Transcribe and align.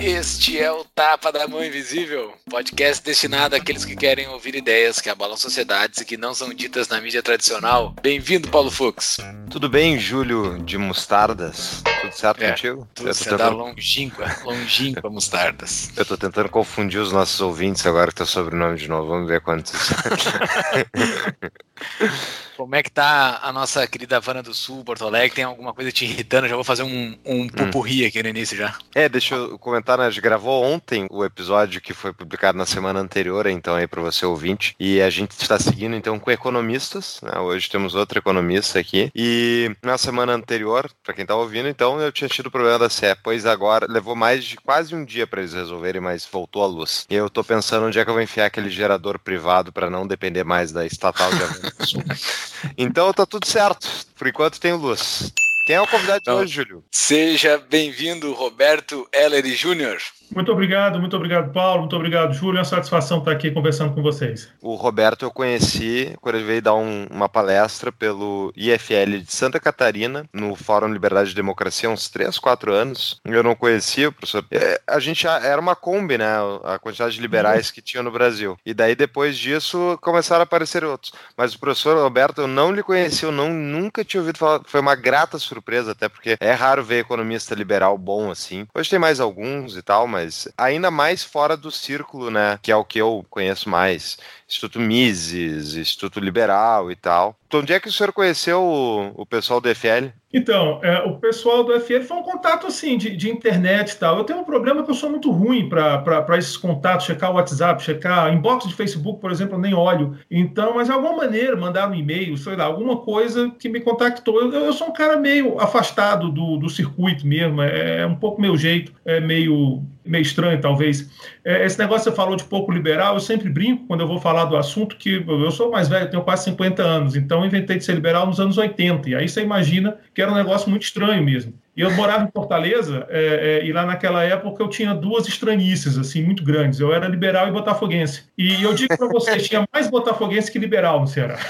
Este 0.00 0.58
é 0.60 0.70
o 0.70 0.87
Tapa 0.98 1.30
da 1.30 1.46
Mão 1.46 1.64
Invisível, 1.64 2.34
podcast 2.50 3.04
destinado 3.04 3.54
àqueles 3.54 3.84
que 3.84 3.94
querem 3.94 4.26
ouvir 4.26 4.56
ideias 4.56 5.00
que 5.00 5.08
abalam 5.08 5.36
sociedades 5.36 6.00
e 6.00 6.04
que 6.04 6.16
não 6.16 6.34
são 6.34 6.52
ditas 6.52 6.88
na 6.88 7.00
mídia 7.00 7.22
tradicional. 7.22 7.94
Bem-vindo, 8.02 8.48
Paulo 8.48 8.68
Fux. 8.68 9.16
Tudo 9.48 9.68
bem, 9.68 9.96
Júlio 9.96 10.58
de 10.64 10.76
Mostardas? 10.76 11.84
Tudo 12.00 12.12
certo 12.12 12.42
É, 12.42 12.50
contigo? 12.50 12.88
Tudo 12.96 13.14
você 13.14 13.30
tentando- 13.30 13.38
dá 13.38 13.48
longínqua, 13.48 14.26
longínqua 14.42 15.08
mostardas. 15.08 15.90
Eu 15.96 16.04
tô 16.04 16.18
tentando 16.18 16.48
confundir 16.48 16.98
os 16.98 17.12
nossos 17.12 17.40
ouvintes 17.40 17.86
agora 17.86 18.10
que 18.10 18.16
tá 18.16 18.26
sobrenome 18.26 18.76
de 18.76 18.88
novo. 18.88 19.06
Vamos 19.06 19.28
ver 19.28 19.40
quantos. 19.40 19.74
Como 22.58 22.74
é 22.74 22.82
que 22.82 22.90
tá 22.90 23.38
a 23.40 23.52
nossa 23.52 23.86
querida 23.86 24.16
Havana 24.16 24.42
do 24.42 24.52
Sul, 24.52 24.82
Porto 24.82 25.06
Alegre? 25.06 25.36
Tem 25.36 25.44
alguma 25.44 25.72
coisa 25.72 25.92
te 25.92 26.04
irritando? 26.04 26.48
Já 26.48 26.56
vou 26.56 26.64
fazer 26.64 26.82
um, 26.82 27.16
um 27.24 27.46
pupurri 27.46 28.04
aqui 28.04 28.20
no 28.20 28.28
início 28.28 28.56
já. 28.56 28.76
é, 28.96 29.08
deixa 29.08 29.36
eu 29.36 29.56
comentar, 29.60 29.96
né? 29.96 30.06
A 30.06 30.10
gente 30.10 30.20
gravou 30.20 30.64
ontem 30.64 31.06
o 31.08 31.24
episódio 31.24 31.80
que 31.80 31.94
foi 31.94 32.12
publicado 32.12 32.58
na 32.58 32.66
semana 32.66 32.98
anterior, 32.98 33.46
então 33.46 33.76
aí 33.76 33.86
para 33.86 34.02
você 34.02 34.26
ouvinte. 34.26 34.74
E 34.80 35.00
a 35.00 35.08
gente 35.08 35.40
está 35.40 35.56
seguindo 35.56 35.94
então 35.94 36.18
com 36.18 36.32
economistas, 36.32 37.20
né? 37.22 37.38
Hoje 37.38 37.70
temos 37.70 37.94
outro 37.94 38.18
economista 38.18 38.80
aqui. 38.80 39.08
E 39.14 39.70
na 39.80 39.96
semana 39.96 40.32
anterior, 40.32 40.90
para 41.04 41.14
quem 41.14 41.24
tá 41.24 41.36
ouvindo, 41.36 41.68
então 41.68 42.00
eu 42.00 42.10
tinha 42.10 42.28
tido 42.28 42.50
problema 42.50 42.76
da 42.76 42.90
CE, 42.90 43.14
pois 43.22 43.46
agora 43.46 43.86
levou 43.88 44.16
mais 44.16 44.44
de 44.44 44.56
quase 44.56 44.96
um 44.96 45.04
dia 45.04 45.28
para 45.28 45.42
eles 45.42 45.52
resolverem, 45.52 46.00
mas 46.00 46.26
voltou 46.26 46.64
a 46.64 46.66
luz. 46.66 47.06
E 47.08 47.14
eu 47.14 47.30
tô 47.30 47.44
pensando 47.44 47.86
onde 47.86 48.00
é 48.00 48.04
que 48.04 48.10
eu 48.10 48.14
vou 48.14 48.22
enfiar 48.22 48.46
aquele 48.46 48.68
gerador 48.68 49.16
privado 49.16 49.72
para 49.72 49.88
não 49.88 50.04
depender 50.04 50.42
mais 50.42 50.72
da 50.72 50.84
estatal 50.84 51.30
de 51.30 51.40
Havana 51.40 51.72
do 51.78 51.86
Sul. 51.86 52.02
Então 52.76 53.12
tá 53.12 53.24
tudo 53.26 53.46
certo. 53.46 53.88
Por 54.16 54.26
enquanto 54.26 54.60
tem 54.60 54.72
luz. 54.72 55.32
Quem 55.68 55.76
é 55.76 55.80
o 55.82 55.86
convidado 55.86 56.22
de 56.24 56.30
hoje, 56.30 56.54
Júlio? 56.54 56.82
Seja 56.90 57.58
bem-vindo, 57.58 58.32
Roberto 58.32 59.06
Ellery 59.12 59.54
Jr. 59.54 59.98
Muito 60.34 60.52
obrigado, 60.52 60.98
muito 61.00 61.16
obrigado, 61.16 61.52
Paulo. 61.52 61.80
Muito 61.80 61.96
obrigado, 61.96 62.34
Júlio. 62.34 62.56
É 62.56 62.60
uma 62.60 62.64
satisfação 62.64 63.18
estar 63.18 63.32
aqui 63.32 63.50
conversando 63.50 63.94
com 63.94 64.02
vocês. 64.02 64.48
O 64.60 64.74
Roberto 64.74 65.24
eu 65.24 65.30
conheci 65.30 66.14
quando 66.20 66.34
ele 66.36 66.44
veio 66.44 66.60
dar 66.62 66.74
um- 66.74 67.06
uma 67.10 67.28
palestra 67.30 67.90
pelo 67.90 68.52
IFL 68.54 69.20
de 69.22 69.32
Santa 69.32 69.58
Catarina, 69.58 70.26
no 70.32 70.54
Fórum 70.54 70.92
Liberdade 70.92 71.30
e 71.30 71.34
Democracia, 71.34 71.88
há 71.88 71.92
uns 71.92 72.08
3, 72.10 72.38
4 72.38 72.72
anos. 72.72 73.20
Eu 73.24 73.42
não 73.42 73.54
conhecia 73.54 74.08
o 74.08 74.12
professor. 74.12 74.44
É, 74.50 74.80
A 74.86 74.98
gente 75.00 75.22
já 75.22 75.38
era 75.38 75.60
uma 75.60 75.76
Kombi, 75.76 76.16
né? 76.18 76.26
A 76.64 76.78
quantidade 76.78 77.14
de 77.14 77.20
liberais 77.20 77.70
que 77.70 77.82
tinha 77.82 78.02
no 78.02 78.10
Brasil. 78.10 78.58
E 78.64 78.72
daí, 78.72 78.94
depois 78.94 79.36
disso, 79.36 79.98
começaram 80.00 80.40
a 80.40 80.44
aparecer 80.44 80.82
outros. 80.82 81.12
Mas 81.36 81.54
o 81.54 81.58
professor 81.58 81.96
Roberto, 81.98 82.40
eu 82.42 82.46
não 82.48 82.72
lhe 82.72 82.82
conhecia, 82.82 83.28
eu 83.28 83.32
não, 83.32 83.50
nunca 83.52 84.02
tinha 84.04 84.20
ouvido 84.20 84.38
falar. 84.38 84.60
Foi 84.64 84.80
uma 84.80 84.94
grata 84.94 85.38
surpresa, 85.38 85.57
até 85.90 86.08
porque 86.08 86.36
é 86.40 86.52
raro 86.52 86.84
ver 86.84 87.00
economista 87.00 87.54
liberal 87.54 87.96
bom 87.96 88.30
assim. 88.30 88.66
Hoje 88.74 88.90
tem 88.90 88.98
mais 88.98 89.20
alguns 89.20 89.76
e 89.76 89.82
tal, 89.82 90.06
mas 90.06 90.48
ainda 90.56 90.90
mais 90.90 91.22
fora 91.22 91.56
do 91.56 91.70
círculo, 91.70 92.30
né? 92.30 92.58
Que 92.62 92.72
é 92.72 92.76
o 92.76 92.84
que 92.84 93.00
eu 93.00 93.24
conheço 93.30 93.68
mais. 93.68 94.18
Instituto 94.48 94.80
Mises, 94.80 95.74
Instituto 95.74 96.20
Liberal 96.20 96.90
e 96.90 96.96
tal. 96.96 97.36
Então, 97.46 97.60
onde 97.60 97.72
é 97.72 97.80
que 97.80 97.88
o 97.88 97.92
senhor 97.92 98.12
conheceu 98.12 98.62
o, 98.62 99.22
o 99.22 99.26
pessoal 99.26 99.60
do 99.60 99.74
FL? 99.74 100.12
Então, 100.32 100.78
é, 100.82 101.00
o 101.04 101.18
pessoal 101.18 101.64
do 101.64 101.78
FL 101.80 102.02
foi 102.02 102.16
um 102.18 102.22
contato 102.22 102.66
assim 102.66 102.98
de, 102.98 103.16
de 103.16 103.30
internet 103.30 103.92
e 103.92 103.96
tal. 103.96 104.18
Eu 104.18 104.24
tenho 104.24 104.40
um 104.40 104.44
problema 104.44 104.82
que 104.82 104.90
eu 104.90 104.94
sou 104.94 105.08
muito 105.08 105.30
ruim 105.30 105.68
para 105.68 106.36
esses 106.36 106.56
contatos, 106.56 107.06
checar 107.06 107.30
o 107.30 107.34
WhatsApp, 107.34 107.82
checar 107.82 108.32
inbox 108.32 108.66
de 108.66 108.74
Facebook, 108.74 109.20
por 109.20 109.30
exemplo, 109.30 109.54
eu 109.54 109.60
nem 109.60 109.72
olho. 109.72 110.18
Então, 110.30 110.74
mas 110.74 110.86
de 110.86 110.92
alguma 110.92 111.16
maneira, 111.16 111.56
mandar 111.56 111.90
um 111.90 111.94
e-mail, 111.94 112.36
sei 112.36 112.56
lá, 112.56 112.64
alguma 112.64 112.98
coisa 112.98 113.50
que 113.58 113.70
me 113.70 113.80
contactou. 113.80 114.40
Eu, 114.40 114.52
eu 114.52 114.72
sou 114.74 114.88
um 114.88 114.92
cara 114.92 115.16
meio 115.16 115.58
afastado 115.58 116.30
do, 116.30 116.58
do 116.58 116.68
circuito 116.68 117.26
mesmo, 117.26 117.62
é, 117.62 118.00
é 118.00 118.06
um 118.06 118.16
pouco 118.16 118.40
meu 118.40 118.56
jeito, 118.56 118.92
é 119.06 119.20
meio, 119.20 119.82
meio 120.08 120.22
estranho, 120.22 120.60
talvez. 120.60 121.08
É, 121.44 121.64
esse 121.64 121.78
negócio 121.78 122.04
que 122.04 122.10
você 122.10 122.16
falou 122.16 122.36
de 122.36 122.44
pouco 122.44 122.72
liberal, 122.72 123.14
eu 123.14 123.20
sempre 123.20 123.48
brinco 123.48 123.86
quando 123.86 124.00
eu 124.00 124.08
vou 124.08 124.20
falar 124.20 124.46
do 124.46 124.56
assunto, 124.56 124.96
que 124.96 125.24
eu 125.26 125.50
sou 125.50 125.70
mais 125.70 125.88
velho, 125.88 126.10
tenho 126.10 126.22
quase 126.22 126.44
50 126.44 126.82
anos, 126.82 127.16
então 127.16 127.40
eu 127.40 127.46
inventei 127.46 127.76
de 127.76 127.84
ser 127.84 127.94
liberal 127.94 128.26
nos 128.26 128.40
anos 128.40 128.56
80, 128.56 129.10
e 129.10 129.14
aí 129.14 129.28
você 129.28 129.42
imagina 129.42 129.96
que 130.14 130.22
era 130.22 130.30
um 130.30 130.34
negócio 130.34 130.70
muito 130.70 130.82
estranho 130.82 131.22
mesmo. 131.22 131.52
E 131.76 131.80
eu 131.80 131.92
morava 131.92 132.24
em 132.24 132.30
Fortaleza, 132.32 133.06
é, 133.08 133.60
é, 133.62 133.64
e 133.64 133.72
lá 133.72 133.86
naquela 133.86 134.24
época 134.24 134.60
eu 134.60 134.68
tinha 134.68 134.92
duas 134.92 135.28
estranhices, 135.28 135.96
assim, 135.96 136.24
muito 136.24 136.42
grandes. 136.42 136.80
Eu 136.80 136.92
era 136.92 137.06
liberal 137.06 137.46
e 137.46 137.52
botafoguense. 137.52 138.24
E 138.36 138.64
eu 138.64 138.74
digo 138.74 138.98
para 138.98 139.06
vocês, 139.06 139.46
tinha 139.46 139.64
mais 139.72 139.88
botafoguense 139.88 140.50
que 140.50 140.58
liberal 140.58 141.00
no 141.00 141.06
Ceará. 141.06 141.38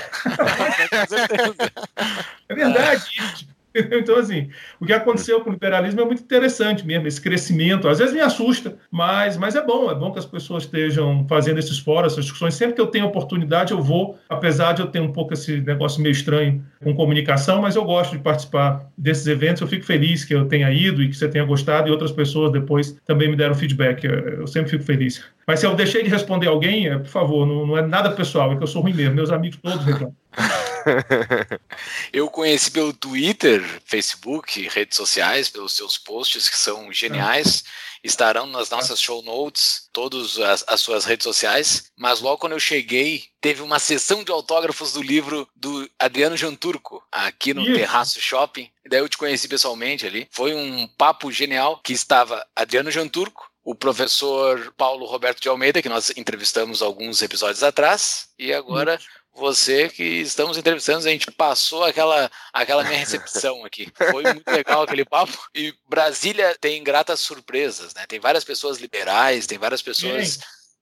É 2.50 2.54
verdade. 2.54 3.46
Então, 3.98 4.16
assim, 4.16 4.48
o 4.80 4.86
que 4.86 4.92
aconteceu 4.92 5.40
com 5.40 5.50
o 5.50 5.52
liberalismo 5.52 6.00
é 6.00 6.04
muito 6.04 6.22
interessante 6.22 6.86
mesmo, 6.86 7.06
esse 7.06 7.20
crescimento. 7.20 7.88
Às 7.88 7.98
vezes 7.98 8.14
me 8.14 8.20
assusta, 8.20 8.76
mas, 8.90 9.36
mas 9.36 9.56
é 9.56 9.62
bom, 9.62 9.90
é 9.90 9.94
bom 9.94 10.12
que 10.12 10.18
as 10.18 10.26
pessoas 10.26 10.64
estejam 10.64 11.26
fazendo 11.28 11.58
esses 11.58 11.78
fóruns, 11.78 12.12
essas 12.12 12.24
discussões. 12.24 12.54
Sempre 12.54 12.74
que 12.74 12.80
eu 12.80 12.86
tenho 12.86 13.06
oportunidade, 13.06 13.72
eu 13.72 13.82
vou, 13.82 14.18
apesar 14.28 14.72
de 14.72 14.82
eu 14.82 14.86
ter 14.86 15.00
um 15.00 15.12
pouco 15.12 15.34
esse 15.34 15.60
negócio 15.60 16.00
meio 16.02 16.12
estranho 16.12 16.64
com 16.82 16.94
comunicação, 16.94 17.62
mas 17.62 17.76
eu 17.76 17.84
gosto 17.84 18.16
de 18.16 18.22
participar 18.22 18.86
desses 18.96 19.26
eventos. 19.26 19.60
Eu 19.60 19.68
fico 19.68 19.84
feliz 19.84 20.24
que 20.24 20.34
eu 20.34 20.46
tenha 20.46 20.70
ido 20.70 21.02
e 21.02 21.08
que 21.08 21.16
você 21.16 21.28
tenha 21.28 21.44
gostado, 21.44 21.88
e 21.88 21.90
outras 21.90 22.12
pessoas 22.12 22.52
depois 22.52 22.92
também 23.06 23.28
me 23.28 23.36
deram 23.36 23.54
feedback. 23.54 24.04
Eu, 24.04 24.12
eu 24.12 24.46
sempre 24.46 24.70
fico 24.70 24.84
feliz. 24.84 25.24
Mas 25.46 25.60
se 25.60 25.66
eu 25.66 25.74
deixei 25.74 26.02
de 26.02 26.10
responder 26.10 26.46
alguém, 26.46 26.88
é, 26.88 26.98
por 26.98 27.08
favor, 27.08 27.46
não, 27.46 27.66
não 27.66 27.78
é 27.78 27.82
nada 27.82 28.10
pessoal, 28.10 28.52
é 28.52 28.56
que 28.56 28.62
eu 28.62 28.66
sou 28.66 28.82
ruim 28.82 28.94
mesmo. 28.94 29.14
Meus 29.14 29.30
amigos 29.30 29.58
todos 29.62 29.84
reclamam. 29.84 30.14
Eu 32.12 32.28
conheci 32.30 32.70
pelo 32.70 32.92
Twitter, 32.92 33.62
Facebook, 33.84 34.68
redes 34.68 34.96
sociais, 34.96 35.48
pelos 35.48 35.72
seus 35.72 35.98
posts 35.98 36.48
que 36.48 36.56
são 36.56 36.92
geniais. 36.92 37.64
Estarão 38.02 38.46
nas 38.46 38.70
nossas 38.70 39.00
show 39.00 39.22
notes, 39.22 39.88
todas 39.92 40.38
as, 40.38 40.64
as 40.68 40.80
suas 40.80 41.04
redes 41.04 41.24
sociais. 41.24 41.90
Mas 41.96 42.20
logo 42.20 42.38
quando 42.38 42.52
eu 42.52 42.60
cheguei, 42.60 43.24
teve 43.40 43.62
uma 43.62 43.78
sessão 43.78 44.22
de 44.22 44.30
autógrafos 44.30 44.92
do 44.92 45.02
livro 45.02 45.48
do 45.54 45.88
Adriano 45.98 46.36
Janturco, 46.36 47.02
aqui 47.10 47.52
no 47.52 47.62
Isso. 47.62 47.74
Terraço 47.74 48.20
Shopping. 48.20 48.70
Daí 48.88 49.00
eu 49.00 49.08
te 49.08 49.18
conheci 49.18 49.48
pessoalmente 49.48 50.06
ali. 50.06 50.28
Foi 50.30 50.54
um 50.54 50.86
papo 50.86 51.30
genial 51.32 51.80
que 51.82 51.92
estava 51.92 52.46
Adriano 52.54 52.90
Janturco, 52.90 53.48
o 53.68 53.74
professor 53.74 54.72
Paulo 54.78 55.04
Roberto 55.04 55.42
de 55.42 55.48
Almeida, 55.48 55.82
que 55.82 55.90
nós 55.90 56.10
entrevistamos 56.16 56.80
alguns 56.80 57.20
episódios 57.20 57.62
atrás, 57.62 58.30
e 58.38 58.50
agora 58.50 58.98
você 59.38 59.88
que 59.88 60.02
estamos 60.02 60.58
entrevistando, 60.58 61.06
a 61.06 61.10
gente 61.10 61.30
passou 61.30 61.84
aquela, 61.84 62.30
aquela 62.52 62.84
minha 62.84 62.98
recepção 62.98 63.64
aqui. 63.64 63.90
Foi 64.10 64.22
muito 64.22 64.50
legal 64.50 64.82
aquele 64.82 65.04
papo. 65.04 65.38
E 65.54 65.72
Brasília 65.88 66.56
tem 66.60 66.82
gratas 66.82 67.20
surpresas, 67.20 67.94
né? 67.94 68.04
Tem 68.06 68.18
várias 68.18 68.44
pessoas 68.44 68.78
liberais, 68.78 69.46
tem 69.46 69.58
várias 69.58 69.82
pessoas 69.82 70.38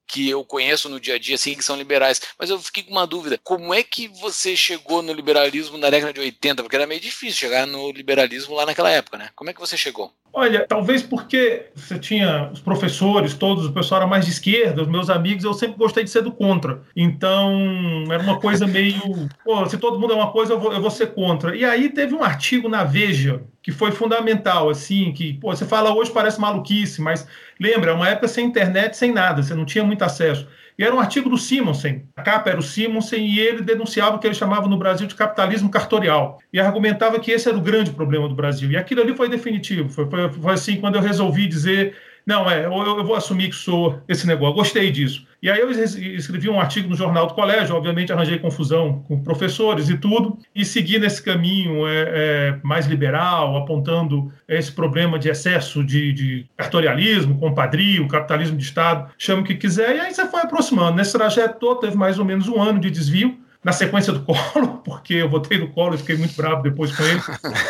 que 0.06 0.28
eu 0.30 0.44
conheço 0.44 0.88
no 0.88 1.00
dia 1.00 1.16
a 1.16 1.18
dia, 1.18 1.34
assim, 1.34 1.54
que 1.54 1.64
são 1.64 1.76
liberais. 1.76 2.20
Mas 2.38 2.48
eu 2.48 2.60
fiquei 2.60 2.82
com 2.82 2.92
uma 2.92 3.06
dúvida. 3.06 3.38
Como 3.42 3.74
é 3.74 3.82
que 3.82 4.08
você 4.08 4.56
chegou 4.56 5.02
no 5.02 5.12
liberalismo 5.12 5.76
na 5.76 5.90
década 5.90 6.12
de 6.12 6.20
80? 6.20 6.62
Porque 6.62 6.76
era 6.76 6.86
meio 6.86 7.00
difícil 7.00 7.36
chegar 7.36 7.66
no 7.66 7.90
liberalismo 7.90 8.54
lá 8.54 8.64
naquela 8.64 8.90
época, 8.90 9.18
né? 9.18 9.30
Como 9.34 9.50
é 9.50 9.52
que 9.52 9.60
você 9.60 9.76
chegou? 9.76 10.14
Olha, 10.38 10.66
talvez 10.68 11.02
porque 11.02 11.70
você 11.74 11.98
tinha 11.98 12.50
os 12.52 12.60
professores, 12.60 13.32
todos, 13.32 13.64
o 13.64 13.72
pessoal 13.72 14.02
era 14.02 14.10
mais 14.10 14.26
de 14.26 14.32
esquerda, 14.32 14.82
os 14.82 14.88
meus 14.88 15.08
amigos, 15.08 15.44
eu 15.44 15.54
sempre 15.54 15.78
gostei 15.78 16.04
de 16.04 16.10
ser 16.10 16.20
do 16.20 16.30
contra. 16.30 16.82
Então, 16.94 18.04
era 18.10 18.22
uma 18.22 18.38
coisa 18.38 18.66
meio. 18.66 19.00
Pô, 19.42 19.64
se 19.64 19.78
todo 19.78 19.98
mundo 19.98 20.12
é 20.12 20.16
uma 20.16 20.30
coisa, 20.30 20.52
eu 20.52 20.60
vou, 20.60 20.74
eu 20.74 20.80
vou 20.82 20.90
ser 20.90 21.14
contra. 21.14 21.56
E 21.56 21.64
aí 21.64 21.88
teve 21.88 22.14
um 22.14 22.22
artigo 22.22 22.68
na 22.68 22.84
Veja 22.84 23.44
que 23.62 23.72
foi 23.72 23.92
fundamental, 23.92 24.68
assim, 24.68 25.10
que, 25.10 25.32
pô, 25.40 25.56
você 25.56 25.64
fala 25.64 25.94
hoje 25.94 26.10
parece 26.10 26.38
maluquice, 26.38 27.00
mas 27.00 27.26
lembra, 27.58 27.92
é 27.92 27.94
uma 27.94 28.08
época 28.10 28.28
sem 28.28 28.44
internet, 28.44 28.94
sem 28.94 29.12
nada, 29.12 29.42
você 29.42 29.54
não 29.54 29.64
tinha 29.64 29.82
muito 29.82 30.02
acesso. 30.02 30.46
E 30.78 30.84
era 30.84 30.94
um 30.94 31.00
artigo 31.00 31.30
do 31.30 31.38
Simonsen. 31.38 32.06
A 32.14 32.22
capa 32.22 32.50
era 32.50 32.58
o 32.58 32.62
Simonsen 32.62 33.26
e 33.26 33.40
ele 33.40 33.62
denunciava 33.62 34.16
o 34.16 34.18
que 34.18 34.26
ele 34.26 34.34
chamava 34.34 34.68
no 34.68 34.76
Brasil 34.76 35.06
de 35.06 35.14
capitalismo 35.14 35.70
cartorial. 35.70 36.38
E 36.52 36.60
argumentava 36.60 37.18
que 37.18 37.30
esse 37.30 37.48
era 37.48 37.56
o 37.56 37.62
grande 37.62 37.92
problema 37.92 38.28
do 38.28 38.34
Brasil. 38.34 38.70
E 38.70 38.76
aquilo 38.76 39.00
ali 39.00 39.16
foi 39.16 39.28
definitivo. 39.28 39.88
Foi, 39.88 40.08
foi, 40.08 40.30
foi 40.30 40.52
assim 40.52 40.80
quando 40.80 40.96
eu 40.96 41.00
resolvi 41.00 41.46
dizer 41.46 41.96
Não, 42.26 42.50
é, 42.50 42.66
eu, 42.66 42.72
eu 42.72 43.04
vou 43.04 43.14
assumir 43.14 43.50
que 43.50 43.54
sou 43.54 44.02
esse 44.08 44.26
negócio. 44.26 44.56
Gostei 44.56 44.90
disso. 44.90 45.24
E 45.40 45.48
aí 45.48 45.60
eu 45.60 45.70
escrevi 45.70 46.48
um 46.48 46.58
artigo 46.58 46.88
no 46.88 46.96
jornal 46.96 47.28
do 47.28 47.34
colégio, 47.34 47.76
obviamente 47.76 48.12
arranjei 48.12 48.36
confusão 48.36 49.04
com 49.06 49.22
professores 49.22 49.88
e 49.88 49.96
tudo, 49.96 50.36
e 50.52 50.64
segui 50.64 50.98
nesse 50.98 51.22
caminho 51.22 51.86
é, 51.86 52.02
é, 52.06 52.58
mais 52.64 52.86
liberal, 52.86 53.56
apontando 53.56 54.32
esse 54.48 54.72
problema 54.72 55.20
de 55.20 55.28
excesso 55.28 55.84
de, 55.84 56.12
de 56.12 56.46
cartorialismo, 56.56 57.38
compadrio, 57.38 58.08
capitalismo 58.08 58.56
de 58.56 58.64
Estado, 58.64 59.08
chame 59.16 59.42
o 59.42 59.44
que 59.44 59.54
quiser, 59.54 59.94
e 59.94 60.00
aí 60.00 60.12
você 60.12 60.26
foi 60.26 60.40
aproximando. 60.40 60.96
Nesse 60.96 61.12
trajeto 61.12 61.60
todo 61.60 61.80
teve 61.80 61.96
mais 61.96 62.18
ou 62.18 62.24
menos 62.24 62.48
um 62.48 62.60
ano 62.60 62.80
de 62.80 62.90
desvio, 62.90 63.38
na 63.66 63.72
sequência 63.72 64.12
do 64.12 64.20
Collor, 64.20 64.78
porque 64.86 65.14
eu 65.14 65.28
votei 65.28 65.58
no 65.58 65.66
Collor 65.66 65.94
e 65.94 65.98
fiquei 65.98 66.16
muito 66.16 66.36
bravo 66.36 66.62
depois 66.62 66.94
com 66.96 67.02
ele. 67.02 67.20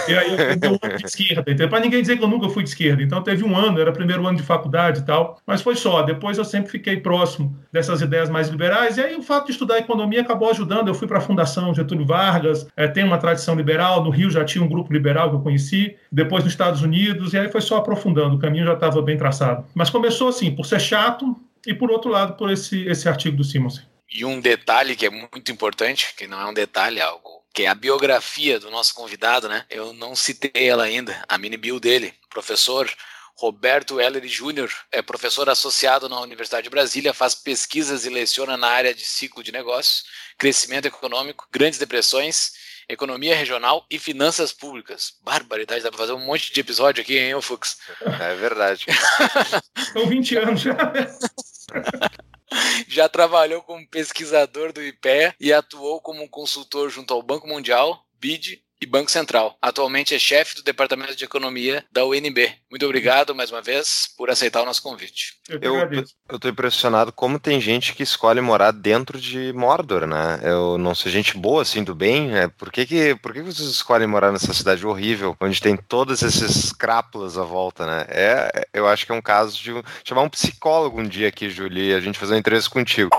E 0.06 0.14
aí 0.14 0.31
eu 0.31 0.37
fui 0.37 0.69
um 0.69 0.78
ano 0.82 0.98
de 0.98 1.06
esquerda, 1.06 1.69
para 1.69 1.81
ninguém 1.81 2.02
dizer 2.02 2.19
que 2.19 2.22
eu 2.22 2.28
nunca 2.28 2.50
fui 2.50 2.62
de 2.62 2.69
esquerda. 2.69 3.02
Então 3.02 3.22
teve 3.22 3.43
um 3.43 3.56
ano, 3.56 3.81
era 3.81 3.90
primeiro 3.90 4.26
ano 4.26 4.37
de 4.37 4.43
faculdade 4.43 5.00
e 5.00 5.02
tal, 5.04 5.40
mas 5.46 5.62
foi 5.62 5.75
só. 5.75 6.02
Depois 6.02 6.37
eu 6.37 6.44
sempre 6.44 6.70
fiquei 6.70 6.98
próximo 6.98 7.58
dessas 7.72 8.02
ideias 8.02 8.28
mais 8.28 8.48
liberais. 8.48 8.98
E 8.98 9.00
aí 9.00 9.16
o 9.16 9.22
fato 9.22 9.46
de 9.46 9.52
estudar 9.52 9.78
economia 9.78 10.20
acabou 10.20 10.50
ajudando. 10.50 10.88
Eu 10.88 10.94
fui 10.94 11.08
para 11.08 11.16
a 11.16 11.22
Fundação 11.22 11.75
Getúlio 11.75 12.04
Vargas, 12.04 12.69
é, 12.76 12.87
tem 12.87 13.02
uma 13.02 13.16
tradição 13.16 13.54
liberal. 13.54 14.04
No 14.04 14.10
Rio 14.10 14.31
já 14.31 14.44
tinha 14.44 14.62
um 14.62 14.69
grupo 14.69 14.93
liberal 14.93 15.31
que 15.31 15.37
eu 15.37 15.40
conheci. 15.40 15.96
Depois 16.12 16.44
nos 16.44 16.52
Estados 16.52 16.82
Unidos, 16.82 17.32
e 17.32 17.38
aí 17.38 17.48
foi 17.48 17.62
só 17.62 17.78
aprofundando. 17.78 18.37
O 18.37 18.38
caminho 18.38 18.66
já 18.66 18.75
estava 18.75 19.00
bem 19.00 19.16
traçado. 19.16 19.64
Mas 19.75 19.88
começou 19.88 20.28
assim, 20.28 20.54
por 20.54 20.66
ser 20.66 20.78
chato 20.78 21.34
e 21.66 21.72
por 21.72 21.90
outro 21.90 22.10
lado, 22.10 22.34
por 22.34 22.50
esse, 22.50 22.87
esse 22.87 23.08
artigo 23.08 23.34
do 23.38 23.44
Simonsen. 23.44 23.95
E 24.11 24.25
um 24.25 24.41
detalhe 24.41 24.97
que 24.97 25.06
é 25.06 25.11
muito 25.11 25.50
importante, 25.50 26.14
que 26.17 26.26
não 26.26 26.41
é 26.41 26.47
um 26.47 26.55
detalhe, 26.55 27.00
é 27.00 27.03
algo 27.03 27.37
que 27.56 27.62
é 27.62 27.69
a 27.69 27.75
biografia 27.75 28.61
do 28.61 28.70
nosso 28.70 28.94
convidado, 28.94 29.49
né? 29.49 29.64
Eu 29.70 29.94
não 29.94 30.14
citei 30.14 30.69
ela 30.69 30.85
ainda, 30.85 31.25
a 31.26 31.38
mini 31.38 31.56
bio 31.56 31.81
dele, 31.81 32.12
professor 32.29 32.87
Roberto 33.35 33.99
Heller 33.99 34.29
Júnior, 34.29 34.70
é 34.93 35.00
professor 35.00 35.49
associado 35.49 36.06
na 36.06 36.20
Universidade 36.20 36.64
de 36.64 36.70
Brasília, 36.70 37.14
faz 37.14 37.35
pesquisas 37.35 38.05
e 38.05 38.11
leciona 38.11 38.58
na 38.58 38.69
área 38.69 38.93
de 38.93 39.06
ciclo 39.06 39.43
de 39.43 39.53
negócios, 39.53 40.05
crescimento 40.37 40.85
econômico, 40.85 41.49
grandes 41.50 41.79
depressões, 41.79 42.53
economia 42.87 43.35
regional 43.35 43.87
e 43.91 43.99
finanças 43.99 44.53
públicas. 44.53 45.14
Barbaridade, 45.23 45.82
dá 45.82 45.91
para 45.91 45.99
fazer 45.99 46.12
um 46.12 46.26
monte 46.26 46.53
de 46.53 46.61
episódio 46.61 47.03
aqui, 47.03 47.17
hein, 47.17 47.41
Fux? 47.41 47.79
É 48.20 48.35
verdade. 48.35 48.85
São 49.94 50.06
20 50.06 50.37
anos 50.37 50.61
já. 50.61 50.76
Já 52.96 53.10
trabalhou 53.10 53.60
como 53.60 53.87
pesquisador 53.87 54.72
do 54.72 54.82
IPEA 54.82 55.34
e 55.38 55.52
atuou 55.52 56.00
como 56.00 56.26
consultor 56.31 56.88
junto 56.88 57.12
ao 57.12 57.22
Banco 57.22 57.46
Mundial, 57.46 58.02
BID 58.14 58.62
e 58.81 58.87
Banco 58.87 59.11
Central. 59.11 59.56
Atualmente 59.61 60.14
é 60.14 60.19
chefe 60.19 60.56
do 60.56 60.62
Departamento 60.62 61.17
de 61.17 61.25
Economia 61.25 61.84
da 61.90 62.05
UNB. 62.05 62.52
Muito 62.70 62.84
obrigado 62.84 63.34
mais 63.34 63.50
uma 63.50 63.62
vez 63.62 64.08
por 64.17 64.28
aceitar 64.28 64.62
o 64.62 64.67
nosso 64.67 64.82
convite. 64.82 65.34
Eu, 65.49 66.38
tô 66.38 66.49
impressionado 66.49 67.12
como 67.12 67.38
tem 67.38 67.61
gente 67.61 67.94
que 67.94 68.02
escolhe 68.02 68.40
morar 68.40 68.73
dentro 68.73 69.19
de 69.20 69.52
Mordor, 69.52 70.06
né? 70.06 70.40
Eu 70.43 70.76
não 70.76 70.94
sei 70.94 71.11
gente 71.11 71.37
boa 71.38 71.62
assim 71.62 71.82
do 71.82 71.94
bem, 71.94 72.28
né? 72.28 72.49
Por 72.49 72.70
que 72.70 72.84
que, 72.84 73.14
por 73.17 73.32
que, 73.32 73.40
vocês 73.40 73.69
escolhem 73.69 74.06
morar 74.06 74.31
nessa 74.31 74.52
cidade 74.52 74.87
horrível, 74.87 75.37
onde 75.40 75.61
tem 75.61 75.76
todos 75.76 76.22
esses 76.22 76.72
crápulas 76.72 77.38
à 77.38 77.44
volta, 77.44 77.87
né? 77.87 78.06
É, 78.08 78.69
eu 78.75 78.87
acho 78.87 79.06
que 79.06 79.12
é 79.12 79.14
um 79.14 79.22
caso 79.22 79.56
de 79.56 79.72
chamar 80.05 80.22
um 80.22 80.29
psicólogo 80.29 81.00
um 81.00 81.08
dia 81.08 81.29
aqui, 81.29 81.49
Julie, 81.49 81.90
e 81.90 81.94
a 81.94 82.00
gente 82.00 82.19
fazer 82.19 82.34
uma 82.34 82.40
entrevista 82.40 82.70
contigo. 82.70 83.11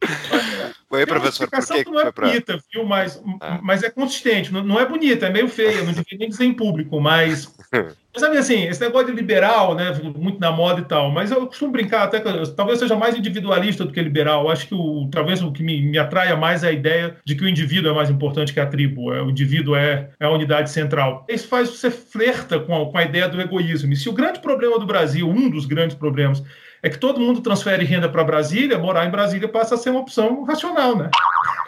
Oi, 0.90 1.04
professor, 1.04 1.50
por 1.50 1.66
que, 1.66 1.84
que 1.84 1.90
não 1.90 2.00
é 2.00 2.10
bonita, 2.10 2.54
pra... 2.54 2.62
viu? 2.72 2.84
Mas, 2.84 3.22
ah. 3.42 3.60
mas 3.62 3.82
é 3.82 3.90
consistente. 3.90 4.50
Não, 4.50 4.64
não, 4.64 4.80
é 4.80 4.86
bonita, 4.86 5.26
é 5.26 5.30
meio 5.30 5.46
feia, 5.46 5.82
não 5.82 5.92
devia 5.92 6.18
nem 6.18 6.28
dizer 6.30 6.46
em 6.46 6.54
público, 6.54 6.98
mas. 6.98 7.54
sabe 8.16 8.38
assim, 8.38 8.64
esse 8.64 8.80
negócio 8.80 9.08
de 9.08 9.12
liberal, 9.12 9.74
né? 9.74 9.92
Muito 10.16 10.40
na 10.40 10.50
moda 10.50 10.80
e 10.80 10.84
tal, 10.84 11.10
mas 11.10 11.30
eu 11.30 11.46
costumo 11.46 11.72
brincar 11.72 12.04
até 12.04 12.20
que 12.20 12.50
talvez 12.54 12.78
seja 12.78 12.96
mais 12.96 13.14
individualista 13.14 13.84
do 13.84 13.92
que 13.92 14.00
liberal. 14.00 14.44
Eu 14.44 14.50
acho 14.50 14.66
que 14.66 14.74
o, 14.74 15.08
talvez 15.12 15.42
o 15.42 15.52
que 15.52 15.62
me, 15.62 15.82
me 15.82 15.98
atraia 15.98 16.34
mais 16.34 16.64
é 16.64 16.68
a 16.68 16.72
ideia 16.72 17.16
de 17.22 17.34
que 17.34 17.44
o 17.44 17.48
indivíduo 17.48 17.90
é 17.90 17.94
mais 17.94 18.08
importante 18.08 18.54
que 18.54 18.60
a 18.60 18.66
tribo. 18.66 19.12
É, 19.12 19.22
o 19.22 19.28
indivíduo 19.28 19.76
é, 19.76 20.08
é 20.18 20.24
a 20.24 20.30
unidade 20.30 20.70
central. 20.70 21.26
Isso 21.28 21.46
faz 21.48 21.68
você 21.68 21.90
flerta 21.90 22.58
com 22.58 22.74
a, 22.74 22.90
com 22.90 22.96
a 22.96 23.04
ideia 23.04 23.28
do 23.28 23.40
egoísmo. 23.40 23.92
E 23.92 23.96
se 23.96 24.08
o 24.08 24.12
grande 24.14 24.40
problema 24.40 24.78
do 24.78 24.86
Brasil, 24.86 25.28
um 25.28 25.50
dos 25.50 25.66
grandes 25.66 25.96
problemas, 25.96 26.42
é 26.82 26.88
que 26.88 26.98
todo 26.98 27.20
mundo 27.20 27.40
transfere 27.40 27.84
renda 27.84 28.08
para 28.08 28.24
Brasília, 28.24 28.78
morar 28.78 29.06
em 29.06 29.10
Brasília 29.10 29.48
passa 29.48 29.74
a 29.74 29.78
ser 29.78 29.90
uma 29.90 30.00
opção 30.00 30.44
racional, 30.44 30.96
né? 30.96 31.10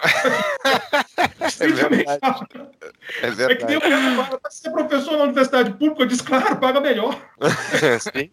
é 0.65 1.67
verdade. 1.69 2.21
É, 3.23 3.31
verdade. 3.31 3.53
é 3.53 3.57
que 3.57 3.65
nem 3.65 3.77
o 3.77 3.81
cara 3.81 4.25
fala, 4.25 4.41
ser 4.51 4.71
professor 4.71 5.17
na 5.17 5.25
universidade 5.25 5.73
pública, 5.73 6.03
eu 6.03 6.07
disse, 6.07 6.23
claro, 6.23 6.57
paga 6.57 6.81
melhor. 6.81 7.21
Sim, 8.01 8.31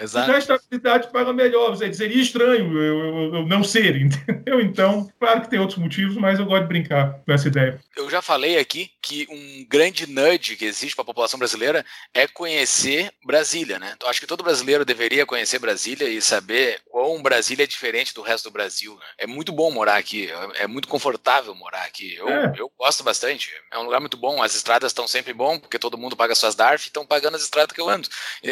exato. 0.00 0.26
Já 0.26 0.34
a 0.34 0.38
estabilidade 0.38 1.08
paga 1.10 1.32
melhor. 1.32 1.76
Seria 1.76 2.22
estranho 2.22 2.76
eu, 2.78 2.98
eu, 2.98 3.34
eu, 3.34 3.46
não 3.46 3.64
ser, 3.64 3.96
entendeu? 4.00 4.60
Então, 4.60 5.10
claro 5.18 5.40
que 5.40 5.50
tem 5.50 5.58
outros 5.58 5.78
motivos, 5.78 6.16
mas 6.16 6.38
eu 6.38 6.46
gosto 6.46 6.62
de 6.62 6.68
brincar 6.68 7.20
com 7.24 7.32
essa 7.32 7.48
ideia. 7.48 7.80
Eu 7.96 8.10
já 8.10 8.20
falei 8.20 8.58
aqui 8.58 8.90
que 9.00 9.26
um 9.30 9.66
grande 9.68 10.06
nudge 10.06 10.56
que 10.56 10.64
existe 10.64 10.94
para 10.94 11.02
a 11.02 11.06
população 11.06 11.38
brasileira 11.38 11.84
é 12.12 12.26
conhecer 12.26 13.10
Brasília, 13.24 13.78
né? 13.78 13.92
Então, 13.96 14.08
acho 14.08 14.20
que 14.20 14.26
todo 14.26 14.44
brasileiro 14.44 14.84
deveria 14.84 15.24
conhecer 15.24 15.58
Brasília 15.58 16.08
e 16.08 16.20
saber 16.20 16.80
quão 16.90 17.22
Brasília 17.22 17.64
é 17.64 17.66
diferente 17.66 18.14
do 18.14 18.22
resto 18.22 18.44
do 18.44 18.52
Brasil. 18.52 18.94
Né? 18.94 19.06
É 19.18 19.26
muito 19.26 19.52
bom 19.52 19.70
morar 19.70 19.96
aqui, 19.96 20.28
é 20.54 20.66
muito 20.66 20.88
confortável 20.88 21.45
morar 21.54 21.84
aqui. 21.84 22.14
Eu, 22.14 22.28
é. 22.28 22.52
eu 22.56 22.70
gosto 22.78 23.02
bastante. 23.02 23.50
É 23.72 23.78
um 23.78 23.84
lugar 23.84 24.00
muito 24.00 24.16
bom. 24.16 24.42
As 24.42 24.54
estradas 24.54 24.90
estão 24.90 25.06
sempre 25.06 25.32
bom, 25.32 25.58
porque 25.58 25.78
todo 25.78 25.98
mundo 25.98 26.16
paga 26.16 26.34
suas 26.34 26.54
DARF 26.54 26.86
e 26.86 26.88
estão 26.88 27.06
pagando 27.06 27.36
as 27.36 27.42
estradas 27.42 27.72
que 27.72 27.80
eu 27.80 27.88
ando. 27.88 28.08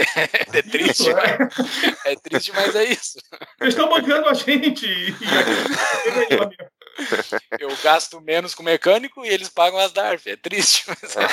É, 0.54 0.62
triste, 0.62 1.10
é. 1.10 1.14
Mas, 1.14 1.96
é 2.04 2.16
triste, 2.16 2.52
mas 2.52 2.74
é 2.76 2.84
isso. 2.84 3.18
Eles 3.60 3.74
estão 3.74 3.88
bancando 3.88 4.28
a 4.28 4.34
gente. 4.34 4.86
Eu 7.58 7.70
gasto 7.82 8.20
menos 8.20 8.54
com 8.54 8.62
mecânico 8.62 9.24
e 9.24 9.28
eles 9.28 9.48
pagam 9.48 9.78
as 9.78 9.92
DARF. 9.92 10.30
É 10.30 10.36
triste, 10.36 10.84
mas 10.86 11.16
é. 11.16 11.26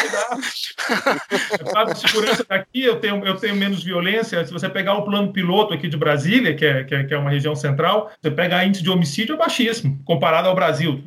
Eu 1.59 1.71
pago 1.71 1.95
segurança 1.95 2.43
daqui, 2.43 2.83
eu 2.83 2.99
tenho, 2.99 3.25
eu 3.25 3.37
tenho 3.37 3.55
menos 3.55 3.83
violência. 3.83 4.43
Se 4.45 4.51
você 4.51 4.67
pegar 4.69 4.95
o 4.95 5.05
plano 5.05 5.31
piloto 5.31 5.73
aqui 5.73 5.87
de 5.87 5.97
Brasília, 5.97 6.55
que 6.55 6.65
é, 6.65 6.83
que 6.83 6.95
é, 6.95 7.03
que 7.03 7.13
é 7.13 7.17
uma 7.17 7.29
região 7.29 7.55
central, 7.55 8.11
você 8.21 8.31
pega 8.31 8.63
índice 8.65 8.83
de 8.83 8.89
homicídio 8.89 9.35
é 9.35 9.37
baixíssimo, 9.37 10.01
comparado 10.03 10.47
ao 10.47 10.55
Brasil 10.55 11.03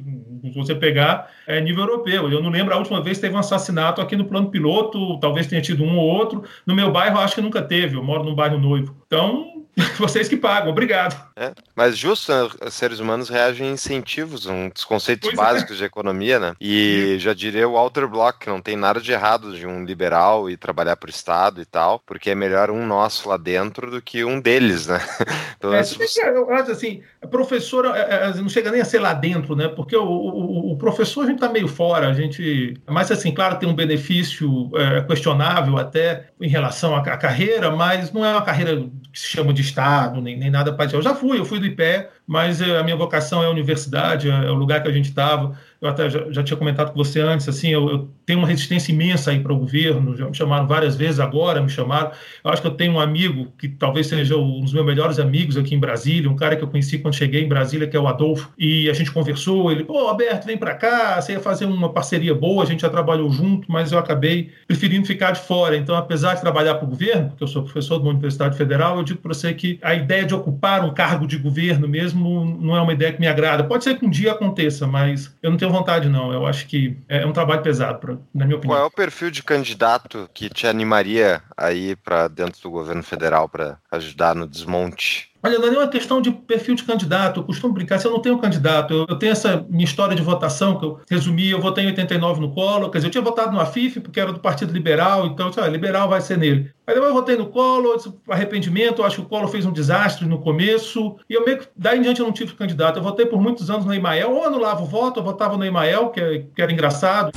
se 0.55 0.59
você 0.59 0.75
pegar 0.75 1.31
é, 1.47 1.61
nível 1.61 1.85
europeu. 1.85 2.31
Eu 2.31 2.43
não 2.43 2.51
lembro 2.51 2.73
a 2.73 2.79
última 2.79 3.03
vez 3.03 3.19
que 3.19 3.23
teve 3.23 3.35
um 3.35 3.39
assassinato 3.39 4.01
aqui 4.01 4.17
no 4.17 4.25
plano 4.25 4.51
piloto, 4.51 5.19
talvez 5.19 5.47
tenha 5.47 5.61
tido 5.61 5.83
um 5.83 5.99
ou 5.99 6.07
outro. 6.07 6.45
No 6.65 6.75
meu 6.75 6.93
bairro, 6.93 7.19
acho 7.19 7.35
que 7.35 7.41
nunca 7.41 7.61
teve. 7.61 7.97
Eu 7.97 8.05
moro 8.05 8.25
num 8.25 8.35
bairro 8.35 8.59
noivo. 8.59 8.97
Então, 9.07 9.54
Vocês 9.99 10.29
que 10.29 10.37
pagam, 10.37 10.71
obrigado. 10.71 11.21
É, 11.37 11.53
mas 11.75 11.97
justo, 11.97 12.33
né, 12.33 12.49
os 12.67 12.75
seres 12.75 13.01
humanos 13.01 13.29
reagem 13.29 13.69
a 13.69 13.73
incentivos, 13.73 14.47
um 14.47 14.69
dos 14.69 14.85
conceitos 14.85 15.31
pois 15.31 15.39
é. 15.39 15.43
básicos 15.43 15.77
é. 15.77 15.79
de 15.79 15.85
economia, 15.85 16.39
né? 16.39 16.55
E 16.61 17.17
já 17.19 17.35
diria 17.35 17.69
o 17.69 17.73
Walter 17.73 18.07
Block, 18.07 18.39
que 18.39 18.49
não 18.49 18.61
tem 18.61 18.77
nada 18.77 19.01
de 19.01 19.11
errado 19.11 19.57
de 19.57 19.67
um 19.67 19.85
liberal 19.85 20.49
e 20.49 20.57
trabalhar 20.57 20.97
para 20.97 21.09
o 21.09 21.11
Estado 21.11 21.61
e 21.61 21.65
tal, 21.65 22.01
porque 22.07 22.31
é 22.31 22.35
melhor 22.35 22.71
um 22.71 22.87
nosso 22.87 23.29
lá 23.29 23.37
dentro 23.37 23.91
do 23.91 24.01
que 24.01 24.25
um 24.25 24.41
deles, 24.41 24.87
né? 24.87 25.01
Então, 25.57 25.73
é, 25.73 25.79
eu 25.79 26.53
acho 26.53 26.73
assim, 26.73 27.01
professor 27.31 27.87
é, 27.87 28.29
é, 28.29 28.35
não 28.35 28.51
chega 28.51 28.71
nem 28.71 28.83
a 28.83 28.85
ser 28.85 28.99
lá 28.99 29.15
dentro, 29.15 29.57
né? 29.57 29.67
Porque 29.67 29.97
o, 29.97 30.05
o, 30.05 30.73
o 30.73 30.77
professor 30.77 31.23
a 31.23 31.27
gente 31.27 31.37
está 31.37 31.49
meio 31.49 31.67
fora, 31.67 32.09
a 32.09 32.13
gente. 32.13 32.75
Mas 32.87 33.11
assim, 33.11 33.33
claro, 33.33 33.59
tem 33.59 33.67
um 33.67 33.75
benefício 33.75 34.71
questionável 35.09 35.79
até 35.79 36.27
em 36.39 36.49
relação 36.49 36.95
à, 36.95 36.99
à 36.99 37.17
carreira, 37.17 37.71
mas 37.71 38.13
não 38.13 38.25
é 38.25 38.33
uma 38.33 38.43
carreira 38.43 38.85
que 39.15 39.21
se 39.21 39.29
chama 39.29 39.55
de 39.55 39.63
Estado, 39.63 40.21
nem, 40.21 40.37
nem 40.37 40.51
nada 40.51 40.75
para 40.75 40.91
Eu 40.91 41.01
já 41.01 41.15
fui, 41.15 41.39
eu 41.39 41.45
fui 41.45 41.61
do 41.61 41.67
IPE, 41.67 42.09
mas 42.27 42.61
eh, 42.61 42.79
a 42.79 42.83
minha 42.83 42.97
vocação 42.97 43.43
é 43.43 43.47
a 43.47 43.51
universidade, 43.51 44.31
é, 44.31 44.47
é 44.47 44.51
o 44.51 44.55
lugar 44.55 44.83
que 44.83 44.89
a 44.89 44.93
gente 44.93 45.09
estava 45.09 45.57
eu 45.85 45.91
até 45.91 46.09
já, 46.09 46.31
já, 46.31 46.43
tinha 46.43 46.57
comentado 46.57 46.93
com 46.93 46.97
você 46.97 47.21
antes, 47.21 47.47
assim, 47.47 47.69
eu, 47.69 47.91
eu 47.91 48.11
tenho 48.25 48.39
uma 48.39 48.49
resistência 48.49 48.91
imensa 48.91 49.31
aí 49.31 49.39
para 49.39 49.53
o 49.53 49.59
governo, 49.59 50.17
já 50.17 50.27
me 50.27 50.35
chamaram 50.35 50.67
várias 50.67 50.97
vezes, 50.97 51.21
agora 51.21 51.61
me 51.61 51.69
chamaram. 51.69 52.11
Eu 52.43 52.51
acho 52.51 52.63
que 52.63 52.69
eu 52.69 52.71
tenho 52.71 52.95
um 52.95 53.01
amigo 53.01 53.53
que 53.59 53.69
talvez 53.69 54.07
seja 54.07 54.35
um 54.35 54.63
dos 54.63 54.73
meus 54.73 54.87
melhores 54.87 55.19
amigos 55.19 55.59
aqui 55.59 55.75
em 55.75 55.79
Brasília, 55.79 56.31
um 56.31 56.37
cara 56.37 56.57
que 56.57 56.65
eu 56.65 56.69
conheci 56.69 56.97
quando 56.99 57.15
cheguei 57.15 57.45
em 57.45 57.49
Brasília, 57.49 57.87
que 57.87 57.95
é 57.95 58.01
o 58.01 58.09
Adolfo, 58.09 58.51
e 58.57 58.89
a 58.89 58.95
gente 58.95 59.13
conversou, 59.13 59.71
ele, 59.71 59.85
pô, 59.85 60.09
Alberto, 60.09 60.47
vem 60.47 60.57
para 60.57 60.75
cá, 60.75 61.21
você 61.21 61.33
ia 61.33 61.41
fazer 61.41 61.67
uma 61.67 61.93
parceria 61.93 62.35
boa, 62.35 62.63
a 62.63 62.67
gente 62.67 62.81
já 62.81 62.89
trabalhou 62.89 63.31
junto, 63.31 63.71
mas 63.71 63.93
eu 63.93 63.99
acabei 63.99 64.53
preferindo 64.67 65.07
ficar 65.07 65.33
de 65.33 65.41
fora. 65.41 65.77
Então, 65.77 65.95
apesar 65.95 66.33
de 66.33 66.41
trabalhar 66.41 66.77
para 66.77 66.87
o 66.87 66.89
governo, 66.89 67.29
porque 67.29 67.45
eu 67.45 67.49
sou 67.49 67.63
professor 67.63 67.99
de 67.99 68.05
uma 68.05 68.13
universidade 68.13 68.57
federal, 68.57 68.97
eu 68.97 69.05
digo 69.05 69.21
para 69.21 69.35
você 69.35 69.53
que 69.53 69.79
a 69.83 69.95
ideia 69.95 70.25
de 70.25 70.35
ocupar 70.35 70.83
um 70.83 70.95
cargo 70.95 71.27
de 71.27 71.37
governo 71.37 71.87
mesmo 71.87 72.14
não 72.17 72.77
é 72.77 72.81
uma 72.81 72.93
ideia 72.93 73.13
que 73.13 73.21
me 73.21 73.27
agrada. 73.27 73.65
Pode 73.65 73.85
ser 73.85 73.99
que 73.99 74.05
um 74.05 74.11
dia 74.11 74.33
aconteça, 74.33 74.87
mas 74.87 75.35
eu 75.43 75.51
não 75.51 75.59
tenho 75.59 75.71
vontade, 75.71 76.09
não. 76.09 76.33
Eu 76.33 76.47
acho 76.47 76.67
que 76.67 76.97
é 77.09 77.25
um 77.27 77.33
trabalho 77.33 77.63
pesado, 77.63 77.99
pra, 77.99 78.17
na 78.35 78.45
minha 78.45 78.57
opinião. 78.57 78.77
Qual 78.77 78.85
é 78.85 78.87
o 78.87 78.91
perfil 78.91 79.31
de 79.31 79.43
candidato 79.43 80.29
que 80.33 80.49
te 80.49 80.67
animaria 80.67 81.43
a 81.57 81.73
ir 81.73 81.97
para 81.97 82.29
dentro 82.29 82.63
do 82.63 82.71
governo 82.71 83.03
federal 83.03 83.49
para 83.49 83.79
ajudar 83.91 84.35
no 84.35 84.47
desmonte 84.47 85.34
Olha, 85.47 85.59
não 85.59 85.69
é 85.69 85.71
uma 85.73 85.89
questão 85.89 86.23
de 86.23 86.31
perfil 86.33 86.75
de 86.75 86.85
candidato. 86.85 87.41
Eu 87.41 87.45
costumo 87.45 87.75
brincar, 87.75 87.99
se 87.99 88.07
eu 88.07 88.11
não 88.11 88.19
tenho 88.19 88.39
candidato, 88.39 88.95
eu, 88.95 89.07
eu 89.07 89.19
tenho 89.19 89.33
essa 89.33 89.63
minha 89.69 89.85
história 89.85 90.17
de 90.17 90.23
votação, 90.23 90.79
que 90.79 90.87
eu 90.87 91.01
resumi, 91.07 91.51
eu 91.51 91.61
votei 91.61 91.85
em 91.85 91.89
89 91.89 92.41
no 92.41 92.51
Collor, 92.51 92.89
quer 92.89 92.97
dizer, 92.97 93.09
eu 93.09 93.11
tinha 93.11 93.23
votado 93.23 93.53
no 93.53 93.61
AFIF, 93.61 94.01
porque 94.01 94.19
era 94.19 94.33
do 94.33 94.41
Partido 94.41 94.73
Liberal, 94.73 95.27
então, 95.27 95.51
ah, 95.59 95.69
liberal 95.69 96.09
vai 96.09 96.23
ser 96.23 96.39
nele. 96.39 96.73
Aí 96.87 96.95
depois 96.95 97.11
eu 97.11 97.15
votei 97.15 97.37
no 97.37 97.49
Collor, 97.49 98.03
arrependimento, 98.27 99.03
acho 99.03 99.17
que 99.17 99.23
o 99.23 99.27
Collor 99.27 99.49
fez 99.49 99.67
um 99.67 99.73
desastre 99.73 100.27
no 100.27 100.39
começo, 100.39 101.17
e 101.29 101.35
eu 101.35 101.45
meio 101.45 101.59
que, 101.59 101.69
daí 101.77 101.99
em 101.99 102.03
diante 102.03 102.21
eu 102.21 102.27
não 102.27 102.33
tive 102.33 102.55
candidato. 102.55 102.99
Eu 102.99 103.03
votei 103.03 103.27
por 103.27 103.39
muitos 103.39 103.69
anos 103.69 103.85
no 103.85 103.93
Emael, 103.93 104.33
ou 104.33 104.47
anulava 104.47 104.83
o 104.83 104.87
voto, 104.87 105.21
eu 105.21 105.25
votava 105.25 105.59
no 105.59 105.65
Emael, 105.67 106.09
que, 106.09 106.47
que 106.57 106.63
era 106.63 106.73
engraçado. 106.73 107.33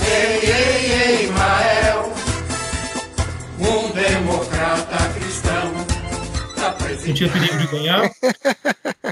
Ei, 0.00 0.48
ei, 0.48 1.20
ei, 1.20 1.26
Emael, 1.26 2.10
um 3.60 3.92
democrata 3.92 4.93
não 7.06 7.14
tinha 7.14 7.30
perigo 7.30 7.58
de 7.58 7.66
ganhar. 7.66 8.10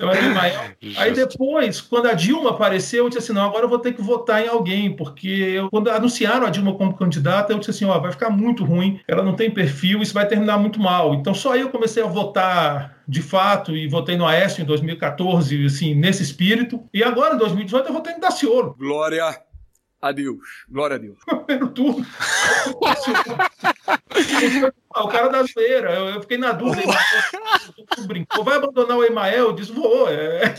Eu 0.00 0.11
era 0.11 0.34
maior. 0.34 0.75
Aí 0.96 1.12
depois, 1.12 1.80
quando 1.80 2.06
a 2.06 2.14
Dilma 2.14 2.50
apareceu, 2.50 3.04
eu 3.04 3.08
disse 3.08 3.20
assim: 3.20 3.32
não, 3.32 3.44
agora 3.44 3.64
eu 3.64 3.68
vou 3.68 3.78
ter 3.78 3.92
que 3.92 4.02
votar 4.02 4.44
em 4.44 4.49
alguém, 4.49 4.94
porque 4.94 5.28
eu, 5.28 5.70
quando 5.70 5.90
anunciaram 5.90 6.46
a 6.46 6.50
Dilma 6.50 6.75
como 6.75 6.96
candidata, 6.96 7.52
eu 7.52 7.58
disse 7.58 7.70
assim: 7.70 7.84
ó, 7.84 7.99
vai 7.99 8.12
ficar 8.12 8.30
muito 8.30 8.64
ruim, 8.64 9.00
ela 9.06 9.22
não 9.22 9.34
tem 9.34 9.50
perfil, 9.50 10.02
isso 10.02 10.14
vai 10.14 10.26
terminar 10.26 10.58
muito 10.58 10.80
mal. 10.80 11.14
Então 11.14 11.34
só 11.34 11.52
aí 11.52 11.61
eu 11.61 11.70
comecei 11.70 12.02
a 12.02 12.06
votar 12.06 13.02
de 13.06 13.20
fato 13.20 13.76
e 13.76 13.88
votei 13.88 14.16
no 14.16 14.26
Aécio 14.26 14.62
em 14.62 14.66
2014, 14.66 15.66
assim, 15.66 15.94
nesse 15.94 16.22
espírito. 16.22 16.82
E 16.92 17.02
agora, 17.02 17.34
em 17.34 17.38
2018, 17.38 17.88
eu 17.88 17.92
votei 17.92 18.14
no 18.14 18.20
Daciolo. 18.20 18.75
Glória 18.78 19.25
a 20.00 20.12
Deus. 20.12 20.38
Glória 20.68 20.96
a 20.96 20.99
Deus. 20.99 21.18
Primeiro 21.46 21.70
turno. 21.70 22.04
o 24.94 25.08
cara 25.08 25.28
da 25.28 25.46
feira, 25.46 25.92
eu, 25.92 26.08
eu 26.08 26.20
fiquei 26.20 26.38
na 26.38 26.52
dúvida. 26.52 26.92
Brincou, 28.06 28.44
vai 28.44 28.56
abandonar 28.56 28.96
o 28.96 29.04
Emael? 29.04 29.46
Eu 29.46 29.52
disse, 29.52 29.72
vou. 29.72 30.08
É... 30.08 30.54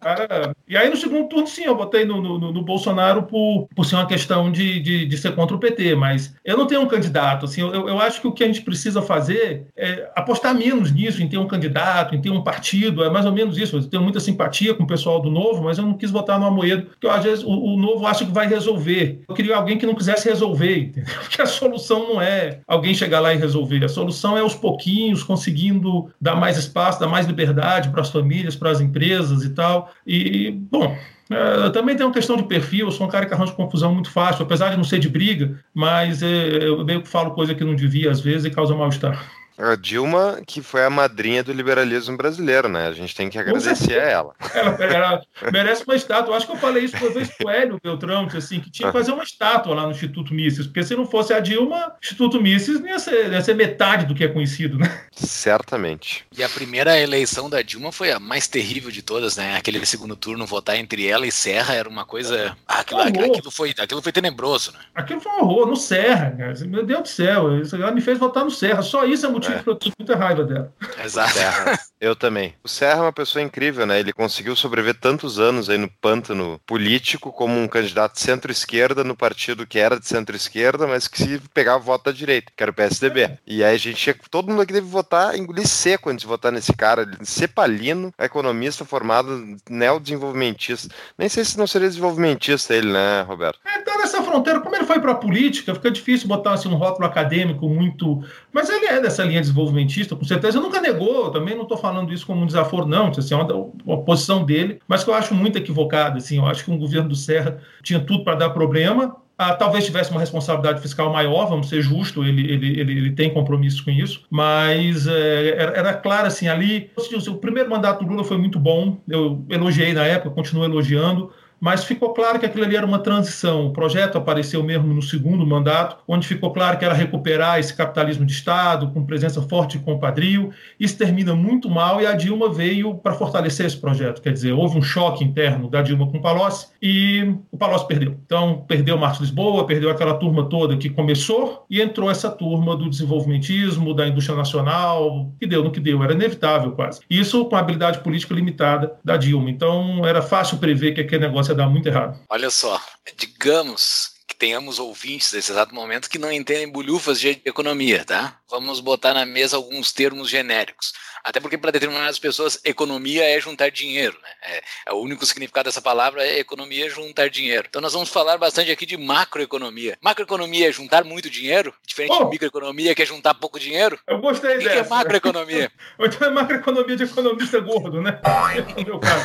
cara. 0.00 0.56
E 0.68 0.76
aí 0.76 0.88
no 0.88 0.96
segundo 0.96 1.28
turno, 1.28 1.46
sim, 1.46 1.64
eu 1.64 1.76
votei 1.76 2.04
no, 2.04 2.20
no, 2.20 2.52
no 2.52 2.62
Bolsonaro 2.62 3.24
por, 3.24 3.68
por 3.74 3.84
ser 3.84 3.96
uma 3.96 4.06
questão 4.06 4.50
de, 4.50 4.80
de, 4.80 5.06
de, 5.06 5.18
ser 5.18 5.34
contra 5.34 5.56
o 5.56 5.58
PT, 5.58 5.94
mas 5.94 6.34
eu 6.44 6.56
não 6.56 6.66
tenho 6.66 6.82
um 6.82 6.86
candidato. 6.86 7.46
Assim, 7.46 7.60
eu, 7.60 7.88
eu 7.88 7.98
acho 7.98 8.20
que 8.20 8.26
o 8.26 8.32
que 8.32 8.44
a 8.44 8.46
gente 8.46 8.62
precisa 8.62 9.00
fazer 9.02 9.66
é 9.76 10.10
apostar 10.14 10.54
menos 10.54 10.92
nisso, 10.92 11.22
em 11.22 11.28
ter 11.28 11.38
um 11.38 11.46
candidato, 11.46 12.14
em 12.14 12.20
ter 12.20 12.30
um 12.30 12.42
partido, 12.42 13.04
é 13.04 13.10
mais 13.10 13.26
ou 13.26 13.32
menos 13.32 13.56
isso. 13.56 13.76
Eu 13.76 13.88
tenho 13.88 14.02
muita 14.02 14.20
simpatia 14.20 14.74
com 14.74 14.84
o 14.84 14.86
pessoal 14.86 15.20
do 15.20 15.30
Novo, 15.30 15.62
mas 15.62 15.78
eu 15.78 15.84
não 15.84 15.94
quis 15.94 16.10
votar 16.10 16.38
no 16.38 16.46
Amoedo, 16.46 16.86
porque 16.86 17.06
eu, 17.06 17.10
às 17.10 17.24
vezes 17.24 17.44
o, 17.44 17.50
o 17.50 17.76
Novo 17.76 18.06
acha 18.06 18.24
que 18.24 18.32
vai 18.32 18.46
resolver. 18.46 19.22
Eu 19.28 19.34
queria 19.34 19.56
alguém 19.56 19.78
que 19.78 19.86
não 19.86 19.94
quisesse 19.94 20.28
resolver, 20.28 20.78
entendeu? 20.78 21.14
Porque 21.24 21.40
a 21.40 21.46
solução 21.46 22.08
não 22.08 22.20
é 22.20 22.23
alguém 22.66 22.94
chegar 22.94 23.20
lá 23.20 23.34
e 23.34 23.38
resolver. 23.38 23.84
A 23.84 23.88
solução 23.88 24.36
é 24.36 24.40
aos 24.40 24.54
pouquinhos, 24.54 25.22
conseguindo 25.22 26.10
dar 26.20 26.34
mais 26.34 26.56
espaço, 26.56 27.00
dar 27.00 27.08
mais 27.08 27.26
liberdade 27.26 27.88
para 27.90 28.00
as 28.00 28.10
famílias, 28.10 28.56
para 28.56 28.70
as 28.70 28.80
empresas 28.80 29.44
e 29.44 29.50
tal. 29.50 29.90
E, 30.06 30.50
bom, 30.50 30.96
é, 31.30 31.70
também 31.70 31.96
tem 31.96 32.04
uma 32.04 32.12
questão 32.12 32.36
de 32.36 32.44
perfil, 32.44 32.86
eu 32.86 32.92
sou 32.92 33.06
um 33.06 33.10
cara 33.10 33.26
que 33.26 33.32
arranja 33.32 33.52
confusão 33.52 33.94
muito 33.94 34.10
fácil, 34.10 34.44
apesar 34.44 34.70
de 34.70 34.76
não 34.76 34.84
ser 34.84 34.98
de 34.98 35.08
briga, 35.08 35.58
mas 35.72 36.22
é, 36.22 36.68
eu 36.68 36.84
meio 36.84 37.02
que 37.02 37.08
falo 37.08 37.30
coisa 37.32 37.54
que 37.54 37.64
não 37.64 37.74
devia 37.74 38.10
às 38.10 38.20
vezes 38.20 38.44
e 38.44 38.50
causa 38.50 38.74
mal-estar. 38.74 39.43
A 39.56 39.76
Dilma, 39.76 40.40
que 40.46 40.60
foi 40.60 40.84
a 40.84 40.90
madrinha 40.90 41.42
do 41.42 41.52
liberalismo 41.52 42.16
brasileiro, 42.16 42.68
né? 42.68 42.88
A 42.88 42.92
gente 42.92 43.14
tem 43.14 43.30
que 43.30 43.38
agradecer 43.38 44.00
a 44.00 44.02
ela. 44.02 44.34
Ela, 44.54 44.84
ela 44.84 45.22
merece 45.52 45.84
uma 45.84 45.96
estátua. 45.96 46.36
Acho 46.36 46.46
que 46.46 46.52
eu 46.52 46.56
falei 46.56 46.84
isso 46.84 46.96
uma 46.96 47.10
vez 47.10 47.28
com 47.36 47.46
o 47.46 47.50
Hélio 47.50 47.78
Beltrão, 47.82 48.28
assim, 48.34 48.60
que 48.60 48.70
tinha 48.70 48.90
que 48.90 48.96
fazer 48.96 49.12
uma 49.12 49.24
estátua 49.24 49.74
lá 49.74 49.82
no 49.84 49.90
Instituto 49.90 50.32
Mises, 50.32 50.66
porque 50.66 50.82
se 50.82 50.94
não 50.94 51.06
fosse 51.06 51.32
a 51.32 51.40
Dilma, 51.40 51.88
o 51.88 51.92
Instituto 52.02 52.40
Mises 52.40 52.80
ia 52.80 52.98
ser, 52.98 53.32
ia 53.32 53.40
ser 53.42 53.54
metade 53.54 54.06
do 54.06 54.14
que 54.14 54.24
é 54.24 54.28
conhecido, 54.28 54.78
né? 54.78 55.00
Certamente. 55.12 56.24
E 56.36 56.42
a 56.42 56.48
primeira 56.48 56.98
eleição 56.98 57.50
da 57.50 57.62
Dilma 57.62 57.90
foi 57.90 58.12
a 58.12 58.20
mais 58.20 58.46
terrível 58.46 58.90
de 58.90 59.02
todas, 59.02 59.36
né? 59.36 59.56
Aquele 59.56 59.84
segundo 59.84 60.16
turno, 60.16 60.46
votar 60.46 60.76
entre 60.76 61.06
ela 61.06 61.26
e 61.26 61.32
Serra 61.32 61.74
era 61.74 61.88
uma 61.88 62.04
coisa. 62.04 62.56
Ah, 62.66 62.80
aquilo, 62.80 63.00
aquilo, 63.00 63.26
aquilo, 63.26 63.50
foi, 63.50 63.74
aquilo 63.76 64.02
foi 64.02 64.12
tenebroso, 64.12 64.72
né? 64.72 64.78
Aquilo 64.94 65.20
foi 65.20 65.32
um 65.32 65.40
horror, 65.42 65.66
no 65.66 65.76
Serra, 65.76 66.34
cara. 66.36 66.54
Meu 66.66 66.84
Deus 66.84 67.02
do 67.02 67.08
céu, 67.08 67.48
ela 67.72 67.92
me 67.92 68.00
fez 68.00 68.18
votar 68.18 68.44
no 68.44 68.50
Serra. 68.50 68.82
Só 68.82 69.04
isso 69.04 69.26
é 69.26 69.28
motivo 69.28 69.43
motivo 69.44 69.58
é. 69.58 69.62
que 69.62 69.70
eu 69.70 69.74
tenho 69.76 69.94
muita 69.98 70.16
raiva 70.16 70.44
dela. 70.44 70.72
Exato. 71.02 71.32
Serra, 71.32 71.78
eu 72.00 72.16
também. 72.16 72.54
O 72.62 72.68
Serra 72.68 73.00
é 73.00 73.02
uma 73.02 73.12
pessoa 73.12 73.42
incrível, 73.42 73.86
né? 73.86 74.00
Ele 74.00 74.12
conseguiu 74.12 74.54
sobreviver 74.56 74.98
tantos 75.00 75.38
anos 75.38 75.68
aí 75.68 75.78
no 75.78 75.88
pântano 75.88 76.60
político 76.66 77.32
como 77.32 77.58
um 77.58 77.68
candidato 77.68 78.18
centro-esquerda 78.18 79.04
no 79.04 79.16
partido 79.16 79.66
que 79.66 79.78
era 79.78 79.98
de 79.98 80.06
centro-esquerda, 80.06 80.86
mas 80.86 81.08
que 81.08 81.18
se 81.18 81.40
pegava 81.52 81.78
voto 81.78 82.04
da 82.04 82.12
direita, 82.12 82.52
que 82.56 82.62
era 82.62 82.70
o 82.70 82.74
PSDB. 82.74 83.22
É. 83.22 83.38
E 83.46 83.64
aí 83.64 83.74
a 83.74 83.78
gente 83.78 83.96
tinha, 83.96 84.16
todo 84.30 84.48
mundo 84.48 84.62
aqui 84.62 84.72
deve 84.72 84.86
votar, 84.86 85.36
engolir 85.36 85.66
seco 85.66 86.10
antes 86.10 86.22
de 86.22 86.28
votar 86.28 86.52
nesse 86.52 86.72
cara, 86.72 87.06
cepalino, 87.22 88.12
economista 88.18 88.84
formado 88.84 89.56
neodesenvolvimentista. 89.68 90.94
Nem 91.18 91.28
sei 91.28 91.44
se 91.44 91.58
não 91.58 91.66
seria 91.66 91.88
desenvolvimentista 91.88 92.74
ele, 92.74 92.92
né, 92.92 93.22
Roberto? 93.22 93.58
É, 93.64 93.78
tá 93.80 93.98
nessa 93.98 94.22
fronteira, 94.22 94.60
como 94.60 94.74
ele 94.76 94.84
foi 94.84 95.00
para 95.00 95.12
a 95.12 95.16
política, 95.16 95.74
fica 95.74 95.90
difícil 95.90 96.28
botar 96.28 96.54
assim, 96.54 96.68
um 96.68 96.76
rótulo 96.76 97.06
acadêmico 97.06 97.68
muito. 97.68 98.22
Mas 98.52 98.68
ele 98.68 98.86
é 98.86 99.00
dessa 99.00 99.24
linha 99.24 99.33
desenvolvimentista, 99.40 100.16
com 100.16 100.24
certeza. 100.24 100.60
Nunca 100.60 100.80
negou, 100.80 101.30
também 101.30 101.54
não 101.54 101.62
estou 101.62 101.76
falando 101.76 102.12
isso 102.12 102.26
como 102.26 102.42
um 102.42 102.46
desaforo, 102.46 102.86
não. 102.86 103.08
Assim, 103.08 103.34
é 103.34 103.36
uma, 103.36 103.70
uma 103.84 104.02
posição 104.02 104.44
dele, 104.44 104.80
mas 104.86 105.04
que 105.04 105.10
eu 105.10 105.14
acho 105.14 105.34
muito 105.34 105.56
equivocada. 105.56 106.18
Assim, 106.18 106.38
eu 106.38 106.46
acho 106.46 106.64
que 106.64 106.70
um 106.70 106.78
governo 106.78 107.08
do 107.08 107.16
Serra 107.16 107.58
tinha 107.82 108.00
tudo 108.00 108.24
para 108.24 108.34
dar 108.34 108.50
problema. 108.50 109.16
Ah, 109.36 109.52
talvez 109.52 109.84
tivesse 109.84 110.12
uma 110.12 110.20
responsabilidade 110.20 110.80
fiscal 110.80 111.12
maior, 111.12 111.46
vamos 111.46 111.68
ser 111.68 111.82
justos, 111.82 112.24
ele, 112.24 112.48
ele, 112.52 112.80
ele, 112.80 112.92
ele 112.92 113.10
tem 113.10 113.34
compromisso 113.34 113.84
com 113.84 113.90
isso, 113.90 114.22
mas 114.30 115.08
é, 115.08 115.48
era, 115.60 115.76
era, 115.76 115.94
claro 115.94 116.28
assim, 116.28 116.46
ali, 116.46 116.88
o 117.26 117.34
primeiro 117.34 117.68
mandato 117.68 118.04
do 118.04 118.10
Lula 118.12 118.22
foi 118.22 118.38
muito 118.38 118.60
bom, 118.60 118.96
eu 119.08 119.44
elogiei 119.50 119.92
na 119.92 120.04
época, 120.04 120.30
continuo 120.30 120.64
elogiando, 120.64 121.32
mas 121.64 121.82
ficou 121.82 122.12
claro 122.12 122.38
que 122.38 122.44
aquilo 122.44 122.62
ali 122.62 122.76
era 122.76 122.84
uma 122.84 122.98
transição. 122.98 123.68
O 123.68 123.72
projeto 123.72 124.18
apareceu 124.18 124.62
mesmo 124.62 124.92
no 124.92 125.00
segundo 125.00 125.46
mandato, 125.46 125.96
onde 126.06 126.28
ficou 126.28 126.52
claro 126.52 126.76
que 126.76 126.84
era 126.84 126.92
recuperar 126.92 127.58
esse 127.58 127.74
capitalismo 127.74 128.26
de 128.26 128.34
Estado, 128.34 128.88
com 128.88 129.02
presença 129.02 129.40
forte 129.40 129.78
de 129.78 129.82
compadrio. 129.82 130.50
Isso 130.78 130.98
termina 130.98 131.34
muito 131.34 131.70
mal 131.70 132.02
e 132.02 132.06
a 132.06 132.12
Dilma 132.12 132.52
veio 132.52 132.96
para 132.96 133.14
fortalecer 133.14 133.64
esse 133.64 133.78
projeto. 133.78 134.20
Quer 134.20 134.34
dizer, 134.34 134.52
houve 134.52 134.76
um 134.76 134.82
choque 134.82 135.24
interno 135.24 135.66
da 135.66 135.80
Dilma 135.80 136.06
com 136.06 136.18
o 136.18 136.20
Palocci 136.20 136.66
e 136.82 137.34
o 137.50 137.56
Palocci 137.56 137.88
perdeu. 137.88 138.14
Então, 138.26 138.62
perdeu 138.68 138.98
Marcos 138.98 139.20
Lisboa, 139.20 139.66
perdeu 139.66 139.88
aquela 139.88 140.18
turma 140.18 140.46
toda 140.46 140.76
que 140.76 140.90
começou 140.90 141.64
e 141.70 141.80
entrou 141.80 142.10
essa 142.10 142.30
turma 142.30 142.76
do 142.76 142.90
desenvolvimentismo, 142.90 143.94
da 143.94 144.06
indústria 144.06 144.36
nacional, 144.36 145.32
que 145.40 145.46
deu 145.46 145.64
no 145.64 145.70
que 145.70 145.80
deu, 145.80 146.04
era 146.04 146.12
inevitável 146.12 146.72
quase. 146.72 147.00
Isso 147.08 147.46
com 147.46 147.56
a 147.56 147.60
habilidade 147.60 148.00
política 148.00 148.34
limitada 148.34 148.92
da 149.02 149.16
Dilma. 149.16 149.48
Então, 149.48 150.04
era 150.04 150.20
fácil 150.20 150.58
prever 150.58 150.92
que 150.92 151.00
aquele 151.00 151.26
negócio 151.26 151.53
dar 151.54 151.68
muito 151.68 151.88
errado. 151.88 152.18
Olha 152.28 152.50
só, 152.50 152.80
digamos 153.16 154.14
que 154.26 154.34
tenhamos 154.34 154.78
ouvintes 154.78 155.32
nesse 155.32 155.52
exato 155.52 155.74
momento 155.74 156.08
que 156.08 156.18
não 156.18 156.32
entendem 156.32 156.68
bolhufas 156.68 157.20
de 157.20 157.40
economia, 157.44 158.04
tá? 158.04 158.38
Vamos 158.50 158.80
botar 158.80 159.14
na 159.14 159.24
mesa 159.24 159.56
alguns 159.56 159.92
termos 159.92 160.28
genéricos. 160.28 160.92
Até 161.24 161.40
porque 161.40 161.56
para 161.56 161.70
determinadas 161.70 162.18
pessoas 162.18 162.60
economia 162.64 163.24
é 163.24 163.40
juntar 163.40 163.70
dinheiro, 163.70 164.14
né? 164.22 164.28
É, 164.42 164.62
é, 164.86 164.92
o 164.92 164.98
único 164.98 165.24
significado 165.24 165.64
dessa 165.64 165.80
palavra 165.80 166.22
é 166.22 166.38
economia 166.38 166.84
é 166.84 166.90
juntar 166.90 167.30
dinheiro. 167.30 167.66
Então 167.66 167.80
nós 167.80 167.94
vamos 167.94 168.10
falar 168.10 168.36
bastante 168.36 168.70
aqui 168.70 168.84
de 168.84 168.98
macroeconomia. 168.98 169.96
Macroeconomia 170.02 170.68
é 170.68 170.72
juntar 170.72 171.02
muito 171.02 171.30
dinheiro, 171.30 171.74
diferente 171.86 172.12
oh, 172.12 172.24
de 172.24 172.30
microeconomia 172.30 172.94
que 172.94 173.02
é 173.02 173.06
juntar 173.06 173.32
pouco 173.32 173.58
dinheiro. 173.58 173.98
Eu 174.06 174.18
gostei 174.18 174.56
o 174.56 174.58
que 174.58 174.64
dessa. 174.64 174.80
O 174.80 174.82
que 174.82 174.86
é 174.86 174.96
macroeconomia? 174.96 175.72
então 175.98 176.28
é 176.28 176.30
macroeconomia 176.30 176.96
de 176.96 177.04
economista 177.04 177.58
gordo, 177.58 178.02
né? 178.02 178.20
No 178.76 178.84
meu 178.84 178.98
caso. 178.98 179.24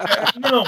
É, 0.00 0.50
não, 0.50 0.64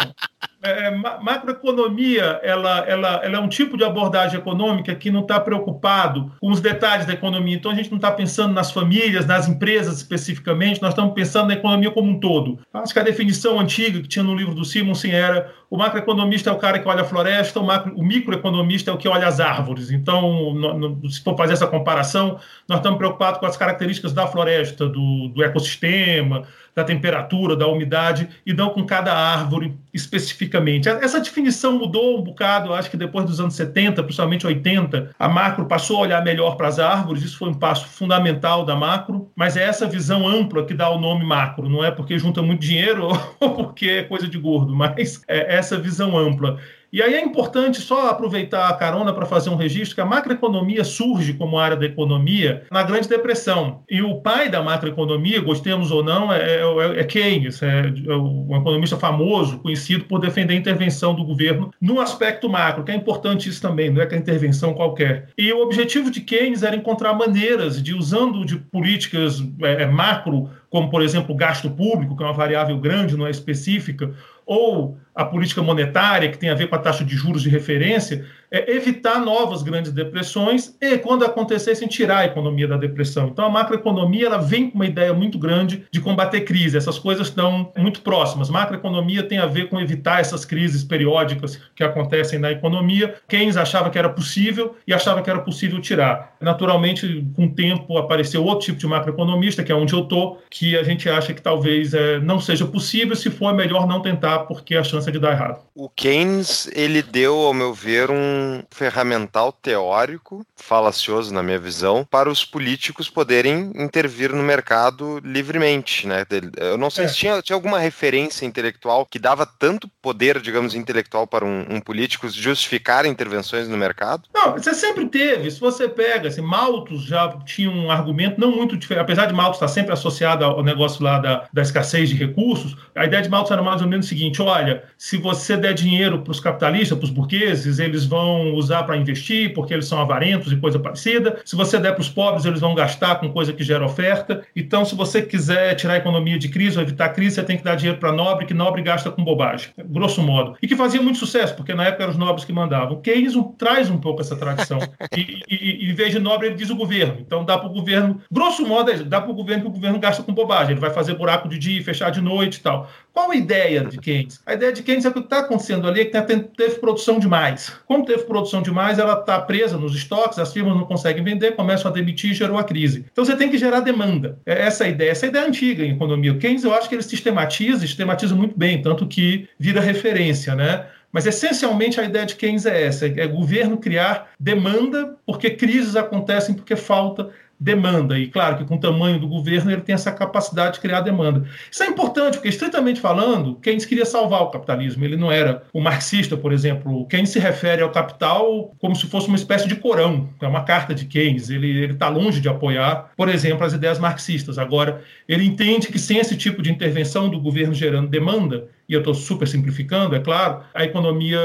é, 0.64 0.90
macroeconomia 0.90 2.40
ela, 2.42 2.78
ela, 2.88 3.20
ela 3.22 3.36
é 3.36 3.40
um 3.40 3.48
tipo 3.48 3.76
de 3.76 3.84
abordagem 3.84 4.38
econômica 4.38 4.94
que 4.94 5.10
não 5.10 5.20
está 5.20 5.38
preocupado 5.38 6.32
com 6.40 6.50
os 6.50 6.60
detalhes 6.60 7.06
da 7.06 7.12
economia. 7.12 7.56
Então 7.56 7.70
a 7.70 7.74
gente 7.74 7.90
não 7.90 7.98
está 7.98 8.10
pensando 8.10 8.54
nas 8.54 8.72
famílias, 8.72 9.26
nas 9.26 9.46
empresas 9.46 9.98
especificamente, 9.98 10.80
nós 10.80 10.90
estamos 10.90 11.14
pensando 11.14 11.48
na 11.48 11.54
economia 11.54 11.90
como 11.90 12.10
um 12.10 12.18
todo. 12.18 12.58
Acho 12.72 12.92
que 12.92 12.98
a 12.98 13.04
definição 13.04 13.60
antiga 13.60 14.00
que 14.00 14.08
tinha 14.08 14.22
no 14.22 14.34
livro 14.34 14.54
do 14.54 14.64
Simonsen 14.64 15.12
era 15.12 15.52
o 15.74 15.76
macroeconomista 15.76 16.50
é 16.50 16.52
o 16.52 16.56
cara 16.56 16.78
que 16.78 16.86
olha 16.86 17.00
a 17.02 17.04
floresta, 17.04 17.58
o, 17.58 17.66
macro, 17.66 17.92
o 17.96 18.04
microeconomista 18.04 18.92
é 18.92 18.94
o 18.94 18.96
que 18.96 19.08
olha 19.08 19.26
as 19.26 19.40
árvores. 19.40 19.90
Então, 19.90 20.54
no, 20.54 20.78
no, 20.78 21.10
se 21.10 21.20
for 21.20 21.36
fazer 21.36 21.54
essa 21.54 21.66
comparação, 21.66 22.38
nós 22.68 22.78
estamos 22.78 22.96
preocupados 22.96 23.40
com 23.40 23.46
as 23.46 23.56
características 23.56 24.12
da 24.12 24.24
floresta, 24.24 24.88
do, 24.88 25.26
do 25.30 25.42
ecossistema, 25.42 26.44
da 26.74 26.82
temperatura, 26.82 27.56
da 27.56 27.66
umidade, 27.68 28.28
e 28.44 28.52
não 28.52 28.70
com 28.70 28.84
cada 28.84 29.12
árvore 29.12 29.74
especificamente. 29.92 30.88
Essa 30.88 31.20
definição 31.20 31.78
mudou 31.78 32.18
um 32.18 32.22
bocado, 32.22 32.74
acho 32.74 32.90
que 32.90 32.96
depois 32.96 33.24
dos 33.24 33.38
anos 33.38 33.54
70, 33.54 34.02
principalmente 34.02 34.44
80, 34.44 35.10
a 35.16 35.28
macro 35.28 35.66
passou 35.66 35.98
a 35.98 36.00
olhar 36.00 36.24
melhor 36.24 36.56
para 36.56 36.66
as 36.66 36.80
árvores, 36.80 37.22
isso 37.22 37.38
foi 37.38 37.48
um 37.50 37.54
passo 37.54 37.86
fundamental 37.86 38.64
da 38.64 38.74
macro, 38.74 39.30
mas 39.36 39.56
é 39.56 39.62
essa 39.62 39.86
visão 39.86 40.26
ampla 40.26 40.64
que 40.64 40.74
dá 40.74 40.90
o 40.90 40.98
nome 40.98 41.24
macro, 41.24 41.68
não 41.68 41.84
é 41.84 41.92
porque 41.92 42.18
junta 42.18 42.42
muito 42.42 42.60
dinheiro 42.60 43.08
ou 43.38 43.50
porque 43.54 43.88
é 43.88 44.02
coisa 44.02 44.26
de 44.26 44.36
gordo, 44.36 44.74
mas 44.74 45.22
é 45.28 45.56
essa 45.64 45.78
visão 45.78 46.16
ampla. 46.16 46.58
E 46.94 47.02
aí 47.02 47.14
é 47.14 47.20
importante 47.20 47.80
só 47.80 48.08
aproveitar 48.08 48.68
a 48.68 48.72
carona 48.72 49.12
para 49.12 49.26
fazer 49.26 49.50
um 49.50 49.56
registro 49.56 49.96
que 49.96 50.00
a 50.00 50.06
macroeconomia 50.06 50.84
surge 50.84 51.32
como 51.32 51.58
área 51.58 51.76
da 51.76 51.86
economia 51.86 52.62
na 52.70 52.84
Grande 52.84 53.08
Depressão. 53.08 53.82
E 53.90 54.00
o 54.00 54.20
pai 54.20 54.48
da 54.48 54.62
macroeconomia, 54.62 55.40
gostemos 55.40 55.90
ou 55.90 56.04
não, 56.04 56.32
é, 56.32 56.60
é, 56.60 57.00
é 57.00 57.02
Keynes, 57.02 57.60
é, 57.64 57.92
é 58.06 58.16
um 58.16 58.56
economista 58.56 58.96
famoso, 58.96 59.58
conhecido 59.58 60.04
por 60.04 60.20
defender 60.20 60.54
a 60.54 60.56
intervenção 60.56 61.16
do 61.16 61.24
governo 61.24 61.72
no 61.80 62.00
aspecto 62.00 62.48
macro, 62.48 62.84
que 62.84 62.92
é 62.92 62.94
importante 62.94 63.48
isso 63.48 63.60
também, 63.60 63.90
não 63.90 64.00
é 64.00 64.06
que 64.06 64.14
a 64.14 64.18
intervenção 64.18 64.72
qualquer. 64.72 65.30
E 65.36 65.52
o 65.52 65.62
objetivo 65.62 66.12
de 66.12 66.20
Keynes 66.20 66.62
era 66.62 66.76
encontrar 66.76 67.12
maneiras 67.12 67.82
de, 67.82 67.92
usando 67.92 68.44
de 68.44 68.56
políticas 68.56 69.42
é, 69.62 69.82
é 69.82 69.86
macro, 69.86 70.48
como 70.70 70.88
por 70.88 71.02
exemplo 71.02 71.34
o 71.34 71.36
gasto 71.36 71.68
público, 71.68 72.16
que 72.16 72.22
é 72.22 72.26
uma 72.26 72.32
variável 72.32 72.78
grande, 72.78 73.16
não 73.16 73.26
é 73.26 73.30
específica, 73.30 74.14
ou 74.46 74.96
a 75.14 75.24
política 75.24 75.62
monetária, 75.62 76.28
que 76.28 76.38
tem 76.38 76.50
a 76.50 76.54
ver 76.54 76.68
com 76.68 76.74
a 76.74 76.78
taxa 76.78 77.04
de 77.04 77.14
juros 77.14 77.42
de 77.42 77.48
referência, 77.48 78.24
é 78.50 78.72
evitar 78.72 79.18
novas 79.18 79.62
grandes 79.62 79.90
depressões 79.90 80.76
e, 80.80 80.96
quando 80.98 81.24
acontecessem, 81.24 81.88
tirar 81.88 82.18
a 82.18 82.24
economia 82.26 82.68
da 82.68 82.76
depressão. 82.76 83.28
Então, 83.28 83.44
a 83.44 83.50
macroeconomia 83.50 84.26
ela 84.26 84.38
vem 84.38 84.70
com 84.70 84.76
uma 84.76 84.86
ideia 84.86 85.12
muito 85.12 85.38
grande 85.38 85.84
de 85.90 86.00
combater 86.00 86.42
crise. 86.42 86.76
Essas 86.76 86.98
coisas 86.98 87.28
estão 87.28 87.72
muito 87.76 88.00
próximas. 88.02 88.48
Macroeconomia 88.48 89.24
tem 89.24 89.38
a 89.38 89.46
ver 89.46 89.68
com 89.68 89.80
evitar 89.80 90.20
essas 90.20 90.44
crises 90.44 90.84
periódicas 90.84 91.60
que 91.74 91.82
acontecem 91.82 92.38
na 92.38 92.52
economia. 92.52 93.16
Keynes 93.28 93.56
achava 93.56 93.90
que 93.90 93.98
era 93.98 94.08
possível 94.08 94.76
e 94.86 94.94
achava 94.94 95.20
que 95.20 95.30
era 95.30 95.40
possível 95.40 95.80
tirar. 95.80 96.36
Naturalmente, 96.40 97.26
com 97.34 97.46
o 97.46 97.50
tempo, 97.50 97.98
apareceu 97.98 98.44
outro 98.44 98.66
tipo 98.66 98.78
de 98.78 98.86
macroeconomista, 98.86 99.64
que 99.64 99.72
é 99.72 99.74
onde 99.74 99.94
eu 99.94 100.00
estou, 100.00 100.40
que 100.48 100.76
a 100.76 100.82
gente 100.84 101.08
acha 101.08 101.34
que 101.34 101.42
talvez 101.42 101.92
é, 101.92 102.20
não 102.20 102.38
seja 102.38 102.64
possível. 102.66 103.16
Se 103.16 103.30
for, 103.30 103.50
é 103.50 103.52
melhor 103.52 103.86
não 103.86 104.00
tentar, 104.00 104.40
porque 104.40 104.76
a 104.76 104.84
chance 104.84 105.03
chance 105.04 105.12
de 105.12 105.18
dar 105.18 105.32
errado. 105.32 105.60
O 105.74 105.88
Keynes, 105.88 106.70
ele 106.74 107.02
deu, 107.02 107.34
ao 107.34 107.52
meu 107.52 107.74
ver, 107.74 108.10
um 108.10 108.62
ferramental 108.70 109.52
teórico, 109.52 110.44
falacioso 110.56 111.32
na 111.32 111.42
minha 111.42 111.58
visão, 111.58 112.06
para 112.08 112.30
os 112.30 112.44
políticos 112.44 113.10
poderem 113.10 113.72
intervir 113.74 114.32
no 114.32 114.42
mercado 114.42 115.20
livremente, 115.22 116.06
né? 116.06 116.24
Eu 116.56 116.78
não 116.78 116.90
sei 116.90 117.04
é. 117.04 117.08
se 117.08 117.16
tinha, 117.16 117.42
tinha, 117.42 117.56
alguma 117.56 117.78
referência 117.78 118.46
intelectual 118.46 119.06
que 119.06 119.18
dava 119.18 119.46
tanto 119.46 119.88
poder, 120.00 120.40
digamos, 120.40 120.74
intelectual 120.74 121.26
para 121.26 121.44
um, 121.44 121.66
um, 121.70 121.80
político 121.80 122.28
justificar 122.28 123.04
intervenções 123.06 123.68
no 123.68 123.76
mercado? 123.76 124.28
Não, 124.34 124.52
você 124.52 124.74
sempre 124.74 125.06
teve. 125.06 125.50
Se 125.50 125.60
você 125.60 125.88
pega, 125.88 126.28
assim, 126.28 126.40
Malthus 126.40 127.04
já 127.04 127.28
tinha 127.44 127.70
um 127.70 127.90
argumento 127.90 128.40
não 128.40 128.50
muito 128.50 128.76
diferente, 128.76 129.02
apesar 129.02 129.26
de 129.26 129.34
Malthus 129.34 129.56
estar 129.56 129.68
sempre 129.68 129.92
associado 129.92 130.44
ao 130.44 130.62
negócio 130.62 131.02
lá 131.02 131.18
da, 131.18 131.48
da 131.52 131.62
escassez 131.62 132.08
de 132.08 132.14
recursos, 132.14 132.76
a 132.94 133.04
ideia 133.04 133.22
de 133.22 133.28
Malthus 133.28 133.50
era 133.50 133.62
mais 133.62 133.82
ou 133.82 133.88
menos 133.88 134.06
o 134.06 134.08
seguinte, 134.08 134.40
olha, 134.40 134.84
se 134.96 135.16
você 135.16 135.56
der 135.56 135.74
dinheiro 135.74 136.22
para 136.22 136.30
os 136.30 136.40
capitalistas, 136.40 136.96
para 136.96 137.04
os 137.04 137.10
burgueses, 137.10 137.78
eles 137.78 138.04
vão 138.04 138.54
usar 138.54 138.82
para 138.84 138.96
investir, 138.96 139.52
porque 139.52 139.74
eles 139.74 139.86
são 139.86 140.00
avarentos 140.00 140.52
e 140.52 140.56
coisa 140.56 140.78
parecida. 140.78 141.40
Se 141.44 141.56
você 141.56 141.78
der 141.78 141.92
para 141.92 142.00
os 142.00 142.08
pobres, 142.08 142.44
eles 142.44 142.60
vão 142.60 142.74
gastar 142.74 143.16
com 143.16 143.30
coisa 143.30 143.52
que 143.52 143.62
gera 143.62 143.84
oferta. 143.84 144.42
Então, 144.54 144.84
se 144.84 144.94
você 144.94 145.22
quiser 145.22 145.74
tirar 145.74 145.94
a 145.94 145.96
economia 145.98 146.38
de 146.38 146.48
crise 146.48 146.76
ou 146.76 146.82
evitar 146.82 147.10
crise, 147.10 147.36
você 147.36 147.42
tem 147.42 147.56
que 147.56 147.64
dar 147.64 147.74
dinheiro 147.74 147.98
para 147.98 148.12
nobre, 148.12 148.46
que 148.46 148.54
nobre 148.54 148.82
gasta 148.82 149.10
com 149.10 149.24
bobagem, 149.24 149.70
grosso 149.86 150.22
modo. 150.22 150.56
E 150.62 150.66
que 150.66 150.76
fazia 150.76 151.02
muito 151.02 151.18
sucesso, 151.18 151.54
porque 151.54 151.74
na 151.74 151.84
época 151.84 152.04
eram 152.04 152.12
os 152.12 152.18
nobres 152.18 152.44
que 152.44 152.52
mandavam. 152.52 153.00
Keynes 153.00 153.34
traz 153.58 153.90
um 153.90 153.98
pouco 153.98 154.20
essa 154.20 154.36
tradição. 154.36 154.78
E, 155.16 155.42
e, 155.48 155.86
e, 155.86 155.90
em 155.90 155.94
vez 155.94 156.12
de 156.12 156.18
nobre, 156.18 156.48
ele 156.48 156.56
diz 156.56 156.70
o 156.70 156.76
governo. 156.76 157.16
Então, 157.20 157.44
dá 157.44 157.58
para 157.58 157.68
o 157.68 157.72
governo, 157.72 158.20
grosso 158.30 158.66
modo, 158.66 158.90
é 158.90 158.96
dá 158.98 159.20
para 159.20 159.30
o 159.30 159.34
governo 159.34 159.64
que 159.64 159.68
o 159.68 159.72
governo 159.72 159.98
gasta 159.98 160.22
com 160.22 160.32
bobagem. 160.32 160.72
Ele 160.72 160.80
vai 160.80 160.90
fazer 160.90 161.14
buraco 161.14 161.48
de 161.48 161.58
dia, 161.58 161.82
fechar 161.82 162.10
de 162.10 162.20
noite 162.20 162.56
e 162.56 162.60
tal. 162.60 162.88
Qual 163.14 163.30
a 163.30 163.36
ideia 163.36 163.84
de 163.84 163.96
Keynes? 163.96 164.40
A 164.44 164.54
ideia 164.54 164.72
de 164.72 164.82
Keynes 164.82 165.04
é 165.04 165.10
que 165.12 165.18
o 165.18 165.22
que 165.22 165.26
está 165.28 165.38
acontecendo 165.38 165.86
ali 165.86 166.00
é 166.00 166.04
que 166.04 166.20
teve 166.56 166.80
produção 166.80 167.20
demais. 167.20 167.72
Como 167.86 168.04
teve 168.04 168.24
produção 168.24 168.60
demais, 168.60 168.98
ela 168.98 169.20
está 169.20 169.40
presa 169.40 169.78
nos 169.78 169.94
estoques, 169.94 170.36
as 170.36 170.52
firmas 170.52 170.76
não 170.76 170.84
conseguem 170.84 171.22
vender, 171.22 171.52
começam 171.52 171.88
a 171.88 171.94
demitir 171.94 172.32
e 172.32 172.34
gerou 172.34 172.58
a 172.58 172.64
crise. 172.64 173.06
Então 173.12 173.24
você 173.24 173.36
tem 173.36 173.48
que 173.48 173.56
gerar 173.56 173.80
demanda. 173.80 174.40
É 174.44 174.62
essa 174.62 174.82
a 174.82 174.88
ideia. 174.88 175.12
Essa 175.12 175.26
é 175.26 175.28
ideia 175.28 175.46
antiga 175.46 175.84
em 175.84 175.92
economia. 175.92 176.32
O 176.32 176.38
Keynes, 176.38 176.64
eu 176.64 176.74
acho 176.74 176.88
que 176.88 176.96
ele 176.96 177.02
sistematiza, 177.02 177.78
sistematiza 177.78 178.34
muito 178.34 178.58
bem, 178.58 178.82
tanto 178.82 179.06
que 179.06 179.48
vira 179.60 179.80
referência, 179.80 180.56
né? 180.56 180.86
Mas 181.12 181.26
essencialmente 181.26 182.00
a 182.00 182.02
ideia 182.02 182.26
de 182.26 182.34
Keynes 182.34 182.66
é 182.66 182.82
essa: 182.82 183.06
é 183.06 183.26
governo 183.28 183.78
criar 183.78 184.32
demanda, 184.40 185.14
porque 185.24 185.50
crises 185.50 185.94
acontecem 185.94 186.56
porque 186.56 186.74
falta 186.74 187.30
demanda. 187.58 188.18
E 188.18 188.28
claro 188.28 188.56
que 188.56 188.64
com 188.64 188.76
o 188.76 188.80
tamanho 188.80 189.18
do 189.18 189.28
governo 189.28 189.70
ele 189.70 189.80
tem 189.80 189.94
essa 189.94 190.12
capacidade 190.12 190.74
de 190.74 190.80
criar 190.80 191.00
demanda. 191.00 191.46
Isso 191.70 191.82
é 191.82 191.86
importante, 191.86 192.34
porque, 192.34 192.48
estritamente 192.48 193.00
falando, 193.00 193.56
Keynes 193.56 193.84
queria 193.84 194.04
salvar 194.04 194.42
o 194.42 194.50
capitalismo. 194.50 195.04
Ele 195.04 195.16
não 195.16 195.30
era 195.30 195.62
o 195.72 195.80
marxista, 195.80 196.36
por 196.36 196.52
exemplo. 196.52 197.06
Keynes 197.06 197.30
se 197.30 197.38
refere 197.38 197.82
ao 197.82 197.90
capital 197.90 198.74
como 198.78 198.94
se 198.94 199.06
fosse 199.06 199.28
uma 199.28 199.36
espécie 199.36 199.68
de 199.68 199.76
Corão, 199.76 200.28
é 200.40 200.46
uma 200.46 200.64
carta 200.64 200.94
de 200.94 201.06
Keynes. 201.06 201.50
Ele 201.50 201.86
está 201.92 202.08
longe 202.08 202.40
de 202.40 202.48
apoiar, 202.48 203.10
por 203.16 203.28
exemplo, 203.28 203.64
as 203.64 203.72
ideias 203.72 203.98
marxistas. 203.98 204.58
Agora, 204.58 205.02
ele 205.28 205.44
entende 205.44 205.88
que 205.88 205.98
sem 205.98 206.18
esse 206.18 206.36
tipo 206.36 206.62
de 206.62 206.70
intervenção 206.70 207.28
do 207.28 207.40
governo 207.40 207.74
gerando 207.74 208.08
demanda, 208.08 208.68
e 208.88 208.92
eu 208.92 209.00
estou 209.00 209.14
super 209.14 209.48
simplificando, 209.48 210.14
é 210.14 210.20
claro, 210.20 210.62
a 210.74 210.84
economia 210.84 211.38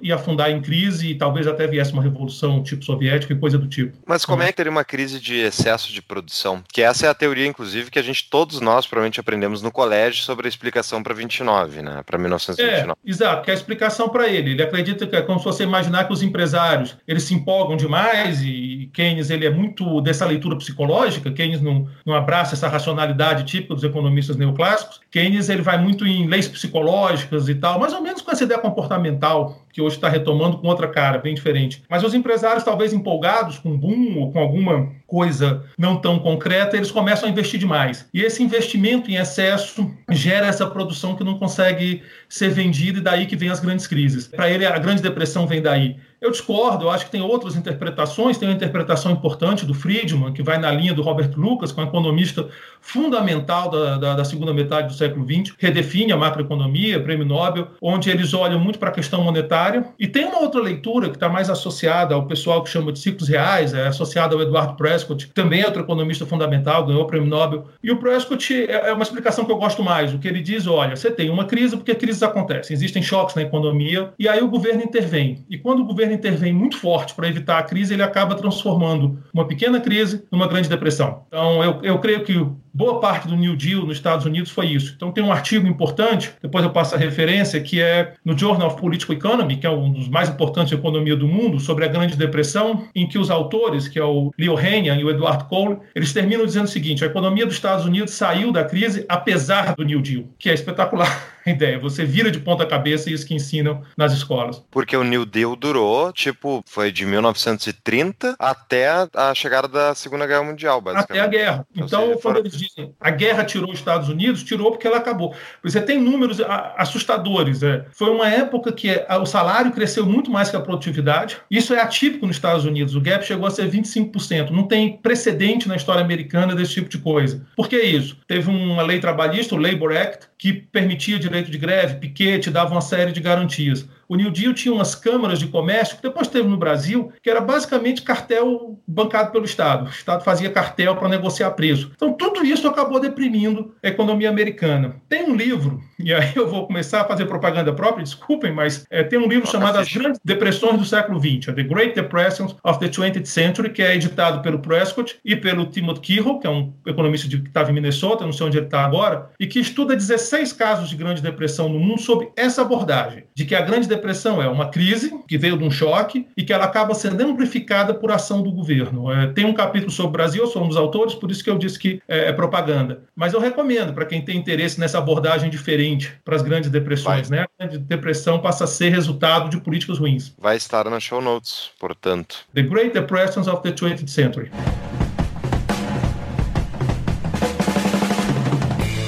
ia 0.00 0.14
afundar 0.14 0.50
em 0.50 0.60
crise 0.60 1.10
e 1.10 1.14
talvez 1.14 1.46
até 1.46 1.66
viesse 1.66 1.92
uma 1.92 2.02
revolução 2.02 2.62
tipo 2.62 2.84
soviética 2.84 3.32
e 3.32 3.36
coisa 3.36 3.58
do 3.58 3.66
tipo. 3.66 3.96
Mas 4.06 4.24
como 4.24 4.42
é 4.42 4.46
que 4.46 4.52
teria 4.56 4.70
uma 4.70 4.84
crise 4.84 5.20
de 5.20 5.36
excesso 5.36 5.92
de 5.92 6.00
produção? 6.00 6.62
Que 6.72 6.82
essa 6.82 7.06
é 7.06 7.08
a 7.08 7.14
teoria, 7.14 7.46
inclusive, 7.46 7.90
que 7.90 7.98
a 7.98 8.02
gente, 8.02 8.28
todos 8.30 8.60
nós, 8.60 8.86
provavelmente 8.86 9.18
aprendemos 9.18 9.60
no 9.60 9.72
colégio 9.72 10.22
sobre 10.22 10.46
a 10.46 10.48
explicação 10.48 11.02
para 11.02 11.14
29, 11.14 11.82
né? 11.82 12.02
Para 12.06 12.18
1929. 12.18 12.92
É, 12.92 13.10
exato, 13.10 13.42
que 13.42 13.50
é 13.50 13.54
a 13.54 13.56
explicação 13.56 14.08
para 14.08 14.28
ele. 14.28 14.52
Ele 14.52 14.62
acredita 14.62 15.06
que 15.06 15.16
é 15.16 15.22
como 15.22 15.38
se 15.38 15.44
você 15.44 15.64
imaginar 15.64 16.04
que 16.04 16.12
os 16.12 16.22
empresários 16.22 16.96
eles 17.08 17.24
se 17.24 17.34
empolgam 17.34 17.76
demais 17.76 18.40
e 18.42 18.88
Keynes 18.92 19.30
ele 19.30 19.46
é 19.46 19.50
muito 19.50 20.00
dessa 20.00 20.24
leitura 20.24 20.56
psicológica. 20.56 21.30
Keynes 21.30 21.60
não, 21.60 21.88
não 22.06 22.14
abraça 22.14 22.54
essa 22.54 22.68
racionalidade 22.68 23.44
típica 23.44 23.74
dos 23.74 23.82
economistas 23.82 24.36
neoclássicos. 24.36 25.00
Keynes 25.10 25.48
ele 25.48 25.62
vai 25.62 25.78
muito 25.78 26.06
em 26.06 26.26
leis 26.26 26.46
psicológicas 26.46 26.83
psicológicas 26.84 27.48
e 27.48 27.54
tal, 27.54 27.78
mais 27.78 27.92
ou 27.92 28.00
menos 28.00 28.20
com 28.20 28.30
essa 28.30 28.44
ideia 28.44 28.60
comportamental 28.60 29.63
que 29.74 29.82
hoje 29.82 29.96
está 29.96 30.08
retomando 30.08 30.58
com 30.58 30.68
outra 30.68 30.86
cara, 30.86 31.18
bem 31.18 31.34
diferente. 31.34 31.82
Mas 31.90 32.04
os 32.04 32.14
empresários, 32.14 32.62
talvez 32.62 32.92
empolgados 32.92 33.58
com 33.58 33.76
boom 33.76 34.20
ou 34.20 34.30
com 34.30 34.38
alguma 34.38 34.88
coisa 35.04 35.64
não 35.76 35.96
tão 35.96 36.20
concreta, 36.20 36.76
eles 36.76 36.92
começam 36.92 37.28
a 37.28 37.32
investir 37.32 37.58
demais. 37.58 38.08
E 38.14 38.22
esse 38.22 38.40
investimento 38.40 39.10
em 39.10 39.16
excesso 39.16 39.90
gera 40.10 40.46
essa 40.46 40.64
produção 40.64 41.16
que 41.16 41.24
não 41.24 41.38
consegue 41.38 42.02
ser 42.28 42.50
vendida 42.50 43.00
e 43.00 43.02
daí 43.02 43.26
que 43.26 43.34
vem 43.34 43.50
as 43.50 43.58
grandes 43.58 43.88
crises. 43.88 44.28
Para 44.28 44.48
ele, 44.48 44.64
a 44.64 44.78
Grande 44.78 45.02
Depressão 45.02 45.44
vem 45.44 45.60
daí. 45.60 45.96
Eu 46.24 46.30
discordo, 46.30 46.86
eu 46.86 46.90
acho 46.90 47.04
que 47.04 47.10
tem 47.10 47.20
outras 47.20 47.54
interpretações. 47.54 48.38
Tem 48.38 48.48
uma 48.48 48.54
interpretação 48.54 49.12
importante 49.12 49.66
do 49.66 49.74
Friedman, 49.74 50.32
que 50.32 50.42
vai 50.42 50.56
na 50.56 50.70
linha 50.70 50.94
do 50.94 51.02
Robert 51.02 51.30
Lucas, 51.36 51.70
que 51.70 51.78
é 51.78 51.82
um 51.82 51.86
economista 51.86 52.48
fundamental 52.80 53.70
da, 53.70 53.98
da, 53.98 54.14
da 54.14 54.24
segunda 54.24 54.54
metade 54.54 54.88
do 54.88 54.94
século 54.94 55.26
XX, 55.26 55.54
redefine 55.58 56.12
a 56.12 56.16
macroeconomia, 56.16 56.98
prêmio 57.02 57.26
Nobel, 57.26 57.68
onde 57.80 58.08
eles 58.08 58.32
olham 58.32 58.58
muito 58.58 58.78
para 58.78 58.88
a 58.88 58.92
questão 58.92 59.22
monetária. 59.22 59.54
E 59.98 60.06
tem 60.06 60.24
uma 60.24 60.40
outra 60.40 60.60
leitura 60.60 61.08
que 61.08 61.16
está 61.16 61.28
mais 61.28 61.48
associada 61.48 62.14
ao 62.14 62.26
pessoal 62.26 62.62
que 62.62 62.70
chama 62.70 62.92
de 62.92 62.98
ciclos 62.98 63.28
reais, 63.28 63.72
é 63.74 63.86
associada 63.86 64.34
ao 64.34 64.42
Eduardo 64.42 64.74
Prescott, 64.74 65.26
que 65.26 65.32
também 65.32 65.62
é 65.62 65.66
outro 65.66 65.82
economista 65.82 66.26
fundamental, 66.26 66.86
ganhou 66.86 67.02
o 67.02 67.06
prêmio 67.06 67.28
Nobel. 67.28 67.66
E 67.82 67.90
o 67.90 67.96
Prescott 67.98 68.52
é, 68.52 68.88
é 68.88 68.92
uma 68.92 69.02
explicação 69.02 69.44
que 69.44 69.52
eu 69.52 69.56
gosto 69.56 69.82
mais. 69.82 70.12
O 70.12 70.18
que 70.18 70.28
ele 70.28 70.40
diz, 70.40 70.66
olha, 70.66 70.96
você 70.96 71.10
tem 71.10 71.30
uma 71.30 71.44
crise 71.44 71.76
porque 71.76 71.94
crises 71.94 72.22
acontecem, 72.22 72.74
existem 72.74 73.02
choques 73.02 73.34
na 73.34 73.42
economia, 73.42 74.12
e 74.18 74.28
aí 74.28 74.42
o 74.42 74.48
governo 74.48 74.82
intervém. 74.82 75.44
E 75.48 75.58
quando 75.58 75.80
o 75.80 75.84
governo 75.84 76.12
intervém 76.12 76.52
muito 76.52 76.76
forte 76.76 77.14
para 77.14 77.28
evitar 77.28 77.58
a 77.58 77.62
crise, 77.62 77.94
ele 77.94 78.02
acaba 78.02 78.34
transformando 78.34 79.18
uma 79.32 79.46
pequena 79.46 79.80
crise 79.80 80.24
numa 80.30 80.46
grande 80.46 80.68
depressão. 80.68 81.22
Então, 81.28 81.62
eu, 81.62 81.80
eu 81.82 81.98
creio 81.98 82.24
que 82.24 82.46
boa 82.74 82.98
parte 82.98 83.28
do 83.28 83.36
New 83.36 83.54
Deal 83.54 83.86
nos 83.86 83.96
Estados 83.96 84.26
Unidos 84.26 84.50
foi 84.50 84.66
isso. 84.66 84.94
Então, 84.96 85.12
tem 85.12 85.22
um 85.22 85.32
artigo 85.32 85.66
importante, 85.66 86.32
depois 86.42 86.64
eu 86.64 86.70
passo 86.70 86.96
a 86.96 86.98
referência, 86.98 87.60
que 87.60 87.80
é 87.80 88.14
no 88.24 88.36
Journal 88.36 88.66
of 88.66 88.80
Political 88.80 89.14
Economy, 89.14 89.56
que 89.56 89.66
é 89.66 89.70
um 89.70 89.92
dos 89.92 90.08
mais 90.08 90.28
importantes 90.28 90.70
de 90.70 90.74
economia 90.74 91.14
do 91.14 91.28
mundo, 91.28 91.60
sobre 91.60 91.84
a 91.84 91.88
Grande 91.88 92.16
Depressão, 92.16 92.88
em 92.94 93.06
que 93.06 93.18
os 93.18 93.30
autores, 93.30 93.86
que 93.86 93.98
é 93.98 94.04
o 94.04 94.32
Leo 94.36 94.58
Hanian 94.58 94.96
e 94.96 95.04
o 95.04 95.10
Edward 95.10 95.44
Cole, 95.44 95.78
eles 95.94 96.12
terminam 96.12 96.44
dizendo 96.44 96.64
o 96.64 96.68
seguinte: 96.68 97.04
a 97.04 97.06
economia 97.06 97.46
dos 97.46 97.54
Estados 97.54 97.86
Unidos 97.86 98.14
saiu 98.14 98.50
da 98.50 98.64
crise 98.64 99.04
apesar 99.08 99.74
do 99.76 99.84
New 99.84 100.02
Deal, 100.02 100.24
que 100.38 100.50
é 100.50 100.54
espetacular 100.54 101.33
a 101.44 101.50
ideia. 101.50 101.78
Você 101.78 102.04
vira 102.04 102.30
de 102.30 102.40
ponta 102.40 102.66
cabeça 102.66 103.10
isso 103.10 103.26
que 103.26 103.34
ensinam 103.34 103.82
nas 103.96 104.12
escolas. 104.12 104.62
Porque 104.70 104.96
o 104.96 105.04
New 105.04 105.24
Deal 105.24 105.56
durou, 105.56 106.12
tipo, 106.12 106.62
foi 106.66 106.90
de 106.90 107.04
1930 107.06 108.36
até 108.38 108.88
a 109.14 109.34
chegada 109.34 109.68
da 109.68 109.94
Segunda 109.94 110.26
Guerra 110.26 110.44
Mundial, 110.44 110.80
basicamente. 110.80 111.10
Até 111.10 111.20
a 111.20 111.26
guerra. 111.26 111.66
Então, 111.74 112.06
seja, 112.08 112.18
quando 112.20 112.38
eles 112.38 112.56
dizem 112.56 112.94
a 113.00 113.10
guerra 113.10 113.44
tirou 113.44 113.70
os 113.70 113.78
Estados 113.78 114.08
Unidos, 114.08 114.42
tirou 114.42 114.70
porque 114.70 114.86
ela 114.86 114.98
acabou. 114.98 115.34
Você 115.62 115.80
tem 115.80 116.00
números 116.00 116.40
assustadores. 116.76 117.62
É. 117.62 117.84
Foi 117.92 118.10
uma 118.10 118.28
época 118.28 118.72
que 118.72 118.88
o 119.20 119.26
salário 119.26 119.72
cresceu 119.72 120.06
muito 120.06 120.30
mais 120.30 120.50
que 120.50 120.56
a 120.56 120.60
produtividade. 120.60 121.36
Isso 121.50 121.74
é 121.74 121.80
atípico 121.80 122.26
nos 122.26 122.36
Estados 122.36 122.64
Unidos. 122.64 122.94
O 122.94 123.00
gap 123.00 123.24
chegou 123.24 123.46
a 123.46 123.50
ser 123.50 123.68
25%. 123.70 124.50
Não 124.50 124.64
tem 124.66 124.96
precedente 124.96 125.68
na 125.68 125.76
história 125.76 126.02
americana 126.02 126.54
desse 126.54 126.74
tipo 126.74 126.88
de 126.88 126.98
coisa. 126.98 127.44
Por 127.56 127.68
que 127.68 127.80
isso? 127.80 128.16
Teve 128.26 128.50
uma 128.50 128.82
lei 128.82 129.00
trabalhista, 129.00 129.54
o 129.54 129.58
Labor 129.58 129.96
Act, 129.96 130.26
que 130.44 130.52
permitia 130.52 131.18
direito 131.18 131.50
de 131.50 131.56
greve, 131.56 131.94
piquete, 131.94 132.50
dava 132.50 132.70
uma 132.70 132.82
série 132.82 133.12
de 133.12 133.20
garantias. 133.22 133.88
O 134.08 134.16
New 134.16 134.30
Deal 134.30 134.54
tinha 134.54 134.74
umas 134.74 134.94
câmaras 134.94 135.38
de 135.38 135.48
comércio, 135.48 135.96
que 135.96 136.02
depois 136.02 136.28
teve 136.28 136.48
no 136.48 136.56
Brasil, 136.56 137.12
que 137.22 137.30
era 137.30 137.40
basicamente 137.40 138.02
cartel 138.02 138.78
bancado 138.86 139.30
pelo 139.30 139.44
Estado. 139.44 139.86
O 139.86 139.90
Estado 139.90 140.24
fazia 140.24 140.50
cartel 140.50 140.96
para 140.96 141.08
negociar 141.08 141.50
preço. 141.52 141.92
Então, 141.94 142.12
tudo 142.12 142.44
isso 142.44 142.66
acabou 142.66 143.00
deprimindo 143.00 143.74
a 143.82 143.88
economia 143.88 144.28
americana. 144.28 144.96
Tem 145.08 145.24
um 145.24 145.34
livro, 145.34 145.80
e 145.98 146.12
aí 146.12 146.32
eu 146.34 146.48
vou 146.48 146.66
começar 146.66 147.02
a 147.02 147.04
fazer 147.04 147.26
propaganda 147.26 147.72
própria, 147.72 148.04
desculpem, 148.04 148.52
mas 148.52 148.86
é, 148.90 149.02
tem 149.02 149.18
um 149.18 149.28
livro 149.28 149.50
chamado 149.50 149.78
As 149.78 149.92
Grandes 149.92 150.20
Depressões 150.24 150.78
do 150.78 150.84
Século 150.84 151.18
XX, 151.18 151.54
The 151.54 151.62
Great 151.62 151.94
Depressions 151.94 152.54
of 152.62 152.78
the 152.78 152.88
20th 152.88 153.26
Century, 153.26 153.70
que 153.70 153.82
é 153.82 153.94
editado 153.94 154.42
pelo 154.42 154.58
Prescott 154.58 155.16
e 155.24 155.36
pelo 155.36 155.66
Timothy 155.66 156.00
Kehoe, 156.00 156.40
que 156.40 156.46
é 156.46 156.50
um 156.50 156.72
economista 156.86 157.28
de, 157.28 157.38
que 157.38 157.48
estava 157.48 157.70
em 157.70 157.74
Minnesota, 157.74 158.24
não 158.24 158.32
sei 158.32 158.46
onde 158.46 158.58
ele 158.58 158.66
está 158.66 158.84
agora, 158.84 159.30
e 159.38 159.46
que 159.46 159.58
estuda 159.58 159.96
16 159.96 160.52
casos 160.52 160.88
de 160.88 160.96
Grande 160.96 161.22
Depressão 161.22 161.68
no 161.68 161.78
mundo 161.78 162.00
sob 162.00 162.28
essa 162.36 162.62
abordagem, 162.62 163.24
de 163.34 163.44
que 163.44 163.54
a 163.54 163.60
Grande 163.60 163.88
depressão 163.96 164.42
é 164.42 164.48
uma 164.48 164.68
crise 164.68 165.12
que 165.26 165.38
veio 165.38 165.56
de 165.56 165.64
um 165.64 165.70
choque 165.70 166.26
e 166.36 166.42
que 166.42 166.52
ela 166.52 166.64
acaba 166.64 166.94
sendo 166.94 167.22
amplificada 167.22 167.94
por 167.94 168.10
ação 168.10 168.42
do 168.42 168.52
governo. 168.52 169.10
É, 169.10 169.28
tem 169.28 169.44
um 169.44 169.54
capítulo 169.54 169.90
sobre 169.90 170.08
o 170.08 170.12
Brasil, 170.12 170.44
dos 170.44 170.76
autores, 170.76 171.14
por 171.14 171.30
isso 171.30 171.42
que 171.42 171.50
eu 171.50 171.58
disse 171.58 171.78
que 171.78 172.00
é, 172.08 172.28
é 172.28 172.32
propaganda. 172.32 173.02
Mas 173.14 173.32
eu 173.32 173.40
recomendo 173.40 173.92
para 173.92 174.06
quem 174.06 174.22
tem 174.22 174.36
interesse 174.36 174.78
nessa 174.78 174.98
abordagem 174.98 175.50
diferente 175.50 176.12
para 176.24 176.36
as 176.36 176.42
grandes 176.42 176.70
depressões. 176.70 177.28
Né? 177.30 177.42
A 177.42 177.66
grande 177.66 177.78
depressão 177.78 178.38
passa 178.38 178.64
a 178.64 178.66
ser 178.66 178.90
resultado 178.90 179.48
de 179.48 179.58
políticas 179.58 179.98
ruins. 179.98 180.34
Vai 180.38 180.56
estar 180.56 180.88
na 180.88 181.00
show 181.00 181.20
notes, 181.20 181.70
portanto. 181.78 182.44
The 182.54 182.62
Great 182.62 182.94
Depressions 182.94 183.48
of 183.48 183.62
the 183.62 183.72
20th 183.72 184.08
Century. 184.08 184.50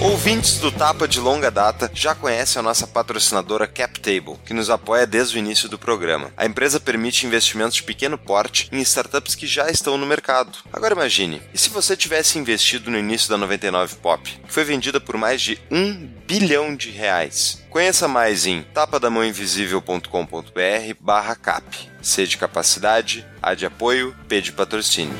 Ouvintes 0.06 0.58
do 0.58 0.70
Tapa 0.70 1.08
de 1.08 1.18
longa 1.18 1.50
data 1.50 1.90
já 1.92 2.14
conhecem 2.14 2.60
a 2.60 2.62
nossa 2.62 2.86
patrocinadora 2.86 3.66
CapTable, 3.66 4.36
que 4.46 4.54
nos 4.54 4.70
apoia 4.70 5.04
desde 5.04 5.36
o 5.36 5.40
início 5.40 5.68
do 5.68 5.76
programa. 5.76 6.30
A 6.36 6.46
empresa 6.46 6.78
permite 6.78 7.26
investimentos 7.26 7.74
de 7.74 7.82
pequeno 7.82 8.16
porte 8.16 8.68
em 8.70 8.80
startups 8.82 9.34
que 9.34 9.48
já 9.48 9.68
estão 9.68 9.98
no 9.98 10.06
mercado. 10.06 10.58
Agora 10.72 10.94
imagine, 10.94 11.42
e 11.52 11.58
se 11.58 11.70
você 11.70 11.96
tivesse 11.96 12.38
investido 12.38 12.88
no 12.88 12.96
início 12.96 13.28
da 13.28 13.36
99 13.36 13.96
Pop, 13.96 14.30
que 14.46 14.52
foi 14.52 14.62
vendida 14.62 15.00
por 15.00 15.16
mais 15.16 15.42
de 15.42 15.58
um 15.72 16.08
bilhão 16.24 16.76
de 16.76 16.90
reais? 16.90 17.64
Conheça 17.68 18.06
mais 18.06 18.46
em 18.46 18.62
tapadamãoinvisível.com.br 18.62 20.94
barra 21.00 21.34
cap. 21.34 21.64
C 22.00 22.28
de 22.28 22.38
capacidade, 22.38 23.26
A 23.42 23.54
de 23.54 23.66
apoio, 23.66 24.14
P 24.28 24.40
de 24.40 24.52
patrocínio. 24.52 25.16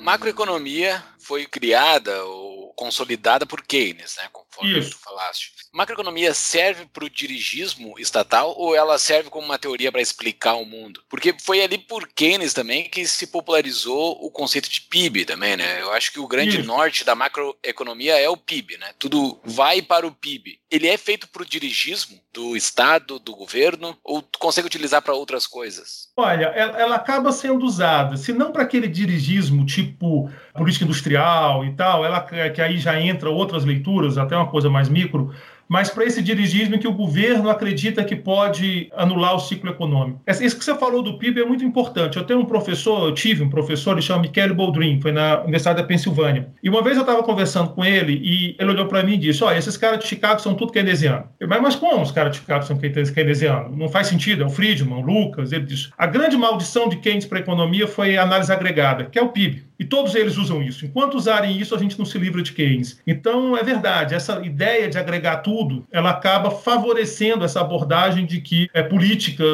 Macroeconomia 0.00 1.04
foi 1.18 1.46
criada 1.46 2.24
ou 2.24 2.72
consolidada 2.74 3.46
por 3.46 3.62
Keynes, 3.62 4.16
né, 4.16 4.28
conforme 4.32 4.78
Isso. 4.78 4.92
tu 4.92 4.98
falaste. 4.98 5.52
Macroeconomia 5.72 6.34
serve 6.34 6.84
para 6.86 7.04
o 7.04 7.10
dirigismo 7.10 7.94
estatal 7.98 8.54
ou 8.56 8.74
ela 8.74 8.98
serve 8.98 9.30
como 9.30 9.46
uma 9.46 9.58
teoria 9.58 9.92
para 9.92 10.00
explicar 10.00 10.54
o 10.54 10.64
mundo? 10.64 11.02
Porque 11.08 11.34
foi 11.40 11.62
ali 11.62 11.78
por 11.78 12.08
Keynes 12.08 12.52
também 12.52 12.88
que 12.88 13.06
se 13.06 13.28
popularizou 13.28 14.18
o 14.20 14.30
conceito 14.30 14.68
de 14.68 14.80
PIB 14.80 15.24
também, 15.24 15.56
né? 15.56 15.80
Eu 15.80 15.92
acho 15.92 16.12
que 16.12 16.18
o 16.18 16.26
grande 16.26 16.58
Isso. 16.58 16.66
norte 16.66 17.04
da 17.04 17.14
macroeconomia 17.14 18.18
é 18.18 18.28
o 18.28 18.36
PIB, 18.36 18.78
né? 18.78 18.88
Tudo 18.98 19.40
vai 19.44 19.80
para 19.80 20.06
o 20.06 20.12
PIB. 20.12 20.58
Ele 20.68 20.88
é 20.88 20.96
feito 20.96 21.28
para 21.28 21.42
o 21.42 21.46
dirigismo 21.46 22.20
do 22.32 22.56
Estado, 22.56 23.18
do 23.18 23.34
governo, 23.34 23.96
ou 24.04 24.22
tu 24.22 24.38
consegue 24.38 24.66
utilizar 24.66 25.02
para 25.02 25.14
outras 25.14 25.46
coisas? 25.46 26.08
Olha, 26.16 26.46
ela 26.46 26.96
acaba 26.96 27.32
sendo 27.32 27.64
usada, 27.64 28.16
se 28.16 28.32
não 28.32 28.52
para 28.52 28.62
aquele 28.62 28.88
dirigismo 28.88 29.66
tipo 29.66 30.30
política 30.54 30.84
industrial 30.84 31.64
e 31.64 31.72
tal, 31.72 32.04
ela 32.04 32.20
que 32.20 32.60
aí 32.60 32.78
já 32.78 33.00
entra 33.00 33.30
outras 33.30 33.64
leituras, 33.64 34.18
até 34.18 34.36
uma 34.36 34.46
coisa 34.46 34.68
mais 34.68 34.88
micro, 34.88 35.32
mas 35.70 35.88
para 35.88 36.04
esse 36.04 36.20
dirigismo 36.20 36.80
que 36.80 36.88
o 36.88 36.92
governo 36.92 37.48
acredita 37.48 38.02
que 38.02 38.16
pode 38.16 38.90
anular 38.92 39.36
o 39.36 39.38
ciclo 39.38 39.70
econômico. 39.70 40.20
Isso 40.26 40.58
que 40.58 40.64
você 40.64 40.74
falou 40.74 41.00
do 41.00 41.16
PIB 41.16 41.42
é 41.42 41.44
muito 41.44 41.64
importante. 41.64 42.16
Eu 42.16 42.24
tenho 42.24 42.40
um 42.40 42.44
professor, 42.44 43.06
eu 43.06 43.14
tive 43.14 43.44
um 43.44 43.48
professor, 43.48 43.92
ele 43.92 44.02
chama 44.02 44.22
Michele 44.22 44.52
Boldrin, 44.52 45.00
foi 45.00 45.12
na 45.12 45.42
Universidade 45.42 45.80
da 45.80 45.86
Pensilvânia. 45.86 46.48
E 46.60 46.68
uma 46.68 46.82
vez 46.82 46.96
eu 46.96 47.02
estava 47.02 47.22
conversando 47.22 47.70
com 47.70 47.84
ele 47.84 48.14
e 48.14 48.56
ele 48.58 48.68
olhou 48.68 48.86
para 48.86 49.04
mim 49.04 49.14
e 49.14 49.18
disse: 49.18 49.44
Olha, 49.44 49.56
esses 49.56 49.76
caras 49.76 50.00
de 50.00 50.08
Chicago 50.08 50.40
são 50.40 50.54
tudo 50.54 50.72
keynesiano. 50.72 51.26
Eu, 51.38 51.46
mas, 51.46 51.62
mas 51.62 51.76
como 51.76 52.02
os 52.02 52.10
caras 52.10 52.32
de 52.32 52.38
Chicago 52.38 52.64
são 52.64 52.76
keynesianos? 52.76 53.76
Não 53.76 53.88
faz 53.88 54.08
sentido. 54.08 54.42
É 54.42 54.46
o 54.46 54.50
Friedman, 54.50 54.98
o 54.98 55.00
Lucas. 55.00 55.52
Ele 55.52 55.66
disse: 55.66 55.90
A 55.96 56.06
grande 56.08 56.36
maldição 56.36 56.88
de 56.88 56.96
Keynes 56.96 57.26
para 57.26 57.38
a 57.38 57.42
economia 57.42 57.86
foi 57.86 58.16
a 58.16 58.24
análise 58.24 58.52
agregada, 58.52 59.04
que 59.04 59.20
é 59.20 59.22
o 59.22 59.28
PIB. 59.28 59.69
E 59.80 59.84
todos 59.86 60.14
eles 60.14 60.36
usam 60.36 60.62
isso. 60.62 60.84
Enquanto 60.84 61.14
usarem 61.14 61.58
isso, 61.58 61.74
a 61.74 61.78
gente 61.78 61.98
não 61.98 62.04
se 62.04 62.18
livra 62.18 62.42
de 62.42 62.52
Keynes. 62.52 63.00
Então, 63.06 63.56
é 63.56 63.62
verdade, 63.62 64.14
essa 64.14 64.44
ideia 64.44 64.90
de 64.90 64.98
agregar 64.98 65.38
tudo, 65.38 65.86
ela 65.90 66.10
acaba 66.10 66.50
favorecendo 66.50 67.46
essa 67.46 67.62
abordagem 67.62 68.26
de 68.26 68.42
que 68.42 68.68
é, 68.74 68.82
políticas 68.82 69.48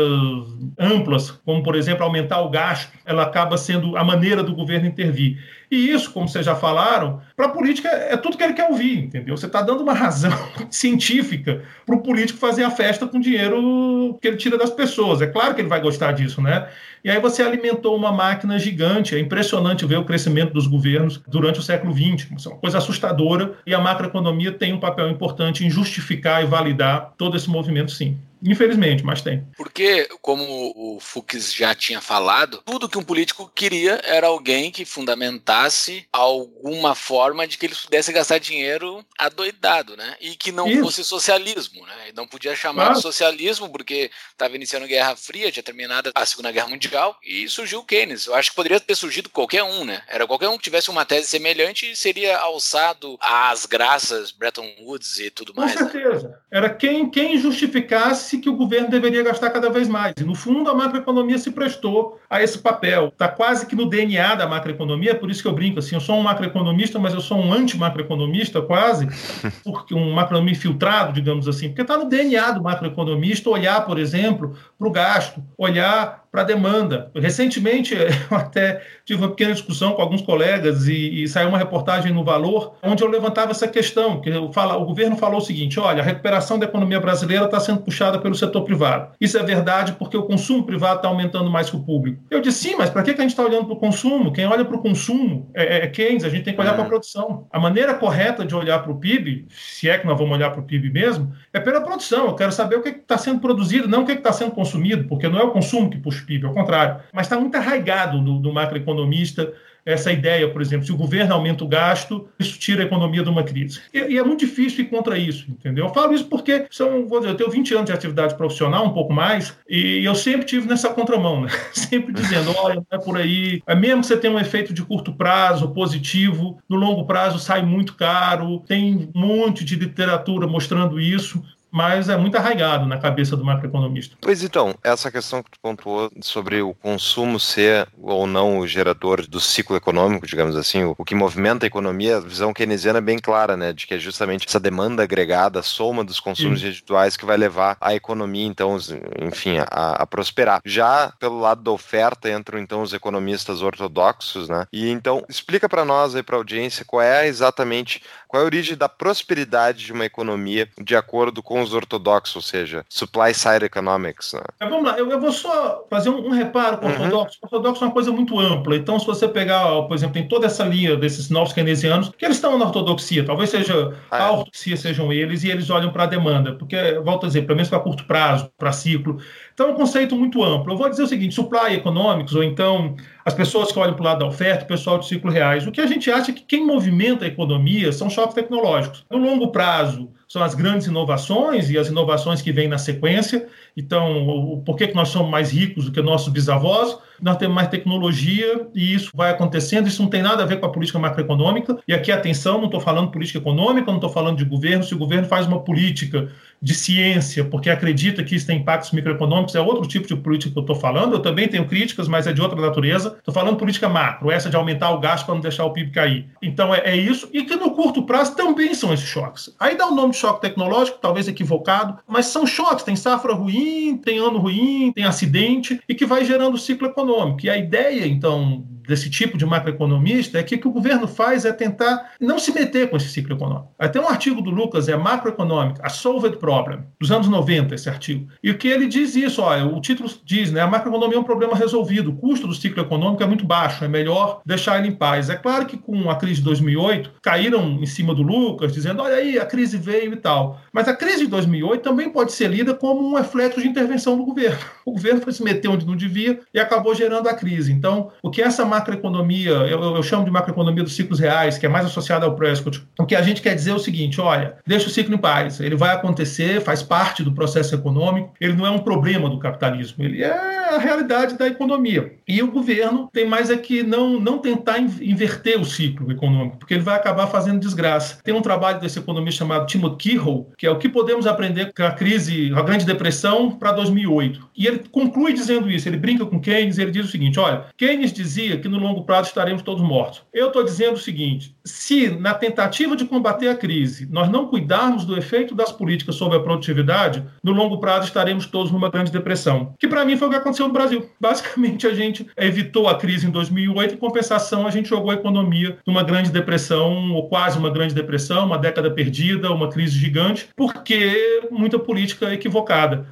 amplas, 0.77 1.31
como, 1.31 1.63
por 1.63 1.77
exemplo, 1.77 2.03
aumentar 2.03 2.41
o 2.41 2.51
gasto, 2.51 2.91
ela 3.05 3.23
acaba 3.23 3.57
sendo 3.57 3.97
a 3.97 4.03
maneira 4.03 4.43
do 4.43 4.53
governo 4.53 4.89
intervir. 4.89 5.39
E 5.71 5.91
isso, 5.91 6.13
como 6.13 6.29
vocês 6.29 6.45
já 6.45 6.55
falaram, 6.55 7.21
para 7.37 7.47
a 7.47 7.49
política 7.49 7.89
é 7.89 8.17
tudo 8.17 8.37
que 8.37 8.45
ele 8.45 8.53
quer 8.53 8.69
ouvir, 8.71 8.99
entendeu? 8.99 9.37
Você 9.37 9.47
está 9.47 9.63
dando 9.63 9.83
uma 9.83 9.93
razão 9.95 10.33
científica 10.71 11.63
para 11.85 11.95
o 11.95 12.03
político 12.03 12.39
fazer 12.39 12.65
a 12.65 12.71
festa 12.71 13.07
com 13.07 13.19
dinheiro 13.21 14.19
que 14.21 14.29
ele 14.29 14.37
tira 14.37 14.57
das 14.57 14.71
pessoas. 14.71 15.21
É 15.21 15.27
claro 15.27 15.55
que 15.55 15.61
ele 15.61 15.69
vai 15.69 15.81
gostar 15.81 16.13
disso, 16.13 16.41
né? 16.41 16.69
E 17.05 17.11
aí 17.11 17.21
você 17.21 17.43
alimentou 17.43 17.97
uma 17.97 18.13
máquina 18.13 18.59
gigante. 18.59 19.15
É 19.15 19.19
impressionante 19.19 19.87
ver 19.87 19.97
o 19.97 20.05
crescimento 20.05 20.53
dos 20.53 20.67
governos 20.67 21.23
durante 21.27 21.59
o 21.59 21.63
século 21.63 21.93
XX. 21.93 22.31
Isso 22.37 22.49
é 22.49 22.53
uma 22.53 22.59
coisa 22.59 22.79
assustadora 22.79 23.55
e 23.67 23.75
a 23.75 23.81
macroeconomia 23.81 24.53
tem 24.53 24.73
um 24.73 24.81
papel 24.81 25.11
importante 25.11 25.65
em 25.65 25.71
justificar 25.71 26.43
e 26.43 26.47
validar 26.47 27.13
todo 27.17 27.37
esse 27.37 27.49
movimento, 27.49 27.93
sim. 27.93 28.19
Infelizmente, 28.43 29.03
mas 29.05 29.23
tem. 29.23 29.47
Porque, 29.57 30.09
como 30.21 30.73
o 30.77 31.01
Fux 31.01 31.53
já 31.55 31.75
tinha 31.75 32.01
falado, 32.01 32.63
tudo 32.65 32.89
que 32.89 32.99
um 32.99 33.03
político 33.03 33.51
queria 33.55 34.01
era 34.05 34.27
alguém 34.27 34.71
que 34.71 34.85
fundamentasse 34.85 36.07
alguma 36.13 36.95
forma 36.95 37.47
de 37.47 37.57
que 37.57 37.67
ele 37.67 37.75
pudesse 37.75 38.13
gastar 38.13 38.39
dinheiro 38.39 39.05
adoidado, 39.19 39.97
né? 39.97 40.17
E 40.21 40.37
que 40.37 40.53
não 40.53 40.69
Isso. 40.69 40.83
fosse 40.83 41.05
socialismo, 41.05 41.87
né? 41.87 42.11
E 42.11 42.13
não 42.13 42.27
podia 42.27 42.55
chamar 42.55 42.83
claro. 42.83 42.97
de 42.97 43.03
socialismo 43.03 43.69
porque 43.69 44.11
estava 44.31 44.55
iniciando 44.55 44.85
a 44.85 44.89
Guerra 44.89 45.17
Fria, 45.17 45.51
tinha 45.51 45.63
terminado 45.63 46.11
a 46.15 46.27
Segunda 46.27 46.53
Guerra 46.53 46.69
Mundial 46.69 47.19
e 47.25 47.49
surgiu 47.49 47.81
o 47.81 47.85
Keynes. 47.85 48.27
Eu 48.27 48.35
acho 48.35 48.51
que 48.51 48.57
poderia 48.57 48.81
ter 48.81 48.95
surgido 48.95 49.31
qualquer 49.31 49.63
um, 49.63 49.85
né? 49.85 50.03
Era 50.09 50.27
qualquer 50.27 50.49
um 50.49 50.57
que 50.57 50.65
tivesse 50.65 50.91
uma 50.91 51.05
tese 51.05 51.29
semelhante 51.29 51.91
e 51.91 51.97
seria 51.97 52.39
alçado 52.39 53.19
às 53.21 53.67
graças 53.67 54.31
Bretton 54.31 54.71
Woods 54.83 55.19
e 55.19 55.31
tudo 55.31 55.55
mais. 55.55 55.75
Com 55.75 55.85
né? 55.85 55.91
certeza. 55.91 56.29
Né? 56.29 56.35
Era 56.51 56.71
quem, 56.71 57.09
quem 57.09 57.39
justificasse 57.39 58.26
que 58.39 58.49
o 58.49 58.57
governo 58.57 58.89
deveria 58.89 59.23
gastar 59.23 59.51
cada 59.51 59.71
vez 59.71 59.89
mais. 59.89 60.15
E, 60.19 60.25
no 60.25 60.35
fundo, 60.35 60.71
a 60.71 60.75
macroeconomia 60.75 61.39
se 61.39 61.51
prestou 61.51 62.21
a 62.29 62.43
esse 62.43 62.59
papel. 62.59 63.09
Está 63.09 63.29
quase 63.29 63.67
que 63.67 63.77
no 63.77 63.87
DNA 63.89 64.35
da 64.35 64.47
macroeconomia, 64.47 65.15
por 65.15 65.31
isso 65.31 65.43
que 65.43 65.49
eu 65.49 65.53
brinco 65.53 65.79
assim, 65.79 65.95
eu 65.95 66.01
sou 66.01 66.17
um 66.17 66.23
macroeconomista, 66.23 66.99
mas 66.99 67.15
eu 67.15 67.21
sou 67.21 67.39
um 67.39 67.53
anti-macroeconomista 67.53 68.61
quase, 68.63 69.07
porque 69.63 69.95
um 69.95 70.13
macroeconomia 70.13 70.53
infiltrado, 70.53 71.13
digamos 71.13 71.47
assim, 71.47 71.69
porque 71.69 71.83
está 71.83 71.97
no 71.97 72.09
DNA 72.09 72.53
do 72.53 72.63
macroeconomista 72.63 73.51
olhar, 73.51 73.85
por 73.85 73.99
exemplo, 73.99 74.57
para 74.79 74.89
o 74.89 74.91
gasto, 74.91 75.43
olhar 75.57 76.26
para 76.37 76.43
a 76.43 76.47
demanda. 76.47 77.11
Recentemente, 77.15 77.95
eu 77.97 78.37
até 78.37 78.83
tive 79.07 79.23
uma 79.23 79.31
pequena 79.31 79.55
discussão 79.55 79.95
com 79.95 80.03
alguns 80.03 80.21
colegas 80.21 80.87
e, 80.87 81.23
e, 81.23 81.29
saiu 81.29 81.49
uma 81.49 81.57
reportagem 81.57 82.13
no 82.13 82.23
Valor, 82.23 82.75
onde 82.83 83.03
eu 83.03 83.09
levantava 83.09 83.53
essa 83.53 83.67
questão, 83.67 84.21
que 84.21 84.29
eu 84.29 84.53
falo, 84.53 84.79
o 84.83 84.85
governo 84.85 85.17
falou 85.17 85.39
o 85.39 85.41
seguinte, 85.41 85.81
olha, 85.81 86.03
a 86.03 86.05
recuperação 86.05 86.59
da 86.59 86.67
economia 86.67 87.01
brasileira 87.01 87.47
está 87.47 87.59
sendo 87.59 87.81
puxada 87.81 88.19
pelo 88.19 88.35
setor 88.35 88.65
privado. 88.65 89.15
Isso 89.19 89.39
é 89.39 89.43
verdade 89.43 89.93
porque 89.93 90.15
o 90.15 90.25
consumo 90.25 90.65
privado 90.65 90.97
está 90.97 91.09
aumentando 91.09 91.49
mais 91.51 91.71
que 91.71 91.77
o 91.77 91.81
público. 91.83 92.23
Eu 92.31 92.43
disse, 92.43 92.69
sim, 92.69 92.77
mas 92.77 92.91
para 92.91 93.03
que, 93.03 93.15
que 93.15 93.21
a 93.21 93.23
gente 93.23 93.31
está 93.31 93.43
olhando 93.43 93.65
para 93.65 93.75
o 93.75 93.79
consumo? 93.79 94.31
Quem 94.31 94.45
olha 94.45 94.65
para 94.65 94.77
o 94.77 94.83
consumo 94.83 95.51
é, 95.55 95.85
é, 95.85 95.87
Keynes, 95.87 96.25
a 96.25 96.29
gente 96.29 96.45
tem 96.45 96.55
que 96.55 96.61
olhar 96.61 96.75
para 96.75 96.83
a 96.83 96.87
produção. 96.87 97.47
A 97.51 97.59
maneira 97.59 97.95
correta 97.95 98.45
de 98.45 98.55
olhar 98.55 98.81
para 98.81 98.93
o 98.93 98.99
PIB, 98.99 99.47
se 99.49 99.89
é 99.89 99.97
que 99.97 100.07
nós 100.07 100.19
vamos 100.19 100.37
olhar 100.37 100.51
para 100.51 100.61
o 100.61 100.65
PIB 100.65 100.91
mesmo, 100.91 101.33
é 101.51 101.61
pela 101.61 101.81
produção. 101.81 102.27
Eu 102.27 102.35
quero 102.35 102.53
saber 102.53 102.77
o 102.77 102.83
que 102.83 102.91
está 102.91 103.17
sendo 103.17 103.41
produzido, 103.41 103.89
não 103.89 104.03
o 104.03 104.07
que 104.07 104.13
está 104.13 104.33
sendo 104.33 104.51
consumido, 104.51 105.05
porque 105.09 105.29
não 105.29 105.39
é 105.39 105.43
o 105.43 105.51
consumo 105.51 105.89
que 105.89 105.97
puxa 105.97 106.26
PIB, 106.27 106.47
ao 106.47 106.55
contrário. 106.55 107.01
Mas 107.13 107.27
está 107.27 107.39
muito 107.39 107.57
arraigado 107.57 108.21
do, 108.21 108.39
do 108.39 108.53
macroeconomista 108.53 109.53
essa 109.87 110.11
ideia, 110.11 110.51
por 110.51 110.61
exemplo, 110.61 110.85
se 110.85 110.91
o 110.91 110.97
governo 110.97 111.33
aumenta 111.33 111.63
o 111.63 111.69
gasto, 111.69 112.29
isso 112.41 112.59
tira 112.59 112.83
a 112.83 112.87
economia 112.87 113.23
de 113.23 113.29
uma 113.29 113.45
crise. 113.45 113.81
E, 113.95 114.01
e, 114.01 114.19
é 114.19 114.25
muito 114.25 114.41
difícil 114.41 114.85
ir 114.85 114.89
contra 114.89 115.17
isso, 115.17 115.49
entendeu? 115.49 115.87
Eu 115.87 115.95
falo 115.95 116.13
isso 116.13 116.27
porque 116.27 116.67
são, 116.73 117.07
vou 117.07 117.21
dizer, 117.21 117.31
eu 117.31 117.37
tenho 117.37 117.51
20 117.51 117.75
anos 117.75 117.87
de 117.87 117.93
atividade 117.93 118.35
profissional, 118.35 118.85
um 118.85 118.93
pouco 118.93 119.13
mais, 119.13 119.57
e 119.69 120.05
eu 120.05 120.17
sempre 120.17 120.45
tive 120.45 120.67
nessa 120.67 120.89
contramão, 120.89 121.43
né? 121.43 121.49
sempre 121.73 122.13
dizendo, 122.13 122.53
olha, 122.59 122.75
não 122.75 122.87
é 122.91 122.99
por 122.99 123.17
aí. 123.17 123.63
É 123.65 123.77
mesmo 123.77 124.01
que 124.01 124.09
você 124.09 124.17
tenha 124.17 124.33
um 124.33 124.41
efeito 124.41 124.75
de 124.75 124.83
curto 124.83 125.13
prazo 125.13 125.69
positivo, 125.69 126.59
no 126.69 126.77
longo 126.77 127.07
prazo 127.07 127.39
sai 127.39 127.63
muito 127.63 127.95
caro, 127.95 128.59
tem 128.67 129.09
um 129.15 129.21
monte 129.21 129.65
de 129.65 129.77
literatura 129.77 130.49
mostrando 130.49 130.99
isso 130.99 131.41
mas 131.77 132.09
é 132.09 132.17
muito 132.17 132.39
arraigado 132.39 132.87
na 132.87 132.97
cabeça 132.97 133.37
do 133.37 133.45
macroeconomista. 133.45 134.17
Pois 134.23 134.43
então, 134.43 134.75
essa 134.83 135.11
questão 135.13 135.43
que 135.43 135.51
tu 135.51 135.61
pontuou 135.61 136.11
sobre 136.23 136.63
o 136.63 136.73
consumo 136.73 137.39
ser 137.39 137.87
ou 138.01 138.27
não 138.27 138.61
o 138.61 138.67
gerador 138.67 139.27
do 139.29 139.39
ciclo 139.39 139.77
econômico, 139.77 140.27
digamos 140.27 140.57
assim, 140.57 140.85
o, 140.85 140.95
que 141.05 141.15
movimenta 141.15 141.67
a 141.67 141.69
economia, 141.69 142.17
a 142.17 142.21
visão 142.21 142.55
keynesiana 142.55 142.97
é 142.97 143.03
bem 143.03 143.19
clara, 143.19 143.59
né, 143.59 143.75
de 143.75 143.87
que 143.87 143.93
é 143.93 143.99
justamente 143.99 144.49
essa 144.49 144.59
demanda 144.59 145.03
agregada, 145.03 145.61
a 145.61 145.63
soma 145.63 146.03
dos 146.03 146.19
consumos 146.19 146.61
Sim. 146.61 146.69
individuais 146.69 147.15
que 147.15 147.27
vai 147.27 147.37
levar 147.37 147.77
a 147.79 147.95
economia, 147.95 148.47
então, 148.47 148.79
enfim, 149.21 149.59
a, 149.59 150.03
a 150.03 150.07
prosperar. 150.07 150.63
Já 150.65 151.13
pelo 151.21 151.39
lado 151.39 151.61
da 151.63 151.73
oferta 151.73 152.31
entram 152.31 152.59
então 152.59 152.81
os 152.81 152.95
economistas 152.95 153.61
ortodoxos, 153.61 154.49
né? 154.49 154.67
E 154.73 154.89
então 154.89 155.23
explica 155.29 155.69
para 155.69 155.85
nós 155.85 156.17
aí 156.17 156.23
para 156.23 156.37
a 156.37 156.39
audiência 156.39 156.87
qual 156.87 157.03
é 157.03 157.27
exatamente 157.27 158.01
qual 158.37 158.41
é 158.41 158.43
a 158.43 158.45
origem 158.45 158.77
da 158.77 158.89
prosperidade 158.89 159.87
de 159.87 159.93
uma 159.93 160.05
economia 160.05 160.69
de 160.79 160.95
acordo 160.95 161.43
com 161.43 161.63
os 161.63 161.73
ortodoxos, 161.73 162.37
ou 162.37 162.43
seja, 162.43 162.85
supply 162.89 163.33
side 163.33 163.65
economics. 163.65 164.35
Né? 164.35 164.43
É, 164.61 164.69
vamos 164.69 164.85
lá, 164.85 164.99
eu, 164.99 165.11
eu, 165.11 165.19
vou 165.19 165.33
só 165.33 165.87
fazer 165.89 166.11
um, 166.11 166.27
um 166.27 166.31
reparo 166.31 166.79
com 166.79 166.87
o 166.87 166.89
uhum. 166.89 166.95
ortodoxo. 166.95 167.39
O 167.43 167.47
ortodoxo 167.47 167.85
é 167.85 167.87
uma 167.87 167.95
coisa 167.95 168.13
muito 168.13 168.39
ampla. 168.39 168.77
Então, 168.77 168.99
se 168.99 169.07
você 169.07 169.27
pegar, 169.27 169.65
por 169.83 169.95
exemplo, 169.95 170.15
tem 170.15 170.29
toda 170.29 170.47
essa 170.47 170.65
linha 170.65 170.97
desses 170.97 171.31
novos 171.31 171.53
keynesianos, 171.53 172.11
que 172.17 172.25
eles 172.25 172.37
estão 172.37 172.59
na 172.59 172.67
ortodoxia, 172.67 173.25
talvez 173.25 173.51
seja 173.51 173.97
ah, 174.11 174.19
é. 174.19 174.23
a 174.23 174.31
ortodoxia 174.33 174.77
sejam 174.77 175.13
eles, 175.13 175.43
e 175.43 175.51
eles 175.51 175.71
olham 175.71 175.91
para 175.91 176.05
a 176.05 176.07
demanda, 176.07 176.53
porque, 176.53 176.77
volto 177.05 177.25
a 177.25 177.29
dizer, 177.29 177.43
pelo 177.43 177.57
menos 177.57 177.71
para 177.71 177.81
curto 177.81 178.05
prazo, 178.05 178.51
para 178.59 178.73
ciclo. 178.73 179.19
Então, 179.55 179.69
é 179.69 179.71
um 179.71 179.75
conceito 179.75 180.15
muito 180.15 180.45
amplo. 180.45 180.75
Eu 180.75 180.77
vou 180.77 180.91
dizer 180.91 181.03
o 181.03 181.07
seguinte: 181.07 181.35
supply 181.35 181.75
economics, 181.75 182.35
ou 182.35 182.43
então 182.43 182.95
as 183.27 183.35
pessoas 183.35 183.73
que 183.73 183.79
olham 183.81 183.95
para 183.95 184.03
o 184.03 184.05
lado 184.05 184.21
da 184.21 184.27
oferta, 184.27 184.65
o 184.65 184.69
pessoal 184.69 185.01
de 185.01 185.09
ciclo 185.09 185.33
reais. 185.33 185.67
O 185.67 185.73
que 185.73 185.81
a 185.81 185.87
gente 185.87 186.09
acha 186.09 186.31
é 186.31 186.35
que 186.35 186.43
quem 186.43 186.65
movimenta 186.65 187.25
a 187.25 187.29
economia 187.29 187.91
são 187.91 188.09
choques 188.09 188.37
tecnológicos. 188.37 189.05
No 189.11 189.19
longo 189.19 189.49
prazo, 189.49 190.13
são 190.29 190.43
as 190.43 190.55
grandes 190.55 190.89
inovações 190.89 191.71
e 191.71 191.79
as 191.79 191.89
inovações 191.89 192.43
que 192.43 192.51
vêm 192.51 192.67
na 192.67 192.79
sequência. 192.79 193.47
Então, 193.77 194.63
por 194.65 194.77
que, 194.77 194.89
que 194.89 194.95
nós 194.95 195.09
somos 195.09 195.31
mais 195.31 195.53
ricos 195.53 195.85
do 195.85 195.93
que 195.93 196.03
nossos 196.03 196.33
bisavós? 196.33 196.99
Nós 197.23 197.37
temos 197.37 197.55
mais 197.55 197.69
tecnologia 197.69 198.67
e 198.75 198.93
isso 198.93 199.11
vai 199.15 199.31
acontecendo. 199.31 199.87
Isso 199.87 200.03
não 200.03 200.11
tem 200.11 200.23
nada 200.23 200.43
a 200.43 200.47
ver 200.47 200.59
com 200.59 200.67
a 200.67 200.73
política 200.73 200.99
macroeconômica. 200.99 201.79
E 201.87 201.95
aqui, 201.95 202.11
atenção, 202.11 202.59
não 202.59 202.67
estou 202.67 202.81
falando 202.81 203.11
política 203.11 203.39
econômica, 203.39 203.87
não 203.87 203.97
estou 203.97 204.11
falando 204.11 204.37
de 204.37 204.45
governo. 204.45 204.83
Se 204.83 204.95
o 204.95 204.99
governo 204.99 205.29
faz 205.29 205.47
uma 205.47 205.61
política 205.63 206.29
de 206.61 206.75
ciência, 206.75 207.45
porque 207.45 207.71
acredita 207.71 208.25
que 208.25 208.35
isso 208.35 208.47
tem 208.47 208.59
impactos 208.59 208.91
microeconômicos, 208.91 209.55
é 209.55 209.61
outro 209.61 209.87
tipo 209.87 210.09
de 210.09 210.17
política 210.17 210.53
que 210.53 210.59
eu 210.59 210.63
estou 210.63 210.77
falando. 210.77 211.15
Eu 211.15 211.21
também 211.21 211.47
tenho 211.47 211.67
críticas, 211.67 212.09
mas 212.09 212.27
é 212.27 212.33
de 212.33 212.43
outra 212.43 212.61
natureza. 212.61 213.16
Estou 213.19 213.35
falando 213.35 213.57
política 213.57 213.89
macro, 213.89 214.31
essa 214.31 214.51
de 214.51 214.57
aumentar 214.57 214.91
o 214.91 215.01
gasto 215.01 215.25
para 215.25 215.35
não 215.35 215.41
deixar 215.41 215.65
o 215.65 215.73
PIB 215.73 215.91
cair. 215.91 216.29
Então, 216.43 216.75
é, 216.75 216.81
é 216.85 216.97
isso. 216.97 217.29
E 217.33 217.45
que 217.45 217.57
no 217.57 217.73
curto 217.73 218.03
prazo 218.03 218.35
também 218.35 218.75
são 218.75 218.93
esses 218.93 219.07
choques. 219.07 219.55
Aí 219.59 219.77
dá 219.77 219.87
o 219.87 219.95
nome 219.95 220.13
de 220.13 220.19
choque 220.19 220.41
tecnológico, 220.41 220.99
talvez 221.01 221.29
equivocado, 221.29 221.99
mas 222.07 222.27
são 222.27 222.47
choques. 222.47 222.85
Tem 222.85 222.97
safra 222.97 223.35
ruim, 223.35 223.97
tem 223.97 224.19
ano 224.19 224.39
ruim, 224.39 224.93
tem 224.95 225.05
acidente, 225.05 225.81
e 225.89 225.95
que 225.95 226.07
vai 226.07 226.25
gerando 226.25 226.59
ciclo 226.59 226.89
econômico. 226.89 227.45
E 227.45 227.51
a 227.51 227.57
ideia, 227.57 228.07
então, 228.07 228.65
desse 228.87 229.09
tipo 229.11 229.39
de 229.39 229.47
macroeconomista 229.47 230.39
é 230.39 230.43
que 230.43 230.57
o 230.57 230.67
que 230.67 230.69
o 230.69 230.73
governo 230.73 231.07
faz 231.07 231.45
é 231.45 231.53
tentar 231.53 232.13
não 232.21 232.39
se 232.39 232.53
meter 232.53 232.91
com 232.91 232.97
esse 232.97 233.09
ciclo 233.09 233.37
econômico. 233.37 233.73
Até 233.79 234.01
um 234.01 234.09
artigo 234.09 234.41
do 234.41 234.51
Lucas 234.51 234.89
é 234.89 234.97
Macroeconomic, 234.97 235.79
a 235.83 235.89
Solved 235.89 236.37
Problem, 236.39 236.81
dos 237.01 237.11
anos 237.11 237.29
90, 237.29 237.75
esse 237.75 237.89
artigo. 237.89 238.29
E 238.43 238.51
o 238.51 238.59
que 238.59 238.69
ele 238.69 238.87
diz 238.87 239.15
isso, 239.15 239.43
olha, 239.43 239.67
o 239.67 239.81
título 239.81 240.11
diz, 240.25 240.51
né, 240.51 240.61
a 240.61 240.67
macroeconomia 240.67 241.17
é 241.17 241.21
um 241.21 241.25
problema 241.25 241.55
resolvido, 241.55 242.11
o 242.11 242.17
custo 242.17 242.47
do 242.47 242.55
ciclo 242.55 242.83
econômico 242.83 243.23
é 243.23 243.27
muito 243.27 243.45
baixo, 243.45 243.85
é 243.85 243.89
melhor 243.89 244.41
deixar 244.45 244.79
ele 244.79 244.89
em 244.89 244.93
paz. 244.93 245.31
É 245.31 245.37
claro 245.37 245.67
que 245.67 245.77
com 245.77 246.11
a 246.11 246.17
crise 246.17 246.37
de 246.37 246.45
2008, 246.45 247.13
caíram 247.23 247.79
em 247.81 247.87
cima 247.87 248.15
do 248.15 248.23
Lucas, 248.23 248.73
dizendo, 248.73 249.03
olha 249.03 249.17
aí, 249.17 249.39
a 249.39 249.47
crise 249.47 249.77
veio 249.77 250.13
e 250.13 250.17
tal. 250.17 250.61
Mas 250.73 250.89
a 250.89 250.95
crise 250.95 251.25
de 251.25 251.27
2008 251.29 251.83
também 251.83 252.11
pode 252.11 252.33
ser 252.33 252.49
lida 252.49 252.75
como 252.75 253.09
um 253.09 253.15
reflexo 253.15 253.61
de 253.61 253.69
intervenção 253.69 254.17
do 254.17 254.25
governo. 254.25 254.59
O 254.87 254.93
governo 254.93 255.21
foi 255.21 255.33
se 255.33 255.43
meter 255.43 255.69
onde 255.69 255.85
não 255.85 255.97
devia 255.97 256.39
e 256.55 256.61
acabou 256.61 256.95
gerando 256.95 257.29
a 257.29 257.35
crise. 257.35 257.73
Então, 257.73 258.13
o 258.23 258.31
que 258.31 258.41
essa 258.41 258.65
macroeconomia, 258.77 259.51
eu, 259.51 259.83
eu, 259.83 260.03
chamo 260.03 260.25
de 260.25 260.31
macroeconomia 260.31 260.83
dos 260.83 260.95
ciclos 260.95 261.19
reais, 261.19 261.59
que 261.59 261.67
é 261.67 261.69
mais 261.69 261.87
associada 261.87 262.27
ao 262.27 262.35
Prescott, 262.35 262.83
o 262.99 263.07
que 263.07 263.15
a 263.15 263.23
gente 263.23 263.41
quer 263.41 263.55
dizer 263.55 263.71
é 263.71 263.75
o 263.75 263.79
seguinte: 263.79 264.21
olha, 264.21 264.57
deixa 264.67 264.87
o 264.87 264.91
ciclo 264.91 265.15
em 265.15 265.19
paz, 265.19 265.61
ele 265.61 265.77
vai 265.77 265.95
acontecer, 265.95 266.61
faz 266.61 266.83
parte 266.83 267.23
do 267.23 267.33
processo 267.33 267.75
econômico, 267.75 268.33
ele 268.41 268.55
não 268.55 268.67
é 268.67 268.71
um 268.71 268.79
problema 268.79 269.29
do 269.29 269.39
capitalismo, 269.39 270.05
ele 270.05 270.23
é 270.23 270.67
a 270.75 270.79
realidade 270.79 271.37
da 271.37 271.47
economia. 271.47 272.13
E 272.27 272.43
o 272.43 272.51
governo 272.51 273.09
tem 273.13 273.27
mais 273.27 273.51
é 273.51 273.57
que 273.57 273.83
não, 273.83 274.21
não 274.21 274.39
tentar 274.39 274.79
inverter 274.79 275.61
o 275.61 275.65
ciclo 275.65 276.11
econômico, 276.11 276.59
porque 276.59 276.75
ele 276.75 276.83
vai 276.83 276.97
acabar 276.97 277.27
fazendo 277.27 277.61
desgraça. 277.61 278.19
Tem 278.23 278.35
um 278.35 278.43
trabalho 278.43 278.81
desse 278.81 278.99
economista 278.99 279.39
chamado 279.39 279.67
Timothy 279.67 279.97
Keyhole, 279.97 280.47
que 280.57 280.67
é 280.67 280.71
o 280.71 280.79
que 280.79 280.89
podemos 280.89 281.27
aprender 281.27 281.73
com 281.73 281.83
a 281.83 281.93
crise, 281.93 282.53
a 282.55 282.63
Grande 282.63 282.85
Depressão 282.85 283.51
para 283.51 283.73
2008. 283.73 284.49
E 284.57 284.67
ele 284.67 284.81
conclui 284.91 285.33
dizendo 285.33 285.71
isso, 285.71 285.89
ele 285.89 285.97
brinca 285.97 286.27
com 286.27 286.41
Keynes, 286.41 286.79
ele 286.79 286.91
diz 286.91 287.07
o 287.07 287.11
seguinte: 287.11 287.39
olha, 287.39 287.65
Keynes 287.77 288.13
dizia 288.13 288.59
que 288.67 288.69
no 288.69 288.79
longo 288.79 289.05
prazo 289.05 289.29
estaremos 289.29 289.63
todos 289.63 289.83
mortos. 289.83 290.23
Eu 290.33 290.49
estou 290.49 290.65
dizendo 290.65 290.95
o 290.95 290.99
seguinte: 290.99 291.57
se 291.65 292.11
na 292.11 292.35
tentativa 292.35 292.97
de 292.97 293.05
combater 293.05 293.49
a 293.49 293.55
crise 293.55 294.09
nós 294.11 294.29
não 294.29 294.49
cuidarmos 294.49 295.05
do 295.05 295.17
efeito 295.17 295.55
das 295.55 295.71
políticas 295.71 296.17
sobre 296.17 296.37
a 296.37 296.41
produtividade, 296.41 297.25
no 297.43 297.53
longo 297.53 297.79
prazo 297.79 298.07
estaremos 298.09 298.47
todos 298.47 298.73
numa 298.73 298.91
grande 298.91 299.13
depressão. 299.13 299.73
Que 299.79 299.87
para 299.87 300.05
mim 300.05 300.17
foi 300.17 300.27
o 300.27 300.31
que 300.31 300.37
aconteceu 300.37 300.67
no 300.67 300.73
Brasil. 300.73 301.09
Basicamente 301.21 301.87
a 301.87 301.95
gente 301.95 302.27
evitou 302.37 302.89
a 302.89 302.97
crise 302.97 303.27
em 303.27 303.31
2008 303.31 303.95
em 303.95 303.99
compensação 303.99 304.67
a 304.67 304.71
gente 304.71 304.89
jogou 304.89 305.11
a 305.11 305.15
economia 305.15 305.79
numa 305.87 306.03
grande 306.03 306.31
depressão 306.31 307.13
ou 307.13 307.29
quase 307.29 307.59
uma 307.59 307.71
grande 307.71 307.95
depressão, 307.95 308.47
uma 308.47 308.59
década 308.59 308.91
perdida, 308.91 309.53
uma 309.53 309.69
crise 309.69 309.97
gigante, 309.97 310.49
porque 310.57 311.47
muita 311.51 311.79
política 311.79 312.33
equivocada. 312.33 313.07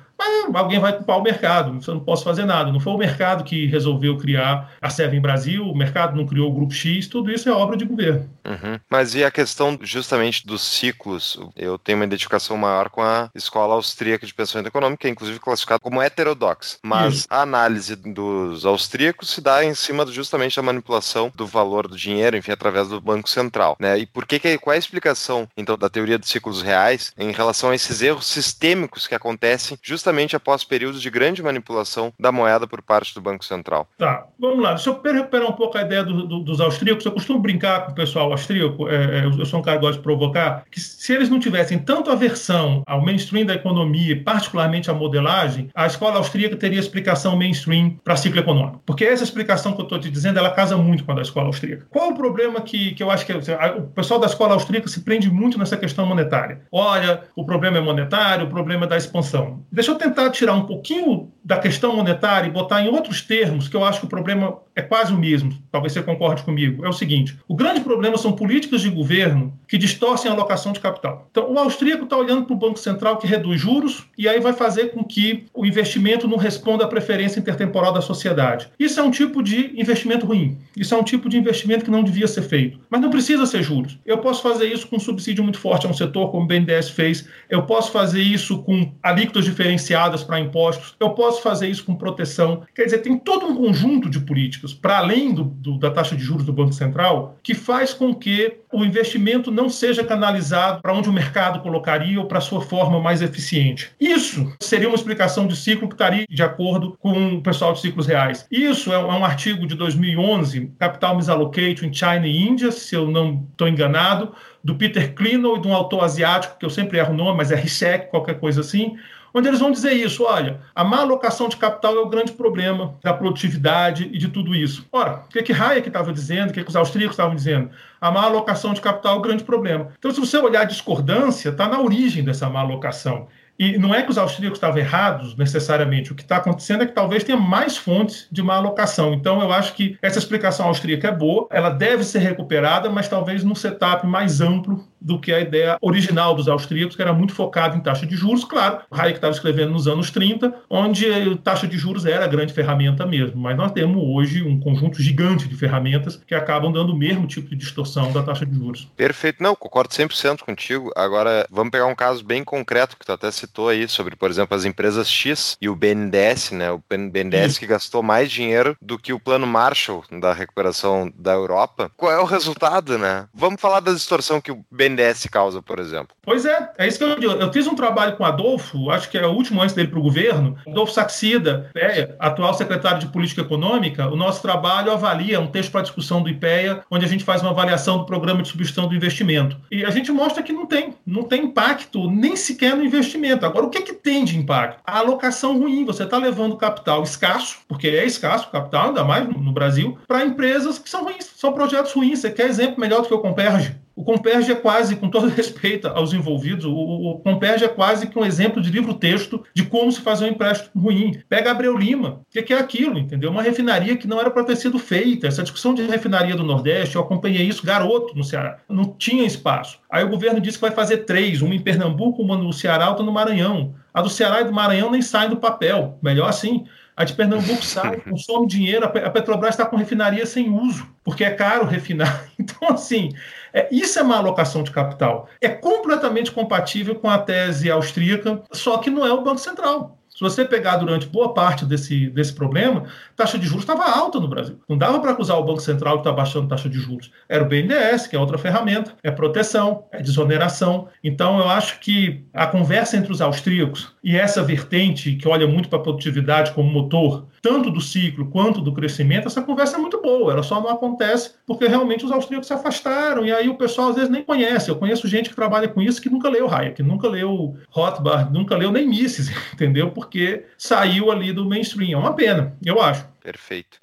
Alguém 0.54 0.78
vai 0.78 0.92
culpar 0.92 1.18
o 1.18 1.22
mercado, 1.22 1.78
eu 1.86 1.94
não 1.94 2.00
posso 2.00 2.24
fazer 2.24 2.44
nada. 2.44 2.72
Não 2.72 2.80
foi 2.80 2.92
o 2.92 2.98
mercado 2.98 3.44
que 3.44 3.66
resolveu 3.66 4.16
criar 4.16 4.72
a 4.80 4.90
Seven 4.90 5.20
Brasil, 5.20 5.64
o 5.64 5.76
mercado 5.76 6.16
não 6.16 6.26
criou 6.26 6.50
o 6.50 6.54
Grupo 6.54 6.72
X, 6.72 7.06
tudo 7.06 7.30
isso 7.30 7.48
é 7.48 7.52
obra 7.52 7.76
de 7.76 7.84
governo. 7.84 8.28
Uhum. 8.44 8.78
Mas 8.90 9.14
e 9.14 9.24
a 9.24 9.30
questão 9.30 9.78
justamente 9.82 10.46
dos 10.46 10.62
ciclos? 10.62 11.38
Eu 11.56 11.78
tenho 11.78 11.98
uma 11.98 12.04
identificação 12.04 12.56
maior 12.56 12.90
com 12.90 13.02
a 13.02 13.30
escola 13.34 13.74
austríaca 13.74 14.26
de 14.26 14.34
pensamento 14.34 14.68
econômico, 14.68 15.00
que 15.00 15.06
é 15.06 15.10
inclusive 15.10 15.38
classificada 15.40 15.80
como 15.80 16.02
heterodoxa. 16.02 16.78
Mas 16.82 17.14
isso. 17.14 17.26
a 17.30 17.42
análise 17.42 17.96
dos 17.96 18.64
austríacos 18.64 19.30
se 19.30 19.40
dá 19.40 19.64
em 19.64 19.74
cima 19.74 20.06
justamente 20.06 20.56
da 20.56 20.62
manipulação 20.62 21.32
do 21.34 21.46
valor 21.46 21.88
do 21.88 21.96
dinheiro, 21.96 22.36
enfim, 22.36 22.52
através 22.52 22.88
do 22.88 23.00
Banco 23.00 23.28
Central. 23.28 23.76
Né? 23.80 23.98
E 23.98 24.06
por 24.06 24.26
que, 24.26 24.38
que 24.38 24.58
qual 24.58 24.72
é 24.72 24.76
a 24.76 24.78
explicação, 24.78 25.48
então, 25.56 25.76
da 25.76 25.88
teoria 25.88 26.18
dos 26.18 26.28
ciclos 26.28 26.62
reais 26.62 27.12
em 27.18 27.32
relação 27.32 27.70
a 27.70 27.74
esses 27.74 28.02
erros 28.02 28.26
sistêmicos 28.26 29.06
que 29.06 29.14
acontecem 29.14 29.78
justamente 29.82 30.13
justamente 30.14 30.36
após 30.36 30.62
períodos 30.64 31.02
de 31.02 31.10
grande 31.10 31.42
manipulação 31.42 32.12
da 32.18 32.30
moeda 32.30 32.66
por 32.66 32.80
parte 32.80 33.14
do 33.14 33.20
Banco 33.20 33.44
Central. 33.44 33.88
Tá, 33.98 34.26
vamos 34.38 34.62
lá. 34.62 34.74
Deixa 34.74 34.90
eu 34.90 35.00
recuperar 35.12 35.48
um 35.48 35.52
pouco 35.52 35.76
a 35.76 35.82
ideia 35.82 36.04
do, 36.04 36.26
do, 36.26 36.40
dos 36.40 36.60
austríacos. 36.60 37.04
Eu 37.04 37.12
costumo 37.12 37.40
brincar 37.40 37.86
com 37.86 37.92
o 37.92 37.94
pessoal 37.94 38.30
austríaco, 38.30 38.88
é, 38.88 39.20
é, 39.20 39.26
eu 39.26 39.44
sou 39.44 39.60
um 39.60 39.62
cara 39.62 39.78
que 39.78 39.82
gosta 39.82 39.98
de 39.98 40.02
provocar, 40.02 40.64
que 40.70 40.80
se 40.80 41.12
eles 41.12 41.28
não 41.28 41.38
tivessem 41.38 41.78
tanto 41.78 42.10
aversão 42.10 42.82
ao 42.86 43.02
mainstream 43.04 43.44
da 43.44 43.54
economia, 43.54 44.22
particularmente 44.22 44.90
à 44.90 44.94
modelagem, 44.94 45.68
a 45.74 45.86
escola 45.86 46.18
austríaca 46.18 46.56
teria 46.56 46.78
explicação 46.78 47.36
mainstream 47.36 47.98
para 48.04 48.16
ciclo 48.16 48.40
econômico. 48.40 48.82
Porque 48.86 49.04
essa 49.04 49.24
explicação 49.24 49.72
que 49.72 49.80
eu 49.80 49.84
estou 49.84 49.98
te 49.98 50.10
dizendo, 50.10 50.38
ela 50.38 50.50
casa 50.50 50.76
muito 50.76 51.04
com 51.04 51.12
a 51.12 51.14
da 51.14 51.22
escola 51.22 51.46
austríaca. 51.46 51.86
Qual 51.90 52.10
o 52.10 52.14
problema 52.14 52.60
que, 52.60 52.94
que 52.94 53.02
eu 53.02 53.10
acho 53.10 53.26
que 53.26 53.32
o 53.32 53.82
pessoal 53.94 54.20
da 54.20 54.26
escola 54.26 54.54
austríaca 54.54 54.88
se 54.88 55.00
prende 55.00 55.30
muito 55.30 55.58
nessa 55.58 55.76
questão 55.76 56.06
monetária? 56.06 56.62
Olha, 56.70 57.22
o 57.34 57.44
problema 57.44 57.78
é 57.78 57.80
monetário, 57.80 58.46
o 58.46 58.50
problema 58.50 58.84
é 58.84 58.88
da 58.88 58.96
expansão. 58.96 59.64
Deixa 59.70 59.90
eu 59.90 59.96
tentar 60.04 60.30
tirar 60.30 60.54
um 60.54 60.66
pouquinho 60.66 61.32
da 61.44 61.58
questão 61.58 61.94
monetária 61.94 62.48
e 62.48 62.50
botar 62.50 62.82
em 62.82 62.88
outros 62.88 63.20
termos, 63.20 63.68
que 63.68 63.76
eu 63.76 63.84
acho 63.84 64.00
que 64.00 64.06
o 64.06 64.08
problema 64.08 64.58
é 64.74 64.80
quase 64.82 65.12
o 65.12 65.18
mesmo, 65.18 65.52
talvez 65.70 65.92
você 65.92 66.02
concorde 66.02 66.42
comigo. 66.42 66.84
É 66.84 66.88
o 66.88 66.92
seguinte: 66.92 67.38
o 67.46 67.54
grande 67.54 67.80
problema 67.80 68.16
são 68.16 68.32
políticas 68.32 68.80
de 68.80 68.88
governo 68.88 69.52
que 69.68 69.76
distorcem 69.76 70.30
a 70.30 70.34
alocação 70.34 70.72
de 70.72 70.80
capital. 70.80 71.28
Então, 71.30 71.52
o 71.52 71.58
austríaco 71.58 72.04
está 72.04 72.16
olhando 72.16 72.44
para 72.44 72.54
o 72.54 72.58
Banco 72.58 72.78
Central 72.78 73.18
que 73.18 73.26
reduz 73.26 73.60
juros 73.60 74.06
e 74.16 74.26
aí 74.28 74.40
vai 74.40 74.52
fazer 74.52 74.92
com 74.92 75.04
que 75.04 75.44
o 75.52 75.66
investimento 75.66 76.26
não 76.26 76.38
responda 76.38 76.84
à 76.84 76.88
preferência 76.88 77.38
intertemporal 77.38 77.92
da 77.92 78.00
sociedade. 78.00 78.68
Isso 78.78 78.98
é 78.98 79.02
um 79.02 79.10
tipo 79.10 79.42
de 79.42 79.78
investimento 79.78 80.26
ruim. 80.26 80.58
Isso 80.76 80.94
é 80.94 80.98
um 80.98 81.04
tipo 81.04 81.28
de 81.28 81.36
investimento 81.36 81.84
que 81.84 81.90
não 81.90 82.02
devia 82.02 82.26
ser 82.26 82.42
feito. 82.42 82.80
Mas 82.88 83.00
não 83.00 83.10
precisa 83.10 83.46
ser 83.46 83.62
juros. 83.62 83.98
Eu 84.04 84.18
posso 84.18 84.42
fazer 84.42 84.66
isso 84.66 84.86
com 84.88 84.96
um 84.96 85.00
subsídio 85.00 85.44
muito 85.44 85.58
forte 85.58 85.86
a 85.86 85.90
um 85.90 85.94
setor, 85.94 86.30
como 86.30 86.44
o 86.44 86.46
BNDES 86.46 86.90
fez. 86.90 87.28
Eu 87.50 87.62
posso 87.62 87.92
fazer 87.92 88.22
isso 88.22 88.62
com 88.62 88.92
alíquotas 89.02 89.44
diferenciadas 89.84 90.24
para 90.24 90.40
impostos. 90.40 90.94
Eu 90.98 91.10
posso 91.10 91.42
fazer 91.42 91.68
isso 91.68 91.84
com 91.84 91.94
proteção. 91.94 92.62
Quer 92.74 92.84
dizer, 92.84 92.98
tem 92.98 93.18
todo 93.18 93.46
um 93.46 93.54
conjunto 93.54 94.08
de 94.08 94.20
políticas, 94.20 94.72
para 94.72 94.98
além 94.98 95.34
do, 95.34 95.44
do, 95.44 95.78
da 95.78 95.90
taxa 95.90 96.16
de 96.16 96.22
juros 96.22 96.44
do 96.44 96.52
Banco 96.52 96.72
Central, 96.72 97.36
que 97.42 97.54
faz 97.54 97.92
com 97.92 98.14
que 98.14 98.56
o 98.72 98.84
investimento 98.84 99.50
não 99.50 99.68
seja 99.68 100.02
canalizado 100.02 100.80
para 100.82 100.92
onde 100.92 101.08
o 101.08 101.12
mercado 101.12 101.60
colocaria 101.60 102.18
ou 102.18 102.26
para 102.26 102.40
sua 102.40 102.60
forma 102.60 102.98
mais 103.00 103.22
eficiente. 103.22 103.92
Isso 104.00 104.52
seria 104.60 104.88
uma 104.88 104.96
explicação 104.96 105.46
de 105.46 105.56
ciclo 105.56 105.88
que 105.88 105.94
estaria 105.94 106.26
de 106.28 106.42
acordo 106.42 106.96
com 107.00 107.36
o 107.36 107.42
pessoal 107.42 107.72
de 107.72 107.80
ciclos 107.80 108.06
reais. 108.06 108.46
Isso 108.50 108.92
é 108.92 108.98
um, 108.98 109.12
é 109.12 109.16
um 109.16 109.24
artigo 109.24 109.66
de 109.66 109.74
2011, 109.74 110.72
Capital 110.78 111.16
Misallocation 111.16 111.86
in 111.86 111.92
China 111.92 112.26
e 112.26 112.36
Índia, 112.36 112.72
se 112.72 112.94
eu 112.94 113.08
não 113.08 113.46
estou 113.52 113.68
enganado, 113.68 114.32
do 114.62 114.74
Peter 114.74 115.14
Klino 115.14 115.56
e 115.56 115.60
de 115.60 115.68
um 115.68 115.74
autor 115.74 116.04
asiático, 116.04 116.58
que 116.58 116.64
eu 116.64 116.70
sempre 116.70 116.98
erro 116.98 117.12
o 117.12 117.16
nome, 117.16 117.36
mas 117.36 117.52
é 117.52 117.62
Hishek, 117.62 118.10
qualquer 118.10 118.40
coisa 118.40 118.62
assim, 118.62 118.96
onde 119.34 119.48
eles 119.48 119.60
vão 119.60 119.72
dizer 119.72 119.92
isso: 119.92 120.24
olha, 120.24 120.60
a 120.74 120.84
má 120.84 121.00
alocação 121.00 121.48
de 121.48 121.56
capital 121.56 121.96
é 121.96 122.00
o 122.00 122.08
grande 122.08 122.32
problema 122.32 122.94
da 123.02 123.12
produtividade 123.12 124.08
e 124.12 124.16
de 124.18 124.28
tudo 124.28 124.54
isso. 124.54 124.86
Ora, 124.92 125.24
o 125.26 125.28
que, 125.28 125.42
que 125.42 125.52
Hayek 125.52 125.88
estava 125.88 126.12
dizendo, 126.12 126.50
o 126.50 126.52
que, 126.52 126.62
que 126.62 126.70
os 126.70 126.76
austríacos 126.76 127.14
estavam 127.14 127.34
dizendo? 127.34 127.70
A 128.00 128.10
má 128.10 128.22
alocação 128.22 128.72
de 128.72 128.80
capital 128.80 129.16
é 129.16 129.18
o 129.18 129.22
grande 129.22 129.44
problema. 129.44 129.88
Então, 129.98 130.10
se 130.10 130.20
você 130.20 130.38
olhar 130.38 130.62
a 130.62 130.64
discordância, 130.64 131.48
está 131.48 131.68
na 131.68 131.80
origem 131.80 132.22
dessa 132.22 132.48
má 132.48 132.60
alocação. 132.60 133.26
E 133.58 133.78
não 133.78 133.94
é 133.94 134.02
que 134.02 134.10
os 134.10 134.18
austríacos 134.18 134.56
estavam 134.56 134.78
errados 134.78 135.36
necessariamente. 135.36 136.10
O 136.10 136.14
que 136.14 136.22
está 136.22 136.38
acontecendo 136.38 136.82
é 136.82 136.86
que 136.86 136.92
talvez 136.92 137.22
tenha 137.22 137.38
mais 137.38 137.76
fontes 137.76 138.26
de 138.30 138.42
má 138.42 138.56
alocação. 138.56 139.14
Então, 139.14 139.40
eu 139.40 139.52
acho 139.52 139.74
que 139.74 139.96
essa 140.02 140.18
explicação 140.18 140.66
austríaca 140.66 141.08
é 141.08 141.12
boa, 141.12 141.46
ela 141.50 141.70
deve 141.70 142.02
ser 142.02 142.18
recuperada, 142.18 142.90
mas 142.90 143.08
talvez 143.08 143.44
num 143.44 143.54
setup 143.54 144.06
mais 144.06 144.40
amplo 144.40 144.84
do 145.04 145.20
que 145.20 145.32
a 145.32 145.40
ideia 145.40 145.76
original 145.82 146.34
dos 146.34 146.48
austríacos, 146.48 146.96
que 146.96 147.02
era 147.02 147.12
muito 147.12 147.34
focada 147.34 147.76
em 147.76 147.80
taxa 147.80 148.06
de 148.06 148.16
juros. 148.16 148.44
Claro, 148.44 148.80
Hayek 148.90 149.18
estava 149.18 149.34
escrevendo 149.34 149.72
nos 149.72 149.86
anos 149.86 150.10
30, 150.10 150.52
onde 150.70 151.06
a 151.06 151.36
taxa 151.36 151.66
de 151.66 151.76
juros 151.76 152.06
era 152.06 152.24
a 152.24 152.28
grande 152.28 152.54
ferramenta 152.54 153.04
mesmo. 153.04 153.40
Mas 153.40 153.56
nós 153.56 153.72
temos 153.72 154.02
hoje 154.02 154.42
um 154.42 154.58
conjunto 154.58 155.02
gigante 155.02 155.46
de 155.46 155.54
ferramentas 155.54 156.20
que 156.26 156.34
acabam 156.34 156.72
dando 156.72 156.94
o 156.94 156.96
mesmo 156.96 157.26
tipo 157.26 157.50
de 157.50 157.56
distorção 157.56 158.10
da 158.12 158.22
taxa 158.22 158.46
de 158.46 158.54
juros. 158.54 158.88
Perfeito. 158.96 159.42
Não, 159.42 159.54
concordo 159.54 159.92
100% 159.92 160.40
contigo. 160.40 160.90
Agora, 160.96 161.46
vamos 161.50 161.70
pegar 161.70 161.86
um 161.86 161.94
caso 161.94 162.24
bem 162.24 162.42
concreto 162.42 162.96
que 162.96 163.04
tu 163.04 163.12
até 163.12 163.30
citou 163.30 163.68
aí, 163.68 163.86
sobre, 163.86 164.16
por 164.16 164.30
exemplo, 164.30 164.56
as 164.56 164.64
empresas 164.64 165.08
X 165.08 165.58
e 165.60 165.68
o 165.68 165.76
BNDES, 165.76 166.52
né? 166.52 166.70
O 166.70 166.82
BNDES 166.88 167.52
Isso. 167.52 167.60
que 167.60 167.66
gastou 167.66 168.02
mais 168.02 168.30
dinheiro 168.30 168.74
do 168.80 168.98
que 168.98 169.12
o 169.12 169.20
plano 169.20 169.46
Marshall 169.46 170.02
da 170.18 170.32
recuperação 170.32 171.12
da 171.14 171.32
Europa. 171.32 171.90
Qual 171.96 172.10
é 172.10 172.18
o 172.18 172.24
resultado, 172.24 172.96
né? 172.98 173.26
Vamos 173.34 173.60
falar 173.60 173.80
da 173.80 173.92
distorção 173.92 174.40
que 174.40 174.52
o 174.52 174.64
BNDES 174.70 174.93
BNDES 174.94 175.26
causa, 175.30 175.60
por 175.60 175.78
exemplo. 175.78 176.16
Pois 176.22 176.46
é, 176.46 176.70
é 176.78 176.86
isso 176.86 176.98
que 176.98 177.04
eu 177.04 177.18
digo. 177.18 177.32
Eu 177.32 177.52
fiz 177.52 177.66
um 177.66 177.74
trabalho 177.74 178.16
com 178.16 178.24
Adolfo, 178.24 178.90
acho 178.90 179.10
que 179.10 179.18
é 179.18 179.26
o 179.26 179.32
último 179.32 179.60
antes 179.60 179.74
dele 179.74 179.88
para 179.88 179.98
o 179.98 180.02
governo, 180.02 180.56
Adolfo 180.66 180.92
Saxida, 180.92 181.70
IPEA, 181.70 182.16
atual 182.18 182.54
secretário 182.54 183.00
de 183.00 183.08
Política 183.08 183.42
Econômica. 183.42 184.08
O 184.08 184.16
nosso 184.16 184.40
trabalho 184.40 184.92
avalia 184.92 185.40
um 185.40 185.46
texto 185.46 185.72
para 185.72 185.82
discussão 185.82 186.22
do 186.22 186.28
IPEA, 186.28 186.82
onde 186.90 187.04
a 187.04 187.08
gente 187.08 187.24
faz 187.24 187.42
uma 187.42 187.50
avaliação 187.50 187.98
do 187.98 188.06
programa 188.06 188.42
de 188.42 188.48
substituição 188.48 188.88
do 188.88 188.94
investimento. 188.94 189.56
E 189.70 189.84
a 189.84 189.90
gente 189.90 190.12
mostra 190.12 190.42
que 190.42 190.52
não 190.52 190.66
tem, 190.66 190.94
não 191.06 191.24
tem 191.24 191.44
impacto 191.44 192.10
nem 192.10 192.36
sequer 192.36 192.76
no 192.76 192.84
investimento. 192.84 193.44
Agora, 193.44 193.66
o 193.66 193.70
que, 193.70 193.78
é 193.78 193.82
que 193.82 193.92
tem 193.92 194.24
de 194.24 194.38
impacto? 194.38 194.80
A 194.86 194.98
alocação 194.98 195.58
ruim. 195.58 195.84
Você 195.84 196.04
está 196.04 196.16
levando 196.16 196.56
capital 196.56 197.02
escasso, 197.02 197.58
porque 197.68 197.88
é 197.88 198.04
escasso 198.04 198.48
o 198.48 198.50
capital, 198.50 198.88
ainda 198.88 199.04
mais 199.04 199.28
no 199.28 199.52
Brasil, 199.52 199.98
para 200.06 200.24
empresas 200.24 200.78
que 200.78 200.88
são 200.88 201.04
ruins, 201.04 201.30
são 201.36 201.52
projetos 201.52 201.92
ruins. 201.92 202.20
Você 202.20 202.30
quer 202.30 202.48
exemplo 202.48 202.80
melhor 202.80 203.02
do 203.02 203.08
que 203.08 203.14
o 203.14 203.18
Comperge? 203.18 203.83
O 203.96 204.02
Comperge 204.02 204.50
é 204.50 204.54
quase, 204.54 204.96
com 204.96 205.08
todo 205.08 205.28
respeito 205.34 205.86
aos 205.88 206.12
envolvidos, 206.12 206.64
o, 206.64 206.72
o 206.72 207.18
Comperge 207.20 207.64
é 207.64 207.68
quase 207.68 208.08
que 208.08 208.18
um 208.18 208.24
exemplo 208.24 208.60
de 208.60 208.70
livro-texto 208.70 209.44
de 209.54 209.64
como 209.64 209.90
se 209.92 210.00
fazer 210.00 210.24
um 210.24 210.28
empréstimo 210.28 210.82
ruim. 210.82 211.22
Pega 211.28 211.50
Abreu 211.50 211.76
Lima, 211.76 212.20
o 212.22 212.42
que, 212.42 212.52
é 212.52 212.58
aquilo, 212.58 212.98
entendeu? 212.98 213.30
Uma 213.30 213.42
refinaria 213.42 213.96
que 213.96 214.08
não 214.08 214.20
era 214.20 214.30
para 214.30 214.44
ter 214.44 214.56
sido 214.56 214.78
feita. 214.78 215.26
Essa 215.26 215.42
discussão 215.42 215.74
de 215.74 215.82
refinaria 215.82 216.34
do 216.34 216.42
Nordeste, 216.42 216.96
eu 216.96 217.02
acompanhei 217.02 217.46
isso, 217.46 217.64
garoto, 217.64 218.16
no 218.16 218.24
Ceará. 218.24 218.58
Não 218.68 218.84
tinha 218.84 219.24
espaço. 219.24 219.78
Aí 219.88 220.04
o 220.04 220.08
governo 220.08 220.40
disse 220.40 220.58
que 220.58 220.62
vai 220.62 220.72
fazer 220.72 220.98
três, 220.98 221.40
uma 221.40 221.54
em 221.54 221.60
Pernambuco, 221.60 222.22
uma 222.22 222.36
no 222.36 222.52
Ceará, 222.52 222.88
outra 222.88 223.04
no 223.04 223.12
Maranhão. 223.12 223.74
A 223.92 224.02
do 224.02 224.10
Ceará 224.10 224.40
e 224.40 224.44
do 224.44 224.52
Maranhão 224.52 224.90
nem 224.90 225.00
saem 225.00 225.30
do 225.30 225.36
papel. 225.36 225.98
Melhor 226.02 226.28
assim. 226.28 226.64
A 226.96 227.04
de 227.04 227.12
Pernambuco 227.12 227.64
sai, 227.64 227.96
consome 228.02 228.46
dinheiro, 228.46 228.84
a 228.84 229.10
Petrobras 229.10 229.50
está 229.50 229.66
com 229.66 229.76
refinaria 229.76 230.24
sem 230.26 230.48
uso, 230.48 230.86
porque 231.02 231.24
é 231.24 231.30
caro 231.30 231.66
refinar. 231.66 232.24
Então, 232.38 232.68
assim, 232.68 233.10
é, 233.54 233.68
isso 233.70 234.00
é 234.00 234.02
uma 234.02 234.16
alocação 234.16 234.64
de 234.64 234.72
capital. 234.72 235.28
É 235.40 235.48
completamente 235.48 236.32
compatível 236.32 236.96
com 236.96 237.08
a 237.08 237.18
tese 237.18 237.70
austríaca, 237.70 238.42
só 238.50 238.78
que 238.78 238.90
não 238.90 239.06
é 239.06 239.12
o 239.12 239.22
Banco 239.22 239.38
Central. 239.38 239.96
Se 240.08 240.20
você 240.20 240.44
pegar 240.44 240.76
durante 240.76 241.06
boa 241.06 241.34
parte 241.34 241.64
desse, 241.64 242.08
desse 242.10 242.32
problema, 242.32 242.84
taxa 243.16 243.38
de 243.38 243.46
juros 243.46 243.62
estava 243.62 243.84
alta 243.84 244.20
no 244.20 244.28
Brasil. 244.28 244.60
Não 244.68 244.76
dava 244.76 245.00
para 245.00 245.12
acusar 245.12 245.38
o 245.38 245.44
Banco 245.44 245.60
Central 245.60 245.94
que 245.94 246.00
está 246.00 246.12
baixando 246.12 246.48
taxa 246.48 246.68
de 246.68 246.78
juros. 246.78 247.10
Era 247.28 247.42
o 247.42 247.48
BNDES, 247.48 248.06
que 248.06 248.16
é 248.16 248.18
outra 248.18 248.36
ferramenta, 248.36 248.92
é 249.02 249.10
proteção, 249.10 249.84
é 249.90 250.02
desoneração. 250.02 250.88
Então, 251.02 251.38
eu 251.38 251.48
acho 251.48 251.80
que 251.80 252.24
a 252.32 252.46
conversa 252.46 252.96
entre 252.96 253.12
os 253.12 253.20
austríacos 253.20 253.92
e 254.02 254.16
essa 254.16 254.42
vertente 254.42 255.14
que 255.14 255.26
olha 255.26 255.46
muito 255.46 255.68
para 255.68 255.78
a 255.78 255.82
produtividade 255.82 256.52
como 256.52 256.70
motor, 256.70 257.26
tanto 257.40 257.70
do 257.70 257.80
ciclo 257.80 258.26
quanto 258.26 258.60
do 258.60 258.72
crescimento, 258.72 259.26
essa 259.26 259.42
conversa 259.42 259.76
é 259.76 259.80
muito 259.80 260.00
boa. 260.00 260.32
Ela 260.32 260.42
só 260.42 260.60
não 260.60 260.70
acontece 260.70 261.32
porque 261.46 261.66
realmente 261.66 262.04
os 262.04 262.12
austríacos 262.12 262.46
se 262.46 262.52
afastaram 262.52 263.24
e 263.24 263.32
aí 263.32 263.48
o 263.48 263.56
pessoal 263.56 263.90
às 263.90 263.96
vezes 263.96 264.10
nem 264.10 264.22
conhece. 264.22 264.70
Eu 264.70 264.76
conheço 264.76 265.08
gente 265.08 265.30
que 265.30 265.36
trabalha 265.36 265.68
com 265.68 265.80
isso 265.80 266.00
que 266.00 266.10
nunca 266.10 266.28
leu 266.28 266.52
Hayek, 266.52 266.82
nunca 266.82 267.08
leu 267.08 267.56
Rothbard, 267.70 268.32
nunca 268.32 268.56
leu 268.56 268.70
nem 268.70 268.88
Mises, 268.88 269.30
entendeu? 269.52 269.94
porque 269.94 270.44
saiu 270.58 271.10
ali 271.10 271.32
do 271.32 271.48
mainstream. 271.48 271.92
É 271.92 271.96
uma 271.96 272.12
pena, 272.12 272.56
eu 272.64 272.82
acho. 272.82 273.03
Perfeito. 273.22 273.78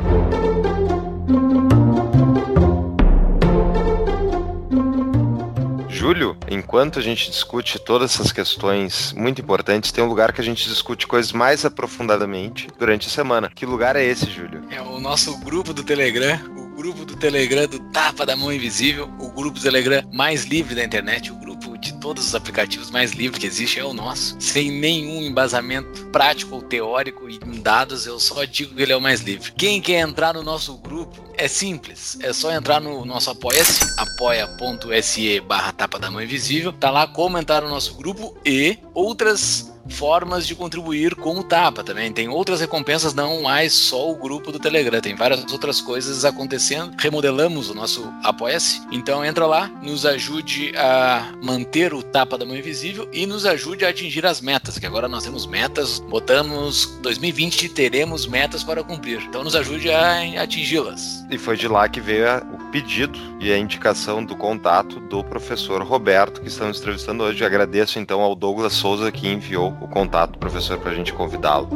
Júlio, 6.01 6.35
enquanto 6.49 6.97
a 6.97 7.01
gente 7.01 7.29
discute 7.29 7.77
todas 7.77 8.15
essas 8.15 8.31
questões 8.31 9.13
muito 9.13 9.39
importantes, 9.39 9.91
tem 9.91 10.03
um 10.03 10.07
lugar 10.07 10.33
que 10.33 10.41
a 10.41 10.43
gente 10.43 10.67
discute 10.67 11.05
coisas 11.05 11.31
mais 11.31 11.63
aprofundadamente 11.63 12.67
durante 12.79 13.07
a 13.07 13.09
semana. 13.11 13.51
Que 13.53 13.67
lugar 13.67 13.95
é 13.95 14.03
esse, 14.03 14.25
Júlio? 14.25 14.63
É 14.71 14.81
o 14.81 14.99
nosso 14.99 15.37
grupo 15.41 15.73
do 15.73 15.83
Telegram, 15.83 16.39
o 16.57 16.75
grupo 16.75 17.05
do 17.05 17.15
Telegram 17.15 17.67
do 17.67 17.79
Tapa 17.91 18.25
da 18.25 18.35
Mão 18.35 18.51
Invisível, 18.51 19.11
o 19.19 19.29
grupo 19.29 19.59
do 19.59 19.61
Telegram 19.61 20.03
mais 20.11 20.45
livre 20.45 20.73
da 20.73 20.83
internet, 20.83 21.31
o 21.31 21.35
grupo 21.35 21.50
todos 22.01 22.27
os 22.27 22.35
aplicativos 22.35 22.89
mais 22.89 23.11
livres 23.11 23.39
que 23.39 23.47
existe 23.47 23.79
é 23.79 23.85
o 23.85 23.93
nosso, 23.93 24.35
sem 24.39 24.71
nenhum 24.71 25.21
embasamento 25.21 26.07
prático 26.07 26.55
ou 26.55 26.61
teórico 26.61 27.29
e 27.29 27.39
em 27.45 27.61
dados, 27.61 28.05
eu 28.05 28.19
só 28.19 28.43
digo 28.43 28.75
que 28.75 28.81
ele 28.81 28.91
é 28.91 28.97
o 28.97 29.01
mais 29.01 29.21
livre. 29.21 29.51
Quem 29.53 29.79
quer 29.79 29.99
entrar 29.99 30.33
no 30.33 30.43
nosso 30.43 30.75
grupo 30.77 31.23
é 31.37 31.47
simples, 31.47 32.17
é 32.21 32.33
só 32.33 32.51
entrar 32.51 32.81
no 32.81 33.05
nosso 33.05 33.29
apoia-se, 33.29 33.81
apoia.se 33.97 35.39
barra 35.41 35.71
tapa 35.71 35.99
da 35.99 36.09
mão 36.09 36.21
invisível, 36.21 36.73
tá 36.73 36.89
lá 36.89 37.07
como 37.07 37.37
entrar 37.37 37.61
no 37.61 37.69
nosso 37.69 37.93
grupo 37.93 38.35
e 38.43 38.77
outras 38.93 39.71
formas 39.91 40.47
de 40.47 40.55
contribuir 40.55 41.15
com 41.15 41.37
o 41.37 41.43
Tapa 41.43 41.83
também. 41.83 42.11
Tem 42.11 42.27
outras 42.29 42.59
recompensas, 42.59 43.13
não 43.13 43.43
mais 43.43 43.73
só 43.73 44.09
o 44.09 44.15
grupo 44.15 44.51
do 44.51 44.59
Telegram. 44.59 45.01
Tem 45.01 45.15
várias 45.15 45.51
outras 45.51 45.81
coisas 45.81 46.25
acontecendo. 46.25 46.95
Remodelamos 46.97 47.69
o 47.69 47.73
nosso 47.73 48.11
Apoia-se. 48.23 48.81
Então 48.91 49.23
entra 49.23 49.45
lá, 49.45 49.67
nos 49.81 50.05
ajude 50.05 50.73
a 50.77 51.33
manter 51.41 51.93
o 51.93 52.01
Tapa 52.01 52.37
da 52.37 52.45
Mão 52.45 52.55
Invisível 52.55 53.07
e 53.11 53.25
nos 53.25 53.45
ajude 53.45 53.85
a 53.85 53.89
atingir 53.89 54.25
as 54.25 54.41
metas, 54.41 54.77
que 54.79 54.85
agora 54.85 55.07
nós 55.07 55.23
temos 55.23 55.45
metas, 55.45 55.99
botamos 55.99 56.85
2020 57.01 57.69
teremos 57.69 58.25
metas 58.25 58.63
para 58.63 58.83
cumprir. 58.83 59.21
Então 59.27 59.43
nos 59.43 59.55
ajude 59.55 59.91
a 59.91 60.41
atingi-las. 60.41 61.25
E 61.29 61.37
foi 61.37 61.57
de 61.57 61.67
lá 61.67 61.87
que 61.87 61.99
veio 61.99 62.25
o 62.50 62.50
pedido 62.71 63.19
e 63.39 63.51
a 63.51 63.57
indicação 63.57 64.23
do 64.23 64.35
contato 64.35 64.99
do 65.01 65.23
professor 65.23 65.83
Roberto 65.83 66.41
que 66.41 66.47
estamos 66.47 66.79
entrevistando 66.79 67.23
hoje. 67.23 67.43
Agradeço 67.43 67.99
então 67.99 68.21
ao 68.21 68.33
Douglas 68.33 68.73
Souza 68.73 69.11
que 69.11 69.27
enviou 69.27 69.77
o 69.81 69.87
contato 69.87 70.31
do 70.31 70.39
professor 70.39 70.79
para 70.79 70.91
a 70.91 70.95
gente 70.95 71.11
convidá-lo. 71.11 71.67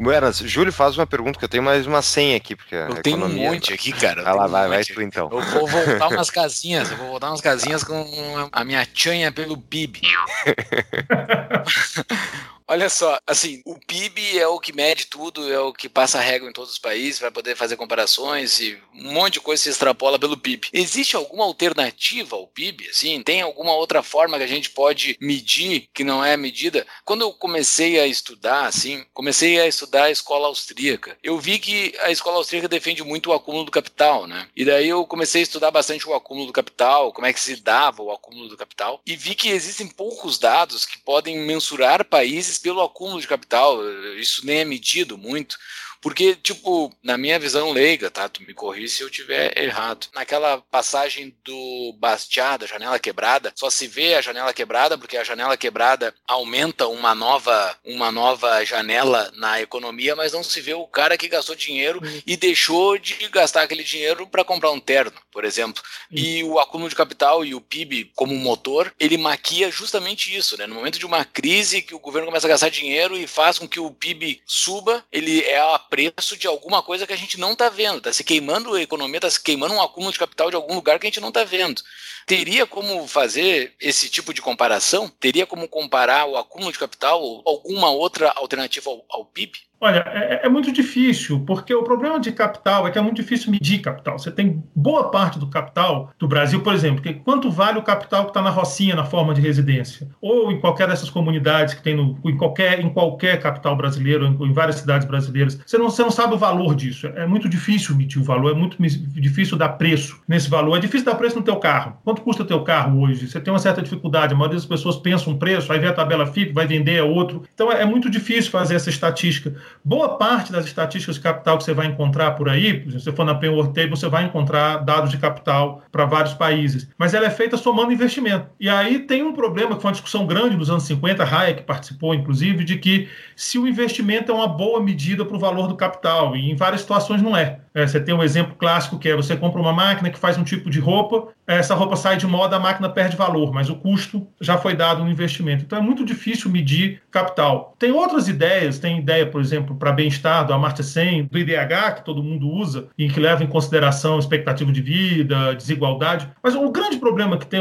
Buenas, 0.00 0.38
Júlio 0.38 0.72
faz 0.72 0.96
uma 0.96 1.06
pergunta 1.06 1.38
que 1.38 1.44
eu 1.44 1.48
tenho 1.48 1.62
mais 1.62 1.84
uma 1.84 2.00
senha 2.00 2.36
aqui, 2.36 2.54
porque 2.54 2.74
eu 2.74 3.02
tenho 3.02 3.24
um 3.24 3.28
monte 3.28 3.74
aqui, 3.74 3.92
cara. 3.92 4.22
Vai 4.22 4.34
lá, 4.34 4.46
vai, 4.46 4.66
um 4.66 4.70
vai 4.70 4.84
tu 4.84 5.02
então. 5.02 5.28
Eu 5.32 5.42
vou 5.42 5.66
voltar 5.66 6.08
umas 6.08 6.30
casinhas, 6.30 6.90
eu 6.92 6.96
vou 6.96 7.08
voltar 7.08 7.30
umas 7.30 7.40
casinhas 7.40 7.82
com 7.82 8.06
a 8.52 8.64
minha 8.64 8.86
chanha 8.94 9.32
pelo 9.32 9.58
PIB. 9.58 10.02
Olha 12.70 12.90
só, 12.90 13.18
assim, 13.26 13.62
o 13.64 13.76
PIB 13.86 14.38
é 14.38 14.46
o 14.46 14.60
que 14.60 14.74
mede 14.74 15.06
tudo, 15.06 15.50
é 15.50 15.58
o 15.58 15.72
que 15.72 15.88
passa 15.88 16.18
a 16.18 16.20
régua 16.20 16.50
em 16.50 16.52
todos 16.52 16.72
os 16.72 16.78
países 16.78 17.18
para 17.18 17.30
poder 17.30 17.56
fazer 17.56 17.76
comparações 17.76 18.60
e 18.60 18.78
um 18.94 19.10
monte 19.10 19.34
de 19.34 19.40
coisa 19.40 19.62
se 19.62 19.70
extrapola 19.70 20.18
pelo 20.18 20.36
PIB. 20.36 20.68
Existe 20.70 21.16
alguma 21.16 21.44
alternativa 21.44 22.36
ao 22.36 22.46
PIB? 22.46 22.90
Assim, 22.90 23.22
tem 23.22 23.40
alguma 23.40 23.72
outra 23.72 24.02
forma 24.02 24.36
que 24.36 24.44
a 24.44 24.48
gente 24.48 24.68
pode 24.68 25.16
medir 25.18 25.88
que 25.94 26.04
não 26.04 26.22
é 26.22 26.36
medida? 26.36 26.86
Quando 27.06 27.22
eu 27.22 27.32
comecei 27.32 27.98
a 27.98 28.06
estudar, 28.06 28.66
assim, 28.66 29.02
comecei 29.14 29.58
a 29.58 29.66
estudar 29.66 30.04
a 30.04 30.10
escola 30.10 30.46
austríaca. 30.46 31.16
Eu 31.22 31.38
vi 31.38 31.58
que 31.58 31.94
a 32.00 32.10
escola 32.10 32.36
austríaca 32.36 32.68
defende 32.68 33.02
muito 33.02 33.30
o 33.30 33.32
acúmulo 33.32 33.64
do 33.64 33.70
capital, 33.70 34.26
né? 34.26 34.46
E 34.54 34.66
daí 34.66 34.90
eu 34.90 35.06
comecei 35.06 35.40
a 35.40 35.44
estudar 35.44 35.70
bastante 35.70 36.06
o 36.06 36.12
acúmulo 36.12 36.48
do 36.48 36.52
capital, 36.52 37.14
como 37.14 37.26
é 37.26 37.32
que 37.32 37.40
se 37.40 37.56
dava 37.56 38.02
o 38.02 38.12
acúmulo 38.12 38.46
do 38.46 38.58
capital, 38.58 39.00
e 39.06 39.16
vi 39.16 39.34
que 39.34 39.48
existem 39.48 39.86
poucos 39.86 40.38
dados 40.38 40.84
que 40.84 40.98
podem 40.98 41.38
mensurar 41.38 42.04
países 42.04 42.57
pelo 42.58 42.82
acúmulo 42.82 43.20
de 43.20 43.26
capital, 43.26 43.78
isso 44.16 44.44
nem 44.44 44.58
é 44.60 44.64
medido 44.64 45.16
muito. 45.16 45.56
Porque, 46.00 46.34
tipo, 46.36 46.92
na 47.02 47.18
minha 47.18 47.38
visão 47.38 47.72
leiga, 47.72 48.10
tá? 48.10 48.28
Tu 48.28 48.42
me 48.42 48.54
corri 48.54 48.88
se 48.88 49.02
eu 49.02 49.10
tiver 49.10 49.56
errado. 49.58 50.08
Naquela 50.14 50.58
passagem 50.70 51.36
do 51.44 51.94
Bastiat, 51.98 52.58
da 52.58 52.66
janela 52.66 52.98
quebrada, 52.98 53.52
só 53.54 53.70
se 53.70 53.86
vê 53.86 54.14
a 54.14 54.20
janela 54.20 54.52
quebrada 54.52 54.96
porque 54.96 55.16
a 55.16 55.24
janela 55.24 55.56
quebrada 55.56 56.14
aumenta 56.26 56.86
uma 56.88 57.14
nova, 57.14 57.76
uma 57.84 58.12
nova 58.12 58.64
janela 58.64 59.30
na 59.36 59.60
economia, 59.60 60.14
mas 60.14 60.32
não 60.32 60.42
se 60.42 60.60
vê 60.60 60.74
o 60.74 60.86
cara 60.86 61.16
que 61.16 61.28
gastou 61.28 61.54
dinheiro 61.54 62.00
e 62.26 62.36
deixou 62.36 62.98
de 62.98 63.14
gastar 63.28 63.62
aquele 63.62 63.82
dinheiro 63.82 64.26
para 64.26 64.44
comprar 64.44 64.70
um 64.70 64.80
terno, 64.80 65.12
por 65.32 65.44
exemplo. 65.44 65.82
E 66.10 66.42
o 66.44 66.58
acúmulo 66.58 66.88
de 66.88 66.96
capital 66.96 67.44
e 67.44 67.54
o 67.54 67.60
PIB 67.60 68.12
como 68.14 68.34
motor, 68.34 68.92
ele 68.98 69.16
maquia 69.16 69.70
justamente 69.70 70.34
isso, 70.34 70.56
né? 70.56 70.66
No 70.66 70.74
momento 70.74 70.98
de 70.98 71.06
uma 71.06 71.24
crise 71.24 71.82
que 71.82 71.94
o 71.94 71.98
governo 71.98 72.26
começa 72.26 72.46
a 72.46 72.50
gastar 72.50 72.70
dinheiro 72.70 73.16
e 73.16 73.26
faz 73.26 73.58
com 73.58 73.68
que 73.68 73.80
o 73.80 73.90
PIB 73.90 74.42
suba, 74.46 75.04
ele 75.12 75.42
é 75.42 75.58
a 75.58 75.78
preço 75.88 76.36
de 76.36 76.46
alguma 76.46 76.82
coisa 76.82 77.06
que 77.06 77.12
a 77.12 77.16
gente 77.16 77.38
não 77.38 77.52
está 77.52 77.68
vendo. 77.68 77.98
Está 77.98 78.12
se 78.12 78.24
queimando 78.24 78.74
a 78.74 78.82
economia, 78.82 79.18
está 79.18 79.30
se 79.30 79.40
queimando 79.40 79.74
um 79.74 79.82
acúmulo 79.82 80.12
de 80.12 80.18
capital 80.18 80.50
de 80.50 80.56
algum 80.56 80.74
lugar 80.74 80.98
que 80.98 81.06
a 81.06 81.10
gente 81.10 81.20
não 81.20 81.28
está 81.28 81.44
vendo. 81.44 81.82
Teria 82.26 82.66
como 82.66 83.06
fazer 83.06 83.74
esse 83.80 84.08
tipo 84.08 84.34
de 84.34 84.42
comparação? 84.42 85.08
Teria 85.08 85.46
como 85.46 85.68
comparar 85.68 86.26
o 86.26 86.36
acúmulo 86.36 86.72
de 86.72 86.78
capital 86.78 87.22
ou 87.22 87.42
alguma 87.46 87.90
outra 87.90 88.30
alternativa 88.30 88.90
ao, 88.90 89.04
ao 89.08 89.24
PIB? 89.24 89.67
Olha, 89.80 90.04
é, 90.08 90.40
é, 90.44 90.48
muito 90.48 90.72
difícil, 90.72 91.40
porque 91.46 91.72
o 91.72 91.84
problema 91.84 92.18
de 92.18 92.32
capital 92.32 92.86
é 92.86 92.90
que 92.90 92.98
é 92.98 93.02
muito 93.02 93.16
difícil 93.16 93.52
medir 93.52 93.78
capital. 93.78 94.18
Você 94.18 94.30
tem 94.30 94.62
boa 94.74 95.08
parte 95.08 95.38
do 95.38 95.46
capital 95.46 96.10
do 96.18 96.26
Brasil, 96.26 96.60
por 96.62 96.74
exemplo, 96.74 97.00
que 97.00 97.14
quanto 97.14 97.48
vale 97.48 97.78
o 97.78 97.82
capital 97.82 98.24
que 98.24 98.30
está 98.30 98.42
na 98.42 98.50
Rocinha, 98.50 98.96
na 98.96 99.04
forma 99.04 99.32
de 99.32 99.40
residência? 99.40 100.08
Ou 100.20 100.50
em 100.50 100.58
qualquer 100.58 100.88
dessas 100.88 101.08
comunidades 101.08 101.74
que 101.74 101.82
tem 101.82 101.94
no, 101.94 102.18
em, 102.24 102.36
qualquer, 102.36 102.80
em 102.80 102.88
qualquer 102.88 103.40
capital 103.40 103.76
brasileiro, 103.76 104.26
em, 104.26 104.48
em, 104.48 104.52
várias 104.52 104.76
cidades 104.76 105.06
brasileiras. 105.06 105.60
Você 105.64 105.78
não, 105.78 105.88
você 105.88 106.02
não 106.02 106.10
sabe 106.10 106.34
o 106.34 106.38
valor 106.38 106.74
disso. 106.74 107.06
É 107.06 107.24
muito 107.24 107.48
difícil 107.48 107.94
medir 107.94 108.18
o 108.18 108.24
valor, 108.24 108.50
é 108.50 108.54
muito 108.54 108.76
difícil 108.80 109.56
dar 109.56 109.70
preço 109.70 110.20
nesse 110.26 110.50
valor. 110.50 110.76
É 110.76 110.80
difícil 110.80 111.06
dar 111.06 111.14
preço 111.14 111.36
no 111.36 111.42
teu 111.42 111.56
carro. 111.56 111.96
Quanto 112.02 112.22
custa 112.22 112.42
o 112.42 112.46
teu 112.46 112.64
carro 112.64 113.00
hoje? 113.02 113.28
Você 113.28 113.40
tem 113.40 113.52
uma 113.52 113.60
certa 113.60 113.80
dificuldade. 113.80 114.34
A 114.34 114.36
maioria 114.36 114.56
das 114.56 114.66
pessoas 114.66 114.96
pensa 114.96 115.30
um 115.30 115.38
preço, 115.38 115.68
vai 115.68 115.78
ver 115.78 115.88
a 115.88 115.92
tabela 115.92 116.26
FIP, 116.26 116.52
vai 116.52 116.66
vender 116.66 116.98
a 116.98 117.04
outro. 117.04 117.44
Então 117.54 117.70
é, 117.70 117.82
é 117.82 117.84
muito 117.84 118.10
difícil 118.10 118.50
fazer 118.50 118.74
essa 118.74 118.90
estatística. 118.90 119.54
Boa 119.84 120.18
parte 120.18 120.52
das 120.52 120.66
estatísticas 120.66 121.16
de 121.16 121.22
capital 121.22 121.56
que 121.56 121.64
você 121.64 121.72
vai 121.72 121.86
encontrar 121.86 122.32
por 122.32 122.48
aí, 122.48 122.84
se 122.90 123.00
você 123.00 123.12
for 123.12 123.24
na 123.24 123.34
Penworth 123.34 123.72
Table, 123.72 123.90
você 123.90 124.08
vai 124.08 124.24
encontrar 124.24 124.78
dados 124.78 125.10
de 125.10 125.18
capital 125.18 125.82
para 125.90 126.04
vários 126.04 126.34
países, 126.34 126.88
mas 126.98 127.14
ela 127.14 127.26
é 127.26 127.30
feita 127.30 127.56
somando 127.56 127.92
investimento. 127.92 128.46
E 128.60 128.68
aí 128.68 129.00
tem 129.00 129.22
um 129.22 129.32
problema, 129.32 129.76
que 129.76 129.82
foi 129.82 129.88
uma 129.88 129.92
discussão 129.92 130.26
grande 130.26 130.56
nos 130.56 130.68
anos 130.70 130.82
50, 130.84 131.24
Hayek 131.24 131.62
participou, 131.62 132.14
inclusive, 132.14 132.64
de 132.64 132.76
que 132.76 133.08
se 133.34 133.58
o 133.58 133.66
investimento 133.66 134.30
é 134.30 134.34
uma 134.34 134.48
boa 134.48 134.82
medida 134.82 135.24
para 135.24 135.36
o 135.36 135.40
valor 135.40 135.68
do 135.68 135.76
capital, 135.76 136.36
e 136.36 136.50
em 136.50 136.56
várias 136.56 136.82
situações 136.82 137.22
não 137.22 137.36
é. 137.36 137.60
é. 137.74 137.86
Você 137.86 138.00
tem 138.00 138.14
um 138.14 138.22
exemplo 138.22 138.54
clássico 138.56 138.98
que 138.98 139.08
é 139.08 139.16
você 139.16 139.36
compra 139.36 139.60
uma 139.60 139.72
máquina 139.72 140.10
que 140.10 140.18
faz 140.18 140.36
um 140.36 140.44
tipo 140.44 140.68
de 140.68 140.80
roupa, 140.80 141.28
essa 141.48 141.74
roupa 141.74 141.96
sai 141.96 142.18
de 142.18 142.26
moda, 142.26 142.56
a 142.56 142.60
máquina 142.60 142.90
perde 142.90 143.16
valor, 143.16 143.52
mas 143.54 143.70
o 143.70 143.76
custo 143.76 144.28
já 144.38 144.58
foi 144.58 144.76
dado 144.76 145.02
no 145.02 145.10
investimento. 145.10 145.64
Então 145.64 145.78
é 145.78 145.82
muito 145.82 146.04
difícil 146.04 146.50
medir 146.50 147.00
capital. 147.10 147.74
Tem 147.78 147.90
outras 147.90 148.28
ideias, 148.28 148.78
tem 148.78 148.98
ideia, 148.98 149.24
por 149.24 149.40
exemplo, 149.40 149.74
para 149.74 149.90
bem-estar 149.90 150.46
do 150.46 150.52
Amartya 150.52 150.84
Sen, 150.84 151.24
do 151.24 151.38
IDH, 151.38 151.94
que 151.96 152.04
todo 152.04 152.22
mundo 152.22 152.50
usa 152.50 152.88
e 152.98 153.08
que 153.08 153.18
leva 153.18 153.42
em 153.42 153.46
consideração 153.46 154.18
expectativa 154.18 154.70
de 154.70 154.82
vida, 154.82 155.54
desigualdade. 155.54 156.30
Mas 156.42 156.54
o 156.54 156.70
grande 156.70 156.98
problema 156.98 157.38
que 157.38 157.46
tem, 157.46 157.60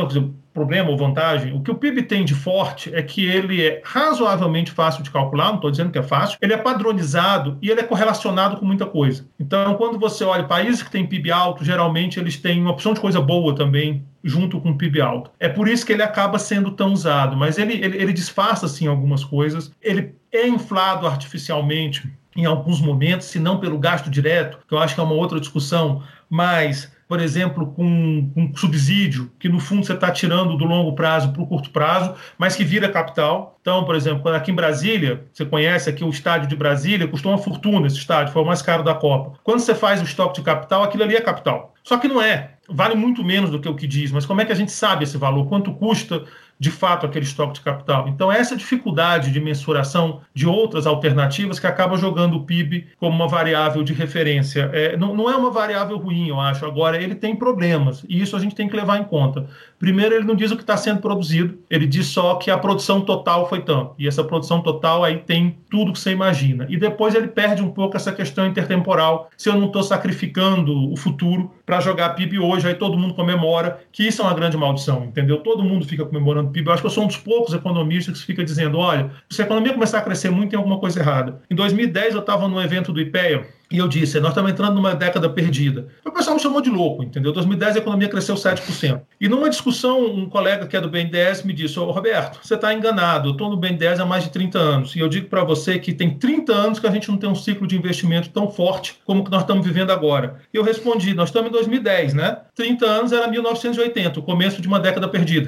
problema 0.58 0.90
ou 0.90 0.98
vantagem, 0.98 1.54
o 1.54 1.62
que 1.62 1.70
o 1.70 1.76
PIB 1.76 2.02
tem 2.02 2.26
de 2.26 2.34
forte 2.34 2.90
é 2.92 3.04
que 3.04 3.24
ele 3.24 3.64
é 3.64 3.80
razoavelmente 3.86 4.72
fácil 4.72 5.04
de 5.04 5.12
calcular, 5.12 5.50
não 5.50 5.56
estou 5.58 5.70
dizendo 5.70 5.92
que 5.92 6.00
é 6.00 6.04
fácil, 6.04 6.36
ele 6.42 6.52
é 6.52 6.58
padronizado 6.58 7.60
e 7.62 7.70
ele 7.70 7.80
é 7.80 7.84
correlacionado 7.84 8.58
com 8.58 8.66
muita 8.66 8.88
coisa. 8.88 9.28
Então, 9.40 9.76
quando 9.76 10.00
você 10.00 10.24
olha 10.24 10.46
países 10.46 10.82
que 10.82 10.90
têm 10.90 11.06
PIB 11.06 11.32
alto, 11.32 11.64
geralmente 11.64 12.20
eles 12.20 12.38
têm 12.38 12.60
uma 12.60 12.72
opção 12.72 12.96
de 12.96 13.00
coisa 13.00 13.22
boa 13.22 13.54
também 13.54 14.04
junto 14.24 14.60
com 14.60 14.72
o 14.72 14.78
PIB 14.78 15.00
alto. 15.00 15.30
É 15.40 15.48
por 15.48 15.68
isso 15.68 15.86
que 15.86 15.94
ele 15.94 16.02
acaba 16.02 16.40
sendo 16.40 16.72
tão 16.72 16.92
usado, 16.92 17.38
mas 17.38 17.60
ele, 17.60 17.74
ele, 17.74 17.96
ele 17.96 18.12
disfarça, 18.12 18.66
assim, 18.66 18.88
algumas 18.88 19.24
coisas. 19.24 19.72
Ele 19.80 20.16
é 20.32 20.48
inflado 20.48 21.06
artificialmente 21.06 22.12
em 22.36 22.46
alguns 22.46 22.82
momentos, 22.82 23.28
se 23.28 23.40
não 23.40 23.60
pelo 23.60 23.78
gasto 23.78 24.10
direto, 24.10 24.58
que 24.68 24.74
eu 24.74 24.80
acho 24.80 24.96
que 24.96 25.00
é 25.00 25.04
uma 25.04 25.14
outra 25.14 25.40
discussão, 25.40 26.02
mas 26.28 26.92
por 27.08 27.22
exemplo, 27.22 27.68
com, 27.68 28.30
com 28.34 28.56
subsídio, 28.56 29.32
que 29.40 29.48
no 29.48 29.60
fundo 29.60 29.86
você 29.86 29.94
está 29.94 30.12
tirando 30.12 30.58
do 30.58 30.66
longo 30.66 30.94
prazo 30.94 31.32
para 31.32 31.42
o 31.42 31.48
curto 31.48 31.70
prazo, 31.70 32.14
mas 32.38 32.56
que 32.56 32.64
vira 32.64 32.90
capital. 32.90 33.58
Então, 33.62 33.86
por 33.86 33.96
exemplo, 33.96 34.30
aqui 34.32 34.52
em 34.52 34.56
Brasília, 34.56 35.26
você 35.32 35.46
conhece 35.46 35.90
aqui 35.90 36.04
o 36.04 36.10
estádio 36.10 36.50
de 36.50 36.56
Brasília, 36.56 37.08
custou 37.08 37.32
uma 37.32 37.38
fortuna 37.38 37.88
esse 37.88 37.98
estádio, 37.98 38.34
foi 38.34 38.42
o 38.42 38.46
mais 38.46 38.62
caro 38.62 38.84
da 38.84 38.94
Copa. 38.94 39.40
Quando 39.44 39.60
você 39.60 39.74
faz 39.74 40.02
o 40.02 40.06
estoque 40.06 40.40
de 40.40 40.46
capital, 40.46 40.84
aquilo 40.84 41.04
ali 41.04 41.16
é 41.16 41.22
capital. 41.22 41.74
Só 41.84 41.98
que 41.98 42.08
não 42.08 42.22
é. 42.22 42.57
Vale 42.70 42.96
muito 42.96 43.24
menos 43.24 43.50
do 43.50 43.60
que 43.60 43.70
o 43.70 43.76
que 43.76 43.88
diz, 43.88 44.12
mas 44.12 44.26
como 44.26 44.42
é 44.42 44.46
que 44.46 44.52
a 44.52 44.56
gente 44.56 44.72
sabe 44.72 45.04
esse 45.04 45.18
valor? 45.18 45.48
Quanto 45.48 45.74
custa 45.74 46.24
de 46.60 46.72
fato 46.72 47.06
aquele 47.06 47.26
estoque 47.26 47.54
de 47.54 47.62
capital. 47.62 48.08
Então, 48.08 48.32
essa 48.32 48.56
dificuldade 48.56 49.32
de 49.32 49.40
mensuração 49.40 50.22
de 50.34 50.48
outras 50.48 50.88
alternativas 50.88 51.60
que 51.60 51.68
acaba 51.68 51.98
jogando 51.98 52.36
o 52.36 52.44
PIB 52.44 52.88
como 52.98 53.16
uma 53.16 53.28
variável 53.28 53.84
de 53.84 53.94
referência. 53.94 54.70
É, 54.74 54.98
não, 54.98 55.16
não 55.16 55.30
é 55.30 55.36
uma 55.36 55.52
variável 55.52 55.98
ruim, 55.98 56.30
eu 56.30 56.40
acho. 56.40 56.66
Agora, 56.66 57.02
ele 57.02 57.16
tem 57.16 57.36
problemas, 57.36 58.04
e 58.10 58.22
isso 58.22 58.36
a 58.36 58.40
gente 58.40 58.56
tem 58.56 58.68
que 58.68 58.76
levar 58.76 58.98
em 59.00 59.04
conta. 59.04 59.48
Primeiro, 59.80 60.16
ele 60.16 60.26
não 60.26 60.36
diz 60.36 60.52
o 60.52 60.56
que 60.56 60.64
está 60.64 60.76
sendo 60.76 61.02
produzido, 61.02 61.60
ele 61.70 61.86
diz 61.86 62.08
só 62.08 62.36
que 62.36 62.50
a 62.50 62.58
produção 62.58 63.02
total 63.02 63.48
foi 63.48 63.62
tanto. 63.62 63.94
E 64.00 64.08
essa 64.08 64.24
produção 64.24 64.62
total 64.62 65.04
aí 65.04 65.18
tem 65.18 65.58
tudo 65.70 65.94
que 65.94 66.00
você 66.00 66.12
imagina. 66.12 66.66
E 66.70 66.78
depois 66.78 67.14
ele 67.14 67.28
perde 67.28 67.62
um 67.62 67.70
pouco 67.70 67.96
essa 67.96 68.12
questão 68.12 68.48
intertemporal. 68.48 69.30
Se 69.38 69.50
eu 69.50 69.56
não 69.56 69.68
estou 69.68 69.84
sacrificando 69.84 70.92
o 70.92 70.96
futuro 70.96 71.52
para 71.66 71.80
jogar 71.80 72.10
PIB 72.10 72.40
hoje, 72.40 72.68
aí 72.68 72.76
todo 72.76 72.98
mundo 72.98 73.14
comemora, 73.14 73.80
que 73.92 74.08
isso 74.08 74.22
é 74.22 74.26
uma 74.26 74.34
grande 74.34 74.58
maldição, 74.58 75.06
entendeu? 75.06 75.38
Todo 75.38 75.64
mundo 75.64 75.86
fica 75.86 76.06
comemorando 76.06 76.50
PIB. 76.50 76.68
Eu 76.68 76.74
acho 76.74 76.82
que 76.82 76.88
eu 76.88 76.92
sou 76.92 77.04
um 77.04 77.08
dos 77.08 77.18
poucos 77.18 77.54
economistas 77.54 78.20
que 78.20 78.26
fica 78.26 78.44
dizendo: 78.44 78.80
olha, 78.80 79.12
se 79.30 79.42
a 79.42 79.46
economia 79.46 79.74
começar 79.74 80.00
a 80.00 80.02
crescer 80.02 80.32
muito, 80.32 80.52
tem 80.52 80.58
alguma 80.58 80.80
coisa 80.80 81.00
errada. 81.00 81.42
Em 81.50 81.56
2010, 81.56 82.16
eu 82.16 82.22
estava 82.22 82.48
no 82.48 82.62
evento 82.62 82.92
do 82.92 83.00
IPEA 83.00 83.46
e 83.70 83.78
eu 83.78 83.88
disse, 83.88 84.20
nós 84.20 84.32
estamos 84.32 84.52
entrando 84.52 84.76
numa 84.76 84.96
década 84.96 85.30
perdida. 85.30 85.88
O 86.06 86.12
pessoal 86.12 86.36
me 86.36 86.42
chamou 86.42 86.62
de 86.62 86.70
louco, 86.70 87.04
entendeu? 87.04 87.32
Em 87.32 87.34
2010 87.34 87.76
a 87.76 87.80
economia 87.80 88.08
cresceu 88.08 88.36
7%. 88.36 89.02
E 89.20 89.28
numa 89.28 89.50
discussão, 89.50 90.06
um 90.06 90.30
colega 90.30 90.66
que 90.66 90.78
é 90.78 90.82
do 90.82 90.90
BNDES 90.90 91.44
me 91.44 91.54
disse, 91.54 91.78
Roberto, 91.78 92.40
você 92.42 92.56
está 92.56 92.74
enganado, 92.74 93.30
eu 93.30 93.32
estou 93.34 93.50
no 93.50 93.58
BNDES 93.58 94.00
há 94.00 94.06
mais 94.06 94.24
de 94.24 94.30
30 94.30 94.58
anos. 94.58 94.96
E 94.96 95.00
eu 95.00 95.10
digo 95.10 95.28
para 95.28 95.44
você 95.44 95.78
que 95.80 95.94
tem 95.94 96.18
30 96.18 96.54
anos 96.54 96.80
que 96.80 96.88
a 96.88 96.92
gente 96.92 97.10
não 97.10 97.18
tem 97.18 97.30
um 97.30 97.36
ciclo 97.36 97.68
de 97.68 97.78
investimento 97.78 98.30
tão 98.30 98.50
forte 98.50 99.00
como 99.06 99.24
que 99.24 99.32
nós 99.32 99.42
estamos 99.42 99.66
vivendo 99.66 99.92
agora. 99.92 100.38
E 100.54 100.58
eu 100.58 100.64
respondi, 100.64 101.14
nós 101.14 101.30
estamos 101.30 101.50
em 101.50 101.52
2010, 101.54 102.14
né? 102.14 102.38
30 102.56 102.86
anos 102.86 103.12
era 103.12 103.28
1980, 103.28 104.20
o 104.20 104.24
começo 104.24 104.62
de 104.62 104.68
uma 104.68 104.80
década 104.80 105.08
perdida. 105.08 105.48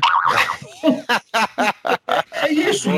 É 2.34 2.52
isso, 2.52 2.90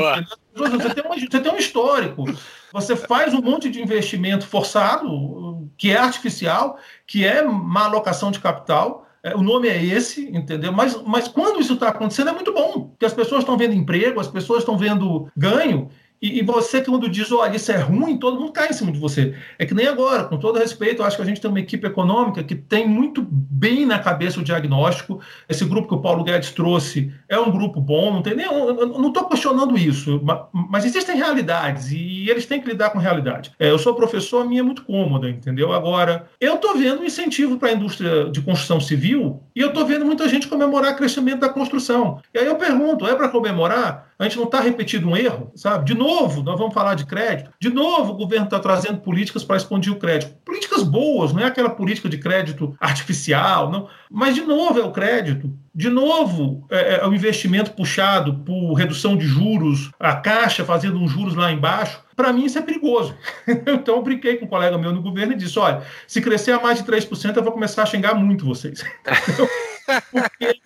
você 0.54 0.94
tem, 0.94 1.04
um, 1.04 1.18
você 1.18 1.40
tem 1.40 1.52
um 1.52 1.56
histórico. 1.56 2.24
Você 2.72 2.96
faz 2.96 3.34
um 3.34 3.42
monte 3.42 3.70
de 3.70 3.82
investimento 3.82 4.46
forçado, 4.46 5.68
que 5.76 5.90
é 5.90 5.98
artificial, 5.98 6.78
que 7.06 7.24
é 7.24 7.42
má 7.42 7.84
alocação 7.84 8.30
de 8.30 8.40
capital. 8.40 9.06
É, 9.22 9.36
o 9.36 9.42
nome 9.42 9.68
é 9.68 9.82
esse, 9.82 10.28
entendeu? 10.36 10.72
Mas, 10.72 11.00
mas 11.02 11.28
quando 11.28 11.60
isso 11.60 11.74
está 11.74 11.88
acontecendo 11.88 12.30
é 12.30 12.32
muito 12.32 12.52
bom, 12.52 12.88
porque 12.88 13.04
as 13.04 13.12
pessoas 13.12 13.42
estão 13.42 13.56
vendo 13.56 13.74
emprego, 13.74 14.18
as 14.18 14.26
pessoas 14.26 14.60
estão 14.60 14.76
vendo 14.76 15.30
ganho, 15.36 15.88
e, 16.22 16.38
e, 16.38 16.42
você, 16.42 16.80
quando 16.80 17.10
diz, 17.10 17.32
olha, 17.32 17.56
isso 17.56 17.72
é 17.72 17.78
ruim, 17.78 18.16
todo 18.16 18.38
mundo 18.38 18.52
cai 18.52 18.68
em 18.68 18.72
cima 18.72 18.92
de 18.92 18.98
você. 19.00 19.34
É 19.58 19.66
que 19.66 19.74
nem 19.74 19.88
agora, 19.88 20.22
com 20.22 20.38
todo 20.38 20.56
respeito, 20.56 21.02
eu 21.02 21.06
acho 21.06 21.16
que 21.16 21.22
a 21.22 21.26
gente 21.26 21.40
tem 21.40 21.50
uma 21.50 21.58
equipe 21.58 21.84
econômica 21.84 22.44
que 22.44 22.54
tem 22.54 22.86
muito 22.86 23.26
bem 23.28 23.84
na 23.84 23.98
cabeça 23.98 24.38
o 24.38 24.44
diagnóstico. 24.44 25.20
Esse 25.48 25.64
grupo 25.64 25.88
que 25.88 25.94
o 25.94 26.00
Paulo 26.00 26.22
Guedes 26.22 26.52
trouxe 26.52 27.12
é 27.28 27.36
um 27.36 27.50
grupo 27.50 27.80
bom, 27.80 28.12
não 28.12 28.22
tem 28.22 28.36
nem. 28.36 28.46
Não 28.46 29.08
estou 29.08 29.24
questionando 29.24 29.76
isso, 29.76 30.20
mas, 30.22 30.42
mas, 30.52 30.84
existem 30.84 31.16
realidades 31.16 31.90
e 31.90 32.30
eles 32.30 32.46
têm 32.46 32.60
que 32.60 32.68
lidar 32.68 32.90
com 32.90 33.00
realidade. 33.00 33.50
É, 33.58 33.68
eu 33.68 33.78
sou 33.78 33.92
professor, 33.92 34.42
a 34.42 34.44
minha 34.44 34.60
é 34.60 34.64
muito 34.64 34.84
cômoda, 34.84 35.28
entendeu? 35.28 35.72
Agora, 35.72 36.28
eu 36.40 36.54
estou 36.54 36.76
vendo 36.76 37.04
incentivo 37.04 37.58
para 37.58 37.70
a 37.70 37.72
indústria 37.72 38.30
de 38.30 38.40
construção 38.40 38.80
civil 38.80 39.42
e 39.56 39.60
eu 39.60 39.68
estou 39.68 39.84
vendo 39.84 40.04
muita 40.04 40.28
gente 40.28 40.46
comemorar 40.46 40.92
o 40.92 40.96
crescimento 40.96 41.40
da 41.40 41.48
construção. 41.48 42.20
E 42.32 42.38
aí 42.38 42.46
eu 42.46 42.54
pergunto, 42.54 43.08
é 43.08 43.16
para 43.16 43.28
comemorar? 43.28 44.11
A 44.22 44.28
gente 44.28 44.36
não 44.36 44.44
está 44.44 44.60
repetindo 44.60 45.08
um 45.08 45.16
erro, 45.16 45.50
sabe? 45.56 45.84
De 45.84 45.94
novo, 45.94 46.44
nós 46.44 46.56
vamos 46.56 46.72
falar 46.72 46.94
de 46.94 47.04
crédito. 47.04 47.50
De 47.58 47.68
novo, 47.68 48.12
o 48.12 48.16
governo 48.16 48.44
está 48.44 48.60
trazendo 48.60 49.00
políticas 49.00 49.42
para 49.42 49.56
expandir 49.56 49.92
o 49.92 49.96
crédito. 49.96 50.32
Políticas 50.44 50.84
boas, 50.84 51.32
não 51.32 51.40
é 51.42 51.46
aquela 51.46 51.70
política 51.70 52.08
de 52.08 52.18
crédito 52.18 52.72
artificial, 52.78 53.68
não. 53.68 53.88
Mas, 54.08 54.36
de 54.36 54.42
novo, 54.42 54.78
é 54.78 54.84
o 54.84 54.92
crédito. 54.92 55.52
De 55.74 55.90
novo, 55.90 56.64
é, 56.70 57.00
é 57.00 57.06
o 57.06 57.12
investimento 57.12 57.72
puxado 57.72 58.34
por 58.44 58.74
redução 58.74 59.16
de 59.16 59.26
juros, 59.26 59.90
a 59.98 60.14
Caixa 60.14 60.64
fazendo 60.64 61.00
uns 61.00 61.10
juros 61.10 61.34
lá 61.34 61.50
embaixo. 61.50 62.00
Para 62.14 62.32
mim, 62.32 62.44
isso 62.44 62.58
é 62.58 62.62
perigoso. 62.62 63.16
então, 63.48 63.96
eu 63.96 64.02
brinquei 64.02 64.36
com 64.36 64.44
um 64.44 64.48
colega 64.48 64.78
meu 64.78 64.92
no 64.92 65.02
governo 65.02 65.32
e 65.32 65.36
disse: 65.36 65.58
olha, 65.58 65.82
se 66.06 66.20
crescer 66.20 66.52
a 66.52 66.60
mais 66.60 66.78
de 66.78 66.84
3%, 66.84 67.36
eu 67.36 67.42
vou 67.42 67.52
começar 67.52 67.82
a 67.82 67.86
xingar 67.86 68.14
muito 68.14 68.44
vocês. 68.44 68.84
Porque 70.12 70.60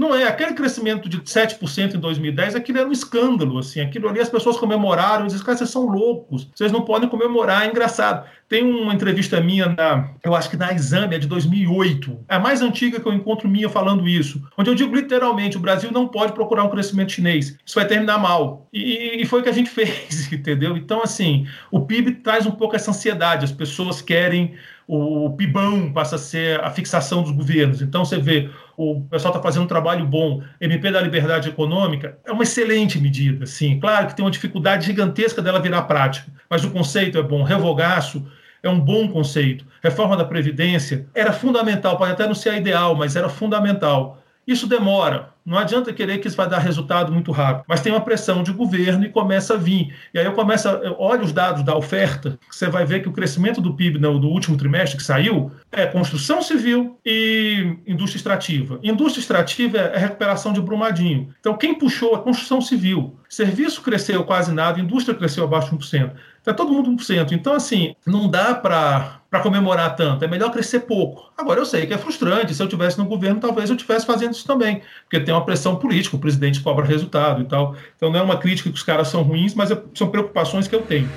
não, 0.00 0.14
é. 0.14 0.26
Aquele 0.26 0.54
crescimento 0.54 1.10
de 1.10 1.20
7% 1.20 1.94
em 1.94 1.98
2010, 1.98 2.54
aquilo 2.54 2.78
era 2.78 2.88
um 2.88 2.92
escândalo, 2.92 3.58
assim. 3.58 3.82
Aquilo 3.82 4.08
ali 4.08 4.18
as 4.18 4.30
pessoas 4.30 4.56
comemoraram, 4.56 5.26
dizem, 5.26 5.44
cara, 5.44 5.58
vocês 5.58 5.68
são 5.68 5.84
loucos, 5.84 6.48
vocês 6.54 6.72
não 6.72 6.86
podem 6.86 7.06
comemorar, 7.06 7.64
é 7.64 7.68
engraçado. 7.68 8.26
Tem 8.48 8.64
uma 8.64 8.94
entrevista 8.94 9.38
minha, 9.42 9.68
na, 9.68 10.08
eu 10.24 10.34
acho 10.34 10.48
que 10.48 10.56
na 10.56 10.72
Exame, 10.72 11.16
é 11.16 11.18
de 11.18 11.26
2008, 11.26 12.18
é 12.26 12.36
a 12.36 12.40
mais 12.40 12.62
antiga 12.62 12.98
que 12.98 13.06
eu 13.06 13.12
encontro 13.12 13.46
minha 13.46 13.68
falando 13.68 14.08
isso, 14.08 14.42
onde 14.56 14.70
eu 14.70 14.74
digo 14.74 14.96
literalmente, 14.96 15.58
o 15.58 15.60
Brasil 15.60 15.92
não 15.92 16.08
pode 16.08 16.32
procurar 16.32 16.64
um 16.64 16.70
crescimento 16.70 17.12
chinês, 17.12 17.58
isso 17.64 17.74
vai 17.74 17.86
terminar 17.86 18.18
mal. 18.18 18.66
E, 18.72 19.20
e 19.20 19.26
foi 19.26 19.40
o 19.40 19.42
que 19.42 19.50
a 19.50 19.52
gente 19.52 19.68
fez, 19.70 20.32
entendeu? 20.32 20.78
Então, 20.78 21.02
assim, 21.02 21.46
o 21.70 21.80
PIB 21.82 22.12
traz 22.22 22.46
um 22.46 22.52
pouco 22.52 22.74
essa 22.74 22.90
ansiedade, 22.90 23.44
as 23.44 23.52
pessoas 23.52 24.00
querem 24.00 24.54
o 24.92 25.30
PIBão 25.36 25.92
passa 25.92 26.16
a 26.16 26.18
ser 26.18 26.60
a 26.64 26.68
fixação 26.68 27.22
dos 27.22 27.30
governos. 27.30 27.80
Então, 27.80 28.04
você 28.04 28.18
vê, 28.18 28.50
o 28.82 29.02
pessoal 29.02 29.34
está 29.34 29.42
fazendo 29.42 29.64
um 29.64 29.68
trabalho 29.68 30.06
bom, 30.06 30.42
MP 30.58 30.90
da 30.90 31.02
Liberdade 31.02 31.50
Econômica 31.50 32.18
é 32.24 32.32
uma 32.32 32.42
excelente 32.42 32.98
medida, 32.98 33.44
sim. 33.44 33.78
Claro 33.78 34.06
que 34.06 34.16
tem 34.16 34.24
uma 34.24 34.30
dificuldade 34.30 34.86
gigantesca 34.86 35.42
dela 35.42 35.60
virar 35.60 35.82
prática, 35.82 36.32
mas 36.48 36.64
o 36.64 36.70
conceito 36.70 37.18
é 37.18 37.22
bom. 37.22 37.42
Revogaço 37.42 38.26
é 38.62 38.70
um 38.70 38.80
bom 38.80 39.08
conceito. 39.08 39.66
Reforma 39.82 40.16
da 40.16 40.24
Previdência 40.24 41.06
era 41.14 41.32
fundamental, 41.32 41.98
pode 41.98 42.12
até 42.12 42.26
não 42.26 42.34
ser 42.34 42.50
a 42.50 42.56
ideal, 42.56 42.94
mas 42.96 43.16
era 43.16 43.28
fundamental. 43.28 44.22
Isso 44.46 44.66
demora. 44.66 45.29
Não 45.44 45.58
adianta 45.58 45.92
querer 45.92 46.18
que 46.18 46.28
isso 46.28 46.36
vai 46.36 46.48
dar 46.48 46.58
resultado 46.58 47.12
muito 47.12 47.32
rápido, 47.32 47.64
mas 47.68 47.80
tem 47.80 47.92
uma 47.92 48.00
pressão 48.00 48.42
de 48.42 48.52
governo 48.52 49.04
e 49.04 49.08
começa 49.08 49.54
a 49.54 49.56
vir. 49.56 49.94
E 50.12 50.18
aí 50.18 50.24
eu 50.24 50.32
começo, 50.32 50.68
a, 50.68 50.80
olha 50.98 51.22
os 51.22 51.32
dados 51.32 51.62
da 51.62 51.76
oferta, 51.76 52.38
você 52.50 52.68
vai 52.68 52.84
ver 52.84 53.00
que 53.00 53.08
o 53.08 53.12
crescimento 53.12 53.60
do 53.60 53.74
PIB 53.74 53.98
no, 53.98 54.18
no 54.18 54.28
último 54.28 54.56
trimestre 54.56 54.96
que 54.96 55.02
saiu 55.02 55.50
é 55.72 55.86
construção 55.86 56.42
civil 56.42 56.98
e 57.04 57.76
indústria 57.86 58.18
extrativa. 58.18 58.78
Indústria 58.82 59.20
extrativa 59.20 59.78
é 59.78 59.96
a 59.96 59.98
recuperação 59.98 60.52
de 60.52 60.60
Brumadinho. 60.60 61.34
Então 61.40 61.56
quem 61.56 61.74
puxou 61.74 62.14
a 62.14 62.22
construção 62.22 62.60
civil. 62.60 63.16
Serviço 63.28 63.82
cresceu 63.82 64.24
quase 64.24 64.52
nada, 64.52 64.80
indústria 64.80 65.16
cresceu 65.16 65.44
abaixo 65.44 65.70
de 65.70 65.76
1%. 65.76 66.12
Está 66.40 66.54
todo 66.54 66.72
mundo 66.72 66.90
1%. 66.90 67.32
Então, 67.32 67.52
assim, 67.52 67.94
não 68.06 68.26
dá 68.26 68.54
para 68.54 69.40
comemorar 69.42 69.94
tanto. 69.94 70.24
É 70.24 70.28
melhor 70.28 70.50
crescer 70.50 70.80
pouco. 70.80 71.30
Agora, 71.36 71.60
eu 71.60 71.66
sei 71.66 71.86
que 71.86 71.92
é 71.92 71.98
frustrante. 71.98 72.54
Se 72.54 72.62
eu 72.62 72.68
tivesse 72.68 72.98
no 72.98 73.04
governo, 73.04 73.38
talvez 73.38 73.68
eu 73.68 73.76
estivesse 73.76 74.06
fazendo 74.06 74.32
isso 74.32 74.46
também. 74.46 74.80
Porque 75.02 75.20
tem 75.20 75.34
uma 75.34 75.44
pressão 75.44 75.76
política, 75.76 76.16
o 76.16 76.18
presidente 76.18 76.60
cobra 76.60 76.84
resultado 76.84 77.42
e 77.42 77.44
tal. 77.44 77.76
Então, 77.94 78.10
não 78.10 78.20
é 78.20 78.22
uma 78.22 78.38
crítica 78.38 78.70
que 78.70 78.74
os 78.74 78.82
caras 78.82 79.08
são 79.08 79.22
ruins, 79.22 79.54
mas 79.54 79.70
é, 79.70 79.80
são 79.94 80.08
preocupações 80.08 80.66
que 80.66 80.74
eu 80.74 80.82
tenho. 80.82 81.08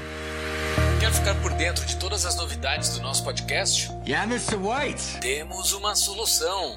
Quer 0.99 1.11
ficar 1.11 1.35
por 1.35 1.53
dentro 1.53 1.85
de 1.85 1.95
todas 1.95 2.25
as 2.25 2.35
novidades 2.35 2.97
do 2.97 3.01
nosso 3.01 3.23
podcast? 3.23 3.89
Yeah, 4.05 4.25
Mr. 4.25 4.57
White. 4.57 5.21
Temos 5.21 5.71
uma 5.71 5.95
solução. 5.95 6.75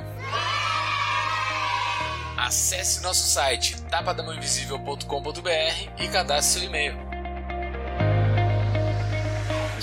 Acesse 2.36 3.03
nosso 3.03 3.26
site 3.26 3.80
tapadamãoinvisível.com.br 3.90 5.90
e 5.99 6.09
cadastre 6.09 6.61
seu 6.61 6.68
e-mail. 6.68 7.05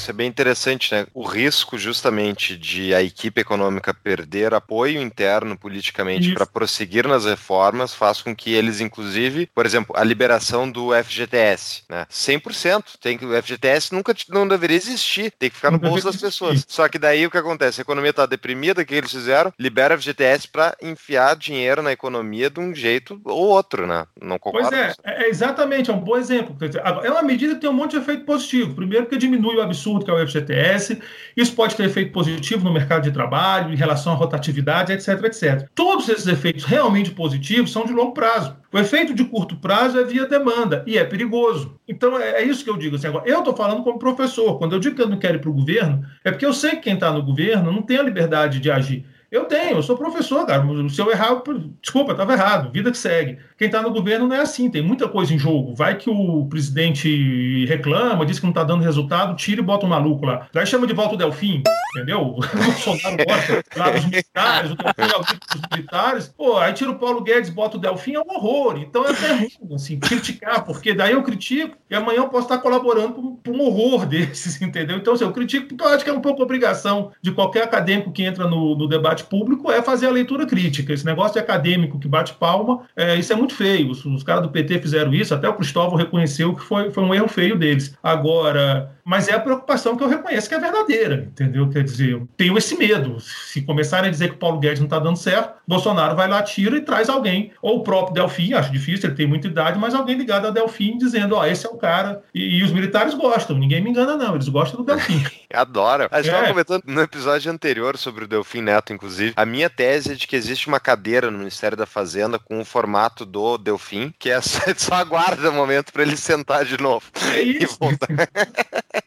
Isso 0.04 0.12
é 0.12 0.14
bem 0.14 0.28
interessante, 0.28 0.94
né? 0.94 1.08
O 1.14 1.24
risco 1.24 1.78
justamente 1.78 2.58
de 2.58 2.94
a 2.94 3.02
equipe 3.02 3.40
econômica 3.40 3.94
perder 3.94 4.54
apoio 4.54 5.02
interno 5.02 5.58
politicamente 5.58 6.34
para 6.34 6.46
prosseguir 6.46 7.08
nas 7.08 7.24
reformas 7.24 7.94
faz 7.94 8.22
com 8.22 8.36
que 8.36 8.52
eles, 8.52 8.82
inclusive, 8.82 9.50
por 9.56 9.66
exemplo, 9.66 9.96
a 9.98 10.04
liberação 10.04 10.70
do 10.70 10.90
FGTS, 10.94 11.84
né? 11.90 12.06
100%. 12.12 12.84
Tem 13.00 13.18
que, 13.18 13.26
o 13.26 13.42
FGTS 13.42 13.94
nunca 13.94 14.14
não 14.28 14.46
deveria 14.46 14.76
existir, 14.76 15.32
tem 15.40 15.50
que 15.50 15.56
ficar 15.56 15.72
no 15.72 15.80
bolso 15.80 16.04
das 16.04 16.18
pessoas. 16.18 16.66
Só 16.68 16.90
que 16.90 17.00
daí 17.00 17.26
o 17.26 17.32
que 17.32 17.38
acontece? 17.38 17.80
A 17.80 17.84
economia 17.84 18.10
está 18.10 18.26
deprimida, 18.26 18.82
o 18.82 18.86
que 18.86 18.96
eles 18.96 19.12
fizeram? 19.12 19.54
Libera 19.58 19.96
o 19.96 19.98
FGTS 19.98 20.50
para 20.50 20.76
enfiar 20.82 21.38
dinheiro 21.38 21.82
na 21.82 21.94
economia 21.94 22.50
de 22.50 22.60
um 22.60 22.76
jeito 22.76 23.22
ou 23.24 23.48
outro, 23.48 23.88
né? 23.88 24.06
Não 24.22 24.38
concordo. 24.38 24.68
Pois 24.68 24.82
é, 24.82 24.94
é 25.06 25.30
exatamente, 25.30 25.90
é 25.90 25.94
um 25.94 26.02
bom 26.02 26.18
exemplo. 26.18 26.58
É 27.04 27.10
uma 27.10 27.24
medida 27.24 27.56
que 27.56 27.62
tem 27.62 27.70
um 27.70 27.74
monte 27.74 27.92
de 27.92 28.00
efeito 28.00 28.26
positivo. 28.26 28.76
Primeiro, 28.76 29.06
porque 29.06 29.18
diminui 29.18 29.56
o 29.56 29.62
absurdo 29.62 29.93
absurdo 29.94 30.06
que 30.06 30.12
é 30.12 30.14
o 30.14 30.28
FGTS. 30.28 31.00
Isso 31.36 31.54
pode 31.56 31.76
ter 31.76 31.86
efeito 31.86 32.12
positivo 32.12 32.64
no 32.64 32.74
mercado 32.74 33.04
de 33.04 33.12
trabalho, 33.12 33.74
em 33.74 33.76
relação 33.76 34.14
à 34.14 34.16
rotatividade, 34.16 34.92
etc, 34.92 35.24
etc. 35.26 35.70
Todos 35.76 36.10
esses 36.10 36.28
efeitos 36.28 36.64
realmente 36.64 37.12
positivos 37.12 37.72
são 37.72 37.86
de 37.86 37.94
longo 37.94 38.14
prazo. 38.14 38.56
O 38.72 38.80
efeito 38.80 39.14
de 39.14 39.24
curto 39.26 39.56
prazo 39.58 40.00
é 40.00 40.04
via 40.04 40.26
demanda 40.26 40.84
e 40.88 40.98
é 40.98 41.04
perigoso. 41.04 41.80
Então 41.88 42.20
é, 42.20 42.42
é 42.42 42.44
isso 42.44 42.64
que 42.64 42.70
eu 42.70 42.78
digo. 42.78 42.96
Assim, 42.96 43.08
agora, 43.08 43.28
eu 43.28 43.40
estou 43.40 43.56
falando 43.56 43.84
como 43.84 44.00
professor. 44.00 44.58
Quando 44.58 44.74
eu 44.74 44.80
digo 44.80 44.96
que 44.96 45.02
eu 45.02 45.10
não 45.10 45.18
quero 45.18 45.38
ir 45.38 45.40
para 45.40 45.50
o 45.50 45.54
governo, 45.54 46.04
é 46.24 46.32
porque 46.32 46.46
eu 46.46 46.54
sei 46.54 46.72
que 46.72 46.84
quem 46.84 46.96
está 46.96 47.12
no 47.12 47.24
governo 47.24 47.72
não 47.72 47.82
tem 47.82 47.98
a 47.98 48.04
liberdade 48.04 48.60
de 48.60 48.72
agir. 48.72 49.06
Eu 49.34 49.46
tenho, 49.46 49.78
eu 49.78 49.82
sou 49.82 49.98
professor, 49.98 50.46
cara. 50.46 50.64
Se 50.92 51.02
eu 51.02 51.10
errar, 51.10 51.42
desculpa, 51.82 52.12
estava 52.12 52.34
errado, 52.34 52.72
vida 52.72 52.92
que 52.92 52.98
segue. 53.00 53.40
Quem 53.58 53.66
está 53.66 53.82
no 53.82 53.90
governo 53.90 54.28
não 54.28 54.36
é 54.36 54.42
assim, 54.42 54.70
tem 54.70 54.84
muita 54.84 55.10
coisa 55.10 55.34
em 55.34 55.40
jogo. 55.40 55.74
Vai 55.74 55.98
que 55.98 56.08
o 56.08 56.46
presidente 56.46 57.66
reclama, 57.66 58.28
diz 58.28 58.38
que 58.38 58.46
não 58.46 58.52
está 58.52 58.64
dando 58.64 58.84
resultado, 58.84 59.36
tira 59.36 59.60
e 59.60 59.64
bota 59.64 59.88
um 59.88 59.90
maluco 59.90 60.24
lá. 60.24 60.48
Daí 60.54 60.68
chama 60.68 60.86
de 60.86 60.94
volta 60.94 61.16
o 61.16 61.18
Delfim, 61.18 61.64
entendeu? 61.96 62.36
O 62.54 62.64
Bolsonaro 62.64 63.18
bota 63.18 63.64
lá 63.76 63.96
os 63.96 64.06
militares, 64.06 64.72
o 64.72 64.76
Delfim 64.76 65.40
os 65.56 65.62
militares. 65.72 66.28
Pô, 66.38 66.58
aí 66.58 66.74
tira 66.74 66.92
o 66.92 67.00
Paulo 67.00 67.24
Guedes, 67.24 67.50
bota 67.50 67.78
o 67.78 67.80
Delfim, 67.80 68.14
é 68.14 68.20
um 68.20 68.30
horror. 68.30 68.78
Então 68.78 69.04
é 69.04 69.12
até 69.12 69.34
ruim, 69.34 69.50
assim, 69.74 70.00
criticar, 70.00 70.64
porque 70.64 70.94
daí 70.94 71.14
eu 71.14 71.24
critico 71.24 71.76
e 71.90 71.96
amanhã 71.96 72.20
eu 72.20 72.30
posso 72.30 72.46
estar 72.46 72.60
colaborando 72.60 73.40
para 73.42 73.52
um 73.52 73.62
horror 73.62 74.06
desses, 74.08 74.62
entendeu? 74.62 74.98
Então, 74.98 75.14
assim, 75.14 75.24
eu 75.24 75.32
critico 75.32 75.70
porque 75.70 75.84
eu 75.84 75.88
acho 75.88 76.04
que 76.04 76.10
é 76.12 76.14
um 76.14 76.22
pouco 76.22 76.44
obrigação 76.44 77.12
de 77.20 77.32
qualquer 77.32 77.64
acadêmico 77.64 78.12
que 78.12 78.24
entra 78.24 78.48
no, 78.48 78.76
no 78.76 78.88
debate 78.88 79.23
debate 79.24 79.26
público 79.26 79.72
é 79.72 79.82
fazer 79.82 80.08
a 80.08 80.12
leitura 80.12 80.46
crítica. 80.46 80.94
Esse 80.94 81.06
negócio 81.06 81.34
de 81.34 81.40
acadêmico 81.40 82.00
que 82.00 82.08
bate 82.08 82.34
palma, 82.34 82.82
é, 82.96 83.16
isso 83.16 83.32
é 83.32 83.36
muito 83.36 83.56
feio. 83.56 83.90
Os, 83.90 84.06
os 84.06 84.24
caras 84.24 84.44
do 84.44 84.50
PT 84.50 84.80
fizeram 84.80 85.14
isso, 85.14 85.34
até 85.34 85.48
o 85.48 85.54
Cristóvão 85.54 85.98
reconheceu 85.98 86.56
que 86.56 86.62
foi, 86.62 86.92
foi 86.92 87.04
um 87.04 87.14
erro 87.14 87.28
feio 87.28 87.58
deles. 87.58 87.98
Agora, 88.04 88.94
mas 89.04 89.28
é 89.28 89.34
a 89.34 89.40
preocupação 89.40 89.98
que 89.98 90.04
eu 90.04 90.08
reconheço 90.08 90.48
que 90.48 90.56
é 90.56 90.60
verdadeira, 90.60 91.28
entendeu? 91.30 91.70
Quer 91.70 91.84
dizer, 91.84 92.12
eu 92.12 92.28
tenho 92.38 92.58
esse 92.58 92.76
medo. 92.78 93.20
Se 93.20 93.62
começarem 93.62 94.08
a 94.08 94.12
dizer 94.12 94.30
que 94.30 94.36
o 94.36 94.40
Paulo 94.40 94.60
Guedes 94.60 94.80
não 94.80 94.86
está 94.86 95.00
dando 95.00 95.18
certo, 95.18 95.54
Bolsonaro 95.68 96.16
vai 96.16 96.28
lá, 96.28 96.42
tira 96.42 96.78
e 96.78 96.82
traz 96.82 97.10
alguém, 97.10 97.52
ou 97.62 97.80
o 97.80 97.84
próprio 97.84 98.14
Delfim, 98.14 98.54
acho 98.54 98.72
difícil, 98.72 99.10
ele 99.10 99.16
tem 99.16 99.28
muita 99.28 99.48
idade, 99.48 99.78
mas 99.78 99.94
alguém 99.94 100.18
ligado 100.18 100.48
a 100.48 100.52
Delfim 100.52 100.98
dizendo, 100.98 101.36
ó, 101.36 101.42
oh, 101.42 101.46
esse 101.46 101.66
é 101.66 101.70
o 101.70 101.78
cara. 101.78 102.24
E, 102.34 102.60
e, 102.60 102.64
os 102.64 102.72
militares 102.72 103.14
gostam, 103.14 103.58
ninguém 103.58 103.82
me 103.82 103.90
engana 103.90 104.16
não, 104.16 104.36
eles 104.36 104.48
gostam 104.48 104.80
do 104.82 104.86
Delfim. 104.86 105.24
Adoro. 105.54 106.08
A 106.10 106.18
gente 106.18 106.28
estava 106.28 106.46
é. 106.46 106.50
comentando 106.50 106.84
no 106.86 107.02
episódio 107.02 107.52
anterior 107.52 107.98
sobre 107.98 108.24
o 108.24 108.28
Delfim 108.28 108.62
Neto, 108.62 108.94
inclusive, 108.94 109.13
a 109.36 109.46
minha 109.46 109.70
tese 109.70 110.14
é 110.14 110.16
de 110.16 110.28
que 110.28 110.36
existe 110.36 110.68
uma 110.68 110.80
cadeira 110.80 111.30
no 111.30 111.38
Ministério 111.38 111.78
da 111.78 111.86
Fazenda 111.86 112.40
com 112.40 112.60
o 112.60 112.66
formato 112.66 113.26
do 113.26 113.58
Delfim, 113.58 114.14
que 114.18 114.30
é 114.30 114.40
só 114.78 114.96
aguarda 114.96 115.50
o 115.50 115.54
momento 115.54 115.92
para 115.92 116.04
ele 116.04 116.18
sentar 116.18 116.66
de 116.66 116.78
novo. 116.78 117.06
É 117.34 117.42
isso. 117.44 117.78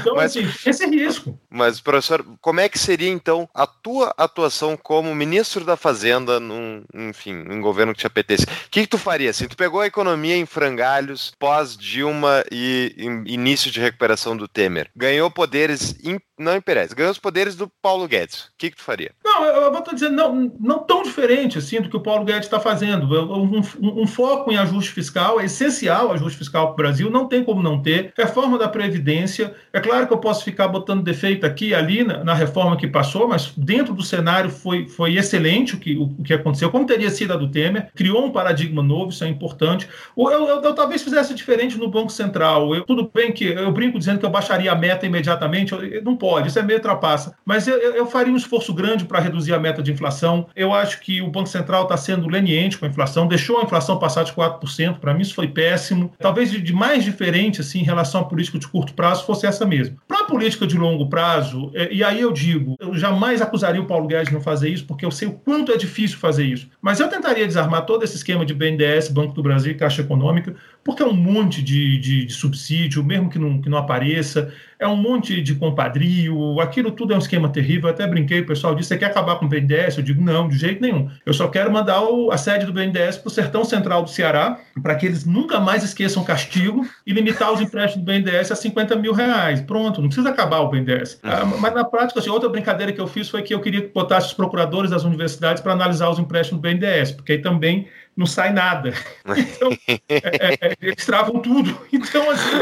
Então, 0.00 0.14
mas, 0.14 0.36
assim, 0.36 0.48
esse 0.66 0.84
é 0.84 0.86
risco. 0.86 1.38
Mas, 1.48 1.80
professor, 1.80 2.24
como 2.40 2.60
é 2.60 2.68
que 2.68 2.78
seria, 2.78 3.08
então, 3.10 3.48
a 3.54 3.66
tua 3.66 4.14
atuação 4.16 4.76
como 4.76 5.14
ministro 5.14 5.64
da 5.64 5.76
Fazenda, 5.76 6.38
num, 6.38 6.84
enfim, 6.94 7.34
num 7.34 7.60
governo 7.60 7.92
que 7.92 8.00
te 8.00 8.06
apetece? 8.06 8.44
O 8.44 8.70
que, 8.70 8.82
que 8.82 8.86
tu 8.86 8.98
faria? 8.98 9.30
Assim, 9.30 9.48
tu 9.48 9.56
pegou 9.56 9.80
a 9.80 9.86
economia 9.86 10.36
em 10.36 10.46
frangalhos 10.46 11.32
pós-Dilma 11.38 12.44
e 12.50 12.94
início 13.26 13.70
de 13.70 13.80
recuperação 13.80 14.36
do 14.36 14.48
Temer. 14.48 14.90
Ganhou 14.96 15.30
poderes 15.30 15.94
não 16.40 16.56
imperiais, 16.56 16.92
ganhou 16.92 17.12
os 17.12 17.18
poderes 17.18 17.54
do 17.54 17.68
Paulo 17.82 18.08
Guedes. 18.08 18.44
O 18.44 18.50
que, 18.56 18.70
que 18.70 18.76
tu 18.76 18.82
faria? 18.82 19.12
Não, 19.22 19.44
eu, 19.44 19.62
eu 19.62 19.72
vou 19.72 19.82
dizer, 19.94 20.08
não, 20.08 20.50
não 20.58 20.78
tão 20.78 21.02
diferente 21.02 21.58
assim 21.58 21.80
do 21.80 21.88
que 21.88 21.96
o 21.96 22.00
Paulo 22.00 22.24
Guedes 22.24 22.46
está 22.46 22.58
fazendo. 22.58 23.06
Um, 23.06 23.58
um, 23.58 24.02
um, 24.02 24.06
foco 24.06 24.50
em 24.50 24.56
ajuste 24.56 24.90
fiscal 24.90 25.38
é 25.38 25.44
essencial, 25.44 26.12
ajuste 26.12 26.38
fiscal 26.38 26.66
para 26.66 26.72
o 26.72 26.76
Brasil, 26.76 27.10
não 27.10 27.28
tem 27.28 27.44
como 27.44 27.62
não 27.62 27.82
ter. 27.82 28.12
Reforma 28.16 28.58
da 28.58 28.68
Previdência. 28.68 29.39
É 29.72 29.80
claro 29.80 30.06
que 30.06 30.12
eu 30.12 30.18
posso 30.18 30.44
ficar 30.44 30.68
botando 30.68 31.02
defeito 31.02 31.46
aqui 31.46 31.68
e 31.68 31.74
ali 31.74 32.02
na, 32.04 32.24
na 32.24 32.34
reforma 32.34 32.76
que 32.76 32.88
passou, 32.88 33.28
mas 33.28 33.52
dentro 33.56 33.94
do 33.94 34.02
cenário 34.02 34.50
foi, 34.50 34.88
foi 34.88 35.16
excelente 35.16 35.74
o 35.74 35.78
que, 35.78 35.96
o, 35.96 36.04
o, 36.18 36.22
que 36.22 36.34
aconteceu, 36.34 36.70
como 36.70 36.86
teria 36.86 37.10
sido 37.10 37.32
a 37.32 37.36
do 37.36 37.48
Temer. 37.48 37.88
Criou 37.94 38.24
um 38.24 38.30
paradigma 38.30 38.82
novo, 38.82 39.10
isso 39.10 39.24
é 39.24 39.28
importante. 39.28 39.88
Eu, 40.16 40.30
eu, 40.30 40.48
eu, 40.48 40.62
eu 40.62 40.74
talvez 40.74 41.02
fizesse 41.02 41.34
diferente 41.34 41.78
no 41.78 41.88
Banco 41.88 42.10
Central. 42.10 42.68
tudo 42.84 43.10
bem 43.12 43.32
que 43.32 43.44
eu 43.44 43.70
brinco 43.72 43.98
dizendo 43.98 44.18
que 44.18 44.26
eu 44.26 44.30
baixaria 44.30 44.72
a 44.72 44.74
meta 44.74 45.06
imediatamente, 45.06 45.72
eu, 45.72 46.02
não 46.02 46.16
pode, 46.16 46.48
isso 46.48 46.58
é 46.58 46.62
meio 46.62 46.80
trapaça. 46.80 47.34
Mas 47.44 47.68
eu, 47.68 47.76
eu 47.76 48.06
faria 48.06 48.32
um 48.32 48.36
esforço 48.36 48.74
grande 48.74 49.04
para 49.04 49.20
reduzir 49.20 49.54
a 49.54 49.58
meta 49.58 49.82
de 49.82 49.92
inflação. 49.92 50.46
Eu 50.56 50.72
acho 50.72 51.00
que 51.00 51.20
o 51.22 51.28
Banco 51.28 51.48
Central 51.48 51.84
está 51.84 51.96
sendo 51.96 52.28
leniente 52.28 52.78
com 52.78 52.86
a 52.86 52.88
inflação, 52.88 53.26
deixou 53.26 53.60
a 53.60 53.62
inflação 53.62 53.98
passar 53.98 54.24
de 54.24 54.32
4%, 54.32 54.98
para 54.98 55.14
mim 55.14 55.22
isso 55.22 55.34
foi 55.34 55.48
péssimo. 55.48 56.12
Talvez 56.18 56.50
de, 56.50 56.60
de, 56.60 56.72
mais 56.72 57.04
diferente 57.04 57.60
assim, 57.60 57.80
em 57.80 57.84
relação 57.84 58.22
à 58.22 58.24
política 58.24 58.58
de 58.58 58.66
curto 58.66 58.94
prazo 58.94 59.24
fosse 59.30 59.46
essa 59.46 59.64
mesmo. 59.64 59.96
Para 60.08 60.22
a 60.22 60.24
política 60.24 60.66
de 60.66 60.76
longo 60.76 61.08
prazo, 61.08 61.70
é, 61.72 61.92
e 61.92 62.02
aí 62.02 62.20
eu 62.20 62.32
digo, 62.32 62.74
eu 62.80 62.94
jamais 62.94 63.40
acusaria 63.40 63.80
o 63.80 63.86
Paulo 63.86 64.08
Guedes 64.08 64.28
de 64.28 64.34
não 64.34 64.40
fazer 64.40 64.68
isso, 64.68 64.84
porque 64.84 65.06
eu 65.06 65.10
sei 65.10 65.28
o 65.28 65.32
quanto 65.32 65.70
é 65.70 65.76
difícil 65.76 66.18
fazer 66.18 66.44
isso. 66.44 66.68
Mas 66.82 66.98
eu 66.98 67.08
tentaria 67.08 67.46
desarmar 67.46 67.86
todo 67.86 68.02
esse 68.02 68.16
esquema 68.16 68.44
de 68.44 68.52
BNDES, 68.52 69.08
Banco 69.08 69.32
do 69.32 69.42
Brasil 69.42 69.72
e 69.72 69.76
Caixa 69.76 70.02
Econômica, 70.02 70.56
porque 70.82 71.02
é 71.02 71.06
um 71.06 71.14
monte 71.14 71.62
de, 71.62 71.98
de, 71.98 72.24
de 72.24 72.32
subsídio, 72.32 73.04
mesmo 73.04 73.30
que 73.30 73.38
não, 73.38 73.60
que 73.60 73.68
não 73.68 73.78
apareça, 73.78 74.52
é 74.80 74.88
um 74.88 74.96
monte 74.96 75.42
de 75.42 75.54
compadrio, 75.54 76.58
aquilo 76.58 76.90
tudo 76.90 77.12
é 77.12 77.16
um 77.16 77.18
esquema 77.18 77.50
terrível. 77.50 77.88
Eu 77.88 77.94
até 77.94 78.06
brinquei, 78.06 78.40
o 78.40 78.46
pessoal 78.46 78.74
disse: 78.74 78.88
você 78.88 78.96
quer 78.98 79.06
acabar 79.06 79.36
com 79.36 79.44
o 79.44 79.48
BNDES? 79.48 79.98
Eu 79.98 80.02
digo: 80.02 80.22
não, 80.22 80.48
de 80.48 80.56
jeito 80.56 80.80
nenhum. 80.80 81.10
Eu 81.24 81.34
só 81.34 81.46
quero 81.48 81.70
mandar 81.70 82.02
o, 82.02 82.32
a 82.32 82.38
sede 82.38 82.64
do 82.64 82.72
BNDES 82.72 83.18
para 83.18 83.28
o 83.28 83.30
sertão 83.30 83.62
central 83.62 84.02
do 84.02 84.08
Ceará, 84.08 84.58
para 84.82 84.94
que 84.94 85.04
eles 85.04 85.26
nunca 85.26 85.60
mais 85.60 85.84
esqueçam 85.84 86.24
castigo 86.24 86.86
e 87.06 87.12
limitar 87.12 87.52
os 87.52 87.60
empréstimos 87.60 88.06
do 88.06 88.10
BNDES 88.10 88.50
a 88.50 88.56
50 88.56 88.96
mil 88.96 89.12
reais. 89.12 89.60
Pronto, 89.60 90.00
não 90.00 90.08
precisa 90.08 90.30
acabar 90.30 90.60
o 90.60 90.68
BNDES. 90.68 91.20
Ah, 91.22 91.44
mas 91.44 91.74
na 91.74 91.84
prática, 91.84 92.18
assim, 92.18 92.30
outra 92.30 92.48
brincadeira 92.48 92.90
que 92.90 93.00
eu 93.00 93.06
fiz 93.06 93.28
foi 93.28 93.42
que 93.42 93.52
eu 93.52 93.60
queria 93.60 93.82
que 93.82 93.92
botasse 93.92 94.28
os 94.28 94.32
procuradores 94.32 94.90
das 94.90 95.04
universidades 95.04 95.62
para 95.62 95.74
analisar 95.74 96.08
os 96.08 96.18
empréstimos 96.18 96.62
do 96.62 96.68
BNDES, 96.68 97.12
porque 97.12 97.32
aí 97.32 97.38
também 97.42 97.86
não 98.20 98.26
sai 98.26 98.52
nada. 98.52 98.92
Então, 99.40 99.70
é, 99.86 100.00
é, 100.08 100.76
eles 100.82 101.06
travam 101.06 101.40
tudo. 101.40 101.78
Então, 101.92 102.30
assim, 102.30 102.56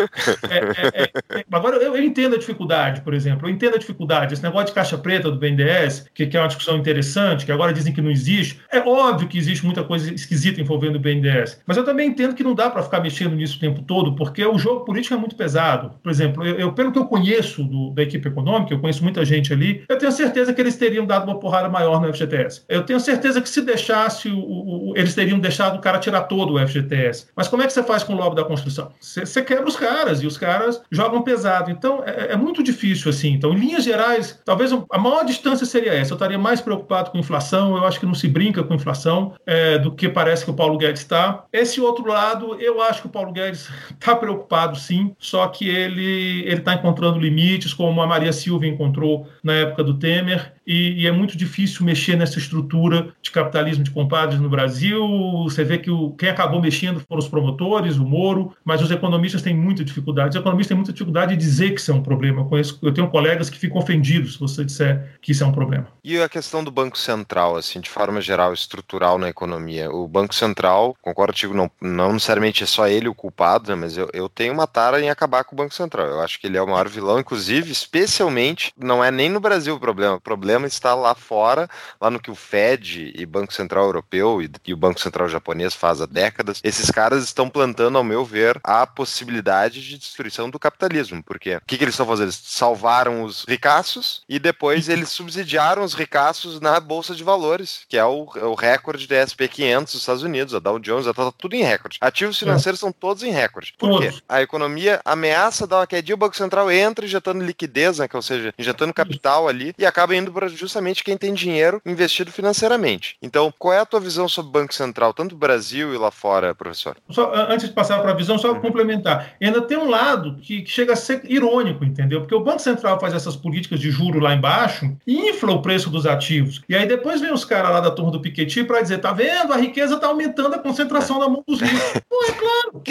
é, 0.50 0.58
é, 0.58 1.38
é, 1.38 1.44
agora 1.50 1.76
eu, 1.76 1.96
eu, 1.96 2.02
entendo 2.02 2.34
a 2.34 2.38
dificuldade, 2.38 3.00
por 3.00 3.14
exemplo, 3.14 3.48
eu 3.48 3.52
entendo 3.52 3.76
a 3.76 3.78
dificuldade. 3.78 4.34
Esse 4.34 4.42
negócio 4.42 4.68
de 4.68 4.72
caixa 4.72 4.98
preta 4.98 5.30
do 5.30 5.38
BNDES, 5.38 6.10
que, 6.12 6.26
que, 6.26 6.36
é 6.36 6.40
uma 6.40 6.48
discussão 6.48 6.76
interessante, 6.76 7.46
que 7.46 7.52
agora 7.52 7.72
dizem 7.72 7.92
que 7.92 8.02
não 8.02 8.10
existe. 8.10 8.60
É 8.70 8.80
óbvio 8.80 9.28
que 9.28 9.38
existe 9.38 9.64
muita 9.64 9.82
coisa 9.84 10.12
esquisita 10.12 10.60
envolvendo 10.60 10.96
o 10.96 10.98
BNDES, 10.98 11.62
mas 11.66 11.76
eu 11.76 11.84
também 11.84 12.08
entendo 12.08 12.34
que 12.34 12.44
não 12.44 12.54
dá 12.54 12.68
para 12.68 12.82
ficar 12.82 13.00
mexendo 13.00 13.34
nisso 13.34 13.56
o 13.56 13.60
tempo 13.60 13.82
todo, 13.82 14.14
porque 14.14 14.44
o 14.44 14.58
jogo 14.58 14.84
político 14.84 15.14
é 15.14 15.18
muito 15.18 15.36
pesado. 15.36 15.94
Por 16.02 16.10
exemplo, 16.10 16.44
eu, 16.44 16.56
eu 16.56 16.72
pelo 16.72 16.92
que 16.92 16.98
eu 16.98 17.06
conheço 17.06 17.62
do, 17.64 17.90
da 17.90 18.02
equipe 18.02 18.28
econômica, 18.28 18.74
eu 18.74 18.80
conheço 18.80 19.02
muita 19.02 19.24
gente 19.24 19.52
ali, 19.52 19.84
eu 19.88 19.96
tenho 19.96 20.12
certeza 20.12 20.52
que 20.52 20.60
eles 20.60 20.76
teriam 20.76 21.06
dado 21.06 21.24
uma 21.24 21.38
porrada 21.38 21.68
maior 21.68 22.00
no 22.00 22.12
FGTS. 22.12 22.64
Eu 22.68 22.82
tenho 22.82 23.00
certeza 23.00 23.40
que 23.40 23.48
se 23.48 23.62
deixasse, 23.62 24.28
o, 24.28 24.38
o, 24.38 24.92
eles 24.96 25.14
teriam 25.14 25.38
deixado 25.48 25.76
o 25.76 25.80
cara 25.80 25.98
tirar 25.98 26.22
todo 26.22 26.54
o 26.54 26.66
FGTS. 26.66 27.28
Mas 27.34 27.48
como 27.48 27.62
é 27.62 27.66
que 27.66 27.72
você 27.72 27.82
faz 27.82 28.02
com 28.02 28.14
o 28.14 28.16
lobby 28.16 28.36
da 28.36 28.44
construção? 28.44 28.92
Você 29.00 29.42
quebra 29.42 29.66
os 29.66 29.76
caras 29.76 30.22
e 30.22 30.26
os 30.26 30.38
caras 30.38 30.80
jogam 30.90 31.22
pesado. 31.22 31.70
Então 31.70 32.02
é, 32.04 32.32
é, 32.32 32.36
muito 32.36 32.62
difícil 32.62 33.10
assim. 33.10 33.32
Então, 33.32 33.52
em 33.52 33.56
linhas 33.56 33.84
gerais, 33.84 34.40
talvez 34.44 34.72
a 34.72 34.98
maior 34.98 35.24
distância 35.24 35.66
seria 35.66 35.92
essa. 35.92 36.12
Eu 36.12 36.16
estaria 36.16 36.38
mais 36.38 36.60
preocupado 36.60 37.10
com 37.10 37.18
inflação. 37.18 37.76
Eu 37.76 37.84
acho 37.86 37.98
que 37.98 38.06
não 38.06 38.14
se 38.14 38.28
brinca 38.28 38.62
com 38.62 38.74
inflação 38.74 39.34
é, 39.46 39.78
do 39.78 39.92
que 39.92 40.08
parece 40.08 40.44
que 40.44 40.50
o 40.50 40.54
Paulo 40.54 40.78
Guedes 40.78 41.02
está. 41.02 41.44
Esse 41.52 41.80
outro 41.80 42.06
lado, 42.06 42.56
eu 42.60 42.80
acho 42.82 43.02
que 43.02 43.06
o 43.06 43.10
Paulo 43.10 43.32
Guedes 43.32 43.68
está 43.92 44.14
preocupado 44.16 44.78
sim, 44.78 45.14
só 45.18 45.46
que 45.48 45.68
ele 45.68 46.42
ele 46.48 46.58
está 46.60 46.74
encontrando 46.74 47.18
limites, 47.18 47.72
como 47.72 48.00
a 48.00 48.06
Maria 48.06 48.32
Silva 48.32 48.66
encontrou 48.66 49.28
na 49.42 49.52
época 49.54 49.82
do 49.82 49.94
Temer 49.94 50.52
e, 50.68 51.02
e, 51.02 51.06
é 51.06 51.10
muito 51.10 51.34
difícil 51.34 51.82
mexer 51.82 52.14
nessa 52.14 52.38
estrutura 52.38 53.08
de 53.22 53.30
capitalismo 53.30 53.82
de 53.82 53.90
compadres 53.90 54.38
no 54.38 54.50
Brasil. 54.50 55.02
Você 55.44 55.64
vê 55.64 55.78
que 55.78 55.90
o, 55.90 56.12
quem 56.12 56.28
acabou 56.28 56.60
mexendo 56.60 57.00
foram 57.00 57.20
os 57.20 57.28
promotores, 57.28 57.96
o 57.96 58.04
Moro, 58.04 58.54
mas 58.64 58.82
os 58.82 58.90
economistas 58.90 59.42
têm 59.42 59.54
muita 59.54 59.84
dificuldade. 59.84 60.30
Os 60.30 60.36
economistas 60.36 60.68
têm 60.68 60.76
muita 60.76 60.92
dificuldade 60.92 61.36
de 61.36 61.38
dizer 61.38 61.70
que 61.72 61.80
isso 61.80 61.90
é 61.90 61.94
um 61.94 62.02
problema. 62.02 62.42
Eu, 62.42 62.46
conheço, 62.46 62.78
eu 62.82 62.92
tenho 62.92 63.08
colegas 63.08 63.50
que 63.50 63.58
ficam 63.58 63.78
ofendidos 63.78 64.34
se 64.34 64.40
você 64.40 64.64
disser 64.64 65.18
que 65.20 65.32
isso 65.32 65.42
é 65.42 65.46
um 65.46 65.52
problema. 65.52 65.86
E 66.04 66.20
a 66.20 66.28
questão 66.28 66.62
do 66.62 66.70
Banco 66.70 66.98
Central, 66.98 67.56
assim, 67.56 67.80
de 67.80 67.90
forma 67.90 68.20
geral, 68.20 68.52
estrutural 68.52 69.18
na 69.18 69.28
economia. 69.28 69.90
O 69.90 70.06
Banco 70.06 70.34
Central, 70.34 70.96
concordo 71.02 71.32
contigo, 71.32 71.54
não, 71.54 71.70
não 71.80 72.12
necessariamente 72.12 72.62
é 72.62 72.66
só 72.66 72.88
ele 72.88 73.08
o 73.08 73.14
culpado, 73.14 73.70
né, 73.70 73.74
mas 73.74 73.96
eu, 73.96 74.08
eu 74.12 74.28
tenho 74.28 74.52
uma 74.52 74.66
tara 74.66 75.00
em 75.00 75.10
acabar 75.10 75.44
com 75.44 75.54
o 75.54 75.58
Banco 75.58 75.74
Central. 75.74 76.06
Eu 76.06 76.20
acho 76.20 76.40
que 76.40 76.46
ele 76.46 76.56
é 76.56 76.62
o 76.62 76.66
maior 76.66 76.88
vilão, 76.88 77.18
inclusive, 77.18 77.70
especialmente, 77.70 78.72
não 78.76 79.02
é 79.02 79.10
nem 79.10 79.28
no 79.28 79.40
Brasil 79.40 79.74
o 79.74 79.80
problema. 79.80 80.16
O 80.16 80.20
problema 80.20 80.66
está 80.66 80.94
lá 80.94 81.14
fora, 81.14 81.68
lá 82.00 82.10
no 82.10 82.20
que 82.20 82.30
o 82.30 82.34
Fed 82.34 83.12
e 83.14 83.26
Banco 83.26 83.52
Central 83.52 83.84
Europeu 83.84 84.40
e, 84.42 84.50
e 84.66 84.72
o 84.72 84.76
Banco 84.76 85.00
Central 85.00 85.17
Japonês 85.26 85.74
faz 85.74 86.00
há 86.00 86.06
décadas. 86.06 86.60
Esses 86.62 86.90
caras 86.90 87.24
estão 87.24 87.48
plantando, 87.48 87.98
ao 87.98 88.04
meu 88.04 88.24
ver, 88.24 88.60
a 88.62 88.86
possibilidade 88.86 89.82
de 89.82 89.98
destruição 89.98 90.50
do 90.50 90.58
capitalismo. 90.58 91.22
Porque 91.22 91.56
o 91.56 91.62
que, 91.66 91.78
que 91.78 91.84
eles 91.84 91.94
estão 91.94 92.06
fazendo? 92.06 92.26
Eles 92.26 92.40
salvaram 92.44 93.22
os 93.22 93.44
ricaços 93.48 94.22
e 94.28 94.38
depois 94.38 94.88
eles 94.90 95.08
subsidiaram 95.08 95.82
os 95.82 95.94
ricaços 95.94 96.60
na 96.60 96.78
Bolsa 96.78 97.14
de 97.14 97.24
Valores, 97.24 97.80
que 97.88 97.96
é 97.96 98.04
o, 98.04 98.28
é 98.36 98.44
o 98.44 98.54
recorde 98.54 99.06
da 99.06 99.26
SP 99.26 99.48
500 99.48 99.92
dos 99.92 100.02
Estados 100.02 100.22
Unidos, 100.22 100.54
a 100.54 100.58
Dow 100.58 100.78
Jones, 100.78 101.06
está 101.06 101.32
tudo 101.32 101.54
em 101.54 101.62
recorde. 101.62 101.98
Ativos 102.00 102.36
é. 102.36 102.40
financeiros 102.40 102.80
são 102.80 102.92
todos 102.92 103.22
em 103.22 103.30
recorde. 103.30 103.74
Por 103.78 104.00
quê? 104.00 104.12
A 104.28 104.42
economia 104.42 105.00
ameaça 105.04 105.66
dar 105.66 105.78
uma 105.78 105.86
quedinha, 105.86 106.14
o 106.14 106.18
Banco 106.18 106.36
Central 106.36 106.70
entra 106.70 107.04
injetando 107.04 107.44
liquidez, 107.44 107.98
né, 107.98 108.08
que, 108.08 108.16
ou 108.16 108.22
seja, 108.22 108.52
injetando 108.58 108.92
capital 108.92 109.48
ali 109.48 109.74
e 109.78 109.86
acaba 109.86 110.14
indo 110.14 110.32
para 110.32 110.48
justamente 110.48 111.04
quem 111.04 111.16
tem 111.16 111.32
dinheiro 111.32 111.80
investido 111.84 112.30
financeiramente. 112.30 113.16
Então, 113.22 113.52
qual 113.58 113.74
é 113.74 113.78
a 113.78 113.86
tua 113.86 114.00
visão 114.00 114.28
sobre 114.28 114.48
o 114.50 114.52
Banco 114.52 114.74
Central, 114.74 115.07
tanto 115.12 115.32
no 115.32 115.38
Brasil 115.38 115.94
e 115.94 115.98
lá 115.98 116.10
fora, 116.10 116.54
professor? 116.54 116.96
Só, 117.10 117.32
antes 117.34 117.68
de 117.68 117.74
passar 117.74 118.00
para 118.00 118.12
a 118.12 118.14
visão, 118.14 118.38
só 118.38 118.52
uhum. 118.52 118.60
complementar. 118.60 119.34
E 119.40 119.46
ainda 119.46 119.62
tem 119.62 119.76
um 119.76 119.88
lado 119.88 120.36
que, 120.42 120.62
que, 120.62 120.70
chega 120.70 120.92
a 120.92 120.96
ser 120.96 121.22
irônico, 121.24 121.84
entendeu? 121.84 122.20
Porque 122.20 122.34
o 122.34 122.40
Banco 122.40 122.60
Central 122.60 122.98
faz 123.00 123.14
essas 123.14 123.36
políticas 123.36 123.80
de 123.80 123.90
juro 123.90 124.20
lá 124.20 124.34
embaixo 124.34 124.96
e 125.06 125.30
infla 125.30 125.52
o 125.52 125.62
preço 125.62 125.90
dos 125.90 126.06
ativos. 126.06 126.62
E 126.68 126.74
aí 126.74 126.86
depois 126.86 127.20
vem 127.20 127.32
os 127.32 127.44
caras 127.44 127.70
lá 127.70 127.80
da 127.80 127.90
turma 127.90 128.10
do 128.10 128.20
Piketty 128.20 128.64
para 128.64 128.80
dizer, 128.80 128.98
tá 128.98 129.12
vendo? 129.12 129.52
A 129.52 129.56
riqueza 129.56 129.94
está 129.94 130.08
aumentando 130.08 130.54
a 130.54 130.58
concentração 130.58 131.18
na 131.18 131.28
mão 131.28 131.42
dos 131.46 131.60
ricos. 131.60 131.78
Pô, 132.08 132.24
é 132.24 132.32
claro. 132.32 132.82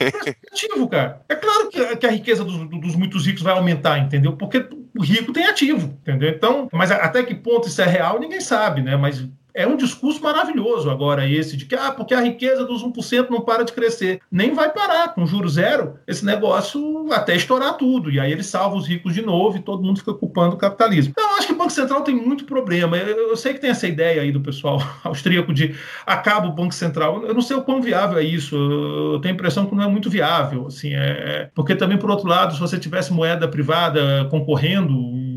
É, 0.00 0.36
ativo, 0.52 0.88
cara. 0.88 1.22
É 1.28 1.34
claro 1.34 1.68
que, 1.68 1.96
que 1.96 2.06
a 2.06 2.10
riqueza 2.10 2.44
dos, 2.44 2.56
dos 2.68 2.96
muitos 2.96 3.26
ricos 3.26 3.42
vai 3.42 3.54
aumentar, 3.54 3.98
entendeu? 3.98 4.32
Porque 4.32 4.66
o 4.96 5.02
rico 5.02 5.32
tem 5.32 5.44
ativo, 5.44 5.96
entendeu? 6.02 6.30
Então, 6.30 6.68
mas 6.72 6.90
até 6.90 7.22
que 7.22 7.34
ponto 7.34 7.68
isso 7.68 7.80
é 7.82 7.86
real, 7.86 8.18
ninguém 8.18 8.40
sabe, 8.40 8.82
né? 8.82 8.96
Mas 8.96 9.26
é 9.56 9.66
um 9.66 9.74
discurso 9.74 10.22
maravilhoso 10.22 10.90
agora 10.90 11.26
esse 11.26 11.56
de 11.56 11.64
que 11.64 11.74
ah, 11.74 11.90
porque 11.90 12.12
a 12.12 12.20
riqueza 12.20 12.62
dos 12.64 12.84
1% 12.84 13.30
não 13.30 13.40
para 13.40 13.64
de 13.64 13.72
crescer. 13.72 14.20
Nem 14.30 14.52
vai 14.52 14.70
parar. 14.70 15.14
Com 15.14 15.26
juro 15.26 15.48
zero, 15.48 15.94
esse 16.06 16.24
negócio 16.24 17.10
até 17.10 17.34
estourar 17.34 17.74
tudo. 17.78 18.10
E 18.10 18.20
aí 18.20 18.30
ele 18.30 18.42
salva 18.42 18.76
os 18.76 18.86
ricos 18.86 19.14
de 19.14 19.22
novo 19.22 19.56
e 19.56 19.62
todo 19.62 19.82
mundo 19.82 19.98
fica 19.98 20.12
culpando 20.12 20.56
o 20.56 20.58
capitalismo. 20.58 21.12
Então, 21.12 21.30
eu 21.30 21.36
acho 21.36 21.46
que 21.46 21.54
o 21.54 21.56
Banco 21.56 21.72
Central 21.72 22.02
tem 22.02 22.14
muito 22.14 22.44
problema. 22.44 22.98
Eu, 22.98 23.30
eu 23.30 23.36
sei 23.36 23.54
que 23.54 23.60
tem 23.60 23.70
essa 23.70 23.86
ideia 23.86 24.20
aí 24.20 24.30
do 24.30 24.42
pessoal 24.42 24.78
austríaco 25.02 25.54
de 25.54 25.74
acaba 26.04 26.48
o 26.48 26.52
Banco 26.52 26.74
Central. 26.74 27.24
Eu 27.24 27.32
não 27.32 27.40
sei 27.40 27.56
o 27.56 27.62
quão 27.62 27.80
viável 27.80 28.18
é 28.18 28.22
isso. 28.22 28.54
Eu 28.54 29.20
tenho 29.20 29.32
a 29.32 29.36
impressão 29.36 29.64
que 29.64 29.74
não 29.74 29.84
é 29.84 29.88
muito 29.88 30.10
viável. 30.10 30.66
Assim, 30.66 30.92
é... 30.92 30.98
é 30.98 31.50
porque 31.54 31.74
também, 31.74 31.96
por 31.96 32.10
outro 32.10 32.28
lado, 32.28 32.52
se 32.52 32.60
você 32.60 32.78
tivesse 32.78 33.10
moeda 33.10 33.48
privada 33.48 34.26
concorrendo, 34.30 34.94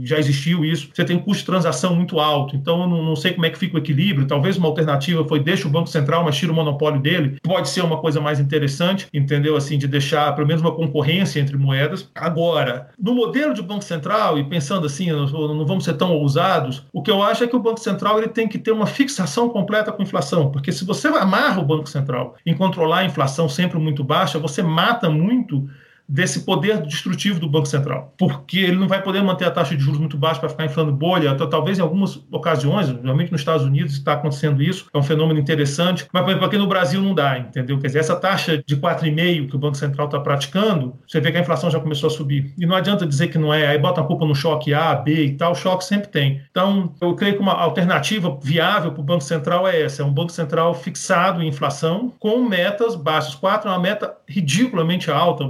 já 0.10 0.18
existiu 0.18 0.66
isso, 0.66 0.90
você 0.94 1.06
tem 1.06 1.16
um 1.16 1.20
custo 1.20 1.42
de 1.42 1.46
transação 1.46 1.96
muito 1.96 2.20
alto. 2.20 2.56
Então, 2.56 2.82
eu 2.82 2.88
não, 2.88 3.04
não 3.04 3.16
sei 3.16 3.34
como 3.34 3.46
é 3.46 3.50
que 3.50 3.58
fica 3.58 3.76
o 3.76 3.80
equilíbrio. 3.80 4.28
Talvez 4.28 4.58
uma 4.58 4.68
alternativa 4.68 5.24
foi 5.28 5.40
deixa 5.40 5.68
o 5.68 5.72
Banco 5.72 5.88
Central, 5.88 6.24
mas 6.24 6.36
tira 6.36 6.52
o 6.52 6.56
monopólio 6.56 7.00
dele. 7.00 7.38
Pode 7.44 7.70
ser 7.70 7.82
uma 7.82 7.98
coisa 7.98 8.20
mais 8.20 8.40
interessante, 8.40 9.08
entendeu? 9.14 9.56
Assim, 9.56 9.78
de 9.78 9.88
deixar 9.88 10.34
pelo 10.34 10.48
menos 10.48 10.62
uma 10.62 10.72
concorrência 10.72 11.40
entre 11.40 11.58
moedas. 11.58 12.10
Agora, 12.16 12.90
no 13.00 13.14
modelo 13.14 13.54
de 13.54 13.62
Banco 13.62 13.84
Central, 13.84 14.40
e 14.40 14.44
pensando 14.44 14.86
assim, 14.86 15.12
não 15.12 15.66
vamos 15.66 15.84
ser 15.84 15.94
tão 15.94 16.14
ousados, 16.14 16.84
o 16.92 17.02
que 17.02 17.12
eu 17.12 17.22
acho 17.22 17.44
é 17.44 17.48
que 17.48 17.56
o 17.56 17.60
Banco 17.60 17.80
Central 17.80 18.18
ele 18.18 18.30
tem 18.30 18.48
que 18.48 18.58
ter 18.58 18.72
uma 18.72 18.88
fixação 18.88 19.50
completa 19.50 19.92
com 19.92 20.02
a 20.02 20.06
inflação. 20.06 20.52
Porque 20.52 20.72
se 20.72 20.84
você 20.84 21.08
amarra 21.08 21.62
o 21.62 21.66
Banco 21.66 21.88
Central 21.88 22.36
em 22.46 22.56
controlar 22.56 23.00
a 23.00 23.06
inflação 23.06 23.48
sempre 23.48 23.78
muito 23.78 24.04
baixa, 24.04 24.40
você 24.40 24.64
mata 24.64 25.10
muito 25.10 25.70
desse 26.10 26.42
poder 26.42 26.82
destrutivo 26.82 27.40
do 27.40 27.48
Banco 27.48 27.68
Central, 27.68 28.14
porque 28.18 28.60
ele 28.60 28.78
não 28.78 28.88
vai 28.88 29.02
poder 29.02 29.22
manter 29.22 29.46
a 29.46 29.52
taxa 29.52 29.78
de 29.78 29.84
juros 29.84 30.00
muito 30.00 30.18
baixa 30.18 30.40
para 30.40 30.50
ficar 30.50 30.66
inflando 30.66 30.92
bolha. 30.92 31.30
Então, 31.30 31.48
talvez 31.48 31.78
em 31.78 31.82
algumas 31.82 32.20
ocasiões, 32.32 32.90
realmente 33.04 33.32
nos 33.32 33.42
Estados 33.42 33.66
Unidos 33.66 33.94
está 33.94 34.14
acontecendo 34.14 34.62
isso, 34.64 34.88
é 34.94 34.98
um 34.98 35.04
fenômeno 35.04 35.40
interessante, 35.40 36.08
mas 36.12 36.24
por 36.24 36.30
exemplo, 36.30 36.48
aqui 36.48 36.58
no 36.58 36.68
Brasil 36.68 37.02
não 37.02 37.14
dá, 37.14 37.38
entendeu? 37.38 37.78
Quer 37.80 37.88
dizer, 37.88 38.00
essa 38.00 38.16
taxa 38.16 38.64
de 38.66 38.76
4,5 38.76 39.50
que 39.50 39.56
o 39.56 39.60
Banco 39.60 39.76
Central 39.76 40.08
está 40.08 40.20
praticando, 40.20 40.96
você 41.08 41.20
vê 41.20 41.32
que 41.32 41.38
a 41.38 41.42
inflação 41.42 41.70
já 41.70 41.80
começou 41.80 42.08
a 42.08 42.10
subir. 42.10 42.54
E 42.58 42.66
não 42.66 42.76
adianta 42.76 43.06
dizer 43.06 43.28
que 43.28 43.38
não 43.38 43.54
é, 43.54 43.68
aí 43.68 43.78
bota 43.78 44.02
a 44.02 44.04
culpa 44.04 44.26
no 44.26 44.34
choque 44.34 44.74
A, 44.74 44.96
B 44.96 45.26
e 45.26 45.38
tal, 45.38 45.54
choque 45.54 45.84
sempre 45.84 46.08
tem. 46.10 46.42
Então, 46.50 46.94
eu 47.00 47.16
creio 47.16 47.36
que 47.36 47.42
uma 47.42 47.54
alternativa 47.54 48.38
viável 48.42 48.92
para 48.92 49.02
o 49.02 49.04
Banco 49.04 49.24
Central 49.24 49.68
é 49.68 49.82
essa, 49.82 50.02
é 50.02 50.06
um 50.06 50.12
Banco 50.12 50.32
Central 50.32 50.74
fixado 50.74 51.42
em 51.44 51.48
inflação 51.48 52.14
com 52.20 52.40
metas 52.44 52.96
baixas. 52.96 53.36
4 53.36 53.70
é 53.70 53.72
uma 53.72 53.80
meta 53.80 54.16
ridiculamente 54.28 55.12
alta. 55.12 55.44